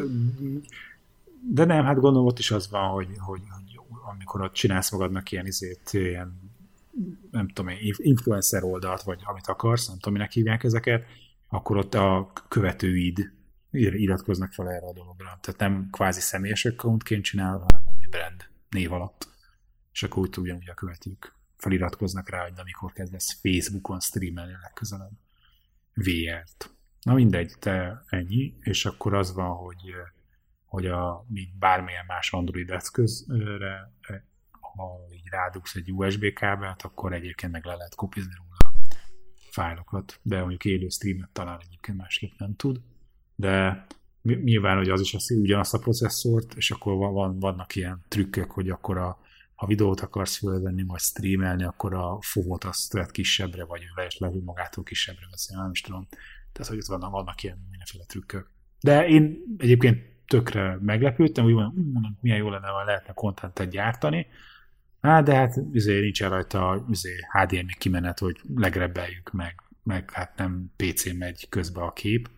de 1.48 1.64
nem, 1.64 1.84
hát 1.84 2.00
gondolom 2.00 2.26
ott 2.26 2.38
is 2.38 2.50
az 2.50 2.70
van, 2.70 2.88
hogy, 2.88 3.08
hogy, 3.18 3.40
hogy 3.48 3.78
amikor 4.10 4.40
ott 4.42 4.52
csinálsz 4.52 4.90
magadnak 4.90 5.32
ilyen 5.32 5.46
izét, 5.46 5.90
ilyen 5.92 6.49
nem 7.30 7.48
tudom 7.48 7.70
én, 7.70 7.94
influencer 7.96 8.62
oldalt, 8.62 9.02
vagy 9.02 9.20
amit 9.22 9.46
akarsz, 9.46 9.88
nem 9.88 9.96
tudom, 9.96 10.12
minek 10.12 10.32
hívják 10.32 10.64
ezeket, 10.64 11.04
akkor 11.48 11.76
ott 11.76 11.94
a 11.94 12.32
követőid 12.48 13.32
iratkoznak 13.70 14.52
fel 14.52 14.70
erre 14.70 14.86
a 14.86 14.92
dologra. 14.92 15.38
Tehát 15.40 15.60
nem 15.60 15.88
kvázi 15.90 16.20
személyes 16.20 16.64
accountként 16.64 17.24
csinál, 17.24 17.58
hanem 17.58 17.82
brand 18.10 18.48
név 18.68 18.92
alatt. 18.92 19.28
És 19.92 20.02
akkor 20.02 20.22
úgy 20.22 20.38
ugyanúgy 20.38 20.68
a 20.68 20.74
követők 20.74 21.34
feliratkoznak 21.56 22.28
rá, 22.28 22.42
hogy 22.42 22.52
amikor 22.56 22.92
kezdesz 22.92 23.40
Facebookon 23.40 24.00
streamelni 24.00 24.52
legközelebb 24.62 25.12
VR-t. 25.94 26.70
Na 27.02 27.14
mindegy, 27.14 27.54
te 27.58 28.04
ennyi, 28.06 28.54
és 28.60 28.84
akkor 28.86 29.14
az 29.14 29.34
van, 29.34 29.56
hogy, 29.56 29.94
hogy 30.64 30.86
a, 30.86 31.24
mint 31.28 31.58
bármilyen 31.58 32.04
más 32.06 32.32
Android 32.32 32.70
eszközre 32.70 33.92
ha 34.76 34.98
így 35.12 35.28
rádugsz 35.30 35.74
egy 35.74 35.92
USB 35.92 36.32
kábelt, 36.32 36.82
akkor 36.82 37.12
egyébként 37.12 37.52
meg 37.52 37.64
le 37.64 37.74
lehet 37.74 37.94
kopizni 37.94 38.32
róla 38.36 38.56
a 38.58 39.50
fájlokat, 39.50 40.20
de 40.22 40.38
mondjuk 40.38 40.64
élő 40.64 40.88
streamet 40.88 41.30
talán 41.32 41.60
egyébként 41.60 41.98
másképp 41.98 42.32
nem 42.38 42.56
tud, 42.56 42.80
de 43.34 43.86
nyilván, 44.22 44.76
hogy 44.76 44.88
az 44.88 45.00
is 45.00 45.14
azt 45.14 45.30
ugyanazt 45.30 45.74
a 45.74 45.78
processzort, 45.78 46.54
és 46.54 46.70
akkor 46.70 46.96
van, 46.96 47.12
van, 47.12 47.38
vannak 47.38 47.74
ilyen 47.74 48.04
trükkök, 48.08 48.50
hogy 48.50 48.68
akkor 48.68 48.98
a, 48.98 49.18
ha 49.54 49.66
videót 49.66 50.00
akarsz 50.00 50.36
fölvenni, 50.36 50.82
vagy 50.82 51.00
streamelni, 51.00 51.64
akkor 51.64 51.94
a 51.94 52.18
fogót 52.20 52.64
azt 52.64 52.92
vett 52.92 53.10
kisebbre, 53.10 53.64
vagy 53.64 53.82
esetleg 53.96 54.42
magától 54.42 54.84
kisebbre 54.84 55.26
veszi, 55.30 55.54
nem 55.54 55.70
is 55.70 55.80
tudom. 55.80 56.08
Tehát, 56.52 56.68
hogy 56.68 56.78
ott 56.78 56.86
vannak, 56.86 57.10
vannak 57.10 57.42
ilyen 57.42 57.66
mindenféle 57.70 58.04
trükkök. 58.04 58.50
De 58.80 59.06
én 59.06 59.42
egyébként 59.58 60.10
tökre 60.26 60.78
meglepődtem, 60.80 61.44
úgy 61.44 61.54
mondom, 61.54 62.18
milyen 62.20 62.38
jó 62.38 62.50
lenne, 62.50 62.66
ha 62.66 62.84
lehetne 62.84 63.12
kontentet 63.12 63.70
gyártani, 63.70 64.26
Hát, 65.00 65.24
de 65.24 65.34
hát 65.34 65.56
azért 65.74 66.02
nincs 66.02 66.22
rajta 66.22 66.70
azért 66.70 67.26
HDMI 67.32 67.74
kimenet, 67.78 68.18
hogy 68.18 68.40
legrebeljük 68.54 69.32
meg, 69.32 69.62
meg 69.82 70.10
hát 70.10 70.36
nem 70.36 70.72
PC 70.76 71.12
megy 71.12 71.48
közbe 71.48 71.80
a 71.80 71.92
kép, 71.92 72.30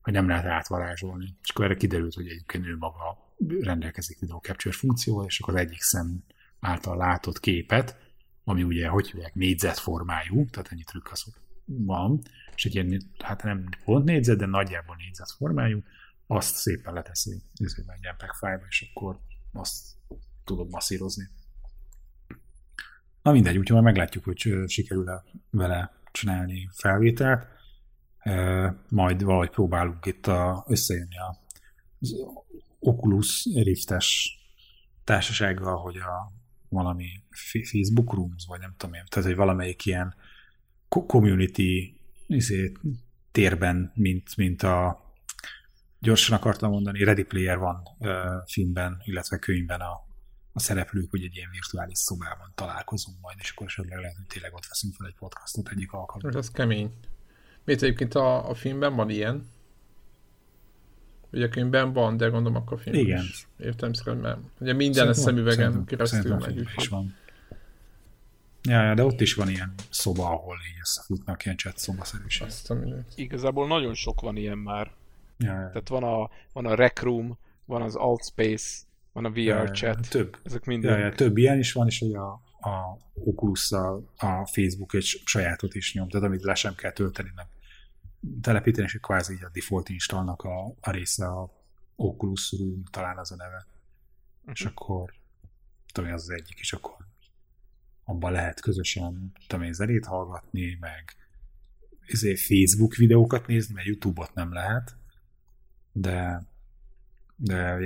hogy 0.00 0.12
nem 0.12 0.28
lehet 0.28 0.44
átvarázsolni. 0.44 1.36
És 1.42 1.50
akkor 1.50 1.64
erre 1.64 1.74
kiderült, 1.74 2.14
hogy 2.14 2.26
egyébként 2.26 2.66
ő 2.66 2.76
maga 2.76 3.34
rendelkezik 3.60 4.18
video 4.18 4.38
capture 4.38 4.74
funkcióval, 4.74 5.26
és 5.26 5.40
akkor 5.40 5.54
az 5.54 5.60
egyik 5.60 5.80
szem 5.80 6.24
által 6.60 6.96
látott 6.96 7.40
képet, 7.40 7.96
ami 8.44 8.62
ugye, 8.62 8.88
hogy 8.88 9.10
hívják, 9.10 9.34
négyzetformájú, 9.34 10.46
tehát 10.50 10.72
ennyi 10.72 10.82
trükk 10.82 11.10
az 11.10 11.24
van, 11.64 12.20
és 12.54 12.64
egy 12.64 12.74
ilyen, 12.74 13.02
hát 13.18 13.42
nem 13.42 13.68
pont 13.84 14.04
négyzet, 14.04 14.38
de 14.38 14.46
nagyjából 14.46 14.96
négyzetformájú, 14.96 15.82
azt 16.26 16.54
szépen 16.54 16.94
leteszi 16.94 17.42
egy 17.58 18.12
MPEG 18.14 18.32
fájlba, 18.32 18.64
és 18.68 18.90
akkor 18.92 19.20
azt 19.52 19.86
tudod 20.44 20.70
masszírozni. 20.70 21.28
Na 23.22 23.32
mindegy, 23.32 23.58
úgyhogy 23.58 23.72
majd 23.72 23.84
meglátjuk, 23.84 24.24
hogy 24.24 24.52
sikerül-e 24.66 25.24
vele 25.50 25.92
csinálni 26.12 26.68
felvételt. 26.72 27.46
Majd 28.88 29.22
valahogy 29.22 29.50
próbálunk 29.50 30.06
itt 30.06 30.26
a, 30.26 30.64
összejönni 30.68 31.18
a, 31.18 31.38
az 32.00 32.14
Oculus 32.78 33.48
Riftes 33.54 34.38
társasággal, 35.04 35.76
hogy 35.76 35.96
a 35.96 36.32
valami 36.68 37.06
Facebook 37.70 38.14
Rooms, 38.14 38.44
vagy 38.48 38.60
nem 38.60 38.74
tudom 38.76 38.94
én, 38.94 39.04
tehát 39.08 39.28
hogy 39.28 39.36
valamelyik 39.36 39.86
ilyen 39.86 40.14
community 40.88 42.00
izé, 42.26 42.72
térben, 43.32 43.92
mint, 43.94 44.36
mint 44.36 44.62
a 44.62 45.04
gyorsan 45.98 46.36
akartam 46.36 46.70
mondani, 46.70 47.04
Ready 47.04 47.24
Player 47.24 47.58
van 47.58 47.82
uh, 47.98 48.08
filmben, 48.46 49.00
illetve 49.04 49.38
könyvben 49.38 49.80
a 49.80 50.09
a 50.52 50.60
szereplők, 50.60 51.10
hogy 51.10 51.22
egy 51.22 51.36
ilyen 51.36 51.50
virtuális 51.50 51.98
szobában 51.98 52.52
találkozunk 52.54 53.16
majd, 53.20 53.36
és 53.40 53.50
akkor 53.50 53.66
esetleg 53.66 53.98
lehet, 53.98 54.16
hogy 54.16 54.26
tényleg 54.26 54.54
ott 54.54 54.66
veszünk 54.66 54.94
fel 54.94 55.06
egy 55.06 55.14
podcastot 55.14 55.68
egyik 55.68 55.92
alkalommal. 55.92 56.40
Ez 56.40 56.50
kemény. 56.50 56.94
Miért 57.64 57.82
egyébként 57.82 58.14
a, 58.14 58.48
a 58.48 58.54
filmben 58.54 58.96
van 58.96 59.10
ilyen? 59.10 59.48
Ugye 61.32 61.46
a 61.46 61.48
könyvben 61.48 61.92
van, 61.92 62.16
de 62.16 62.26
gondolom 62.26 62.62
akkor 62.62 62.78
a 62.78 62.80
filmben 62.80 63.04
Igen. 63.04 63.22
is. 63.22 63.48
Értem 63.56 63.92
szerint, 63.92 64.22
mert 64.22 64.38
ugye 64.60 64.72
minden 64.72 65.08
a 65.08 65.14
szemüvegen 65.14 65.84
keresztül 65.84 66.36
megy. 66.36 66.68
Is 66.76 66.88
van. 66.88 67.14
Ja, 68.62 68.82
ja, 68.82 68.94
de 68.94 69.04
ott 69.04 69.20
is 69.20 69.34
van 69.34 69.48
ilyen 69.48 69.74
szoba, 69.90 70.30
ahol 70.30 70.56
így 70.72 70.78
összefutnak, 70.80 71.44
ilyen 71.44 71.56
chat 71.56 71.78
szobaszerűség. 71.78 72.48
Igazából 73.14 73.66
nagyon 73.66 73.94
sok 73.94 74.20
van 74.20 74.36
ilyen 74.36 74.58
már. 74.58 74.92
Ja, 75.38 75.52
ja. 75.52 75.68
Tehát 75.68 75.88
van 75.88 76.02
a, 76.02 76.30
van 76.52 76.66
a 76.66 76.74
Rec 76.74 77.00
Room, 77.00 77.38
van 77.64 77.82
az 77.82 77.94
Alt 77.94 78.24
Space, 78.24 78.80
van 79.12 79.24
a 79.24 79.30
VR 79.30 79.70
chat. 79.70 80.08
Több. 80.08 80.38
Ezek 80.42 80.64
minden. 80.64 80.98
Ja, 80.98 81.04
ja, 81.04 81.12
több 81.12 81.36
ilyen 81.36 81.58
is 81.58 81.72
van, 81.72 81.86
és 81.86 81.98
hogy 81.98 82.14
a, 82.14 82.30
a 82.60 82.98
oculus 83.14 83.72
a 84.16 84.46
Facebook 84.52 84.94
egy 84.94 85.22
sajátot 85.24 85.74
is 85.74 85.94
nyom, 85.94 86.08
tehát 86.08 86.26
amit 86.26 86.42
le 86.42 86.54
sem 86.54 86.74
kell 86.74 86.92
tölteni, 86.92 87.32
meg 87.34 87.46
telepíteni, 88.40 88.86
és 88.86 88.98
kvázi 89.00 89.32
így 89.32 89.44
a 89.44 89.50
default 89.52 89.88
installnak 89.88 90.42
a, 90.42 90.74
a 90.80 90.90
része 90.90 91.26
a 91.26 91.50
Oculus 91.96 92.54
Room, 92.58 92.84
talán 92.90 93.18
az 93.18 93.32
a 93.32 93.36
neve. 93.36 93.66
Uh-huh. 94.40 94.52
És 94.52 94.64
akkor 94.64 95.14
tudom, 95.92 96.12
az 96.12 96.22
az 96.22 96.30
egyik, 96.30 96.58
és 96.58 96.72
akkor 96.72 96.96
abban 98.04 98.32
lehet 98.32 98.60
közösen 98.60 99.32
tudom 99.46 99.64
én, 99.64 99.72
zenét 99.72 100.06
hallgatni, 100.06 100.76
meg 100.80 101.16
ezért 102.06 102.40
Facebook 102.40 102.94
videókat 102.94 103.46
nézni, 103.46 103.74
mert 103.74 103.86
YouTube-ot 103.86 104.34
nem 104.34 104.52
lehet, 104.52 104.96
de 105.92 106.48
de 107.36 107.78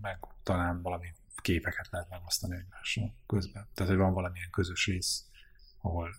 meg 0.00 0.18
talán 0.42 0.82
valami 0.82 1.06
képeket 1.36 1.88
lehet 1.90 2.10
megosztani 2.10 2.56
egymással 2.56 3.14
közben. 3.26 3.66
Tehát, 3.74 3.92
hogy 3.92 4.00
van 4.00 4.12
valamilyen 4.12 4.50
közös 4.50 4.86
rész, 4.86 5.24
ahol 5.80 6.14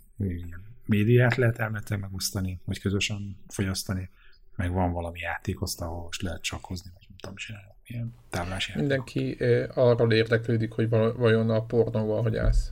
médiát 0.85 1.35
lehet 1.35 1.59
elméletileg 1.59 2.01
megosztani, 2.01 2.59
vagy 2.65 2.79
közösen 2.79 3.37
fogyasztani, 3.47 4.09
meg 4.55 4.71
van 4.71 4.91
valami 4.91 5.19
játékoszt, 5.19 5.81
ahol 5.81 6.03
most 6.03 6.21
lehet 6.21 6.41
csakhozni, 6.41 6.91
vagy 6.93 7.05
nem 7.07 7.17
tudom 7.17 7.35
csinálni, 7.35 7.67
ilyen 7.85 8.13
táblás 8.29 8.67
játék. 8.67 8.81
Mindenki 8.81 9.37
arról 9.73 10.13
érdeklődik, 10.13 10.71
hogy 10.71 10.89
vajon 10.89 11.49
a 11.49 11.65
pornóval 11.65 12.21
hogy 12.21 12.37
állsz. 12.37 12.71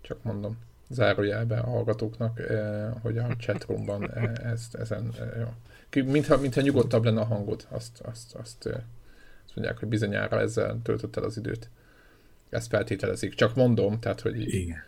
Csak 0.00 0.22
mondom 0.22 0.58
zárójelben 0.88 1.58
a 1.58 1.70
hallgatóknak, 1.70 2.40
eh, 2.40 2.92
hogy 3.02 3.18
a 3.18 3.36
chatroomban 3.36 4.10
eh, 4.10 4.32
ezt, 4.52 4.74
ezen, 4.74 5.14
eh, 5.18 5.28
jó. 5.38 6.02
Mintha, 6.04 6.36
mintha 6.36 6.60
nyugodtabb 6.60 7.04
lenne 7.04 7.20
a 7.20 7.24
hangod, 7.24 7.66
azt, 7.68 8.00
azt, 8.00 8.34
azt 8.34 8.66
eh, 8.66 8.82
azt 9.52 9.60
mondják, 9.60 9.80
hogy 9.80 9.88
bizonyára 9.88 10.40
ezzel 10.40 10.80
töltött 10.82 11.16
el 11.16 11.22
az 11.22 11.36
időt. 11.36 11.68
Ezt 12.50 12.68
feltételezik. 12.68 13.34
Csak 13.34 13.54
mondom, 13.54 14.00
tehát, 14.00 14.20
hogy... 14.20 14.54
Igen. 14.54 14.82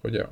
Hogy 0.00 0.16
a... 0.16 0.30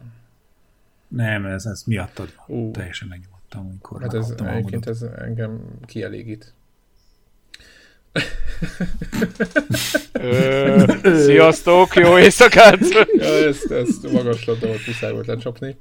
Nem, 1.09 1.47
ez, 1.47 1.67
ez 1.67 1.83
miattad 1.87 2.33
van. 2.37 2.59
Uh. 2.59 2.71
Teljesen 2.71 3.09
megnyugodtam, 3.09 3.67
amikor 3.67 4.01
Hát 4.01 4.15
ez 4.15 4.35
egyébként 4.47 4.87
ez 4.87 5.03
engem 5.03 5.79
kielégít. 5.87 6.55
Sziasztok, 11.03 11.95
jó 11.95 12.19
éjszakát! 12.19 12.79
ja, 13.17 13.47
ezt, 13.47 13.71
ezt 13.71 14.12
magaslatban 14.12 14.69
volt 14.69 14.87
muszáj 14.87 15.12
volt 15.12 15.27
lecsapni. 15.27 15.77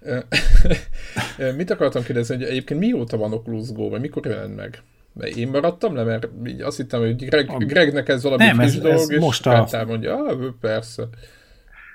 Mit 1.56 1.70
akartam 1.70 2.02
kérdezni, 2.02 2.34
hogy 2.34 2.44
egyébként 2.44 2.80
mióta 2.80 3.16
van 3.16 3.32
Oculus 3.32 3.72
Go, 3.72 3.88
vagy 3.88 4.00
mikor 4.00 4.26
jelent 4.26 4.56
meg? 4.56 4.82
Én 5.20 5.48
maradtam 5.48 5.94
le, 5.94 6.02
mert 6.02 6.28
így 6.46 6.60
azt 6.60 6.76
hittem, 6.76 7.00
hogy 7.00 7.24
Greg. 7.24 7.66
Gregnek 7.66 8.08
ez 8.08 8.22
valami 8.22 8.44
nem, 8.44 8.56
friss 8.56 8.74
ez, 8.74 8.80
dolog, 8.80 8.98
ez 8.98 9.10
és 9.10 9.18
most 9.18 9.46
a... 9.46 9.84
mondja, 9.86 10.14
ah, 10.14 10.54
persze. 10.60 11.08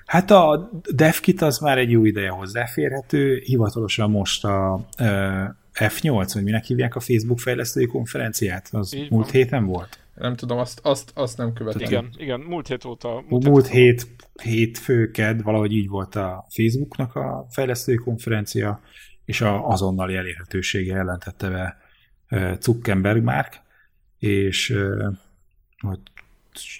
Hát 0.06 0.30
a 0.30 0.70
DevKit 0.94 1.40
az 1.40 1.58
már 1.58 1.78
egy 1.78 1.90
jó 1.90 2.04
ideje 2.04 2.28
hozzáférhető, 2.28 3.40
hivatalosan 3.44 4.10
most 4.10 4.44
a 4.44 4.86
F8, 5.74 6.30
vagy 6.34 6.42
minek 6.42 6.64
hívják 6.64 6.94
a 6.94 7.00
Facebook 7.00 7.38
fejlesztői 7.38 7.86
konferenciát, 7.86 8.68
az 8.72 8.94
Így 8.94 9.10
múlt 9.10 9.24
van. 9.24 9.32
héten 9.32 9.64
volt? 9.64 9.98
Nem 10.14 10.34
tudom, 10.34 10.58
azt, 10.58 10.80
azt, 10.82 11.10
azt 11.14 11.36
nem 11.36 11.52
követem. 11.52 11.82
Igen, 11.82 12.10
igen, 12.16 12.40
múlt 12.40 12.68
hét 12.68 12.84
óta. 12.84 13.24
Múlt, 13.28 13.44
múlt 13.44 13.66
hét, 13.66 14.06
hét 14.42 14.78
főked, 14.78 15.42
valahogy 15.42 15.72
így 15.72 15.88
volt 15.88 16.14
a 16.14 16.46
Facebooknak 16.48 17.14
a 17.14 17.46
fejlesztői 17.50 17.96
konferencia, 17.96 18.80
és 19.24 19.40
a 19.40 19.68
azonnali 19.68 20.14
elérhetősége 20.14 20.94
jelentette 20.94 21.48
be 21.48 21.76
Zuckerberg 22.60 23.22
Mark, 23.22 23.60
és 24.18 24.76
hogy 25.78 26.00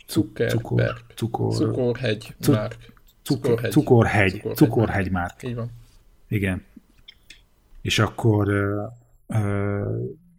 Zuckerberg. 0.08 1.04
Cukor, 1.14 1.54
Cukorhegy 1.54 2.34
Márk. 2.48 2.76
Cukorhegy. 3.22 3.70
Cukorhegy. 3.70 4.42
Cukorhegy 4.54 5.10
Márk. 5.10 5.42
Így 5.42 5.54
van. 5.54 5.70
Igen. 6.28 6.64
És 7.80 7.98
akkor 7.98 8.48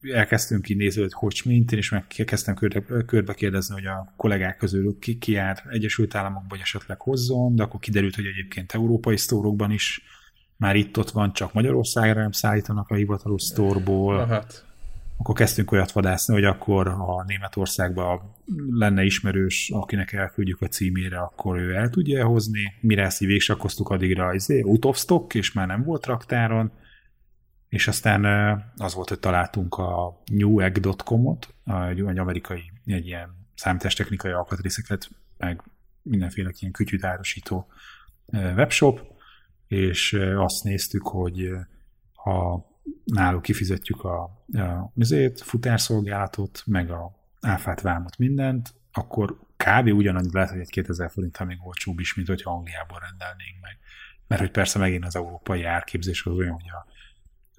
elkezdtünk 0.02 0.70
így 0.70 0.78
nézni, 0.78 1.02
hogy 1.02 1.14
hogy 1.14 1.42
mint, 1.46 1.72
és 1.72 1.90
megkezdtem 1.90 2.56
körbe, 2.56 3.04
körbe 3.06 3.34
kérdezni, 3.34 3.74
hogy 3.74 3.86
a 3.86 4.14
kollégák 4.18 4.58
közül 4.58 4.98
ki, 5.00 5.18
ki 5.18 5.32
jár 5.32 5.64
Egyesült 5.70 6.16
Államokban, 6.16 6.48
vagy 6.50 6.60
esetleg 6.60 7.02
hozzon, 7.02 7.56
de 7.56 7.64
akkor 7.64 7.80
kiderült, 7.80 8.16
hogy 8.16 8.26
egyébként 8.26 8.72
európai 8.72 9.18
sztórokban 9.18 9.72
is 9.72 10.02
már 10.56 10.76
itt-ott 10.76 11.10
van, 11.10 11.34
csak 11.34 11.54
Magyarországra 11.54 12.22
nem 12.22 12.32
szállítanak 12.32 12.90
a 12.90 12.96
hivatalos 12.96 13.44
sztorból. 13.44 14.26
Hát. 14.26 14.68
Akkor 15.20 15.36
kezdtünk 15.36 15.72
olyat 15.72 15.92
vadászni, 15.92 16.34
hogy 16.34 16.44
akkor, 16.44 16.88
ha 16.88 17.24
Németországban 17.28 18.36
lenne 18.70 19.04
ismerős, 19.04 19.70
akinek 19.74 20.14
elküldjük 20.14 20.62
a 20.62 20.68
címére, 20.68 21.20
akkor 21.20 21.58
ő 21.58 21.76
el 21.76 21.90
tudja 21.90 22.26
hozni. 22.26 22.74
Mire 22.82 23.04
ezt 23.04 23.22
így 23.22 23.28
végsakkoztuk 23.28 23.90
addigra, 23.90 24.34
izé, 24.34 24.62
out 24.62 24.86
of 24.86 24.98
stock, 24.98 25.36
és 25.36 25.54
már 25.54 25.68
nem 25.68 25.84
volt 25.84 26.06
raktáron 26.06 26.72
és 27.70 27.88
aztán 27.88 28.26
az 28.78 28.94
volt, 28.94 29.10
hogy 29.10 29.20
találtunk 29.20 29.76
a 29.76 30.22
newegg.com-ot, 30.32 31.54
egy, 31.90 32.00
egy 32.00 32.18
amerikai, 32.18 32.72
egy 32.86 33.06
ilyen 33.06 33.48
számítástechnikai 33.56 34.32
alkatrészeket, 34.32 35.10
meg 35.38 35.64
mindenféle 36.02 36.52
ilyen 36.60 36.74
kütyűtárosító 36.74 37.68
webshop, 38.32 39.02
és 39.68 40.14
azt 40.36 40.64
néztük, 40.64 41.08
hogy 41.08 41.50
ha 42.14 42.68
náluk 43.04 43.42
kifizetjük 43.42 44.04
a, 44.04 44.24
a 44.54 44.92
azért, 45.00 45.42
futárszolgálatot, 45.42 46.64
meg 46.66 46.92
a 46.92 47.12
áfát, 47.42 47.82
vámot, 47.82 48.18
mindent, 48.18 48.74
akkor 48.92 49.40
kb. 49.58 49.88
ugyanannyi 49.88 50.30
lehet, 50.32 50.50
hogy 50.50 50.60
egy 50.60 50.70
2000 50.70 51.12
forint 51.12 51.46
még 51.46 51.58
olcsóbb 51.62 52.00
is, 52.00 52.16
mint 52.16 52.28
hogyha 52.28 52.52
Angliából 52.52 53.00
rendelnénk 53.00 53.62
meg. 53.62 53.78
Mert 54.28 54.42
hogy 54.42 54.52
persze 54.52 54.80
megint 54.80 55.06
az 55.06 55.16
európai 55.16 55.64
árképzés 55.64 56.26
az 56.26 56.34
olyan, 56.34 56.54
hogy 56.54 56.70
a 56.70 56.86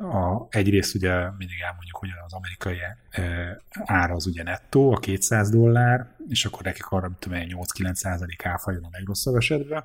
a, 0.03 0.47
egyrészt 0.51 0.95
ugye 0.95 1.31
mindig 1.39 1.61
elmondjuk, 1.61 1.97
hogy 1.97 2.09
az 2.27 2.33
amerikai 2.33 2.77
e, 3.11 3.63
ára 3.85 4.15
az 4.15 4.27
ugye 4.27 4.43
nettó, 4.43 4.93
a 4.93 4.99
200 4.99 5.51
dollár, 5.51 6.07
és 6.29 6.45
akkor 6.45 6.63
nekik 6.63 6.87
arra, 6.87 7.09
mit 7.09 7.19
tudom 7.19 7.39
8-9 7.43 7.95
százalék 7.95 8.47
áfa 8.47 8.73
jön 8.73 8.85
a 8.85 8.89
legrosszabb 8.93 9.35
esetben. 9.35 9.85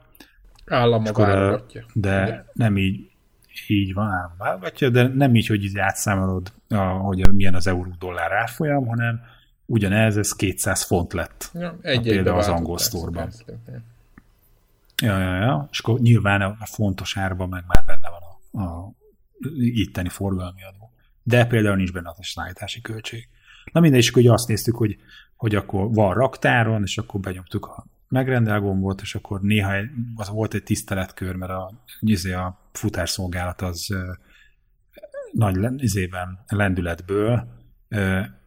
Állam 0.66 1.04
válogatja. 1.04 1.86
De 1.94 2.24
ugye? 2.24 2.44
nem 2.54 2.78
így, 2.78 3.12
így 3.68 3.94
van, 3.94 4.08
állam 4.08 4.36
válogatja, 4.38 4.90
de 4.90 5.08
nem 5.08 5.36
így, 5.36 5.48
hogy 5.48 5.64
így 5.64 5.78
átszámolod, 5.78 6.52
a, 6.68 6.76
hogy 6.76 7.34
milyen 7.34 7.56
az 7.56 7.68
euró-dollár 7.68 8.32
árfolyam, 8.32 8.88
hanem 8.88 9.22
ugyanez, 9.66 10.18
ez 10.18 10.32
200 10.32 10.84
font 10.84 11.14
lett. 11.14 11.52
Ja, 11.54 11.78
egy 11.82 12.02
például 12.02 12.38
az 12.38 12.48
angol 12.48 12.78
sztorban. 12.78 13.30
Ja, 15.04 15.20
ja, 15.20 15.36
ja, 15.36 15.68
és 15.72 15.80
akkor 15.80 16.00
nyilván 16.00 16.42
a 16.42 16.66
fontos 16.66 17.18
árban 17.18 17.50
meg 17.50 17.64
már 17.68 17.84
benne 17.86 18.10
van 18.10 18.22
a, 18.62 18.64
a 18.64 18.92
itteni 19.58 20.10
forgalmi 20.10 20.64
adó. 20.64 20.92
De 21.24 21.46
például 21.46 21.76
nincs 21.76 21.92
benne 21.92 22.10
a 22.10 22.16
szállítási 22.20 22.82
költség. 22.82 23.28
Na 23.72 23.80
mindegy, 23.80 24.00
és 24.00 24.10
akkor 24.10 24.22
ugye 24.22 24.32
azt 24.32 24.48
néztük, 24.48 24.76
hogy, 24.76 24.98
hogy 25.36 25.56
akkor 25.56 25.94
van 25.94 26.14
raktáron, 26.14 26.82
és 26.82 26.98
akkor 26.98 27.20
benyomtuk 27.20 27.66
a 27.66 27.86
megrendel 28.08 28.60
gombot, 28.60 29.02
és 29.02 29.16
akkor 29.16 29.42
néha 29.42 29.74
az 30.16 30.30
volt 30.30 30.54
egy 30.54 30.64
tiszteletkör, 30.64 31.36
mert 31.36 31.52
a, 31.52 31.72
izé 32.00 32.32
a 32.32 32.70
futárszolgálat 32.72 33.62
az 33.62 33.96
nagy 35.32 35.84
izében, 35.84 36.44
lendületből 36.48 37.48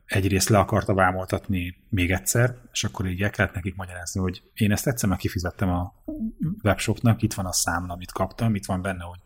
egyrészt 0.09 0.49
le 0.49 0.59
akarta 0.59 0.95
vámoltatni 0.95 1.77
még 1.89 2.11
egyszer, 2.11 2.57
és 2.73 2.85
akkor 2.85 3.07
így 3.07 3.23
el 3.23 3.31
kellett 3.31 3.55
nekik 3.55 3.77
magyarázni, 3.77 4.21
hogy 4.21 4.43
én 4.55 4.73
ezt 4.73 4.87
egyszer 4.87 5.09
már 5.09 5.19
kifizettem 5.19 5.69
a 5.69 5.95
webshopnak, 6.63 7.23
itt 7.23 7.35
van 7.35 7.47
a 7.47 7.53
számla, 7.53 7.93
amit 7.93 8.13
kaptam, 8.13 8.55
itt 8.55 8.67
van 8.67 8.83
benne, 8.83 9.03
hogy 9.03 9.21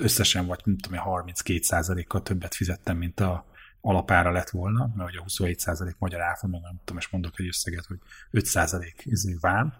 összesen 0.00 0.46
vagy, 0.46 0.60
nem 0.64 0.78
tudom, 0.78 1.00
32%-kal 1.04 2.22
többet 2.22 2.54
fizettem, 2.54 2.96
mint 2.96 3.20
a 3.20 3.44
alapára 3.80 4.30
lett 4.30 4.50
volna, 4.50 4.92
mert 4.96 5.10
ugye 5.10 5.18
a 5.18 5.24
27% 5.24 5.98
magyar 5.98 6.20
áfa, 6.20 6.46
meg 6.46 6.60
nem 6.60 6.80
tudom, 6.84 6.98
és 6.98 7.08
mondok 7.08 7.40
egy 7.40 7.46
összeget, 7.46 7.84
hogy 7.86 7.98
5% 8.32 8.92
izé 9.04 9.36
vám, 9.40 9.74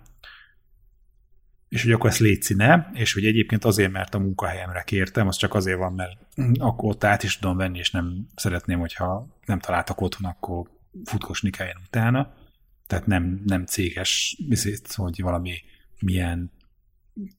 és 1.68 1.82
hogy 1.82 1.92
akkor 1.92 2.10
ezt 2.10 2.18
létszi 2.18 2.54
ne, 2.54 2.86
és 2.92 3.12
hogy 3.12 3.24
egyébként 3.24 3.64
azért, 3.64 3.92
mert 3.92 4.14
a 4.14 4.18
munkahelyemre 4.18 4.82
kértem, 4.82 5.26
az 5.26 5.36
csak 5.36 5.54
azért 5.54 5.78
van, 5.78 5.92
mert 5.92 6.18
akkor 6.58 6.88
ott 6.88 7.04
át 7.04 7.22
is 7.22 7.38
tudom 7.38 7.56
venni, 7.56 7.78
és 7.78 7.90
nem 7.90 8.26
szeretném, 8.34 8.78
hogyha 8.78 9.26
nem 9.44 9.58
találtak 9.58 10.00
otthon, 10.00 10.30
akkor 10.30 10.70
futkosni 11.04 11.50
kelljen 11.50 11.80
utána. 11.86 12.34
Tehát 12.86 13.06
nem, 13.06 13.42
nem 13.46 13.64
céges, 13.64 14.36
viszont, 14.48 14.92
hogy 14.92 15.22
valami 15.22 15.62
milyen 15.98 16.50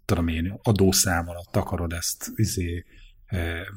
tudom 0.06 0.28
én, 0.28 0.60
adószám 0.64 1.30
alatt 1.30 1.56
akarod 1.56 1.94
ezt 1.94 2.32
izé, 2.36 2.86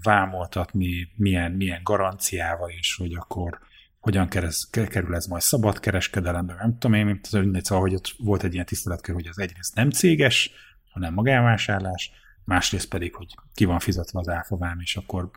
vámoltatni, 0.02 1.12
milyen, 1.16 1.52
milyen 1.52 1.80
garanciával 1.82 2.70
is, 2.70 2.96
hogy 2.96 3.14
akkor 3.14 3.58
hogyan 4.00 4.28
kerez, 4.28 4.68
kerül 4.70 5.14
ez 5.14 5.26
majd 5.26 5.42
szabad 5.42 5.80
kereskedelembe, 5.80 6.54
nem 6.54 6.78
tudom 6.78 6.96
én, 6.96 7.04
mint 7.04 7.26
az 7.26 7.32
mindegy, 7.32 7.64
szóval, 7.64 7.82
hogy 7.82 7.94
ott 7.94 8.14
volt 8.18 8.42
egy 8.42 8.52
ilyen 8.52 8.66
tiszteletkör, 8.66 9.14
hogy 9.14 9.26
az 9.26 9.38
egyrészt 9.38 9.74
nem 9.74 9.90
céges, 9.90 10.50
hanem 10.90 11.14
magánvásárlás, 11.14 12.10
másrészt 12.44 12.88
pedig, 12.88 13.14
hogy 13.14 13.34
ki 13.54 13.64
van 13.64 13.78
fizetve 13.78 14.18
az 14.18 14.28
áfavám, 14.28 14.80
és 14.80 14.96
akkor 14.96 15.30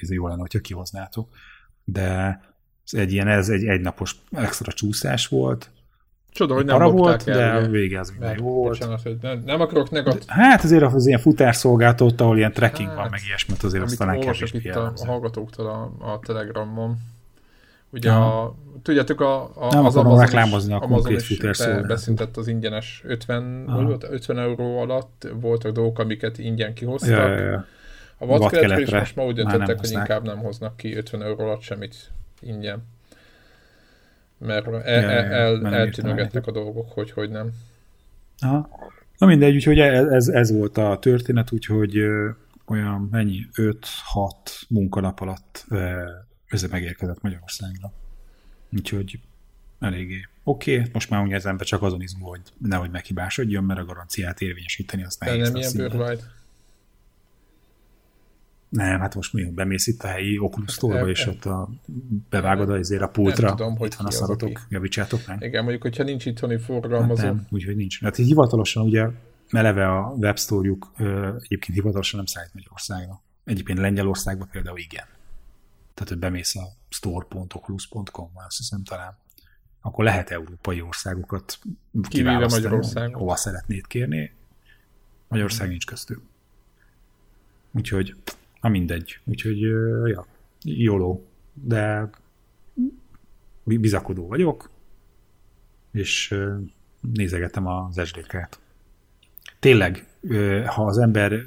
ez 0.00 0.10
jó 0.10 0.28
lenne, 0.28 0.40
hogyha 0.40 0.60
kihoznátok. 0.60 1.36
De 1.84 2.40
ez 2.84 2.98
egy 2.98 3.12
ilyen, 3.12 3.28
ez 3.28 3.48
egy 3.48 3.64
egynapos 3.64 4.16
extra 4.30 4.72
csúszás 4.72 5.26
volt, 5.28 5.70
Csoda, 6.36 6.54
hogy 6.54 6.64
nem 6.64 6.78
volt, 6.78 7.28
el, 7.28 7.60
de 7.60 7.68
vége 7.68 8.00
az 8.00 8.10
minden 8.10 8.36
jó 8.38 8.44
volt. 8.44 8.78
Bocsánat, 8.78 9.02
hogy 9.02 9.16
nem, 9.20 9.42
nem 9.46 9.60
akarok 9.60 9.90
negatív. 9.90 10.22
Hát 10.26 10.64
azért 10.64 10.82
az 10.82 11.06
ilyen 11.06 11.18
futárszolgáltató, 11.18 12.24
ahol 12.24 12.36
ilyen 12.36 12.52
trekking 12.52 12.88
hát, 12.88 12.96
van, 12.96 13.08
meg 13.10 13.20
ilyesmit, 13.26 13.62
azért 13.62 13.82
azt 13.82 13.98
talán 13.98 14.20
kevésbé 14.20 14.58
itt 14.62 14.74
a, 14.74 14.92
a 14.96 15.06
hallgatóktól 15.06 15.66
a, 15.66 16.12
a 16.12 16.20
Telegramon. 16.26 16.96
Ugye 17.90 18.10
a, 18.10 18.54
tudjátok, 18.82 19.20
a, 19.20 19.42
a, 19.42 19.68
nem 19.70 19.84
az 19.84 19.96
Amazon 19.96 20.20
reklámozni 20.20 20.72
a 20.72 20.78
konkrét 20.78 21.22
futárszolgáltató. 21.22 21.88
Beszintett 21.88 22.36
az 22.36 22.48
ingyenes 22.48 23.02
50, 23.04 23.64
volt, 23.66 24.06
50 24.10 24.38
euró 24.38 24.78
alatt 24.78 25.28
voltak 25.40 25.72
dolgok, 25.72 25.98
amiket 25.98 26.38
ingyen 26.38 26.74
kihoztak. 26.74 27.10
Ja, 27.10 27.28
ja, 27.28 27.44
ja. 27.44 27.64
A 28.18 28.26
vadkeletre 28.26 28.80
is 28.80 28.90
most 28.90 29.16
ma 29.16 29.24
úgy 29.24 29.34
döntöttek, 29.34 29.78
hogy 29.78 29.90
inkább 29.90 30.24
nem 30.24 30.38
hoznak 30.38 30.76
ki 30.76 30.96
50 30.96 31.22
euró 31.22 31.44
alatt 31.44 31.60
semmit 31.60 32.10
ingyen 32.40 32.82
mert 34.38 34.66
el, 34.66 34.84
el, 34.84 35.32
el, 35.32 35.74
eltűnögetnek 35.74 36.46
a 36.46 36.52
dolgok, 36.52 36.92
hogy 36.92 37.10
hogy 37.10 37.30
nem. 37.30 37.52
Aha. 38.38 38.68
Na 39.18 39.26
mindegy, 39.26 39.54
úgyhogy 39.54 39.78
ez, 39.78 40.06
ez, 40.06 40.28
ez 40.28 40.52
volt 40.52 40.78
a 40.78 40.98
történet, 40.98 41.52
úgyhogy 41.52 41.96
ö, 41.96 42.28
olyan 42.66 43.08
mennyi, 43.10 43.46
5-6 43.54 43.74
munkanap 44.68 45.20
alatt 45.20 45.66
ez 46.46 46.62
megérkezett 46.62 47.22
Magyarországra. 47.22 47.92
Úgyhogy 48.72 49.20
eléggé 49.80 50.28
oké, 50.48 50.76
okay. 50.78 50.90
most 50.92 51.10
már 51.10 51.24
ugye 51.24 51.36
az 51.36 51.46
ember 51.46 51.66
csak 51.66 51.82
azon 51.82 52.02
izgul, 52.02 52.28
hogy 52.28 52.40
nehogy 52.58 52.90
meghibásodjon, 52.90 53.64
mert 53.64 53.80
a 53.80 53.84
garanciát 53.84 54.40
érvényesíteni 54.40 55.04
azt 55.04 55.20
nehéz. 55.20 55.50
De 55.50 55.58
nem 55.60 55.90
ilyen. 55.90 56.18
Nem, 58.76 59.00
hát 59.00 59.14
most 59.14 59.32
mi 59.32 59.44
bemész 59.44 59.86
itt 59.86 60.02
a 60.02 60.06
helyi 60.06 60.38
Oculus 60.38 60.72
store 60.72 61.06
és 61.06 61.26
ott 61.26 61.44
a, 61.44 61.68
bevágod 62.28 62.70
azért 62.70 63.02
a 63.02 63.08
pultra, 63.08 63.46
nem 63.46 63.56
tudom, 63.56 63.76
hogy 63.76 63.86
itt 63.86 63.94
van 63.94 64.06
a 64.06 64.10
szaratok, 64.10 64.66
javítsátok 64.68 65.26
meg. 65.26 65.42
Igen, 65.42 65.62
mondjuk, 65.62 65.82
hogyha 65.82 66.02
nincs 66.02 66.26
itthoni 66.26 66.58
forgalmazó. 66.58 67.22
Hát 67.22 67.32
nem, 67.34 67.46
úgyhogy 67.50 67.76
nincs. 67.76 68.02
Hát 68.02 68.16
hivatalosan 68.16 68.84
ugye 68.84 69.08
meleve 69.50 69.88
a 69.88 70.14
webstore-juk 70.16 70.92
egyébként 71.38 71.74
hivatalosan 71.74 72.16
nem 72.16 72.26
szállít 72.26 72.54
Magyarországra. 72.54 73.22
Egyébként 73.44 73.78
Lengyelországban 73.78 74.48
például 74.50 74.78
igen. 74.78 75.06
Tehát, 75.94 76.08
hogy 76.08 76.18
bemész 76.18 76.56
a 76.56 76.64
store.oculus.com, 76.88 78.30
azt 78.34 78.56
hiszem 78.56 78.82
talán, 78.84 79.16
akkor 79.80 80.04
lehet 80.04 80.30
európai 80.30 80.80
országokat 80.80 81.58
kiválasztani, 82.08 82.62
Magyarország. 82.62 83.14
hova 83.14 83.36
szeretnéd 83.36 83.86
kérni. 83.86 84.34
Magyarország 85.28 85.68
nincs 85.68 85.86
köztük. 85.86 86.22
Úgyhogy 87.72 88.14
Na 88.60 88.68
mindegy. 88.68 89.18
Úgyhogy, 89.24 89.60
ja, 90.08 90.26
jóló. 90.64 91.26
De 91.52 92.10
bizakodó 93.64 94.26
vagyok, 94.26 94.70
és 95.92 96.34
nézegetem 97.00 97.66
az 97.66 98.00
SDK-t. 98.04 98.60
Tényleg, 99.58 100.06
ha 100.66 100.84
az 100.84 100.98
ember 100.98 101.40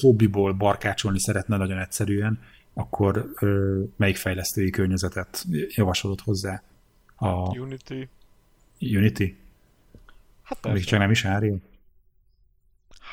hobbiból 0.00 0.52
barkácsolni 0.52 1.20
szeretne 1.20 1.56
nagyon 1.56 1.78
egyszerűen, 1.78 2.38
akkor 2.74 3.32
melyik 3.96 4.16
fejlesztői 4.16 4.70
környezetet 4.70 5.44
javasolod 5.68 6.20
hozzá? 6.20 6.62
A 7.16 7.58
Unity. 7.58 8.08
Unity? 8.80 9.34
Hát 10.42 10.72
Még 10.72 10.84
csak 10.84 10.98
nem 10.98 11.10
is 11.10 11.24
Unreal? 11.24 11.60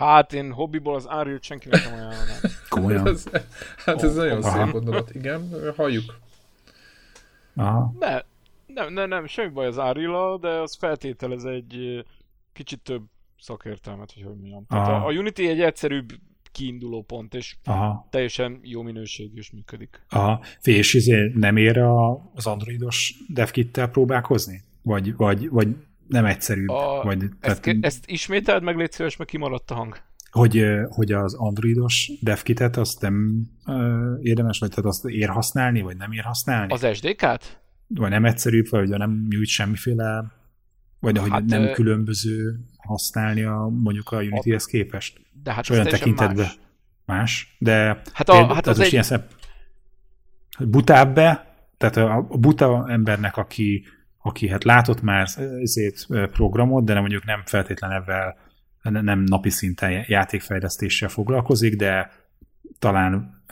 Hát 0.05 0.33
én 0.33 0.51
hobbiból 0.51 0.95
az 0.95 1.05
Unreal 1.05 1.39
senkinek 1.41 1.83
nem 1.83 1.93
ajánlanám. 1.93 2.39
Komolyan? 2.69 3.07
ez, 3.07 3.25
hát 3.85 4.03
ez 4.03 4.09
oh, 4.09 4.15
nagyon 4.15 4.43
aha. 4.43 4.63
szép 4.63 4.73
gondolat, 4.73 5.15
igen, 5.15 5.49
halljuk. 5.75 6.19
Aha. 7.55 7.93
Ne, 7.99 8.21
nem, 8.65 8.93
nem, 8.93 9.09
nem, 9.09 9.25
semmi 9.25 9.49
baj 9.49 9.65
az 9.65 9.77
Unreal, 9.77 10.37
de 10.37 10.47
az 10.47 10.75
feltételez 10.75 11.43
egy 11.45 12.03
kicsit 12.53 12.79
több 12.79 13.03
szakértelmet, 13.39 14.11
hogy 14.13 14.23
hogy 14.23 14.35
mondjam. 14.35 14.65
Tehát 14.67 14.87
a, 14.87 15.05
a 15.05 15.11
Unity 15.11 15.39
egy 15.39 15.61
egyszerűbb 15.61 16.13
kiinduló 16.51 17.01
pont, 17.01 17.33
és 17.33 17.55
Aha. 17.63 18.07
teljesen 18.09 18.59
jó 18.63 18.81
minőségű 18.81 19.39
is 19.39 19.51
működik. 19.51 20.01
Aha. 20.09 20.43
És 20.61 20.93
izé 20.93 21.31
nem 21.35 21.57
ér 21.57 21.77
a, 21.77 22.11
az 22.33 22.47
androidos 22.47 23.15
devkit-tel 23.27 23.87
próbálkozni? 23.89 24.61
Vagy, 24.81 25.15
vagy, 25.15 25.49
vagy 25.49 25.67
nem 26.13 26.25
egyszerűbb? 26.25 26.69
A, 26.69 27.01
vagy, 27.03 27.23
ezt, 27.39 27.61
tehát, 27.61 27.85
ezt 27.85 28.03
ismételd 28.05 28.63
meg, 28.63 28.77
légy 28.77 28.91
szíves, 28.91 29.17
mert 29.17 29.29
kimaradt 29.29 29.71
a 29.71 29.75
hang. 29.75 29.97
Hogy, 30.31 30.65
hogy 30.89 31.11
az 31.11 31.33
androidos 31.33 32.11
devkitet 32.21 32.77
azt 32.77 33.01
nem 33.01 33.47
uh, 33.65 34.19
érdemes, 34.21 34.59
vagy 34.59 34.69
tehát 34.69 34.85
azt 34.85 35.05
ér 35.05 35.29
használni, 35.29 35.81
vagy 35.81 35.97
nem 35.97 36.11
ér 36.11 36.23
használni? 36.23 36.73
Az 36.73 36.87
SDK-t? 36.93 37.61
Vagy 37.87 38.09
nem 38.09 38.25
egyszerűbb, 38.25 38.69
vagy 38.69 38.89
nem 38.89 39.27
nyújt 39.29 39.47
semmiféle, 39.47 40.31
vagy 40.99 41.17
hogy 41.17 41.29
hát, 41.29 41.45
nem 41.45 41.71
különböző 41.71 42.59
használni 42.77 43.43
a, 43.43 43.69
mondjuk 43.83 44.11
a 44.11 44.17
Unity-hez 44.17 44.65
képest. 44.65 45.21
De 45.43 45.53
hát 45.53 45.69
olyan 45.69 45.85
tekintetben 45.85 46.45
más. 46.45 46.57
más. 47.05 47.55
De 47.59 48.01
hát, 48.13 48.29
a, 48.29 48.53
hát 48.53 48.67
az, 48.67 48.79
az 48.79 48.85
egy... 48.85 48.91
ilyen 48.91 49.03
szem, 49.03 49.23
butább 50.59 51.13
be, 51.13 51.55
tehát 51.77 51.97
a, 51.97 52.27
a 52.29 52.37
buta 52.37 52.85
embernek, 52.89 53.37
aki, 53.37 53.83
aki 54.25 54.47
hát 54.47 54.63
látott 54.63 55.01
már 55.01 55.27
ezért 55.61 56.05
programot, 56.31 56.85
de 56.85 56.91
nem 56.91 57.01
mondjuk 57.01 57.25
nem 57.25 57.41
feltétlen 57.45 57.91
ebben 57.91 58.35
nem 59.03 59.19
napi 59.19 59.49
szinten 59.49 60.05
játékfejlesztéssel 60.07 61.09
foglalkozik, 61.09 61.75
de 61.75 62.11
talán 62.79 63.43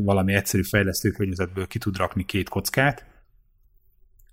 valami 0.00 0.34
egyszerű 0.34 0.62
fejlesztőkörnyezetből 0.62 1.66
ki 1.66 1.78
tud 1.78 1.96
rakni 1.96 2.24
két 2.24 2.48
kockát, 2.48 3.06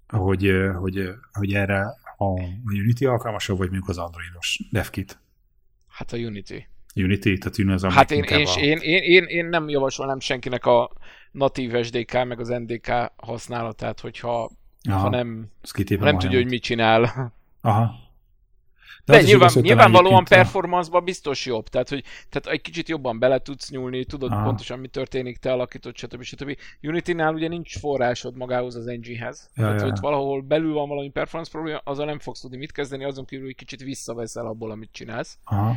hogy, 0.07 0.51
hogy, 0.75 1.09
hogy 1.31 1.53
erre 1.53 1.81
a 2.17 2.41
Unity 2.65 3.05
alkalmasabb, 3.05 3.57
vagy 3.57 3.69
mondjuk 3.69 3.89
az 3.89 3.97
Androidos 3.97 4.59
DevKit? 4.71 5.19
Hát 5.87 6.13
a 6.13 6.17
Unity. 6.17 6.67
Unity, 6.95 7.37
tehát 7.37 7.57
Unity 7.57 7.83
az 7.83 7.93
Hát 7.93 8.11
én, 8.11 8.23
én, 8.23 8.45
a... 8.45 8.59
én, 8.59 8.77
én, 8.77 9.03
én, 9.03 9.23
én, 9.23 9.45
nem 9.45 9.69
javasolnám 9.69 10.19
senkinek 10.19 10.65
a 10.65 10.91
natív 11.31 11.83
SDK 11.83 12.13
meg 12.13 12.39
az 12.39 12.47
NDK 12.47 12.91
használatát, 13.15 13.99
hogyha 13.99 14.51
Aha, 14.89 14.99
ha 14.99 15.09
nem, 15.09 15.51
ha 15.87 16.03
nem 16.03 16.17
tudja, 16.17 16.37
hogy 16.37 16.49
mit 16.49 16.61
csinál. 16.61 17.33
Aha. 17.61 18.03
De, 19.05 19.13
De 19.13 19.21
nyilván, 19.21 19.49
igaz, 19.49 19.63
nyilvánvalóan 19.63 20.23
performance 20.23 20.99
biztos 20.99 21.45
jobb, 21.45 21.67
tehát 21.67 21.89
hogy 21.89 22.03
tehát 22.29 22.47
egy 22.57 22.61
kicsit 22.61 22.89
jobban 22.89 23.19
bele 23.19 23.39
tudsz 23.39 23.69
nyúlni, 23.69 24.05
tudod 24.05 24.31
Aha. 24.31 24.43
pontosan 24.43 24.79
mi 24.79 24.87
történik, 24.87 25.37
te 25.37 25.51
alakítod, 25.51 25.95
stb. 25.95 26.23
stb. 26.23 26.57
Unity-nál 26.81 27.33
ugye 27.33 27.47
nincs 27.47 27.79
forrásod 27.79 28.35
magához 28.35 28.75
az 28.75 28.87
engine-hez. 28.87 29.49
Ja, 29.55 29.63
tehát, 29.63 29.79
ja. 29.79 29.85
hogy 29.85 29.99
valahol 29.99 30.41
belül 30.41 30.73
van 30.73 30.87
valami 30.87 31.09
performance 31.09 31.51
probléma, 31.51 31.81
azzal 31.83 32.05
nem 32.05 32.19
fogsz 32.19 32.39
tudni 32.39 32.57
mit 32.57 32.71
kezdeni, 32.71 33.03
azon 33.03 33.25
kívül, 33.25 33.45
hogy 33.45 33.55
kicsit 33.55 33.83
visszaveszel 33.83 34.45
abból, 34.45 34.71
amit 34.71 34.89
csinálsz. 34.91 35.37
Aha. 35.43 35.75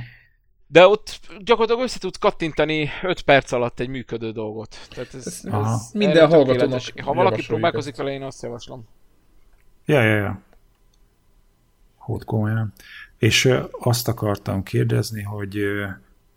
De 0.67 0.87
ott 0.87 1.21
gyakorlatilag 1.39 1.83
össze 1.83 1.99
tudsz 1.99 2.19
kattintani 2.19 2.89
5 3.03 3.21
perc 3.23 3.53
alatt 3.53 3.81
egy 3.81 3.89
működő 3.89 4.31
dolgot. 4.31 4.77
Tehát 4.91 5.15
ez, 5.15 5.27
ez, 5.27 5.45
ez 5.45 5.91
minden 5.93 6.29
hallgatónak 6.29 6.83
Ha 7.03 7.13
valaki 7.13 7.47
próbálkozik 7.47 7.97
vele, 7.97 8.13
én 8.13 8.23
azt 8.23 8.43
javaslom. 8.43 8.87
Ja, 9.89 10.03
ja, 10.03 10.17
ja. 10.17 10.41
Hót 11.97 12.25
komolyan. 12.25 12.73
És 13.19 13.49
azt 13.81 14.09
akartam 14.09 14.63
kérdezni, 14.63 15.23
hogy 15.23 15.59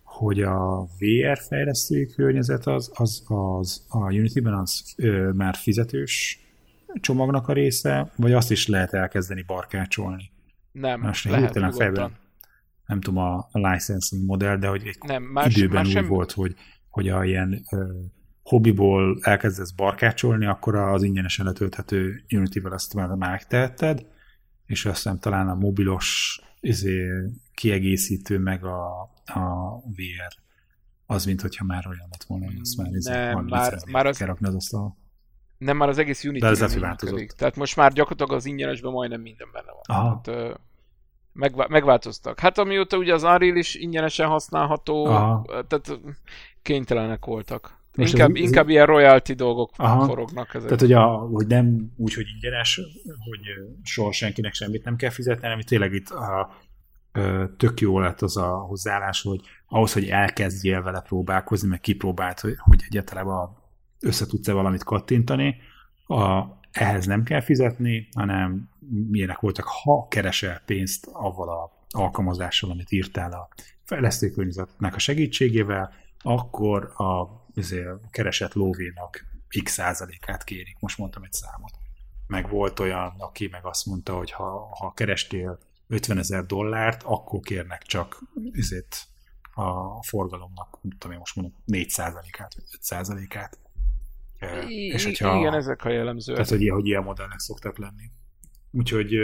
hogy 0.03 0.41
a 0.41 0.87
VR 0.99 1.37
fejlesztői 1.47 2.05
környezet 2.05 2.67
az, 2.67 2.91
az, 2.93 3.23
az 3.27 3.85
a 3.89 3.97
Unity-ben 3.97 4.53
az 4.53 4.93
ö, 4.97 5.31
már 5.31 5.55
fizetős 5.55 6.39
csomagnak 6.93 7.47
a 7.47 7.53
része, 7.53 8.11
vagy 8.15 8.33
azt 8.33 8.51
is 8.51 8.67
lehet 8.67 8.93
elkezdeni 8.93 9.43
barkácsolni? 9.47 10.31
Nem, 10.71 11.01
Most 11.01 11.29
lehet 11.29 11.75
fejben, 11.75 12.15
nem 12.85 13.01
tudom 13.01 13.23
a, 13.23 13.49
a 13.51 13.71
licensing 13.71 14.25
modell, 14.25 14.57
de 14.57 14.67
hogy 14.67 14.87
egy 14.87 14.97
nem, 15.07 15.23
más, 15.23 15.55
időben 15.55 15.75
más 15.75 15.85
úgy 15.85 15.91
sem... 15.91 16.07
volt, 16.07 16.31
hogy, 16.31 16.55
hogy 16.89 17.09
a 17.09 17.23
ilyen 17.23 17.65
ö, 17.71 17.85
hobbiból 18.43 19.17
elkezdesz 19.21 19.71
barkácsolni, 19.71 20.45
akkor 20.45 20.75
az 20.75 21.03
ingyenesen 21.03 21.45
letölthető 21.45 22.23
Unity-vel 22.29 22.71
azt 22.71 22.93
már 22.93 23.07
megtehetted, 23.07 24.05
és 24.65 24.85
aztán 24.85 25.19
talán 25.19 25.49
a 25.49 25.55
mobilos 25.55 26.39
izé, 26.59 27.09
kiegészítő, 27.53 28.39
meg 28.39 28.65
a, 28.65 29.01
a 29.25 29.75
VR 29.77 30.39
az, 31.05 31.25
mint 31.25 31.41
hogyha 31.41 31.65
már 31.65 31.87
olyan 31.87 32.07
lett 32.09 32.23
volna, 32.23 32.45
hogy 32.45 32.57
azt 32.61 32.77
már, 32.77 32.91
izé, 32.91 33.11
nem, 33.11 33.45
már, 33.45 33.73
már 33.91 34.05
az, 34.05 34.17
kell 34.17 34.27
rakni 34.27 34.47
az 34.47 34.55
asztal. 34.55 34.97
Nem, 35.57 35.77
már 35.77 35.89
az 35.89 35.97
egész 35.97 36.23
Unity 36.23 36.43
ez 36.43 36.79
változott. 36.79 37.27
Tehát 37.37 37.55
most 37.55 37.75
már 37.75 37.93
gyakorlatilag 37.93 38.39
az 38.39 38.45
ingyenesben 38.45 38.91
majdnem 38.91 39.21
minden 39.21 39.47
benne 39.51 39.71
van. 39.71 39.97
Aha. 39.97 40.21
Tehát, 40.23 40.59
megvá- 41.33 41.69
megváltoztak. 41.69 42.39
Hát 42.39 42.57
amióta 42.57 42.97
ugye 42.97 43.13
az 43.13 43.23
Unreal 43.23 43.55
is 43.55 43.75
ingyenesen 43.75 44.27
használható, 44.27 45.05
Aha. 45.05 45.45
tehát 45.67 45.99
kénytelenek 46.61 47.25
voltak. 47.25 47.80
Most 47.95 48.13
inkább, 48.13 48.35
ez, 48.35 48.41
inkább 48.41 48.69
ilyen 48.69 48.85
royalty 48.85 49.33
dolgok 49.33 49.71
aha, 49.75 50.05
forognak 50.05 50.53
ezek. 50.53 50.63
Tehát, 50.63 50.79
hogy, 50.79 50.93
a, 50.93 51.05
hogy 51.07 51.47
nem 51.47 51.91
úgy, 51.97 52.13
hogy 52.13 52.25
ingyenes, 52.35 52.81
hogy 53.03 53.39
soha 53.83 54.11
senkinek 54.11 54.53
semmit 54.53 54.83
nem 54.83 54.95
kell 54.95 55.09
fizetni, 55.09 55.43
hanem 55.43 55.61
tényleg 55.61 55.93
itt 55.93 56.09
a, 56.09 56.51
tök 57.57 57.79
jó 57.79 57.99
lett 57.99 58.21
az 58.21 58.37
a 58.37 58.47
hozzáállás, 58.47 59.21
hogy 59.21 59.41
ahhoz, 59.67 59.93
hogy 59.93 60.07
elkezdjél 60.07 60.81
vele 60.81 61.01
próbálkozni, 61.01 61.67
meg 61.67 61.79
kipróbált, 61.79 62.39
hogy, 62.39 62.53
hogy 62.57 62.81
egyáltalán 62.87 63.49
össze 63.99 64.25
tudsz-e 64.25 64.53
valamit 64.53 64.83
kattintani, 64.83 65.55
a, 66.07 66.43
ehhez 66.71 67.05
nem 67.05 67.23
kell 67.23 67.41
fizetni, 67.41 68.09
hanem 68.15 68.69
milyenek 69.09 69.39
voltak, 69.39 69.65
ha 69.65 70.07
keresel 70.07 70.61
pénzt 70.65 71.09
avval 71.11 71.49
a 71.49 71.71
alkalmazással, 71.89 72.69
amit 72.69 72.91
írtál 72.91 73.31
a 73.31 73.49
fejlesztőkörnyezetnek 73.83 74.95
a 74.95 74.99
segítségével, 74.99 75.93
akkor 76.19 76.83
a 76.83 77.40
keresett 78.09 78.53
lóvénak 78.53 79.25
x 79.63 79.71
százalékát 79.71 80.43
kérik. 80.43 80.77
Most 80.79 80.97
mondtam 80.97 81.23
egy 81.23 81.33
számot. 81.33 81.71
Meg 82.27 82.49
volt 82.49 82.79
olyan, 82.79 83.15
aki 83.17 83.47
meg 83.51 83.65
azt 83.65 83.85
mondta, 83.85 84.17
hogy 84.17 84.31
ha, 84.31 84.75
ha 84.79 84.93
kerestél 84.93 85.59
50 85.87 86.17
ezer 86.17 86.45
dollárt, 86.45 87.03
akkor 87.03 87.39
kérnek 87.39 87.81
csak 87.81 88.23
ezért 88.51 89.05
a 89.53 90.03
forgalomnak, 90.03 90.79
tudom 90.81 91.11
én 91.11 91.17
most 91.17 91.35
mondom, 91.35 91.55
4 91.65 91.89
százalékát, 91.89 92.55
vagy 92.55 92.63
5 92.73 92.81
százalékát. 92.81 93.59
És 94.65 95.03
hogyha, 95.03 95.37
igen, 95.37 95.53
ezek 95.53 95.85
a 95.85 95.89
jellemzőek. 95.89 96.37
Tehát, 96.37 96.51
hogy, 96.51 96.69
hogy 96.69 96.85
ilyen 96.85 97.03
modellnek 97.03 97.39
szoktak 97.39 97.77
lenni. 97.77 98.11
Úgyhogy 98.71 99.15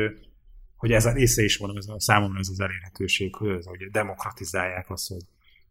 hogy 0.78 0.92
ez 0.92 1.06
a 1.06 1.12
része 1.12 1.44
is 1.44 1.58
van, 1.58 1.78
ez 1.78 1.88
a 1.88 2.00
számomra 2.00 2.40
ez 2.40 2.50
az 2.50 2.60
elérhetőség, 2.60 3.36
hogy, 3.36 3.66
hogy 3.66 3.92
demokratizálják 3.92 4.90
azt, 4.90 5.08
hogy, 5.08 5.24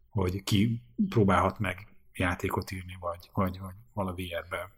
hogy 0.09 0.43
ki 0.43 0.81
próbálhat 1.09 1.59
meg 1.59 1.86
játékot 2.17 2.71
írni, 2.71 2.97
vagy, 2.99 3.29
vagy, 3.33 3.59
vagy 3.59 3.75
valami 3.93 4.27
vr 4.49 4.69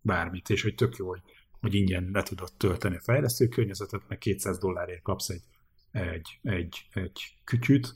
bármit, 0.00 0.50
és 0.50 0.62
hogy 0.62 0.74
tök 0.74 0.96
jó, 0.96 1.08
hogy, 1.08 1.22
hogy 1.60 1.74
ingyen 1.74 2.08
le 2.12 2.22
tudod 2.22 2.52
tölteni 2.56 2.96
a 2.96 3.00
fejlesztő 3.00 3.48
környezetet, 3.48 4.08
meg 4.08 4.18
200 4.18 4.58
dollárért 4.58 5.02
kapsz 5.02 5.28
egy, 5.28 5.42
egy, 5.90 6.38
egy, 6.42 6.86
egy 6.92 7.36
kütyüt, 7.44 7.94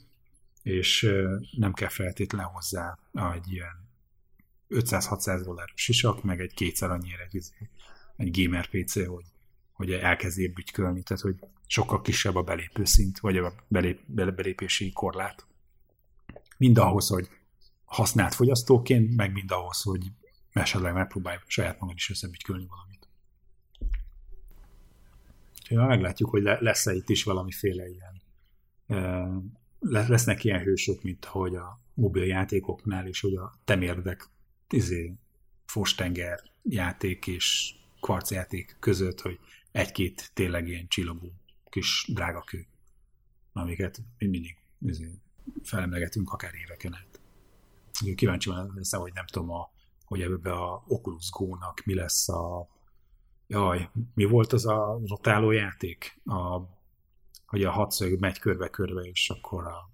és 0.61 1.11
nem 1.57 1.73
kell 1.73 1.89
feltétlen 1.89 2.45
hozzá 2.45 2.99
egy 3.33 3.51
ilyen 3.51 3.91
500-600 4.69 5.41
dolláros 5.43 5.81
sisak, 5.81 6.23
meg 6.23 6.39
egy 6.39 6.53
kétszer 6.53 6.89
annyira 6.89 7.23
egy, 7.31 7.43
egy 8.15 8.41
gamer 8.41 8.69
PC, 8.69 9.05
hogy, 9.07 9.25
hogy 9.71 9.91
elkezd 9.91 10.53
bütykölni, 10.53 11.03
tehát 11.03 11.23
hogy 11.23 11.35
sokkal 11.67 12.01
kisebb 12.01 12.35
a 12.35 12.43
belépő 12.43 12.85
szint, 12.85 13.19
vagy 13.19 13.37
a 13.37 13.53
belép, 13.67 13.99
belépési 14.07 14.91
korlát. 14.91 15.45
Mind 16.57 16.77
ahhoz, 16.77 17.07
hogy 17.07 17.29
használt 17.93 18.33
fogyasztóként, 18.33 19.15
meg 19.15 19.31
mind 19.31 19.51
ahhoz, 19.51 19.81
hogy 19.81 20.11
esetleg 20.51 20.93
megpróbálj 20.93 21.37
saját 21.47 21.79
magad 21.79 21.95
is 21.95 22.09
összebügykölni 22.09 22.65
valamit. 22.65 23.07
Úgyhogy 25.61 25.77
meglátjuk, 25.77 26.29
hogy 26.29 26.41
lesz-e 26.41 26.93
itt 26.93 27.09
is 27.09 27.23
valamiféle 27.23 27.89
ilyen 27.89 28.21
lesznek 29.79 30.43
ilyen 30.43 30.59
hősök, 30.59 31.03
mint 31.03 31.25
ahogy 31.25 31.55
a 31.55 31.79
mobil 31.93 32.23
játékoknál 32.23 33.07
is, 33.07 33.19
hogy 33.19 33.35
a 33.35 33.53
temérdek 33.63 34.29
izé, 34.69 35.13
fostenger 35.65 36.43
játék 36.63 37.27
és 37.27 37.75
kvarcjáték 37.99 38.75
között, 38.79 39.21
hogy 39.21 39.39
egy-két 39.71 40.31
tényleg 40.33 40.67
ilyen 40.67 40.87
csillogó 40.87 41.31
kis 41.69 42.09
drága 42.13 42.43
amiket 43.53 44.01
mindig 44.17 44.57
felemlegetünk 45.63 46.31
akár 46.31 46.53
éveken 46.53 46.93
át. 46.93 47.12
Kíváncsi 48.15 48.49
van 48.49 48.71
lesz, 48.75 48.95
hogy 48.95 49.13
nem 49.13 49.25
tudom, 49.25 49.51
a, 49.51 49.69
hogy 50.05 50.21
ebbe 50.21 50.51
a 50.51 50.83
Oculus 50.87 51.29
Go-nak 51.31 51.81
mi 51.85 51.93
lesz 51.93 52.29
a 52.29 52.67
jaj, 53.47 53.89
mi 54.13 54.25
volt 54.25 54.53
az 54.53 54.65
a 54.65 54.99
rotáló 55.07 55.51
játék? 55.51 56.21
A, 56.25 56.59
hogy 57.45 57.63
a 57.63 57.71
hatszög 57.71 58.19
megy 58.19 58.39
körbe-körbe, 58.39 59.01
és 59.01 59.29
akkor 59.29 59.67
a 59.67 59.91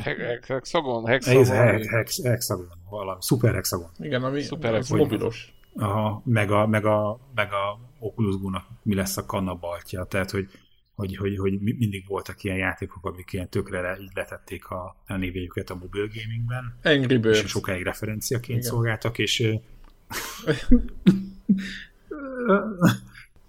Hexagon, 0.00 1.06
hexagon. 1.06 1.46
Hex, 1.88 2.22
hexagon, 2.22 2.68
valami, 2.90 3.22
szuper 3.22 3.54
hexagon. 3.54 3.90
Igen, 3.98 4.24
ami 4.24 4.42
szuper 4.42 4.72
hexagon. 4.72 5.06
mobilos. 5.06 5.54
Aha, 5.74 6.22
meg 6.24 6.50
a, 6.50 6.66
meg 6.66 6.84
a, 6.84 7.18
meg 7.34 7.52
a 7.52 7.78
Oculus 7.98 8.36
Go-nak 8.36 8.66
mi 8.82 8.94
lesz 8.94 9.16
a 9.16 9.26
kannabaltja, 9.26 10.04
tehát 10.04 10.30
hogy, 10.30 10.48
hogy, 10.94 11.16
hogy, 11.16 11.36
hogy 11.38 11.60
mindig 11.60 12.04
voltak 12.08 12.44
ilyen 12.44 12.56
játékok, 12.56 13.06
amik 13.06 13.32
ilyen 13.32 13.48
tökre 13.48 13.96
így 14.00 14.10
letették 14.14 14.68
a, 14.68 14.96
a 15.06 15.16
névéjüket 15.16 15.70
a 15.70 15.74
mobile 15.74 16.08
gamingben. 16.14 16.74
Angry 16.82 17.16
Birds. 17.16 17.42
És 17.42 17.50
sokáig 17.50 17.82
referenciaként 17.82 18.58
Igen. 18.58 18.70
szolgáltak, 18.70 19.18
és 19.18 19.58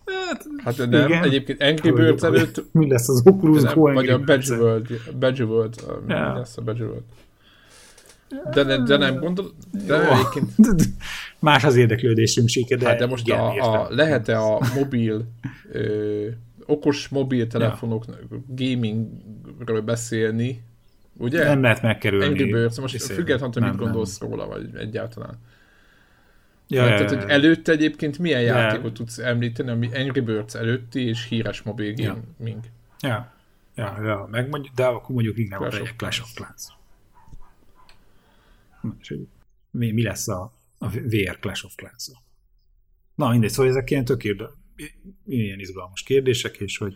Hát, 0.05 0.45
hát 0.63 0.77
nem, 0.77 1.07
igen. 1.07 1.23
egyébként 1.23 1.61
Angry 1.61 1.91
Birds 1.91 2.23
előtt... 2.23 2.63
Mi 2.71 2.89
lesz 2.89 3.09
az 3.09 3.21
Oculus 3.25 3.61
Go 3.73 3.93
Vagy 3.93 4.09
a 4.09 4.19
Bejeweled, 4.19 4.87
Bejeweled, 5.15 5.75
ja. 6.07 6.31
mi 6.31 6.37
lesz 6.37 6.57
a 6.57 6.61
Bejeweled. 6.61 7.03
De, 8.51 8.63
ne, 8.63 8.83
de 8.83 8.97
nem 8.97 9.19
gondol, 9.19 9.51
de 9.85 9.95
Jó. 9.95 10.01
egyébként... 10.01 10.49
Más 11.39 11.63
az 11.63 11.75
érdeklődésünk 11.75 12.47
síke, 12.47 12.75
de... 12.75 12.87
Hát 12.87 12.97
de 12.97 13.05
most 13.05 13.31
a, 13.31 13.81
a, 13.81 13.87
lehet-e 13.89 14.39
a 14.39 14.59
mobil, 14.75 15.25
ö, 15.71 16.27
okos 16.65 17.07
mobiltelefonok 17.07 18.05
ja. 18.07 18.37
gamingről 18.47 19.81
beszélni, 19.81 20.63
ugye? 21.17 21.43
Nem 21.43 21.61
lehet 21.61 21.81
megkerülni. 21.81 22.25
Angry 22.25 22.51
Birds, 22.51 22.79
most 22.79 23.01
függetlenül, 23.01 23.53
hogy 23.53 23.71
mit 23.71 23.79
gondolsz 23.79 24.17
nem. 24.17 24.29
róla, 24.29 24.47
vagy 24.47 24.75
egyáltalán. 24.75 25.39
Ja, 26.67 26.85
ja, 26.85 26.97
tehát, 26.97 27.23
hogy 27.23 27.29
előtte 27.29 27.71
egyébként 27.71 28.19
milyen 28.19 28.41
ja. 28.41 28.57
játékot 28.57 28.93
tudsz 28.93 29.17
említeni, 29.17 29.69
ami 29.69 29.89
Angry 29.93 30.19
Birds 30.19 30.55
előtti 30.55 31.01
és 31.01 31.27
híres 31.27 31.61
mobil 31.61 31.93
gaming. 31.93 32.63
Ja, 32.99 33.33
ja, 33.75 34.01
ja. 34.03 34.27
Meg 34.31 34.49
mondjuk, 34.49 34.75
de 34.75 34.85
akkor 34.85 35.15
mondjuk 35.15 35.37
inkább 35.37 35.59
Clash, 35.59 35.81
of 35.81 35.93
Clash 35.95 36.21
of 36.21 36.33
Clans. 36.33 36.77
Mi, 39.71 39.91
mi 39.91 40.03
lesz 40.03 40.27
a, 40.27 40.53
a 40.77 40.89
VR 40.89 41.39
Clash 41.39 41.65
of 41.65 41.75
Clans? 41.75 42.11
Na 43.15 43.29
mindegy, 43.29 43.49
szóval 43.49 43.71
ezek 43.71 43.89
ilyen 43.89 44.05
tök 44.05 44.23
ilyen 45.25 45.59
izgalmas 45.59 46.03
kérdések, 46.03 46.57
és 46.57 46.77
hogy 46.77 46.93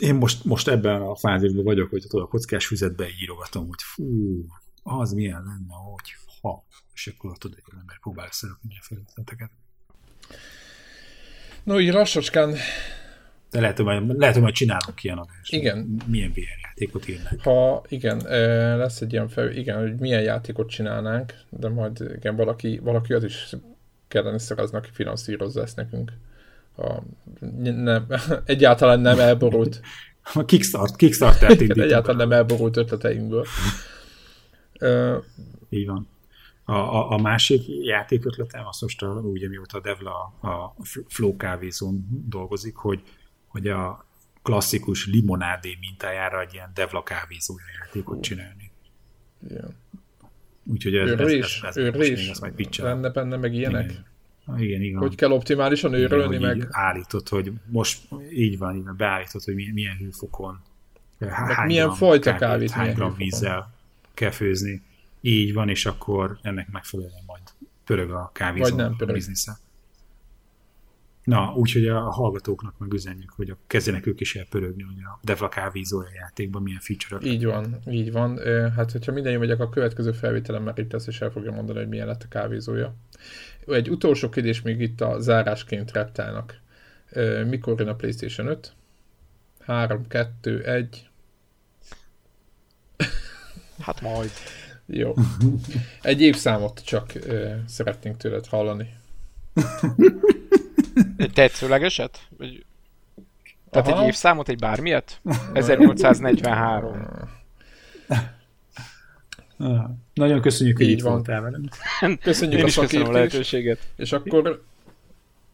én 0.00 0.14
most, 0.14 0.44
most 0.44 0.68
ebben 0.68 1.02
a 1.02 1.16
fázisban 1.16 1.64
vagyok, 1.64 1.90
hogy 1.90 2.04
a 2.08 2.26
kockás 2.26 2.66
füzetbe 2.66 3.06
írogatom, 3.20 3.66
hogy 3.66 3.82
fú, 3.82 4.44
az 4.82 5.12
milyen 5.12 5.42
lenne, 5.42 5.74
hogy 5.74 6.14
ha 6.40 6.64
és 6.94 7.06
akkor 7.06 7.38
tudod, 7.38 7.58
hogy 7.62 7.72
az 7.74 7.80
ember 7.80 7.98
próbál 8.00 8.26
összerakni 8.26 8.60
mindenféle 8.62 9.00
ötleteket. 9.10 9.50
No, 11.62 11.80
így 11.80 11.92
lassacskán... 11.92 12.56
De 13.50 13.60
lehet, 13.60 13.76
hogy 13.78 13.86
lehet, 14.06 14.34
hogy 14.34 14.42
majd 14.42 14.54
csinálunk 14.54 15.04
ilyen 15.04 15.18
adást. 15.18 15.52
Igen. 15.52 16.02
Milyen 16.06 16.30
VR 16.30 16.60
játékot 16.62 17.08
írnak. 17.08 17.40
Ha 17.40 17.84
igen, 17.88 18.18
lesz 18.78 19.00
egy 19.00 19.12
ilyen 19.12 19.28
fel, 19.28 19.50
igen, 19.52 19.78
hogy 19.78 19.98
milyen 19.98 20.22
játékot 20.22 20.68
csinálnánk, 20.68 21.34
de 21.50 21.68
majd 21.68 22.00
igen, 22.16 22.36
valaki, 22.36 22.78
valaki 22.78 23.12
az 23.12 23.24
is 23.24 23.54
kellene 24.12 24.38
szerezni, 24.38 24.76
aki 24.76 24.90
finanszírozza 24.92 25.62
ezt 25.62 25.76
nekünk. 25.76 26.12
A, 26.76 27.02
nem, 27.62 28.06
egyáltalán 28.44 29.00
nem 29.00 29.18
elborult. 29.18 29.80
A 30.34 30.44
Kickstart, 30.44 30.96
Kickstarter-t 30.96 31.60
Egyáltalán 31.78 32.16
nem 32.16 32.32
elborult 32.32 32.76
ötleteinkből. 32.76 33.46
Így 35.68 35.86
van. 35.86 36.08
A, 36.64 36.72
a, 36.72 37.10
a 37.10 37.18
másik 37.18 37.62
játékötletem, 37.66 38.66
azt 38.66 38.80
most 38.80 39.02
a, 39.02 39.06
ugye 39.06 39.48
mióta 39.48 39.78
a 39.78 39.80
Devla 39.80 40.12
a 40.40 40.74
Flow 41.08 41.36
kávézón 41.36 42.06
dolgozik, 42.28 42.76
hogy, 42.76 43.02
hogy 43.46 43.68
a 43.68 44.06
klasszikus 44.42 45.06
limonádé 45.06 45.76
mintájára 45.80 46.40
egy 46.40 46.54
ilyen 46.54 46.70
Devla 46.74 47.02
kávézója 47.02 47.64
játékot 47.80 48.22
csinálni. 48.22 48.70
Igen. 49.48 49.76
Úgyhogy 50.64 50.94
ez, 50.94 51.08
őről 51.08 51.30
is, 51.30 51.60
ez, 51.62 51.68
ez 51.68 51.76
őről 51.76 52.02
is 52.56 52.78
lenne 52.78 53.10
benne 53.10 53.36
meg 53.36 53.54
ilyenek? 53.54 53.90
Igen. 53.90 54.10
Igen, 54.58 54.82
igen. 54.82 54.98
Hogy 54.98 55.14
kell 55.14 55.30
optimálisan 55.30 55.92
őrölni 55.92 56.38
meg? 56.38 56.68
Állított, 56.70 57.28
hogy 57.28 57.52
most 57.66 58.08
így 58.32 58.58
van, 58.58 58.76
így 58.76 58.84
van 58.84 58.96
beállított, 58.96 59.44
hogy 59.44 59.54
milyen, 59.54 59.72
milyen 59.72 59.96
hőfokon, 59.96 60.60
hány 61.28 61.66
milyen 61.66 61.86
gram 61.86 61.96
fajta 61.96 62.34
kávét, 62.34 62.70
hány 62.70 62.94
gram 62.94 63.14
vízzel 63.16 63.74
kell 64.14 64.30
főzni. 64.30 64.82
Így 65.20 65.52
van, 65.52 65.68
és 65.68 65.86
akkor 65.86 66.38
ennek 66.42 66.70
megfelelően 66.70 67.22
majd 67.26 67.42
pörög 67.84 68.10
a 68.10 68.30
kávézó 68.34 68.76
Vagy 68.76 68.84
nem 68.84 68.96
pörög. 68.96 69.14
biznisze. 69.14 69.58
Na, 71.24 71.52
úgyhogy 71.56 71.86
a 71.86 72.00
hallgatóknak 72.00 72.78
meg 72.78 72.92
üzenjük, 72.92 73.30
hogy 73.30 73.50
a 73.50 73.56
kezdjenek 73.66 74.06
ők 74.06 74.20
is 74.20 74.36
elpörögni, 74.36 74.82
hogy 74.82 75.02
a 75.04 75.18
Devla 75.22 75.50
játékban 76.14 76.62
milyen 76.62 76.80
feature 76.80 77.30
Így 77.30 77.44
van, 77.44 77.78
így 77.90 78.12
van. 78.12 78.38
Hát, 78.76 78.92
hogyha 78.92 79.12
minden 79.12 79.38
megyek 79.38 79.60
a 79.60 79.68
következő 79.68 80.12
felvételen, 80.12 80.62
mert 80.62 80.78
itt 80.78 80.92
ezt 80.92 81.08
is 81.08 81.20
el 81.20 81.30
fogja 81.30 81.52
mondani, 81.52 81.78
hogy 81.78 81.88
milyen 81.88 82.06
lett 82.06 82.22
a 82.22 82.28
kávézója. 82.28 82.94
Egy 83.66 83.90
utolsó 83.90 84.28
kérdés 84.28 84.62
még 84.62 84.80
itt 84.80 85.00
a 85.00 85.20
zárásként 85.20 85.92
reptálnak. 85.92 86.60
Mikor 87.46 87.78
jön 87.78 87.88
a 87.88 87.94
PlayStation 87.94 88.46
5? 88.46 88.72
3, 89.60 90.06
2, 90.06 90.62
1. 90.62 91.08
Hát 93.80 94.00
majd. 94.00 94.30
Jó. 94.86 95.14
Egy 96.02 96.20
évszámot 96.20 96.84
csak 96.84 97.14
ö, 97.14 97.54
szeretnénk 97.66 98.16
tőled 98.16 98.46
hallani. 98.46 98.94
Egy 101.16 101.32
tetszőlegeset? 101.32 102.18
Vagy... 102.38 102.64
Tehát 103.70 103.88
Aha. 103.88 104.00
egy 104.00 104.06
évszámot, 104.06 104.48
egy 104.48 104.58
bármilyet? 104.58 105.20
1843. 105.52 107.08
Nagyon 110.14 110.40
köszönjük, 110.40 110.76
hogy 110.76 110.88
itt 110.88 111.02
voltál 111.02 111.40
velem. 111.40 111.68
Köszönjük 112.20 112.58
Én 112.58 112.64
a 112.64 112.80
köszönöm 112.80 113.08
a 113.08 113.12
lehetőséget. 113.12 113.78
És 113.96 114.12
akkor... 114.12 114.62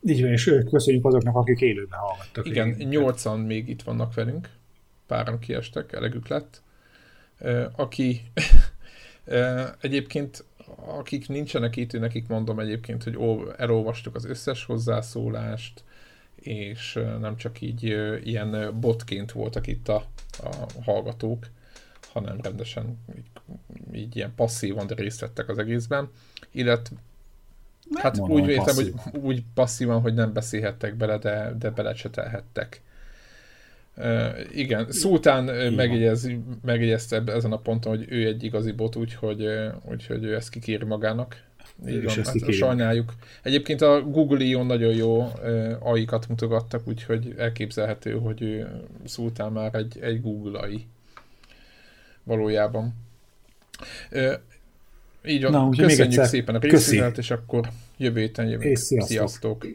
Így 0.02 0.23
van, 0.23 0.31
és 0.31 0.55
köszönjük 0.70 1.05
azoknak, 1.05 1.35
akik 1.35 1.60
élőben 1.60 1.98
hallgattak. 1.98 2.47
Igen, 2.47 2.69
nyolcan 2.69 3.40
még 3.40 3.69
itt 3.69 3.82
vannak 3.82 4.15
velünk. 4.15 4.48
Páran 5.06 5.39
kiestek, 5.39 5.93
elegük 5.93 6.28
lett. 6.28 6.62
Aki 7.77 8.20
Egyébként 9.81 10.44
akik 10.86 11.28
nincsenek 11.28 11.76
itt, 11.76 11.92
nekik 11.92 12.28
mondom 12.28 12.60
egyébként, 12.60 13.02
hogy 13.02 13.18
elolvastuk 13.56 14.14
az 14.14 14.24
összes 14.24 14.64
hozzászólást, 14.64 15.84
és 16.34 16.98
nem 17.20 17.36
csak 17.36 17.60
így 17.60 17.82
ilyen 18.24 18.80
botként 18.80 19.32
voltak 19.32 19.66
itt 19.66 19.88
a, 19.88 20.05
a 20.42 20.82
hallgatók, 20.82 21.46
hanem 22.12 22.40
rendesen 22.40 22.98
így, 23.16 23.30
így 23.92 24.16
ilyen 24.16 24.34
passzívan 24.34 24.86
részt 24.86 25.20
vettek 25.20 25.48
az 25.48 25.59
egészben, 25.59 26.10
illetve 26.50 26.96
hát 27.94 28.18
úgy 28.18 28.48
értem, 28.48 28.74
hogy 28.74 28.94
úgy 29.12 29.44
passzívan, 29.55 30.00
hogy 30.00 30.14
nem 30.14 30.32
beszélhettek 30.32 30.94
bele, 30.94 31.18
de, 31.18 31.55
de 31.59 31.70
belecsetelhettek. 31.70 32.82
Igen, 34.52 34.90
Szultán 34.90 35.44
megjegyez, 35.74 36.30
megjegyezte 36.64 37.22
ezen 37.26 37.52
a 37.52 37.58
ponton, 37.58 37.96
hogy 37.96 38.06
ő 38.08 38.26
egy 38.26 38.44
igazi 38.44 38.72
bot, 38.72 38.96
úgyhogy, 38.96 39.48
úgyhogy 39.90 40.24
ő 40.24 40.34
ezt 40.34 40.50
kikéri 40.50 40.84
magának. 40.84 41.46
Így 41.88 42.04
van, 42.04 42.14
hát 42.24 42.52
sajnáljuk. 42.52 43.14
Egyébként 43.42 43.80
a 43.80 44.02
Google 44.02 44.44
Ion 44.44 44.66
nagyon 44.66 44.94
jó 44.94 45.32
AI-kat 45.80 46.28
mutogattak, 46.28 46.88
úgyhogy 46.88 47.34
elképzelhető, 47.36 48.12
hogy 48.12 48.42
ő 48.42 48.68
Szultán 49.04 49.52
már 49.52 49.74
egy, 49.74 49.98
egy 50.00 50.20
Google 50.20 50.58
AI 50.58 50.86
valójában. 52.24 52.94
Így 55.24 55.42
van, 55.42 55.50
Na, 55.50 55.68
köszönjük 55.76 56.24
szépen 56.24 56.54
a 56.54 56.58
részvételt, 56.58 57.18
és 57.18 57.30
akkor 57.30 57.68
jövő 57.96 58.20
héten 58.20 58.48
jövünk. 58.48 58.76
sziasztok! 58.76 59.08
sziasztok. 59.08 59.66